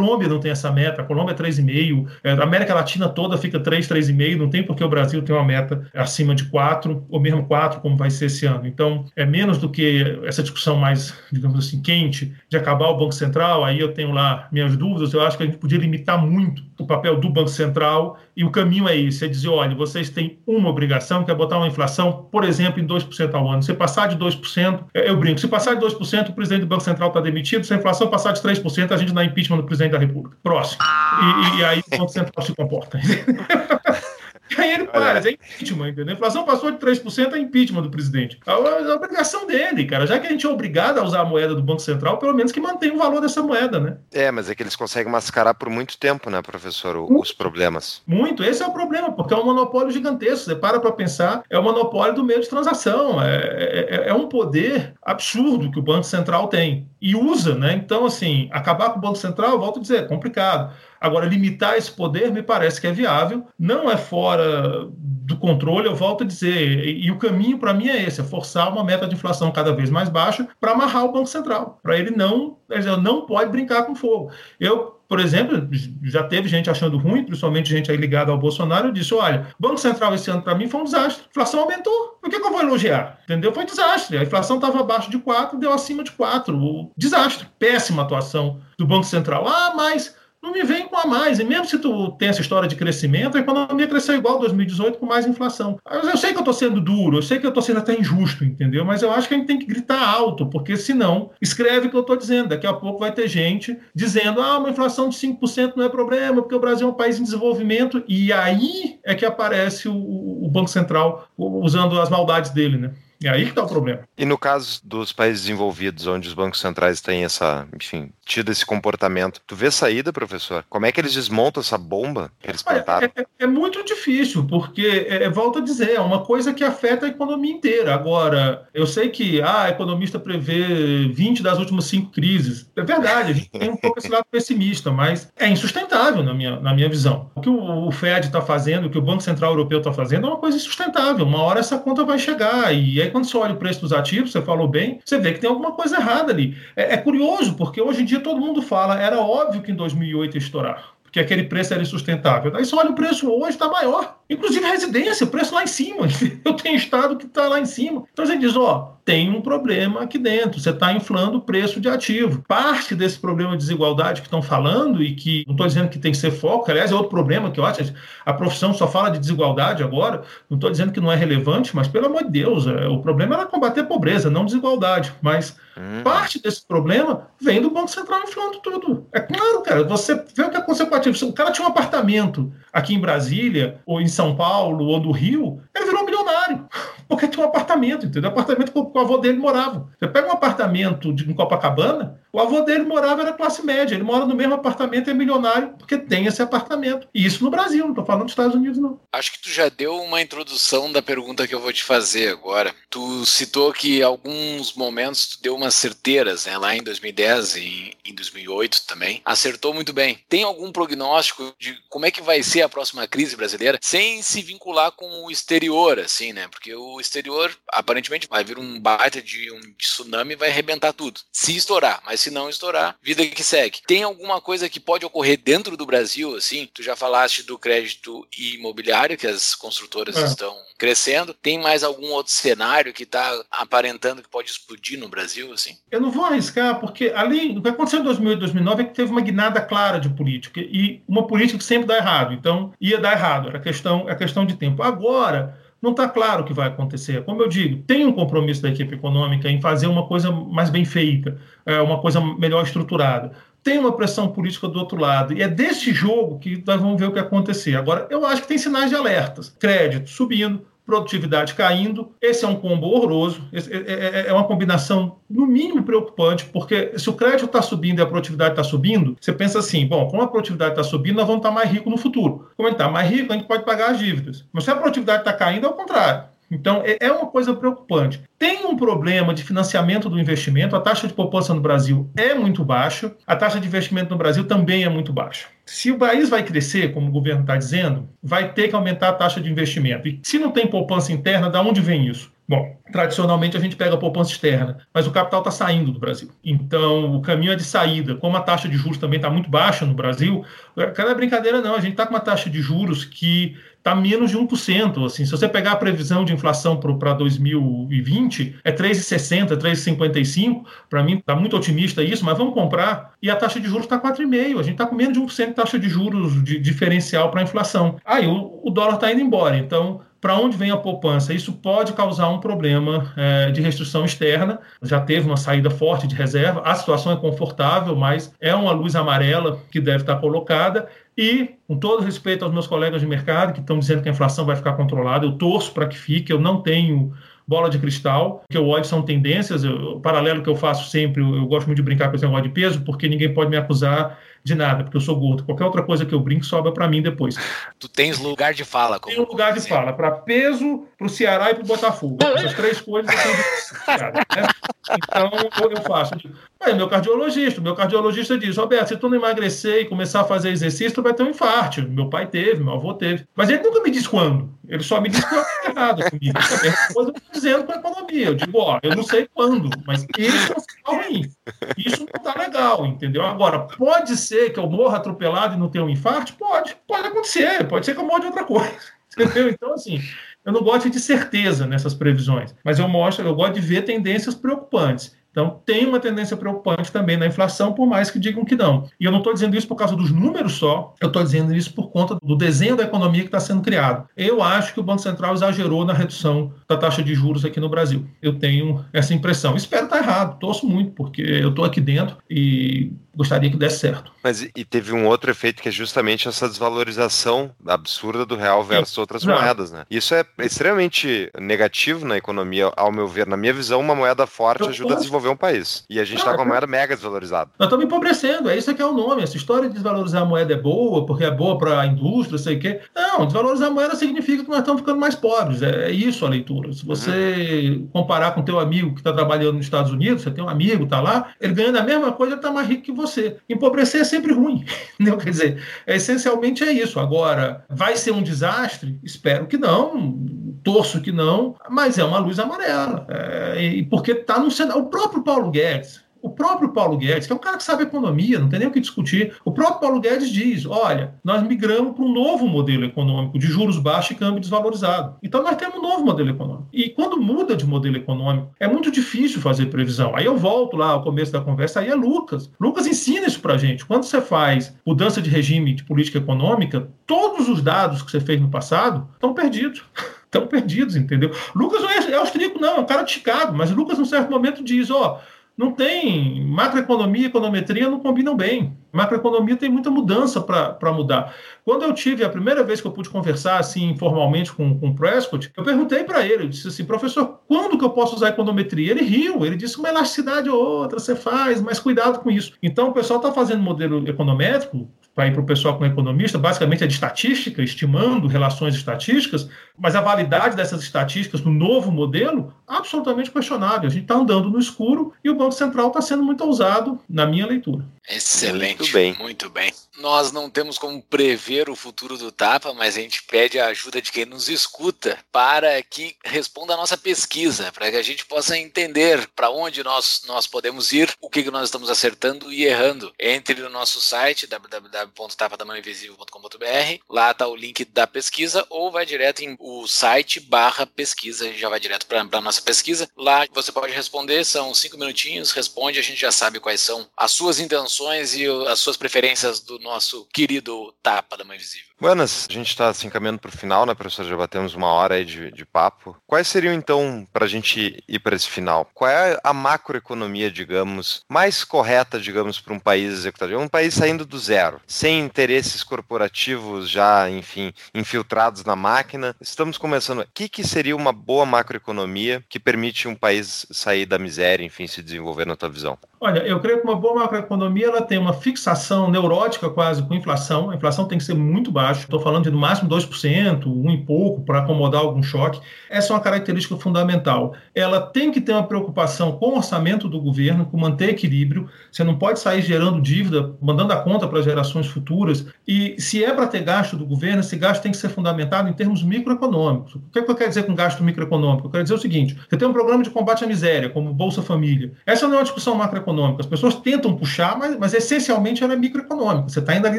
Colômbia 0.00 0.28
não 0.28 0.40
tem 0.40 0.50
essa 0.50 0.72
meta, 0.72 1.02
a 1.02 1.04
Colômbia 1.04 1.32
é 1.32 1.36
3,5, 1.36 2.06
é, 2.24 2.32
a 2.32 2.42
América 2.42 2.74
Latina 2.74 3.06
toda 3.06 3.36
fica 3.36 3.60
3, 3.60 3.86
3,5, 3.86 4.38
não 4.38 4.48
tem 4.48 4.62
porque 4.62 4.82
o 4.82 4.88
Brasil 4.88 5.20
tem 5.22 5.36
uma 5.36 5.44
meta 5.44 5.86
acima 5.94 6.34
de 6.34 6.44
4, 6.44 7.04
ou 7.08 7.20
mesmo 7.20 7.44
4, 7.44 7.80
como 7.80 7.96
vai 7.96 8.10
ser 8.10 8.26
esse 8.26 8.46
ano. 8.46 8.66
Então, 8.66 9.04
é 9.14 9.26
menos 9.26 9.58
do 9.58 9.68
que 9.68 10.18
essa 10.24 10.42
discussão 10.42 10.76
mais, 10.76 11.14
digamos 11.30 11.66
assim, 11.66 11.82
quente 11.82 12.32
de 12.48 12.56
acabar 12.56 12.88
o 12.88 12.96
Banco 12.96 13.12
Central, 13.12 13.62
aí 13.62 13.78
eu 13.78 13.92
tenho 13.92 14.10
lá 14.10 14.48
minhas 14.50 14.74
dúvidas, 14.74 15.12
eu 15.12 15.20
acho 15.20 15.36
que 15.36 15.42
a 15.42 15.46
gente 15.46 15.58
podia 15.58 15.78
limitar 15.78 16.24
muito 16.24 16.62
o 16.78 16.86
papel 16.86 17.20
do 17.20 17.28
Banco 17.28 17.50
Central, 17.50 18.18
e 18.40 18.44
o 18.44 18.50
caminho 18.50 18.88
é 18.88 18.96
esse, 18.96 19.22
é 19.22 19.28
dizer, 19.28 19.50
olha, 19.50 19.74
vocês 19.74 20.08
têm 20.08 20.38
uma 20.46 20.70
obrigação, 20.70 21.22
que 21.22 21.30
é 21.30 21.34
botar 21.34 21.58
uma 21.58 21.68
inflação, 21.68 22.26
por 22.32 22.42
exemplo, 22.42 22.80
em 22.80 22.86
2% 22.86 23.34
ao 23.34 23.46
ano. 23.46 23.62
Se 23.62 23.74
passar 23.74 24.08
de 24.08 24.16
2%, 24.16 24.84
eu 24.94 25.14
brinco, 25.18 25.38
se 25.38 25.46
passar 25.46 25.74
de 25.74 25.84
2%, 25.84 26.30
o 26.30 26.32
presidente 26.32 26.60
do 26.62 26.66
Banco 26.66 26.82
Central 26.82 27.08
está 27.08 27.20
demitido, 27.20 27.66
se 27.66 27.74
a 27.74 27.76
inflação 27.76 28.08
passar 28.08 28.32
de 28.32 28.40
3%, 28.40 28.92
a 28.92 28.96
gente 28.96 29.12
dá 29.12 29.22
impeachment 29.22 29.58
do 29.58 29.64
presidente 29.64 29.92
da 29.92 29.98
República. 29.98 30.38
Próximo. 30.42 30.82
E, 30.82 31.58
e 31.58 31.64
aí 31.66 31.82
o 31.86 31.98
Banco 31.98 32.08
Central 32.08 32.46
se 32.46 32.54
comporta. 32.54 32.98
Aí 34.56 34.72
ele 34.72 34.86
faz, 34.86 35.26
é 35.26 35.30
impeachment, 35.30 35.88
entendeu? 35.88 36.14
A 36.14 36.16
inflação 36.16 36.44
passou 36.44 36.70
de 36.70 36.78
3%, 36.78 37.32
é 37.32 37.38
impeachment 37.38 37.82
do 37.82 37.90
presidente. 37.90 38.38
A, 38.46 38.52
a, 38.52 38.94
obrigação 38.94 39.46
dele, 39.46 39.84
cara. 39.84 40.06
Já 40.06 40.18
que 40.18 40.26
a 40.26 40.30
gente 40.30 40.46
é 40.46 40.48
obrigado 40.48 40.98
a 40.98 41.04
usar 41.04 41.20
a 41.20 41.24
moeda 41.24 41.54
do 41.54 41.62
Banco 41.62 41.80
Central, 41.80 42.18
pelo 42.18 42.34
menos 42.34 42.52
que 42.52 42.60
mantenha 42.60 42.94
o 42.94 42.98
valor 42.98 43.20
dessa 43.20 43.42
moeda, 43.42 43.78
né? 43.78 43.96
É, 44.12 44.30
mas 44.30 44.50
é 44.50 44.54
que 44.54 44.62
eles 44.62 44.76
conseguem 44.76 45.12
mascarar 45.12 45.54
por 45.54 45.68
muito 45.68 45.98
tempo, 45.98 46.30
né, 46.30 46.42
professor, 46.42 46.96
os 46.96 47.32
problemas. 47.32 48.02
Muito, 48.06 48.42
esse 48.42 48.62
é 48.62 48.66
o 48.66 48.72
problema, 48.72 49.12
porque 49.12 49.34
é 49.34 49.36
um 49.36 49.44
monopólio 49.44 49.90
gigantesco. 49.90 50.44
Você 50.44 50.56
para 50.56 50.80
para 50.80 50.92
pensar, 50.92 51.42
é 51.48 51.58
o 51.58 51.62
monopólio 51.62 52.14
do 52.14 52.24
meio 52.24 52.40
de 52.40 52.48
transação. 52.48 53.22
É, 53.22 54.06
é, 54.06 54.08
é 54.08 54.14
um 54.14 54.28
poder 54.28 54.94
absurdo 55.02 55.70
que 55.70 55.78
o 55.78 55.82
Banco 55.82 56.04
Central 56.04 56.48
tem 56.48 56.88
e 57.00 57.14
usa, 57.14 57.54
né? 57.54 57.74
Então, 57.74 58.04
assim, 58.04 58.48
acabar 58.52 58.90
com 58.90 58.98
o 58.98 59.02
Banco 59.02 59.16
Central, 59.16 59.58
volto 59.58 59.78
a 59.78 59.82
dizer, 59.82 60.00
é 60.00 60.06
complicado. 60.06 60.72
Agora, 61.00 61.26
limitar 61.26 61.76
esse 61.76 61.90
poder 61.90 62.30
me 62.30 62.42
parece 62.42 62.80
que 62.80 62.86
é 62.86 62.92
viável, 62.92 63.46
não 63.58 63.90
é 63.90 63.96
fora 63.96 64.86
do 65.30 65.36
controle, 65.36 65.86
eu 65.86 65.94
volto 65.94 66.24
a 66.24 66.26
dizer, 66.26 66.84
e, 66.86 67.06
e 67.06 67.10
o 67.10 67.18
caminho 67.18 67.58
para 67.58 67.72
mim 67.72 67.88
é 67.88 68.02
esse, 68.02 68.20
é 68.20 68.24
forçar 68.24 68.70
uma 68.72 68.84
meta 68.84 69.06
de 69.06 69.14
inflação 69.14 69.50
cada 69.50 69.72
vez 69.72 69.88
mais 69.88 70.08
baixa 70.08 70.46
para 70.60 70.72
amarrar 70.72 71.04
o 71.04 71.12
Banco 71.12 71.26
Central, 71.26 71.78
para 71.82 71.96
ele 71.96 72.10
não, 72.10 72.58
ele 72.68 72.96
não 72.96 73.24
pode 73.26 73.50
brincar 73.50 73.84
com 73.84 73.94
fogo. 73.94 74.30
Eu 74.58 75.00
por 75.10 75.18
exemplo, 75.18 75.68
já 76.04 76.22
teve 76.22 76.48
gente 76.48 76.70
achando 76.70 76.96
ruim, 76.96 77.24
principalmente 77.24 77.68
gente 77.68 77.90
aí 77.90 77.96
ligada 77.96 78.30
ao 78.30 78.38
Bolsonaro, 78.38 78.92
disse, 78.92 79.12
olha, 79.12 79.48
Banco 79.58 79.76
Central 79.76 80.14
esse 80.14 80.30
ano 80.30 80.40
para 80.40 80.54
mim 80.54 80.68
foi 80.68 80.82
um 80.82 80.84
desastre. 80.84 81.24
A 81.24 81.30
inflação 81.30 81.62
aumentou. 81.62 82.16
Por 82.22 82.30
que, 82.30 82.38
que 82.38 82.46
eu 82.46 82.52
vou 82.52 82.60
elogiar? 82.60 83.18
Entendeu? 83.24 83.52
Foi 83.52 83.64
um 83.64 83.66
desastre. 83.66 84.16
A 84.16 84.22
inflação 84.22 84.54
estava 84.54 84.78
abaixo 84.78 85.10
de 85.10 85.18
4, 85.18 85.58
deu 85.58 85.72
acima 85.72 86.04
de 86.04 86.12
4. 86.12 86.92
Desastre. 86.96 87.48
Péssima 87.58 88.02
atuação 88.02 88.60
do 88.78 88.86
Banco 88.86 89.02
Central. 89.02 89.48
Ah, 89.48 89.72
mas 89.74 90.14
não 90.42 90.52
me 90.52 90.62
vem 90.62 90.86
com 90.86 90.96
a 90.96 91.06
mais. 91.06 91.38
E 91.38 91.44
mesmo 91.44 91.66
se 91.66 91.78
tu 91.78 92.12
tem 92.12 92.28
essa 92.28 92.40
história 92.40 92.68
de 92.68 92.76
crescimento, 92.76 93.36
a 93.36 93.40
economia 93.40 93.86
cresceu 93.86 94.14
igual 94.14 94.38
2018 94.38 94.98
com 94.98 95.06
mais 95.06 95.26
inflação. 95.26 95.78
Eu 95.88 96.16
sei 96.16 96.30
que 96.30 96.36
eu 96.36 96.40
estou 96.40 96.54
sendo 96.54 96.80
duro, 96.80 97.18
eu 97.18 97.22
sei 97.22 97.38
que 97.38 97.46
eu 97.46 97.50
estou 97.50 97.62
sendo 97.62 97.78
até 97.78 97.98
injusto, 97.98 98.44
entendeu? 98.44 98.84
Mas 98.84 99.02
eu 99.02 99.12
acho 99.12 99.28
que 99.28 99.34
a 99.34 99.36
gente 99.36 99.46
tem 99.46 99.58
que 99.58 99.66
gritar 99.66 100.02
alto, 100.02 100.46
porque 100.46 100.76
senão, 100.76 101.30
escreve 101.40 101.86
o 101.88 101.90
que 101.90 101.96
eu 101.96 102.00
estou 102.00 102.16
dizendo. 102.16 102.48
Daqui 102.48 102.66
a 102.66 102.72
pouco 102.72 102.98
vai 102.98 103.12
ter 103.12 103.28
gente 103.28 103.76
dizendo, 103.94 104.40
ah, 104.40 104.58
uma 104.58 104.70
inflação 104.70 105.08
de 105.08 105.16
5% 105.16 105.74
não 105.76 105.84
é 105.84 105.88
problema, 105.88 106.40
porque 106.40 106.54
o 106.54 106.60
Brasil 106.60 106.86
é 106.88 106.90
um 106.90 106.94
país 106.94 107.18
em 107.18 107.24
desenvolvimento. 107.24 108.02
E 108.08 108.32
aí 108.32 108.98
é 109.04 109.14
que 109.14 109.24
aparece 109.24 109.88
o, 109.88 109.94
o 109.94 110.48
Banco 110.48 110.68
Central 110.68 111.28
usando 111.36 112.00
as 112.00 112.08
maldades 112.08 112.50
dele, 112.50 112.78
né? 112.78 112.92
É 113.22 113.28
aí 113.28 113.44
que 113.44 113.50
está 113.50 113.62
o 113.62 113.68
problema. 113.68 114.00
E 114.16 114.24
no 114.24 114.38
caso 114.38 114.80
dos 114.82 115.12
países 115.12 115.42
desenvolvidos, 115.42 116.06
onde 116.06 116.26
os 116.26 116.34
bancos 116.34 116.60
centrais 116.60 117.00
têm 117.00 117.24
essa, 117.24 117.66
enfim, 117.74 118.10
tido 118.24 118.50
esse 118.50 118.64
comportamento, 118.64 119.40
tu 119.46 119.54
vê 119.54 119.70
saída, 119.70 120.12
professor? 120.12 120.64
Como 120.70 120.86
é 120.86 120.92
que 120.92 121.00
eles 121.00 121.12
desmontam 121.12 121.60
essa 121.60 121.76
bomba 121.76 122.30
que 122.40 122.50
eles 122.50 122.62
plantaram? 122.62 123.10
É, 123.14 123.20
é, 123.20 123.26
é 123.40 123.46
muito 123.46 123.84
difícil, 123.84 124.46
porque, 124.46 125.06
é, 125.08 125.24
é, 125.24 125.28
volto 125.28 125.58
a 125.58 125.62
dizer, 125.62 125.94
é 125.94 126.00
uma 126.00 126.24
coisa 126.24 126.54
que 126.54 126.64
afeta 126.64 127.06
a 127.06 127.08
economia 127.08 127.52
inteira. 127.52 127.92
Agora, 127.94 128.68
eu 128.72 128.86
sei 128.86 129.10
que 129.10 129.42
ah, 129.42 129.62
a 129.62 129.68
economista 129.70 130.18
prevê 130.18 131.08
20 131.12 131.42
das 131.42 131.58
últimas 131.58 131.84
cinco 131.86 132.10
crises. 132.12 132.70
É 132.76 132.82
verdade, 132.82 133.32
a 133.32 133.34
gente 133.34 133.50
tem 133.50 133.70
um 133.70 133.76
pouco 133.76 133.98
esse 133.98 134.08
lado 134.08 134.24
pessimista, 134.30 134.90
mas 134.90 135.30
é 135.36 135.48
insustentável 135.48 136.22
na 136.22 136.32
minha, 136.32 136.58
na 136.60 136.72
minha 136.72 136.88
visão. 136.88 137.30
O 137.34 137.40
que 137.40 137.48
o, 137.48 137.86
o 137.86 137.90
Fed 137.90 138.26
está 138.26 138.40
fazendo, 138.40 138.86
o 138.86 138.90
que 138.90 138.98
o 138.98 139.02
Banco 139.02 139.22
Central 139.22 139.52
Europeu 139.52 139.78
está 139.78 139.92
fazendo, 139.92 140.26
é 140.26 140.30
uma 140.30 140.38
coisa 140.38 140.56
insustentável. 140.56 141.26
Uma 141.26 141.42
hora 141.42 141.60
essa 141.60 141.78
conta 141.78 142.04
vai 142.04 142.18
chegar 142.18 142.72
e 142.74 143.09
quando 143.10 143.26
você 143.26 143.36
olha 143.36 143.54
o 143.54 143.58
preço 143.58 143.80
dos 143.80 143.92
ativos, 143.92 144.32
você 144.32 144.40
falou 144.40 144.68
bem, 144.68 145.00
você 145.04 145.18
vê 145.18 145.32
que 145.32 145.40
tem 145.40 145.50
alguma 145.50 145.72
coisa 145.72 145.96
errada 145.96 146.32
ali. 146.32 146.56
É, 146.74 146.94
é 146.94 146.96
curioso, 146.96 147.54
porque 147.54 147.80
hoje 147.80 148.02
em 148.02 148.04
dia 148.04 148.20
todo 148.20 148.40
mundo 148.40 148.62
fala, 148.62 149.00
era 149.00 149.20
óbvio 149.20 149.62
que 149.62 149.70
em 149.70 149.76
2008 149.76 150.36
ia 150.36 150.38
estourar 150.38 151.00
porque 151.10 151.18
aquele 151.18 151.42
preço 151.42 151.74
era 151.74 151.82
insustentável. 151.82 152.52
Daí 152.52 152.64
você 152.64 152.74
olha 152.76 152.90
o 152.90 152.94
preço 152.94 153.28
hoje, 153.28 153.50
está 153.50 153.68
maior. 153.68 154.16
Inclusive 154.30 154.64
residência, 154.64 155.26
preço 155.26 155.52
lá 155.52 155.64
em 155.64 155.66
cima. 155.66 156.06
Eu 156.44 156.54
tenho 156.54 156.76
estado 156.76 157.16
que 157.16 157.26
está 157.26 157.48
lá 157.48 157.58
em 157.58 157.64
cima. 157.64 158.04
Então 158.12 158.24
você 158.24 158.38
diz, 158.38 158.54
ó, 158.56 158.96
tem 159.10 159.28
um 159.28 159.40
problema 159.40 160.02
aqui 160.02 160.16
dentro. 160.16 160.60
Você 160.60 160.70
está 160.70 160.92
inflando 160.92 161.38
o 161.38 161.40
preço 161.40 161.80
de 161.80 161.88
ativo. 161.88 162.44
Parte 162.46 162.94
desse 162.94 163.18
problema 163.18 163.50
de 163.52 163.56
desigualdade 163.56 164.20
que 164.20 164.28
estão 164.28 164.40
falando 164.40 165.02
e 165.02 165.16
que 165.16 165.42
não 165.48 165.54
estou 165.54 165.66
dizendo 165.66 165.88
que 165.88 165.98
tem 165.98 166.12
que 166.12 166.16
ser 166.16 166.30
foco, 166.30 166.70
aliás, 166.70 166.92
é 166.92 166.94
outro 166.94 167.10
problema 167.10 167.50
que 167.50 167.58
eu 167.58 167.66
acho. 167.66 167.92
A 168.24 168.32
profissão 168.32 168.72
só 168.72 168.86
fala 168.86 169.10
de 169.10 169.18
desigualdade 169.18 169.82
agora. 169.82 170.22
Não 170.48 170.56
estou 170.56 170.70
dizendo 170.70 170.92
que 170.92 171.00
não 171.00 171.10
é 171.10 171.16
relevante, 171.16 171.74
mas 171.74 171.88
pelo 171.88 172.06
amor 172.06 172.22
de 172.22 172.30
Deus, 172.30 172.68
é, 172.68 172.86
o 172.86 173.00
problema 173.00 173.34
era 173.34 173.46
combater 173.46 173.80
a 173.80 173.84
pobreza, 173.84 174.30
não 174.30 174.44
desigualdade. 174.44 175.12
Mas 175.20 175.56
hum. 175.76 176.04
parte 176.04 176.40
desse 176.40 176.64
problema 176.64 177.26
vem 177.42 177.60
do 177.60 177.68
Banco 177.68 177.88
Central 177.88 178.20
inflando 178.22 178.60
tudo. 178.60 179.08
É 179.12 179.18
claro, 179.18 179.62
cara. 179.62 179.82
Você 179.82 180.14
vê 180.36 180.44
o 180.44 180.50
que 180.50 180.56
aconteceu 180.56 180.86
com 180.86 180.94
o 180.94 180.98
ativo. 180.98 181.26
O 181.26 181.32
cara 181.32 181.50
tinha 181.50 181.66
um 181.66 181.70
apartamento 181.70 182.52
aqui 182.72 182.94
em 182.94 183.00
Brasília, 183.00 183.80
ou 183.84 184.00
em 184.00 184.06
São 184.06 184.36
Paulo, 184.36 184.86
ou 184.86 185.00
no 185.00 185.10
Rio, 185.10 185.60
ele 185.74 185.86
virou 185.86 186.04
milionário. 186.04 186.68
Porque 187.10 187.26
tinha 187.26 187.44
um 187.44 187.48
apartamento, 187.48 188.06
entendeu? 188.06 188.30
Apartamento 188.30 188.70
que 188.70 188.78
o 188.78 189.00
avô 189.00 189.18
dele 189.18 189.36
morava. 189.36 189.90
Você 189.98 190.06
pega 190.06 190.28
um 190.28 190.32
apartamento 190.32 191.12
de, 191.12 191.28
em 191.28 191.34
Copacabana, 191.34 192.20
o 192.32 192.40
avô 192.40 192.60
dele 192.60 192.84
morava 192.84 193.22
era 193.22 193.32
classe 193.32 193.64
média. 193.64 193.96
Ele 193.96 194.04
mora 194.04 194.24
no 194.24 194.34
mesmo 194.36 194.54
apartamento 194.54 195.08
e 195.08 195.10
é 195.10 195.14
milionário 195.14 195.74
porque 195.76 195.98
tem 195.98 196.26
esse 196.26 196.40
apartamento. 196.40 197.08
E 197.12 197.26
isso 197.26 197.42
no 197.42 197.50
Brasil, 197.50 197.82
não 197.82 197.90
estou 197.90 198.04
falando 198.04 198.22
dos 198.22 198.32
Estados 198.32 198.54
Unidos, 198.54 198.78
não. 198.78 199.00
Acho 199.12 199.32
que 199.32 199.42
tu 199.42 199.50
já 199.50 199.68
deu 199.68 199.96
uma 199.96 200.22
introdução 200.22 200.92
da 200.92 201.02
pergunta 201.02 201.48
que 201.48 201.54
eu 201.54 201.60
vou 201.60 201.72
te 201.72 201.82
fazer 201.82 202.28
agora. 202.28 202.72
Tu 202.88 203.26
citou 203.26 203.72
que 203.72 203.98
em 203.98 204.02
alguns 204.02 204.74
momentos 204.74 205.26
tu 205.26 205.42
deu 205.42 205.56
umas 205.56 205.74
certeiras, 205.74 206.46
né? 206.46 206.56
Lá 206.56 206.76
em 206.76 206.82
2010 206.82 207.56
e 207.56 207.96
em 208.04 208.14
2008 208.14 208.86
também. 208.86 209.20
Acertou 209.24 209.74
muito 209.74 209.92
bem. 209.92 210.18
Tem 210.28 210.44
algum 210.44 210.70
prognóstico 210.70 211.52
de 211.58 211.76
como 211.88 212.06
é 212.06 212.10
que 212.12 212.22
vai 212.22 212.42
ser 212.42 212.62
a 212.62 212.68
próxima 212.68 213.08
crise 213.08 213.36
brasileira 213.36 213.78
sem 213.82 214.22
se 214.22 214.42
vincular 214.42 214.92
com 214.92 215.24
o 215.24 215.30
exterior, 215.30 215.98
assim, 215.98 216.32
né? 216.32 216.46
Porque 216.48 216.74
o 216.74 216.99
exterior 217.00 217.54
aparentemente 217.72 218.28
vai 218.28 218.44
vir 218.44 218.58
um 218.58 218.78
baita 218.80 219.20
de 219.22 219.50
um 219.52 219.60
tsunami 219.78 220.34
e 220.34 220.36
vai 220.36 220.50
arrebentar 220.50 220.92
tudo. 220.92 221.20
Se 221.32 221.56
estourar, 221.56 222.02
mas 222.04 222.20
se 222.20 222.30
não 222.30 222.48
estourar, 222.48 222.96
vida 223.02 223.26
que 223.26 223.44
segue. 223.44 223.80
Tem 223.86 224.02
alguma 224.02 224.40
coisa 224.40 224.68
que 224.68 224.80
pode 224.80 225.04
ocorrer 225.04 225.38
dentro 225.42 225.76
do 225.76 225.86
Brasil, 225.86 226.36
assim? 226.36 226.68
Tu 226.72 226.82
já 226.82 226.96
falaste 226.96 227.42
do 227.42 227.58
crédito 227.58 228.26
imobiliário, 228.38 229.16
que 229.16 229.26
as 229.26 229.54
construtoras 229.54 230.16
é. 230.16 230.24
estão 230.24 230.54
crescendo. 230.78 231.34
Tem 231.34 231.58
mais 231.58 231.82
algum 231.82 232.08
outro 232.08 232.32
cenário 232.32 232.92
que 232.92 233.02
está 233.02 233.42
aparentando 233.50 234.22
que 234.22 234.28
pode 234.28 234.50
explodir 234.50 234.98
no 234.98 235.08
Brasil, 235.08 235.52
assim? 235.52 235.76
Eu 235.90 236.00
não 236.00 236.10
vou 236.10 236.24
arriscar, 236.24 236.80
porque 236.80 237.12
ali, 237.14 237.56
o 237.56 237.62
que 237.62 237.68
aconteceu 237.68 238.00
em 238.00 238.04
2008 238.04 238.38
e 238.38 238.40
2009 238.40 238.82
é 238.82 238.86
que 238.86 238.94
teve 238.94 239.10
uma 239.10 239.20
guinada 239.20 239.60
clara 239.60 239.98
de 239.98 240.08
política, 240.08 240.60
e 240.60 241.02
uma 241.06 241.26
política 241.26 241.58
que 241.58 241.64
sempre 241.64 241.86
dá 241.86 241.96
errado. 241.96 242.32
Então, 242.32 242.72
ia 242.80 242.98
dar 242.98 243.12
errado, 243.12 243.48
era 243.48 243.60
questão, 243.60 244.08
é 244.08 244.14
questão 244.14 244.46
de 244.46 244.56
tempo. 244.56 244.82
Agora, 244.82 245.59
não 245.82 245.92
está 245.92 246.08
claro 246.08 246.42
o 246.42 246.44
que 246.44 246.52
vai 246.52 246.68
acontecer. 246.68 247.24
Como 247.24 247.42
eu 247.42 247.48
digo, 247.48 247.82
tem 247.82 248.04
um 248.04 248.12
compromisso 248.12 248.62
da 248.62 248.68
equipe 248.68 248.94
econômica 248.94 249.48
em 249.48 249.60
fazer 249.60 249.86
uma 249.86 250.06
coisa 250.06 250.30
mais 250.30 250.68
bem 250.70 250.84
feita, 250.84 251.38
é, 251.64 251.80
uma 251.80 252.00
coisa 252.00 252.20
melhor 252.20 252.64
estruturada. 252.64 253.32
Tem 253.62 253.78
uma 253.78 253.92
pressão 253.92 254.28
política 254.28 254.68
do 254.68 254.78
outro 254.78 254.98
lado. 254.98 255.32
E 255.32 255.42
é 255.42 255.48
desse 255.48 255.92
jogo 255.92 256.38
que 256.38 256.62
nós 256.66 256.80
vamos 256.80 256.98
ver 256.98 257.06
o 257.06 257.12
que 257.12 257.18
acontecer. 257.18 257.76
Agora, 257.76 258.06
eu 258.10 258.24
acho 258.26 258.42
que 258.42 258.48
tem 258.48 258.58
sinais 258.58 258.90
de 258.90 258.96
alertas. 258.96 259.54
Crédito 259.58 260.10
subindo, 260.10 260.62
produtividade 260.90 261.54
caindo. 261.54 262.10
Esse 262.20 262.44
é 262.44 262.48
um 262.48 262.56
combo 262.56 262.88
horroroso, 262.88 263.42
é, 263.52 263.58
é, 263.58 264.26
é, 264.28 264.32
uma 264.32 264.44
combinação, 264.44 265.18
no 265.28 265.46
mínimo, 265.46 265.84
preocupante, 265.84 266.46
porque 266.46 266.98
se 266.98 267.08
o 267.08 267.12
crédito 267.12 267.44
está 267.44 267.62
subindo 267.62 268.00
e 268.00 268.02
a 268.02 268.06
produtividade 268.06 268.50
está 268.50 268.64
subindo, 268.64 269.16
você 269.20 269.32
pensa 269.32 269.60
assim: 269.60 269.86
bom, 269.86 270.08
como 270.08 270.22
a 270.22 270.28
produtividade 270.28 270.72
está 270.72 270.82
subindo, 270.82 271.16
nós 271.16 271.26
vamos 271.26 271.38
estar 271.38 271.50
tá 271.50 271.54
mais 271.54 271.70
ricos 271.70 271.90
no 271.90 271.96
futuro. 271.96 272.50
Como 272.56 272.68
gente 272.68 272.80
está 272.80 272.90
mais 272.90 273.08
rico, 273.08 273.32
a 273.32 273.36
gente 273.36 273.46
pode 273.46 273.64
pagar 273.64 273.92
as 273.92 273.98
dívidas. 273.98 274.44
Mas 274.52 274.64
se 274.64 274.70
a 274.70 274.76
produtividade 274.76 275.20
está 275.20 275.32
caindo, 275.32 275.66
é 275.66 275.68
o 275.68 275.74
contrário. 275.74 276.24
Então, 276.50 276.82
é, 276.84 276.96
é 277.00 277.12
uma 277.12 277.26
coisa 277.26 277.54
preocupante. 277.54 278.20
Tem 278.38 278.66
um 278.66 278.76
problema 278.76 279.32
de 279.32 279.42
financiamento 279.42 280.08
do 280.08 280.18
investimento, 280.18 280.74
a 280.74 280.80
taxa 280.80 281.06
de 281.06 281.14
poupança 281.14 281.54
no 281.54 281.60
Brasil 281.60 282.10
é 282.16 282.34
muito 282.34 282.64
baixa, 282.64 283.14
a 283.26 283.36
taxa 283.36 283.60
de 283.60 283.66
investimento 283.66 284.10
no 284.10 284.18
Brasil 284.18 284.44
também 284.44 284.84
é 284.84 284.88
muito 284.88 285.12
baixa. 285.12 285.46
Se 285.64 285.92
o 285.92 285.98
país 285.98 286.28
vai 286.28 286.42
crescer, 286.42 286.92
como 286.92 287.08
o 287.08 287.12
governo 287.12 287.42
está 287.42 287.56
dizendo, 287.56 288.08
vai 288.22 288.52
ter 288.52 288.68
que 288.68 288.74
aumentar 288.74 289.10
a 289.10 289.12
taxa 289.12 289.40
de 289.40 289.50
investimento. 289.50 290.08
E 290.08 290.18
se 290.22 290.38
não 290.38 290.50
tem 290.50 290.66
poupança 290.66 291.12
interna, 291.12 291.48
da 291.48 291.62
onde 291.62 291.80
vem 291.80 292.08
isso? 292.08 292.32
Bom, 292.50 292.76
tradicionalmente 292.90 293.56
a 293.56 293.60
gente 293.60 293.76
pega 293.76 293.94
a 293.94 293.96
poupança 293.96 294.32
externa, 294.32 294.78
mas 294.92 295.06
o 295.06 295.12
capital 295.12 295.38
está 295.38 295.52
saindo 295.52 295.92
do 295.92 296.00
Brasil. 296.00 296.32
Então, 296.44 297.14
o 297.14 297.22
caminho 297.22 297.52
é 297.52 297.54
de 297.54 297.62
saída. 297.62 298.16
Como 298.16 298.36
a 298.36 298.40
taxa 298.40 298.68
de 298.68 298.76
juros 298.76 298.98
também 298.98 299.18
está 299.18 299.30
muito 299.30 299.48
baixa 299.48 299.86
no 299.86 299.94
Brasil, 299.94 300.44
é 300.76 301.14
brincadeira 301.14 301.60
não. 301.60 301.76
A 301.76 301.80
gente 301.80 301.92
está 301.92 302.04
com 302.04 302.12
uma 302.12 302.18
taxa 302.18 302.50
de 302.50 302.60
juros 302.60 303.04
que 303.04 303.56
está 303.80 303.94
menos 303.94 304.30
de 304.30 304.38
1%. 304.38 305.04
Assim, 305.04 305.24
se 305.24 305.30
você 305.30 305.48
pegar 305.48 305.72
a 305.72 305.76
previsão 305.76 306.24
de 306.24 306.32
inflação 306.32 306.78
para 306.78 307.14
2020, 307.14 308.60
é 308.62 308.70
3,60%, 308.70 309.56
3,55%. 309.56 310.62
Para 310.88 311.02
mim, 311.02 311.16
está 311.16 311.34
muito 311.34 311.56
otimista 311.56 312.02
isso, 312.02 312.24
mas 312.24 312.38
vamos 312.38 312.54
comprar. 312.54 313.14
E 313.20 313.30
a 313.30 313.36
taxa 313.36 313.58
de 313.58 313.66
juros 313.66 313.84
está 313.84 313.98
4,5%. 313.98 314.60
A 314.60 314.62
gente 314.62 314.72
está 314.72 314.86
com 314.86 314.94
menos 314.94 315.14
de 315.14 315.20
1% 315.20 315.46
de 315.48 315.54
taxa 315.54 315.78
de 315.78 315.88
juros 315.88 316.44
de 316.44 316.58
diferencial 316.58 317.30
para 317.30 317.40
a 317.40 317.44
inflação. 317.44 317.96
Aí 318.04 318.26
o, 318.26 318.60
o 318.62 318.70
dólar 318.70 318.94
está 318.94 319.10
indo 319.10 319.22
embora. 319.22 319.56
Então, 319.56 320.02
para 320.20 320.36
onde 320.36 320.56
vem 320.56 320.70
a 320.70 320.76
poupança? 320.76 321.32
Isso 321.32 321.54
pode 321.54 321.94
causar 321.94 322.28
um 322.28 322.40
problema 322.40 323.10
é, 323.16 323.50
de 323.50 323.62
restrição 323.62 324.04
externa. 324.04 324.60
Já 324.82 325.00
teve 325.00 325.26
uma 325.26 325.36
saída 325.36 325.70
forte 325.70 326.06
de 326.06 326.14
reserva, 326.14 326.60
a 326.62 326.74
situação 326.74 327.12
é 327.12 327.16
confortável, 327.16 327.96
mas 327.96 328.32
é 328.38 328.54
uma 328.54 328.72
luz 328.72 328.94
amarela 328.94 329.58
que 329.70 329.80
deve 329.80 330.02
estar 330.02 330.16
colocada. 330.16 330.88
E, 331.20 331.56
com 331.68 331.78
todo 331.78 332.02
respeito 332.02 332.46
aos 332.46 332.54
meus 332.54 332.66
colegas 332.66 333.02
de 333.02 333.06
mercado 333.06 333.52
que 333.52 333.60
estão 333.60 333.78
dizendo 333.78 334.02
que 334.02 334.08
a 334.08 334.12
inflação 334.12 334.46
vai 334.46 334.56
ficar 334.56 334.72
controlada, 334.72 335.26
eu 335.26 335.32
torço 335.32 335.70
para 335.70 335.86
que 335.86 335.94
fique, 335.94 336.32
eu 336.32 336.40
não 336.40 336.62
tenho 336.62 337.12
bola 337.46 337.68
de 337.68 337.78
cristal, 337.78 338.42
que 338.48 338.56
eu 338.56 338.66
olho 338.66 338.86
são 338.86 339.02
tendências, 339.02 339.62
eu, 339.62 339.96
o 339.96 340.00
paralelo 340.00 340.42
que 340.42 340.48
eu 340.48 340.56
faço 340.56 340.88
sempre, 340.88 341.20
eu, 341.20 341.34
eu, 341.34 341.46
gosto 341.46 341.66
muito 341.66 341.76
de 341.76 341.82
brincar 341.82 342.08
com 342.08 342.16
esse 342.16 342.24
negócio 342.24 342.44
de 342.44 342.54
peso, 342.54 342.80
porque 342.86 343.06
ninguém 343.06 343.34
pode 343.34 343.50
me 343.50 343.58
acusar 343.58 344.18
de 344.42 344.54
nada, 344.54 344.82
porque 344.82 344.96
eu 344.96 345.00
sou 345.00 345.14
gordo. 345.14 345.44
Qualquer 345.44 345.64
outra 345.64 345.82
coisa 345.82 346.06
que 346.06 346.14
eu 346.14 346.20
brinco 346.20 346.46
sobra 346.46 346.72
para 346.72 346.88
mim 346.88 347.02
depois. 347.02 347.36
Tu 347.78 347.86
tens 347.86 348.18
lugar 348.18 348.54
de 348.54 348.64
fala. 348.64 348.98
Como... 348.98 349.14
Tem 349.14 349.22
lugar 349.22 349.52
de 349.52 349.60
fala, 349.60 349.92
para 349.92 350.10
peso, 350.12 350.86
para 351.00 351.06
o 351.06 351.08
Ceará 351.08 351.50
e 351.50 351.54
para 351.54 351.64
o 351.64 351.66
Botafogo. 351.66 352.18
Essas 352.36 352.52
três 352.52 352.78
coisas 352.78 353.10
eu 353.10 353.22
tenho 353.22 354.12
né? 354.12 354.46
Então, 354.92 355.30
eu 355.70 355.82
faço. 355.82 356.12
Aí, 356.60 356.74
meu 356.74 356.88
cardiologista, 356.88 357.58
meu 357.58 357.74
cardiologista 357.74 358.36
diz, 358.36 358.58
Roberto, 358.58 358.88
se 358.88 358.96
tu 358.98 359.08
não 359.08 359.16
emagrecer 359.16 359.80
e 359.80 359.84
começar 359.86 360.20
a 360.20 360.24
fazer 360.24 360.50
exercício, 360.50 360.92
tu 360.92 361.02
vai 361.02 361.14
ter 361.14 361.22
um 361.22 361.30
infarto. 361.30 361.80
Meu 361.88 362.10
pai 362.10 362.26
teve, 362.26 362.62
meu 362.62 362.74
avô 362.74 362.92
teve. 362.92 363.24
Mas 363.34 363.48
ele 363.48 363.62
nunca 363.62 363.80
me 363.82 363.90
diz 363.90 364.06
quando. 364.06 364.52
Ele 364.68 364.82
só 364.82 365.00
me 365.00 365.08
diz 365.08 365.24
quando 365.24 365.46
é 365.64 365.70
errado 365.70 366.10
comigo. 366.10 366.38
Depois 366.62 367.08
eu 367.08 367.14
estou 367.14 367.32
dizendo 367.32 367.64
com 367.64 367.72
a 367.72 367.76
economia. 367.76 368.26
Eu 368.26 368.34
digo, 368.34 368.58
ó, 368.58 368.78
eu 368.82 368.94
não 368.94 369.02
sei 369.02 369.26
quando, 369.32 369.70
mas 369.86 370.06
isso 370.18 370.52
é 370.52 370.90
um 370.90 370.96
ruim. 370.96 371.30
Isso 371.78 372.06
não 372.12 372.22
tá 372.22 372.38
legal, 372.38 372.84
entendeu? 372.84 373.24
Agora, 373.24 373.60
pode 373.60 374.18
ser 374.18 374.50
que 374.50 374.58
eu 374.58 374.68
morra 374.68 374.98
atropelado 374.98 375.54
e 375.54 375.58
não 375.58 375.70
tenha 375.70 375.84
um 375.84 375.88
infarto? 375.88 376.34
Pode, 376.34 376.76
pode 376.86 377.08
acontecer. 377.08 377.66
Pode 377.66 377.86
ser 377.86 377.94
que 377.94 378.00
eu 378.00 378.06
morra 378.06 378.20
de 378.20 378.26
outra 378.26 378.44
coisa. 378.44 378.70
Entendeu? 379.16 379.48
Então, 379.48 379.72
assim, 379.74 380.00
eu 380.44 380.52
não 380.52 380.62
gosto 380.62 380.88
de 380.90 380.98
certeza 380.98 381.66
nessas 381.66 381.94
previsões, 381.94 382.54
mas 382.64 382.78
eu 382.78 382.88
mostro, 382.88 383.26
eu 383.26 383.34
gosto 383.34 383.54
de 383.54 383.60
ver 383.60 383.82
tendências 383.82 384.34
preocupantes. 384.34 385.16
Então, 385.30 385.60
tem 385.64 385.86
uma 385.86 386.00
tendência 386.00 386.36
preocupante 386.36 386.90
também 386.90 387.16
na 387.16 387.26
inflação, 387.26 387.72
por 387.72 387.86
mais 387.86 388.10
que 388.10 388.18
digam 388.18 388.44
que 388.44 388.56
não. 388.56 388.88
E 388.98 389.04
eu 389.04 389.12
não 389.12 389.18
estou 389.18 389.32
dizendo 389.32 389.56
isso 389.56 389.68
por 389.68 389.76
causa 389.76 389.94
dos 389.96 390.10
números 390.10 390.54
só, 390.54 390.94
eu 391.00 391.08
estou 391.08 391.22
dizendo 391.22 391.54
isso 391.54 391.72
por 391.72 391.90
conta 391.90 392.16
do 392.22 392.36
desenho 392.36 392.76
da 392.76 392.84
economia 392.84 393.22
que 393.22 393.28
está 393.28 393.40
sendo 393.40 393.62
criado. 393.62 394.08
Eu 394.16 394.42
acho 394.42 394.74
que 394.74 394.80
o 394.80 394.82
Banco 394.82 395.02
Central 395.02 395.34
exagerou 395.34 395.84
na 395.84 395.92
redução 395.92 396.52
da 396.68 396.76
taxa 396.76 397.02
de 397.02 397.14
juros 397.14 397.44
aqui 397.44 397.60
no 397.60 397.68
Brasil. 397.68 398.06
Eu 398.20 398.38
tenho 398.38 398.84
essa 398.92 399.14
impressão. 399.14 399.56
Espero 399.56 399.84
estar 399.84 399.98
errado, 399.98 400.38
torço 400.38 400.66
muito, 400.66 400.92
porque 400.92 401.22
eu 401.22 401.50
estou 401.50 401.64
aqui 401.64 401.80
dentro 401.80 402.16
e 402.28 402.92
gostaria 403.14 403.50
que 403.50 403.56
desse 403.56 403.80
certo. 403.80 404.12
Mas 404.22 404.42
e 404.42 404.64
teve 404.64 404.92
um 404.92 405.06
outro 405.06 405.30
efeito 405.30 405.62
que 405.62 405.68
é 405.68 405.72
justamente 405.72 406.28
essa 406.28 406.48
desvalorização 406.48 407.50
absurda 407.66 408.24
do 408.24 408.36
real 408.36 408.64
versus 408.64 408.94
Sim. 408.94 409.00
outras 409.00 409.24
moedas, 409.24 409.70
né? 409.70 409.84
Isso 409.90 410.14
é 410.14 410.24
extremamente 410.38 411.30
negativo 411.38 412.06
na 412.06 412.16
economia, 412.16 412.72
ao 412.76 412.92
meu 412.92 413.06
ver. 413.06 413.26
Na 413.26 413.36
minha 413.36 413.52
visão, 413.52 413.80
uma 413.80 413.94
moeda 413.94 414.26
forte 414.26 414.62
eu 414.62 414.68
ajuda 414.68 414.88
posso... 414.88 414.96
a 414.96 415.00
desenvolver 415.00 415.19
um 415.28 415.36
país. 415.36 415.84
E 415.88 416.00
a 416.00 416.04
gente 416.04 416.18
está 416.18 416.30
ah, 416.30 416.34
com 416.34 416.42
uma 416.42 416.48
moeda 416.48 416.66
mega 416.66 416.94
desvalorizada. 416.94 417.50
Nós 417.58 417.66
estamos 417.66 417.84
empobrecendo, 417.84 418.48
é 418.48 418.56
isso 418.56 418.74
que 418.74 418.82
é 418.82 418.86
o 418.86 418.92
nome. 418.92 419.22
Essa 419.22 419.36
história 419.36 419.68
de 419.68 419.74
desvalorizar 419.74 420.22
a 420.22 420.24
moeda 420.24 420.54
é 420.54 420.56
boa, 420.56 421.06
porque 421.06 421.24
é 421.24 421.30
boa 421.30 421.58
para 421.58 421.80
a 421.80 421.86
indústria, 421.86 422.38
sei 422.38 422.56
o 422.56 422.60
quê. 422.60 422.80
Não, 422.94 423.24
desvalorizar 423.24 423.68
a 423.68 423.70
moeda 423.70 423.94
significa 423.94 424.42
que 424.44 424.48
nós 424.48 424.60
estamos 424.60 424.80
ficando 424.80 424.98
mais 424.98 425.14
pobres. 425.14 425.62
É, 425.62 425.86
é 425.86 425.90
isso 425.90 426.24
a 426.24 426.28
leitura. 426.28 426.72
Se 426.72 426.84
você 426.84 427.76
uhum. 427.76 427.88
comparar 427.92 428.32
com 428.32 428.42
teu 428.42 428.58
amigo 428.58 428.94
que 428.94 429.00
está 429.00 429.12
trabalhando 429.12 429.56
nos 429.56 429.66
Estados 429.66 429.92
Unidos, 429.92 430.22
você 430.22 430.30
tem 430.30 430.42
um 430.42 430.48
amigo, 430.48 430.84
está 430.84 431.00
lá, 431.00 431.30
ele 431.40 431.54
ganhando 431.54 431.78
a 431.78 431.82
mesma 431.82 432.12
coisa, 432.12 432.34
ele 432.34 432.40
está 432.40 432.52
mais 432.52 432.68
rico 432.68 432.82
que 432.82 432.92
você. 432.92 433.36
Empobrecer 433.48 434.00
é 434.00 434.04
sempre 434.04 434.32
ruim. 434.32 434.64
Entendeu? 434.94 435.18
Quer 435.18 435.30
dizer, 435.30 435.62
é, 435.86 435.96
essencialmente 435.96 436.64
é 436.64 436.72
isso. 436.72 437.00
Agora, 437.00 437.64
vai 437.68 437.96
ser 437.96 438.12
um 438.12 438.22
desastre? 438.22 438.98
Espero 439.02 439.46
que 439.46 439.56
não, 439.56 440.18
torço 440.62 441.00
que 441.00 441.12
não, 441.12 441.56
mas 441.68 441.98
é 441.98 442.04
uma 442.04 442.18
luz 442.18 442.38
amarela. 442.38 443.06
É, 443.08 443.84
porque 443.90 444.12
está 444.12 444.38
no 444.38 444.50
cenário. 444.50 444.82
O 444.82 444.86
próprio 444.86 445.09
Paulo 445.18 445.50
Guedes, 445.50 446.00
o 446.22 446.30
próprio 446.30 446.70
Paulo 446.70 446.96
Guedes, 446.96 447.26
que 447.26 447.32
é 447.32 447.36
um 447.36 447.40
cara 447.40 447.56
que 447.56 447.62
sabe 447.62 447.82
economia, 447.82 448.38
não 448.38 448.48
tem 448.48 448.58
nem 448.58 448.68
o 448.68 448.72
que 448.72 448.80
discutir, 448.80 449.34
o 449.44 449.52
próprio 449.52 449.80
Paulo 449.80 450.00
Guedes 450.00 450.30
diz: 450.30 450.66
olha, 450.66 451.14
nós 451.24 451.42
migramos 451.42 451.94
para 451.94 452.04
um 452.04 452.12
novo 452.12 452.46
modelo 452.46 452.84
econômico 452.84 453.38
de 453.38 453.46
juros 453.46 453.78
baixos 453.78 454.12
e 454.12 454.14
câmbio 454.14 454.40
desvalorizado. 454.40 455.16
Então 455.22 455.42
nós 455.42 455.56
temos 455.56 455.78
um 455.78 455.82
novo 455.82 456.04
modelo 456.04 456.30
econômico. 456.30 456.68
E 456.72 456.90
quando 456.90 457.20
muda 457.20 457.56
de 457.56 457.66
modelo 457.66 457.96
econômico, 457.96 458.50
é 458.58 458.68
muito 458.68 458.90
difícil 458.90 459.40
fazer 459.40 459.66
previsão. 459.66 460.14
Aí 460.14 460.24
eu 460.24 460.36
volto 460.36 460.76
lá 460.76 460.90
ao 460.90 461.02
começo 461.02 461.32
da 461.32 461.40
conversa, 461.40 461.80
aí 461.80 461.88
é 461.88 461.94
Lucas. 461.94 462.50
Lucas 462.60 462.86
ensina 462.86 463.26
isso 463.26 463.40
para 463.40 463.56
gente. 463.56 463.84
Quando 463.84 464.04
você 464.04 464.20
faz 464.20 464.74
mudança 464.86 465.22
de 465.22 465.30
regime 465.30 465.74
de 465.74 465.84
política 465.84 466.18
econômica, 466.18 466.88
todos 467.06 467.48
os 467.48 467.62
dados 467.62 468.02
que 468.02 468.10
você 468.10 468.20
fez 468.20 468.40
no 468.40 468.50
passado 468.50 469.08
estão 469.14 469.34
perdidos 469.34 469.82
estão 470.30 470.46
perdidos, 470.46 470.94
entendeu? 470.96 471.32
Lucas 471.54 471.82
não 471.82 471.90
é, 471.90 472.10
é 472.12 472.14
austríaco, 472.14 472.60
não, 472.60 472.76
é 472.76 472.80
um 472.80 472.86
cara 472.86 473.02
de 473.02 473.10
Chicago, 473.10 473.56
mas 473.56 473.70
Lucas, 473.70 473.98
num 473.98 474.04
certo 474.04 474.30
momento, 474.30 474.62
diz: 474.62 474.90
ó, 474.90 475.18
oh, 475.18 475.40
não 475.60 475.72
tem. 475.72 476.42
Macroeconomia 476.46 477.24
e 477.24 477.26
econometria 477.26 477.90
não 477.90 478.00
combinam 478.00 478.34
bem. 478.34 478.74
Macroeconomia 478.92 479.56
tem 479.56 479.68
muita 479.68 479.90
mudança 479.90 480.40
para 480.40 480.92
mudar. 480.92 481.34
Quando 481.64 481.82
eu 481.82 481.92
tive 481.92 482.24
a 482.24 482.30
primeira 482.30 482.64
vez 482.64 482.80
que 482.80 482.86
eu 482.86 482.92
pude 482.92 483.10
conversar 483.10 483.58
assim 483.58 483.90
informalmente 483.90 484.52
com, 484.52 484.78
com 484.78 484.88
o 484.88 484.94
Prescott, 484.94 485.52
eu 485.54 485.62
perguntei 485.62 486.02
para 486.02 486.24
ele, 486.24 486.44
eu 486.44 486.48
disse 486.48 486.66
assim, 486.66 486.84
professor, 486.84 487.40
quando 487.46 487.76
que 487.76 487.84
eu 487.84 487.90
posso 487.90 488.16
usar 488.16 488.30
econometria? 488.30 488.90
Ele 488.90 489.02
riu, 489.02 489.44
ele 489.44 489.56
disse 489.56 489.78
uma 489.78 489.90
elasticidade 489.90 490.48
ou 490.48 490.58
outra, 490.58 490.98
você 490.98 491.14
faz, 491.14 491.60
mas 491.60 491.78
cuidado 491.78 492.20
com 492.20 492.30
isso. 492.30 492.54
Então 492.62 492.88
o 492.88 492.92
pessoal 492.92 493.20
está 493.20 493.30
fazendo 493.30 493.62
modelo 493.62 494.08
econométrico 494.08 494.88
ir 495.26 495.32
para 495.32 495.40
o 495.40 495.46
pessoal 495.46 495.76
com 495.78 495.84
economista, 495.84 496.38
basicamente 496.38 496.84
é 496.84 496.86
de 496.86 496.94
estatística, 496.94 497.62
estimando 497.62 498.28
relações 498.28 498.74
estatísticas, 498.74 499.48
mas 499.78 499.96
a 499.96 500.00
validade 500.00 500.56
dessas 500.56 500.82
estatísticas 500.82 501.40
no 501.42 501.50
novo 501.50 501.90
modelo, 501.90 502.52
absolutamente 502.66 503.30
questionável. 503.30 503.88
A 503.88 503.92
gente 503.92 504.02
está 504.02 504.14
andando 504.14 504.50
no 504.50 504.58
escuro 504.58 505.12
e 505.24 505.30
o 505.30 505.34
Banco 505.34 505.52
Central 505.52 505.88
está 505.88 506.00
sendo 506.00 506.22
muito 506.22 506.44
ousado, 506.44 506.98
na 507.08 507.26
minha 507.26 507.46
leitura. 507.46 507.84
Excelente. 508.10 508.80
Muito 508.80 508.92
bem. 508.92 509.14
Muito 509.14 509.48
bem. 509.48 509.72
Nós 509.98 510.30
não 510.32 510.50
temos 510.50 510.76
como 510.78 511.00
prever 511.02 511.70
o 511.70 511.76
futuro 511.76 512.18
do 512.18 512.32
Tapa, 512.32 512.72
mas 512.72 512.96
a 512.96 513.00
gente 513.00 513.22
pede 513.22 513.60
a 513.60 513.66
ajuda 513.66 514.02
de 514.02 514.10
quem 514.10 514.24
nos 514.24 514.48
escuta 514.48 515.16
para 515.30 515.80
que 515.82 516.16
responda 516.24 516.74
a 516.74 516.76
nossa 516.76 516.96
pesquisa, 516.96 517.70
para 517.70 517.88
que 517.90 517.96
a 517.96 518.02
gente 518.02 518.24
possa 518.24 518.56
entender 518.56 519.28
para 519.36 519.50
onde 519.50 519.84
nós, 519.84 520.22
nós 520.26 520.46
podemos 520.46 520.90
ir, 520.92 521.12
o 521.20 521.28
que, 521.28 521.42
que 521.42 521.50
nós 521.50 521.64
estamos 521.64 521.90
acertando 521.90 522.50
e 522.50 522.64
errando. 522.64 523.12
Entre 523.18 523.60
no 523.60 523.68
nosso 523.68 524.00
site 524.00 524.46
www.tapadamãoinvisível.com.br, 524.46 527.02
lá 527.08 527.30
está 527.30 527.46
o 527.46 527.54
link 527.54 527.84
da 527.84 528.06
pesquisa, 528.06 528.66
ou 528.70 528.90
vai 528.90 529.04
direto 529.04 529.42
em 529.42 529.54
o 529.60 529.86
site 529.86 530.40
barra 530.40 530.86
pesquisa, 530.86 531.52
já 531.52 531.68
vai 531.68 531.78
direto 531.78 532.06
para 532.06 532.22
a 532.22 532.40
nossa 532.40 532.62
pesquisa. 532.62 533.06
Lá 533.14 533.46
você 533.52 533.70
pode 533.70 533.92
responder, 533.92 534.42
são 534.44 534.74
cinco 534.74 534.96
minutinhos, 534.96 535.52
responde, 535.52 535.98
a 535.98 536.02
gente 536.02 536.20
já 536.20 536.32
sabe 536.32 536.58
quais 536.58 536.80
são 536.80 537.06
as 537.14 537.32
suas 537.32 537.60
intenções 537.60 537.99
e 538.34 538.46
as 538.66 538.80
suas 538.80 538.96
preferências 538.96 539.60
do 539.60 539.78
nosso 539.78 540.26
querido 540.32 540.92
Tapa 541.02 541.36
da 541.36 541.44
Mãe 541.44 541.58
Visível. 541.58 541.89
Buenas, 542.00 542.46
a 542.48 542.52
gente 542.54 542.68
está 542.68 542.94
se 542.94 543.06
encaminhando 543.06 543.40
para 543.40 543.50
o 543.50 543.52
final, 543.52 543.84
né, 543.84 543.92
professor? 543.92 544.24
Já 544.24 544.34
batemos 544.34 544.74
uma 544.74 544.86
hora 544.86 545.16
aí 545.16 545.24
de, 545.24 545.50
de 545.50 545.66
papo. 545.66 546.16
Quais 546.26 546.48
seriam, 546.48 546.72
então, 546.72 547.26
para 547.30 547.44
a 547.44 547.48
gente 547.48 548.02
ir 548.08 548.18
para 548.20 548.34
esse 548.34 548.48
final? 548.48 548.88
Qual 548.94 549.10
é 549.10 549.38
a 549.44 549.52
macroeconomia, 549.52 550.50
digamos, 550.50 551.22
mais 551.28 551.62
correta, 551.62 552.18
digamos, 552.18 552.58
para 552.58 552.72
um 552.72 552.78
país 552.78 553.12
executado? 553.12 553.58
Um 553.58 553.68
país 553.68 553.92
saindo 553.92 554.24
do 554.24 554.38
zero, 554.38 554.80
sem 554.86 555.20
interesses 555.20 555.84
corporativos 555.84 556.88
já, 556.88 557.28
enfim, 557.28 557.70
infiltrados 557.94 558.64
na 558.64 558.74
máquina. 558.74 559.36
Estamos 559.38 559.76
começando. 559.76 560.20
O 560.20 560.26
que, 560.32 560.48
que 560.48 560.66
seria 560.66 560.96
uma 560.96 561.12
boa 561.12 561.44
macroeconomia 561.44 562.42
que 562.48 562.58
permite 562.58 563.08
um 563.08 563.14
país 563.14 563.66
sair 563.70 564.06
da 564.06 564.18
miséria, 564.18 564.64
enfim, 564.64 564.86
se 564.86 565.02
desenvolver 565.02 565.46
na 565.46 565.54
tua 565.54 565.68
visão? 565.68 565.98
Olha, 566.18 566.40
eu 566.40 566.60
creio 566.60 566.80
que 566.80 566.84
uma 566.84 566.96
boa 566.96 567.14
macroeconomia 567.14 567.88
ela 567.88 568.00
tem 568.00 568.16
uma 568.16 568.32
fixação 568.32 569.10
neurótica 569.10 569.68
quase 569.68 570.02
com 570.02 570.14
inflação. 570.14 570.70
A 570.70 570.76
inflação 570.76 571.06
tem 571.06 571.18
que 571.18 571.24
ser 571.24 571.34
muito 571.34 571.70
baixa. 571.70 571.89
Estou 571.98 572.20
falando 572.20 572.44
de 572.44 572.50
no 572.50 572.58
máximo 572.58 572.88
2%, 572.88 573.66
um 573.66 573.90
e 573.90 573.98
pouco, 573.98 574.42
para 574.42 574.60
acomodar 574.60 575.00
algum 575.00 575.22
choque. 575.22 575.60
Essa 575.88 576.12
é 576.12 576.16
uma 576.16 576.22
característica 576.22 576.76
fundamental. 576.76 577.54
Ela 577.74 578.00
tem 578.00 578.30
que 578.30 578.40
ter 578.40 578.52
uma 578.52 578.62
preocupação 578.62 579.32
com 579.32 579.50
o 579.50 579.56
orçamento 579.56 580.08
do 580.08 580.20
governo, 580.20 580.66
com 580.66 580.78
manter 580.78 581.10
equilíbrio. 581.10 581.68
Você 581.90 582.04
não 582.04 582.16
pode 582.16 582.40
sair 582.40 582.62
gerando 582.62 583.00
dívida, 583.00 583.54
mandando 583.60 583.92
a 583.92 583.96
conta 583.96 584.26
para 584.28 584.42
gerações 584.42 584.86
futuras. 584.86 585.46
E 585.66 585.96
se 585.98 586.24
é 586.24 586.32
para 586.32 586.46
ter 586.46 586.62
gasto 586.62 586.96
do 586.96 587.06
governo, 587.06 587.40
esse 587.40 587.56
gasto 587.56 587.82
tem 587.82 587.92
que 587.92 587.98
ser 587.98 588.08
fundamentado 588.08 588.68
em 588.68 588.72
termos 588.72 589.02
microeconômicos. 589.02 589.94
O 589.94 590.02
que, 590.12 590.18
é 590.18 590.22
que 590.22 590.30
eu 590.30 590.34
quero 590.34 590.48
dizer 590.48 590.64
com 590.64 590.74
gasto 590.74 591.02
microeconômico? 591.02 591.66
Eu 591.66 591.70
quero 591.70 591.82
dizer 591.82 591.94
o 591.94 591.98
seguinte: 591.98 592.36
você 592.48 592.56
tem 592.56 592.68
um 592.68 592.72
programa 592.72 593.02
de 593.02 593.10
combate 593.10 593.44
à 593.44 593.46
miséria, 593.46 593.90
como 593.90 594.12
Bolsa 594.12 594.42
Família. 594.42 594.92
Essa 595.06 595.26
não 595.26 595.34
é 595.34 595.38
uma 595.38 595.44
discussão 595.44 595.74
macroeconômica. 595.74 596.42
As 596.42 596.46
pessoas 596.46 596.74
tentam 596.76 597.16
puxar, 597.16 597.58
mas, 597.58 597.76
mas 597.78 597.94
essencialmente 597.94 598.62
ela 598.62 598.74
é 598.74 598.76
microeconômica. 598.76 599.48
Você 599.48 599.60
está 599.60 599.74
indo 599.74 599.86
ali 599.86 599.98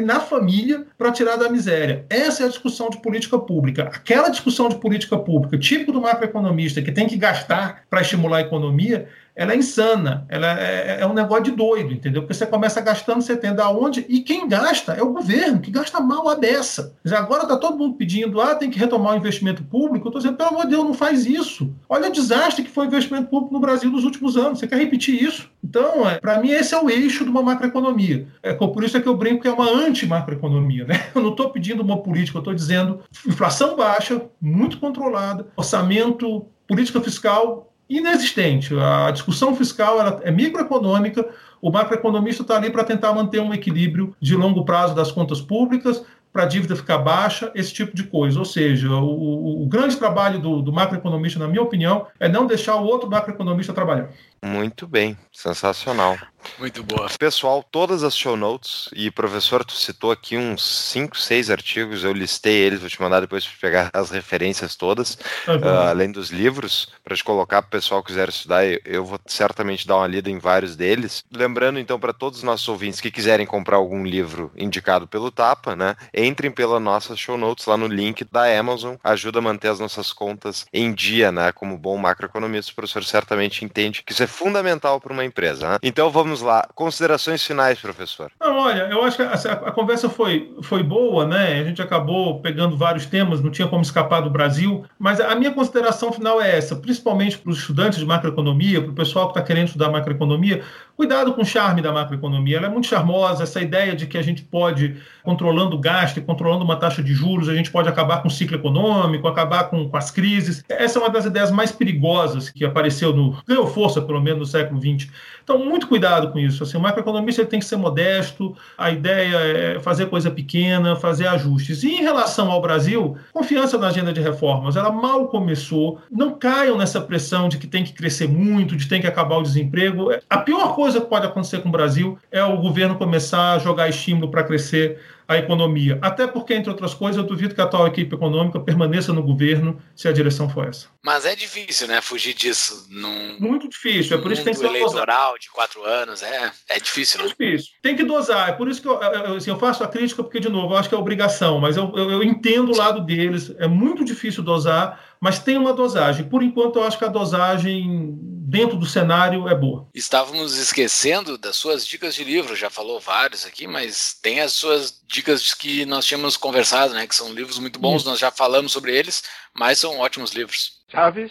na 0.00 0.20
família 0.20 0.86
para 0.96 1.10
tirar 1.12 1.36
da 1.36 1.48
miséria. 1.48 1.81
Essa 2.08 2.42
é 2.42 2.46
a 2.46 2.48
discussão 2.48 2.90
de 2.90 3.00
política 3.00 3.38
pública. 3.38 3.84
Aquela 3.84 4.28
discussão 4.28 4.68
de 4.68 4.76
política 4.76 5.16
pública, 5.18 5.58
típico 5.58 5.92
do 5.92 6.00
macroeconomista, 6.00 6.82
que 6.82 6.92
tem 6.92 7.06
que 7.06 7.16
gastar 7.16 7.84
para 7.88 8.00
estimular 8.00 8.38
a 8.38 8.42
economia, 8.42 9.08
ela 9.34 9.52
é 9.52 9.56
insana, 9.56 10.26
ela 10.28 10.60
é, 10.60 10.98
é, 11.00 11.06
um 11.06 11.14
negócio 11.14 11.44
de 11.44 11.50
doido, 11.52 11.92
entendeu? 11.92 12.22
Porque 12.22 12.34
você 12.34 12.46
começa 12.46 12.80
gastando, 12.80 13.22
você 13.22 13.36
tem 13.36 13.54
da 13.54 13.70
onde, 13.70 14.04
e 14.08 14.20
quem 14.20 14.46
gasta 14.46 14.92
é 14.92 15.02
o 15.02 15.12
governo, 15.12 15.60
que 15.60 15.70
gasta 15.70 16.00
mal 16.00 16.28
a 16.28 16.34
dessa. 16.34 16.94
Agora 17.16 17.44
está 17.44 17.56
todo 17.56 17.78
mundo 17.78 17.96
pedindo, 17.96 18.40
ah, 18.40 18.54
tem 18.54 18.70
que 18.70 18.78
retomar 18.78 19.14
o 19.14 19.16
investimento 19.16 19.62
público. 19.64 20.06
Eu 20.06 20.10
estou 20.10 20.20
dizendo, 20.20 20.36
pelo 20.36 20.50
amor 20.50 20.64
de 20.64 20.70
Deus, 20.70 20.84
não 20.84 20.94
faz 20.94 21.24
isso. 21.24 21.72
Olha 21.88 22.08
o 22.08 22.12
desastre 22.12 22.62
que 22.62 22.70
foi 22.70 22.84
o 22.84 22.88
investimento 22.88 23.28
público 23.28 23.54
no 23.54 23.60
Brasil 23.60 23.90
nos 23.90 24.04
últimos 24.04 24.36
anos. 24.36 24.58
Você 24.58 24.66
quer 24.66 24.76
repetir 24.76 25.22
isso? 25.22 25.50
Então, 25.64 26.08
é, 26.08 26.18
para 26.18 26.38
mim, 26.40 26.50
esse 26.50 26.74
é 26.74 26.80
o 26.80 26.90
eixo 26.90 27.24
de 27.24 27.30
uma 27.30 27.42
macroeconomia. 27.42 28.26
É, 28.42 28.52
por 28.52 28.84
isso 28.84 28.96
é 28.96 29.00
que 29.00 29.08
eu 29.08 29.16
brinco 29.16 29.42
que 29.42 29.48
é 29.48 29.52
uma 29.52 29.70
anti-macroeconomia. 29.70 30.84
Né? 30.84 31.06
Eu 31.14 31.22
não 31.22 31.30
estou 31.30 31.50
pedindo 31.50 31.82
uma 31.82 32.02
política, 32.02 32.38
eu 32.38 32.40
estou 32.40 32.54
dizendo 32.54 33.00
inflação 33.26 33.76
baixa, 33.76 34.22
muito 34.40 34.78
controlada, 34.78 35.46
orçamento, 35.56 36.46
política 36.66 37.00
fiscal 37.00 37.71
inexistente. 37.88 38.74
A 38.78 39.10
discussão 39.10 39.54
fiscal 39.54 40.00
ela 40.00 40.20
é 40.22 40.30
microeconômica, 40.30 41.28
o 41.60 41.70
macroeconomista 41.70 42.42
está 42.42 42.56
ali 42.56 42.70
para 42.70 42.84
tentar 42.84 43.12
manter 43.12 43.40
um 43.40 43.54
equilíbrio 43.54 44.16
de 44.20 44.34
longo 44.34 44.64
prazo 44.64 44.94
das 44.94 45.12
contas 45.12 45.40
públicas, 45.40 46.04
para 46.32 46.44
a 46.44 46.46
dívida 46.46 46.74
ficar 46.74 46.98
baixa, 46.98 47.52
esse 47.54 47.72
tipo 47.72 47.94
de 47.94 48.04
coisa. 48.04 48.38
Ou 48.38 48.44
seja, 48.44 48.90
o, 48.90 49.62
o 49.62 49.66
grande 49.66 49.96
trabalho 49.96 50.38
do, 50.38 50.62
do 50.62 50.72
macroeconomista, 50.72 51.38
na 51.38 51.46
minha 51.46 51.62
opinião, 51.62 52.06
é 52.18 52.28
não 52.28 52.46
deixar 52.46 52.76
o 52.76 52.84
outro 52.84 53.08
macroeconomista 53.08 53.74
trabalhar. 53.74 54.08
Muito 54.44 54.88
bem, 54.88 55.16
sensacional. 55.32 56.18
Muito 56.58 56.82
boa. 56.82 57.08
Pessoal, 57.18 57.62
todas 57.62 58.02
as 58.02 58.16
show 58.16 58.36
notes, 58.36 58.88
e 58.92 59.10
professor, 59.10 59.64
tu 59.64 59.72
citou 59.72 60.10
aqui 60.10 60.36
uns 60.36 60.88
5, 60.90 61.16
6 61.16 61.50
artigos, 61.50 62.04
eu 62.04 62.12
listei 62.12 62.54
eles, 62.54 62.80
vou 62.80 62.88
te 62.88 63.00
mandar 63.00 63.20
depois 63.20 63.46
para 63.46 63.56
pegar 63.60 63.90
as 63.92 64.10
referências 64.10 64.74
todas, 64.74 65.18
uhum. 65.46 65.58
uh, 65.58 65.88
além 65.88 66.10
dos 66.10 66.30
livros, 66.30 66.92
para 67.04 67.16
te 67.16 67.24
colocar 67.24 67.62
para 67.62 67.68
o 67.68 67.70
pessoal 67.70 68.02
que 68.02 68.08
quiser 68.08 68.28
estudar, 68.28 68.66
eu, 68.66 68.80
eu, 68.84 69.04
vou 69.04 69.18
certamente 69.26 69.86
dar 69.86 69.96
uma 69.96 70.06
lida 70.06 70.30
em 70.30 70.38
vários 70.38 70.76
deles. 70.76 71.24
Lembrando, 71.32 71.78
então, 71.78 71.98
para 71.98 72.12
todos 72.12 72.38
os 72.38 72.44
nossos 72.44 72.68
ouvintes 72.68 73.00
que 73.00 73.10
quiserem 73.10 73.46
comprar 73.46 73.76
algum 73.76 74.04
livro 74.04 74.50
indicado 74.56 75.06
pelo 75.06 75.30
Tapa, 75.30 75.76
né, 75.76 75.96
entrem 76.14 76.50
pela 76.50 76.80
nossas 76.80 77.18
show 77.18 77.36
notes 77.36 77.66
lá 77.66 77.76
no 77.76 77.86
link 77.86 78.24
da 78.24 78.44
Amazon, 78.58 78.96
ajuda 79.02 79.38
a 79.38 79.42
manter 79.42 79.68
as 79.68 79.78
nossas 79.78 80.12
contas 80.12 80.66
em 80.72 80.92
dia, 80.92 81.30
né, 81.30 81.52
como 81.52 81.78
bom 81.78 81.96
macroeconomista, 81.96 82.72
o 82.72 82.74
professor 82.74 83.04
certamente 83.04 83.64
entende 83.64 84.02
que 84.02 84.12
isso 84.12 84.22
é 84.22 84.26
fundamental 84.32 85.00
para 85.00 85.12
uma 85.12 85.24
empresa. 85.24 85.68
Né? 85.68 85.78
Então, 85.82 86.10
vamos 86.10 86.42
lá. 86.42 86.66
Considerações 86.74 87.44
finais, 87.44 87.78
professor. 87.78 88.30
Não, 88.40 88.58
olha, 88.58 88.88
eu 88.90 89.04
acho 89.04 89.16
que 89.16 89.22
a, 89.22 89.32
a, 89.32 89.70
conversa 89.70 90.08
foi, 90.08 90.52
foi 90.62 90.82
boa, 90.82 91.24
né? 91.26 91.60
A 91.60 91.64
gente 91.64 91.80
acabou 91.80 92.40
pegando 92.40 92.76
vários 92.76 93.06
temas, 93.06 93.40
não 93.40 93.50
tinha 93.50 93.68
como 93.68 93.82
escapar 93.82 94.20
do 94.20 94.30
Brasil, 94.30 94.84
mas 94.98 95.20
a 95.20 95.34
minha 95.34 95.52
consideração 95.52 96.12
final 96.12 96.40
é 96.40 96.56
essa, 96.56 96.74
principalmente 96.74 97.38
para 97.38 97.50
os 97.50 97.58
estudantes 97.58 97.98
de 97.98 98.06
macroeconomia, 98.06 98.80
para 98.80 98.90
o 98.90 98.94
pessoal 98.94 99.26
que 99.26 99.38
está 99.38 99.42
querendo 99.42 99.66
estudar 99.66 99.90
macroeconomia, 99.90 100.62
cuidado 101.02 101.34
com 101.34 101.42
o 101.42 101.44
charme 101.44 101.82
da 101.82 101.90
macroeconomia. 101.90 102.58
Ela 102.58 102.66
é 102.68 102.70
muito 102.70 102.86
charmosa, 102.86 103.42
essa 103.42 103.60
ideia 103.60 103.96
de 103.96 104.06
que 104.06 104.16
a 104.16 104.22
gente 104.22 104.40
pode, 104.40 104.98
controlando 105.24 105.74
o 105.74 105.80
gasto 105.80 106.18
e 106.18 106.20
controlando 106.20 106.62
uma 106.62 106.76
taxa 106.76 107.02
de 107.02 107.12
juros, 107.12 107.48
a 107.48 107.54
gente 107.56 107.72
pode 107.72 107.88
acabar 107.88 108.22
com 108.22 108.28
o 108.28 108.30
ciclo 108.30 108.56
econômico, 108.56 109.26
acabar 109.26 109.64
com, 109.64 109.88
com 109.88 109.96
as 109.96 110.12
crises. 110.12 110.62
Essa 110.68 111.00
é 111.00 111.02
uma 111.02 111.10
das 111.10 111.24
ideias 111.24 111.50
mais 111.50 111.72
perigosas 111.72 112.50
que 112.50 112.64
apareceu 112.64 113.12
no. 113.12 113.36
ganhou 113.44 113.66
força, 113.66 114.00
pelo 114.00 114.20
menos, 114.20 114.38
no 114.38 114.46
século 114.46 114.80
XX. 114.80 115.10
Então, 115.42 115.58
muito 115.58 115.88
cuidado 115.88 116.30
com 116.30 116.38
isso. 116.38 116.62
Assim, 116.62 116.76
o 116.76 116.80
macroeconomista 116.80 117.44
tem 117.44 117.58
que 117.58 117.64
ser 117.66 117.76
modesto, 117.76 118.54
a 118.78 118.92
ideia 118.92 119.36
é 119.36 119.80
fazer 119.80 120.06
coisa 120.06 120.30
pequena, 120.30 120.94
fazer 120.94 121.26
ajustes. 121.26 121.82
E 121.82 121.96
em 121.96 122.02
relação 122.02 122.48
ao 122.48 122.62
Brasil, 122.62 123.16
confiança 123.32 123.76
na 123.76 123.88
agenda 123.88 124.12
de 124.12 124.20
reformas. 124.20 124.76
Ela 124.76 124.92
mal 124.92 125.26
começou. 125.26 126.00
Não 126.08 126.38
caiam 126.38 126.78
nessa 126.78 127.00
pressão 127.00 127.48
de 127.48 127.58
que 127.58 127.66
tem 127.66 127.82
que 127.82 127.92
crescer 127.92 128.28
muito, 128.28 128.76
de 128.76 128.84
que 128.84 128.90
tem 128.90 129.00
que 129.00 129.06
acabar 129.08 129.38
o 129.38 129.42
desemprego. 129.42 130.10
A 130.30 130.38
pior 130.38 130.74
coisa 130.76 130.91
que 131.00 131.08
pode 131.08 131.26
acontecer 131.26 131.60
com 131.60 131.68
o 131.68 131.72
Brasil 131.72 132.18
é 132.30 132.42
o 132.44 132.56
governo 132.58 132.96
começar 132.96 133.52
a 133.52 133.58
jogar 133.58 133.88
estímulo 133.88 134.30
para 134.30 134.44
crescer 134.44 135.00
a 135.26 135.38
economia. 135.38 135.98
Até 136.02 136.26
porque, 136.26 136.54
entre 136.54 136.70
outras 136.70 136.94
coisas, 136.94 137.16
eu 137.16 137.22
duvido 137.22 137.54
que 137.54 137.60
a 137.60 137.64
atual 137.64 137.86
equipe 137.86 138.14
econômica 138.14 138.60
permaneça 138.60 139.12
no 139.12 139.22
governo 139.22 139.80
se 139.94 140.08
a 140.08 140.12
direção 140.12 140.48
for 140.48 140.68
essa. 140.68 140.88
Mas 141.02 141.24
é 141.24 141.34
difícil, 141.34 141.88
né? 141.88 142.00
Fugir 142.00 142.34
disso. 142.34 142.86
Num, 142.90 143.38
Muito 143.40 143.68
difícil. 143.68 144.16
É 144.16 144.20
por 144.20 144.30
isso 144.30 144.42
que 144.42 144.50
tem 144.50 144.58
que 144.58 144.66
eleitoral 144.66 145.38
de 145.38 145.50
quatro 145.50 145.84
anos. 145.84 146.22
É, 146.22 146.52
é 146.68 146.80
difícil, 146.80 147.20
né? 147.20 147.26
É 147.26 147.28
difícil. 147.28 147.72
Tem 147.82 147.96
que 147.96 148.04
dosar. 148.04 148.50
É 148.50 148.52
por 148.52 148.68
isso 148.68 148.80
que 148.80 148.88
eu, 148.88 149.00
eu, 149.00 149.36
assim, 149.36 149.50
eu 149.50 149.58
faço 149.58 149.82
a 149.82 149.88
crítica, 149.88 150.22
porque, 150.22 150.40
de 150.40 150.48
novo, 150.48 150.74
eu 150.74 150.78
acho 150.78 150.88
que 150.88 150.94
é 150.94 150.98
obrigação, 150.98 151.58
mas 151.58 151.76
eu, 151.76 151.92
eu, 151.96 152.10
eu 152.10 152.22
entendo 152.22 152.72
o 152.72 152.76
lado 152.76 153.00
deles. 153.00 153.54
É 153.58 153.66
muito 153.66 154.04
difícil 154.04 154.42
dosar, 154.42 155.00
mas 155.22 155.38
tem 155.38 155.56
uma 155.56 155.72
dosagem. 155.72 156.28
Por 156.28 156.42
enquanto, 156.42 156.80
eu 156.80 156.82
acho 156.82 156.98
que 156.98 157.04
a 157.04 157.08
dosagem 157.08 158.18
dentro 158.20 158.76
do 158.76 158.84
cenário 158.84 159.48
é 159.48 159.54
boa. 159.54 159.86
Estávamos 159.94 160.58
esquecendo 160.58 161.38
das 161.38 161.54
suas 161.54 161.86
dicas 161.86 162.12
de 162.16 162.24
livro, 162.24 162.56
já 162.56 162.68
falou 162.68 162.98
vários 162.98 163.46
aqui, 163.46 163.68
mas 163.68 164.18
tem 164.20 164.40
as 164.40 164.52
suas 164.52 165.00
dicas 165.06 165.54
que 165.54 165.86
nós 165.86 166.04
tínhamos 166.04 166.36
conversado, 166.36 166.92
né? 166.92 167.06
Que 167.06 167.14
são 167.14 167.32
livros 167.32 167.60
muito 167.60 167.78
bons, 167.78 168.04
nós 168.04 168.18
já 168.18 168.32
falamos 168.32 168.72
sobre 168.72 168.96
eles, 168.96 169.22
mas 169.54 169.78
são 169.78 170.00
ótimos 170.00 170.32
livros. 170.32 170.82
Chaves, 170.88 171.30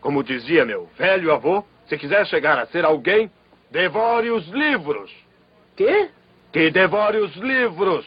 como 0.00 0.22
dizia 0.22 0.64
meu 0.64 0.88
velho 0.96 1.32
avô, 1.32 1.64
se 1.88 1.98
quiser 1.98 2.24
chegar 2.28 2.56
a 2.60 2.66
ser 2.68 2.84
alguém, 2.84 3.28
devore 3.72 4.30
os 4.30 4.46
livros. 4.50 5.10
Quê? 5.76 6.10
Que 6.52 6.70
devore 6.70 7.18
os 7.18 7.34
livros. 7.34 8.06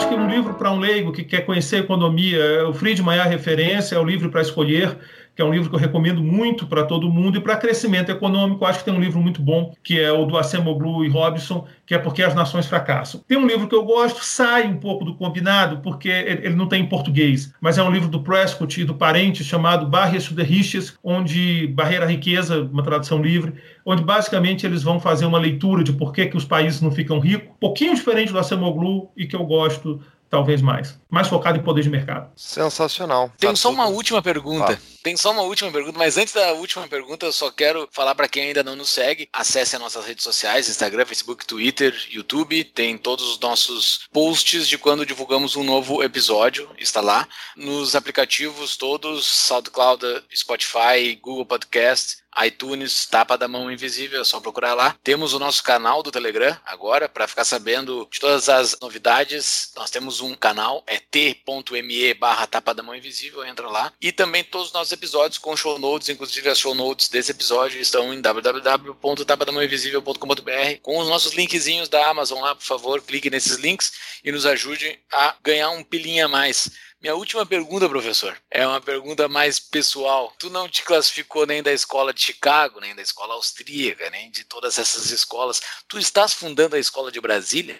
Acho 0.00 0.08
que 0.08 0.14
um 0.14 0.30
livro 0.30 0.54
para 0.54 0.72
um 0.72 0.78
leigo 0.78 1.12
que 1.12 1.22
quer 1.22 1.44
conhecer 1.44 1.76
a 1.76 1.80
economia, 1.80 2.66
o 2.66 2.72
Friedman 2.72 3.18
é 3.18 3.20
a 3.20 3.24
referência, 3.24 3.96
é 3.96 3.98
o 3.98 4.02
livro 4.02 4.30
para 4.30 4.40
escolher 4.40 4.96
que 5.40 5.42
é 5.42 5.46
um 5.46 5.52
livro 5.54 5.70
que 5.70 5.74
eu 5.74 5.80
recomendo 5.80 6.22
muito 6.22 6.66
para 6.66 6.84
todo 6.84 7.10
mundo. 7.10 7.38
E 7.38 7.40
para 7.40 7.56
crescimento 7.56 8.10
econômico, 8.10 8.66
acho 8.66 8.80
que 8.80 8.84
tem 8.84 8.92
um 8.92 9.00
livro 9.00 9.18
muito 9.22 9.40
bom, 9.40 9.74
que 9.82 9.98
é 9.98 10.12
o 10.12 10.26
do 10.26 10.36
Acemoglu 10.36 11.02
e 11.02 11.08
Robson, 11.08 11.66
que 11.86 11.94
é 11.94 11.98
Porque 11.98 12.22
as 12.22 12.34
Nações 12.34 12.66
Fracassam. 12.66 13.22
Tem 13.26 13.38
um 13.38 13.46
livro 13.46 13.66
que 13.66 13.74
eu 13.74 13.82
gosto, 13.82 14.22
sai 14.22 14.66
um 14.66 14.76
pouco 14.76 15.02
do 15.02 15.14
combinado, 15.14 15.78
porque 15.78 16.10
ele 16.10 16.54
não 16.54 16.68
tem 16.68 16.82
em 16.82 16.86
português, 16.86 17.54
mas 17.58 17.78
é 17.78 17.82
um 17.82 17.90
livro 17.90 18.10
do 18.10 18.22
Prescott 18.22 18.82
e 18.82 18.84
do 18.84 18.94
Parente, 18.94 19.42
chamado 19.42 19.86
Barriers 19.86 20.28
to 20.28 20.34
the 20.34 20.42
Riches, 20.42 20.98
onde 21.02 21.68
Barreira 21.68 22.04
Riqueza, 22.04 22.60
uma 22.60 22.82
tradução 22.82 23.22
livre, 23.22 23.54
onde 23.86 24.02
basicamente 24.02 24.66
eles 24.66 24.82
vão 24.82 25.00
fazer 25.00 25.24
uma 25.24 25.38
leitura 25.38 25.82
de 25.82 25.94
por 25.94 26.12
que, 26.12 26.26
que 26.26 26.36
os 26.36 26.44
países 26.44 26.82
não 26.82 26.90
ficam 26.90 27.18
ricos, 27.18 27.48
um 27.48 27.58
pouquinho 27.58 27.94
diferente 27.94 28.30
do 28.30 28.38
Acemoglu 28.38 29.10
e 29.16 29.26
que 29.26 29.34
eu 29.34 29.44
gosto 29.44 30.02
talvez 30.30 30.62
mais. 30.62 30.98
Mais 31.10 31.26
focado 31.26 31.58
em 31.58 31.62
poder 31.62 31.82
de 31.82 31.90
mercado. 31.90 32.30
Sensacional. 32.36 33.32
Tem 33.36 33.50
tá 33.50 33.56
só 33.56 33.70
uma 33.70 33.86
última 33.86 34.22
pergunta. 34.22 34.80
Tem 35.02 35.16
só 35.16 35.32
uma 35.32 35.42
última 35.42 35.70
pergunta, 35.72 35.98
mas 35.98 36.16
antes 36.16 36.32
da 36.32 36.52
última 36.52 36.86
pergunta, 36.86 37.26
eu 37.26 37.32
só 37.32 37.50
quero 37.50 37.88
falar 37.90 38.14
para 38.14 38.28
quem 38.28 38.44
ainda 38.44 38.62
não 38.62 38.76
nos 38.76 38.90
segue, 38.90 39.28
acesse 39.32 39.74
as 39.74 39.82
nossas 39.82 40.04
redes 40.04 40.22
sociais, 40.22 40.68
Instagram, 40.68 41.06
Facebook, 41.06 41.46
Twitter, 41.46 41.94
YouTube, 42.10 42.62
tem 42.64 42.96
todos 42.96 43.32
os 43.32 43.40
nossos 43.40 44.06
posts 44.12 44.68
de 44.68 44.78
quando 44.78 45.06
divulgamos 45.06 45.56
um 45.56 45.64
novo 45.64 46.02
episódio, 46.02 46.70
está 46.78 47.00
lá. 47.00 47.26
Nos 47.56 47.96
aplicativos 47.96 48.76
todos, 48.76 49.26
SoundCloud, 49.26 50.04
Spotify, 50.34 51.18
Google 51.20 51.46
Podcast, 51.46 52.18
iTunes, 52.44 53.06
Tapa 53.06 53.36
da 53.36 53.48
Mão 53.48 53.70
Invisível, 53.70 54.20
é 54.20 54.24
só 54.24 54.40
procurar 54.40 54.74
lá. 54.74 54.96
Temos 55.02 55.34
o 55.34 55.38
nosso 55.38 55.62
canal 55.62 56.02
do 56.02 56.10
Telegram 56.10 56.56
agora, 56.64 57.06
para 57.08 57.28
ficar 57.28 57.44
sabendo 57.44 58.08
de 58.10 58.20
todas 58.20 58.48
as 58.48 58.76
novidades. 58.80 59.72
Nós 59.76 59.90
temos 59.90 60.20
um 60.20 60.34
canal, 60.34 60.82
é 60.86 60.98
t.me 60.98 62.14
barra 62.14 62.46
Tapa 62.46 62.72
da 62.74 62.82
Mão 62.82 62.94
Invisível, 62.94 63.44
entra 63.44 63.68
lá. 63.68 63.92
E 64.00 64.10
também 64.12 64.44
todos 64.44 64.68
os 64.68 64.72
nossos 64.72 64.92
episódios 64.92 65.36
com 65.38 65.56
show 65.56 65.78
notes, 65.78 66.08
inclusive 66.08 66.48
as 66.48 66.58
show 66.58 66.74
notes 66.74 67.08
desse 67.08 67.30
episódio 67.30 67.80
estão 67.80 68.14
em 68.14 68.20
www.tapadamãoinvisível.com.br 68.20 70.80
com 70.82 70.98
os 70.98 71.08
nossos 71.08 71.32
linkzinhos 71.32 71.88
da 71.88 72.08
Amazon 72.08 72.40
lá, 72.40 72.54
por 72.54 72.64
favor, 72.64 73.02
clique 73.02 73.30
nesses 73.30 73.56
links 73.56 73.92
e 74.24 74.32
nos 74.32 74.46
ajude 74.46 74.98
a 75.12 75.34
ganhar 75.42 75.70
um 75.70 75.82
pilinha 75.82 76.26
a 76.26 76.28
mais 76.28 76.70
minha 77.00 77.14
última 77.14 77.46
pergunta, 77.46 77.88
professor, 77.88 78.36
é 78.50 78.66
uma 78.66 78.80
pergunta 78.80 79.26
mais 79.26 79.58
pessoal. 79.58 80.32
Tu 80.38 80.50
não 80.50 80.68
te 80.68 80.82
classificou 80.82 81.46
nem 81.46 81.62
da 81.62 81.72
escola 81.72 82.12
de 82.12 82.20
Chicago, 82.20 82.78
nem 82.78 82.94
da 82.94 83.00
escola 83.00 83.32
austríaca, 83.34 84.10
nem 84.10 84.30
de 84.30 84.44
todas 84.44 84.78
essas 84.78 85.10
escolas. 85.10 85.62
Tu 85.88 85.98
estás 85.98 86.34
fundando 86.34 86.76
a 86.76 86.78
escola 86.78 87.10
de 87.10 87.18
Brasília? 87.18 87.78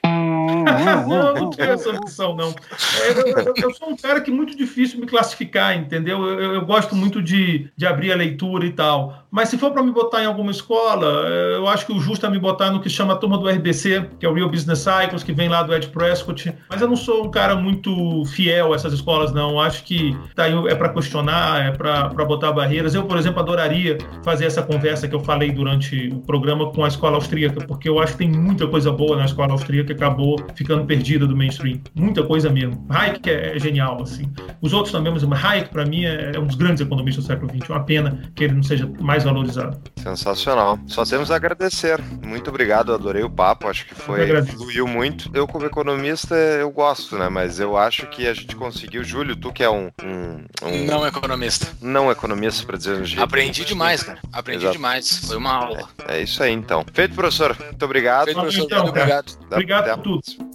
não, 1.07 1.35
não 1.35 1.51
tenho 1.51 1.73
essa 1.73 1.91
opção, 1.91 2.35
não. 2.35 2.55
É, 3.03 3.11
eu, 3.11 3.27
eu, 3.27 3.55
eu, 3.57 3.75
sou 3.75 3.91
um 3.91 3.97
cara 3.97 4.23
que 4.23 4.31
é 4.31 4.35
muito 4.35 4.57
difícil 4.57 4.99
me 4.99 5.07
classificar, 5.07 5.77
entendeu? 5.77 6.25
Eu, 6.25 6.55
eu 6.55 6.65
gosto 6.65 6.95
muito 6.97 7.21
de, 7.23 7.71
de 7.77 7.87
abrir 7.87 8.13
a 8.13 8.17
leitura 8.17 8.65
e 8.65 8.73
tal. 8.73 9.20
Mas 9.31 9.49
se 9.49 9.57
for 9.57 9.71
para 9.71 9.83
me 9.83 9.93
botar 9.93 10.23
em 10.23 10.27
alguma 10.27 10.51
escola, 10.51 11.07
eu 11.55 11.69
acho 11.69 11.87
que 11.87 11.93
o 11.93 12.01
justo 12.01 12.27
é 12.27 12.31
me 12.31 12.39
botar 12.39 12.71
no 12.71 12.81
que 12.81 12.91
chama 12.91 13.13
a 13.13 13.17
turma 13.17 13.39
do 13.39 13.49
RBC, 13.49 14.11
que 14.19 14.27
é 14.27 14.29
o 14.29 14.35
Real 14.35 14.49
Business 14.49 14.81
Cycles, 14.81 15.23
que 15.23 15.33
vem 15.33 15.49
lá 15.49 15.63
do 15.63 15.75
Ed 15.75 15.89
Prescott. 15.89 16.53
Mas 16.69 16.81
eu 16.81 16.89
não 16.89 16.97
sou 16.97 17.25
um 17.25 17.31
cara 17.31 17.55
muito 17.55 18.25
fiel 18.27 18.73
a 18.73 18.77
essas 18.77 18.93
escolas, 18.93 19.33
não. 19.33 19.61
Acho 19.61 19.85
que 19.85 20.17
tá 20.35 20.49
é 20.49 20.75
para 20.75 20.89
questionar, 20.89 21.65
é 21.65 21.71
para 21.71 22.09
botar 22.25 22.53
barreiras. 22.53 22.95
Eu, 22.95 23.05
por 23.05 23.17
exemplo, 23.17 23.41
adoraria 23.41 23.99
fazer 24.25 24.47
essa 24.47 24.63
conversa 24.63 25.07
que 25.07 25.15
eu 25.15 25.21
falei 25.21 25.53
durante 25.53 26.09
o 26.09 26.21
programa 26.21 26.71
com 26.73 26.85
a 26.85 26.89
escola 26.89 27.15
austríaca, 27.15 27.65
porque 27.67 27.89
eu 27.89 28.01
acho 28.01 28.13
que 28.13 28.19
tem 28.19 28.31
muita 28.31 28.67
coisa 28.67 28.91
boa 28.91 29.17
na 29.17 29.27
escola 29.27 29.53
austríaca 29.53 29.87
que 29.87 29.93
acabou 29.93 30.41
ficando 30.55 30.85
perdida 30.85 31.27
do 31.27 31.37
mainstream. 31.37 31.81
Muita 31.95 32.23
coisa 32.25 32.51
mesmo. 32.51 32.85
Hayek 32.89 33.31
é, 33.31 33.57
é 33.57 33.59
genial, 33.61 34.03
assim. 34.03 34.31
Os 34.61 34.73
outros 34.73 34.93
também, 34.93 35.13
mas 35.13 35.45
Hayek, 35.45 35.71
para 35.71 35.85
mim, 35.85 36.05
é 36.05 36.39
um 36.39 36.47
dos 36.47 36.57
grandes 36.57 36.81
economistas 36.81 37.25
do 37.25 37.29
século 37.29 37.51
XX. 37.51 37.69
Uma 37.69 37.85
pena 37.85 38.23
que 38.35 38.45
ele 38.45 38.55
não 38.55 38.63
seja 38.63 38.91
mais 39.21 39.25
valorizado. 39.25 39.79
Sensacional. 39.97 40.79
Só 40.87 41.05
temos 41.05 41.31
a 41.31 41.37
agradecer. 41.37 42.01
Muito 42.23 42.49
obrigado, 42.49 42.93
adorei 42.93 43.23
o 43.23 43.31
papo. 43.31 43.69
Acho 43.69 43.87
que 43.87 43.95
foi 43.95 44.43
fluiu 44.45 44.87
muito. 44.87 45.31
Eu, 45.35 45.47
como 45.47 45.67
economista, 45.67 46.35
eu 46.35 46.71
gosto, 46.71 47.17
né? 47.19 47.29
Mas 47.29 47.61
eu 47.61 47.77
acho 47.77 48.07
que 48.07 48.27
a 48.27 48.35
gente 48.35 48.57
conseguiu. 48.57 49.05
Júlio, 49.05 49.37
tu 49.37 49.53
que 49.53 49.63
é 49.63 49.71
um. 49.71 49.91
um, 50.03 50.45
um 50.63 50.85
não 50.87 51.07
economista. 51.07 51.69
Não 51.81 52.11
economista, 52.11 52.67
para 52.67 52.77
dizer 52.77 53.01
um 53.01 53.05
jeito. 53.05 53.23
Aprendi 53.23 53.65
demais, 53.65 54.03
cara. 54.03 54.19
Aprendi 54.33 54.65
Exato. 54.65 54.77
demais. 54.77 55.27
Foi 55.27 55.37
uma 55.37 55.53
aula. 55.53 55.89
É, 56.07 56.19
é, 56.19 56.23
isso 56.23 56.43
aí, 56.43 56.53
então. 56.53 56.85
Feito, 56.93 57.15
professor. 57.15 57.57
Muito 57.59 57.85
obrigado. 57.85 58.27
Feito, 58.27 58.41
professor. 58.41 58.65
Então, 58.65 58.83
muito 58.83 58.91
obrigado. 58.91 59.39
Obrigado 59.51 59.95
por 59.97 60.03
tudo. 60.03 60.50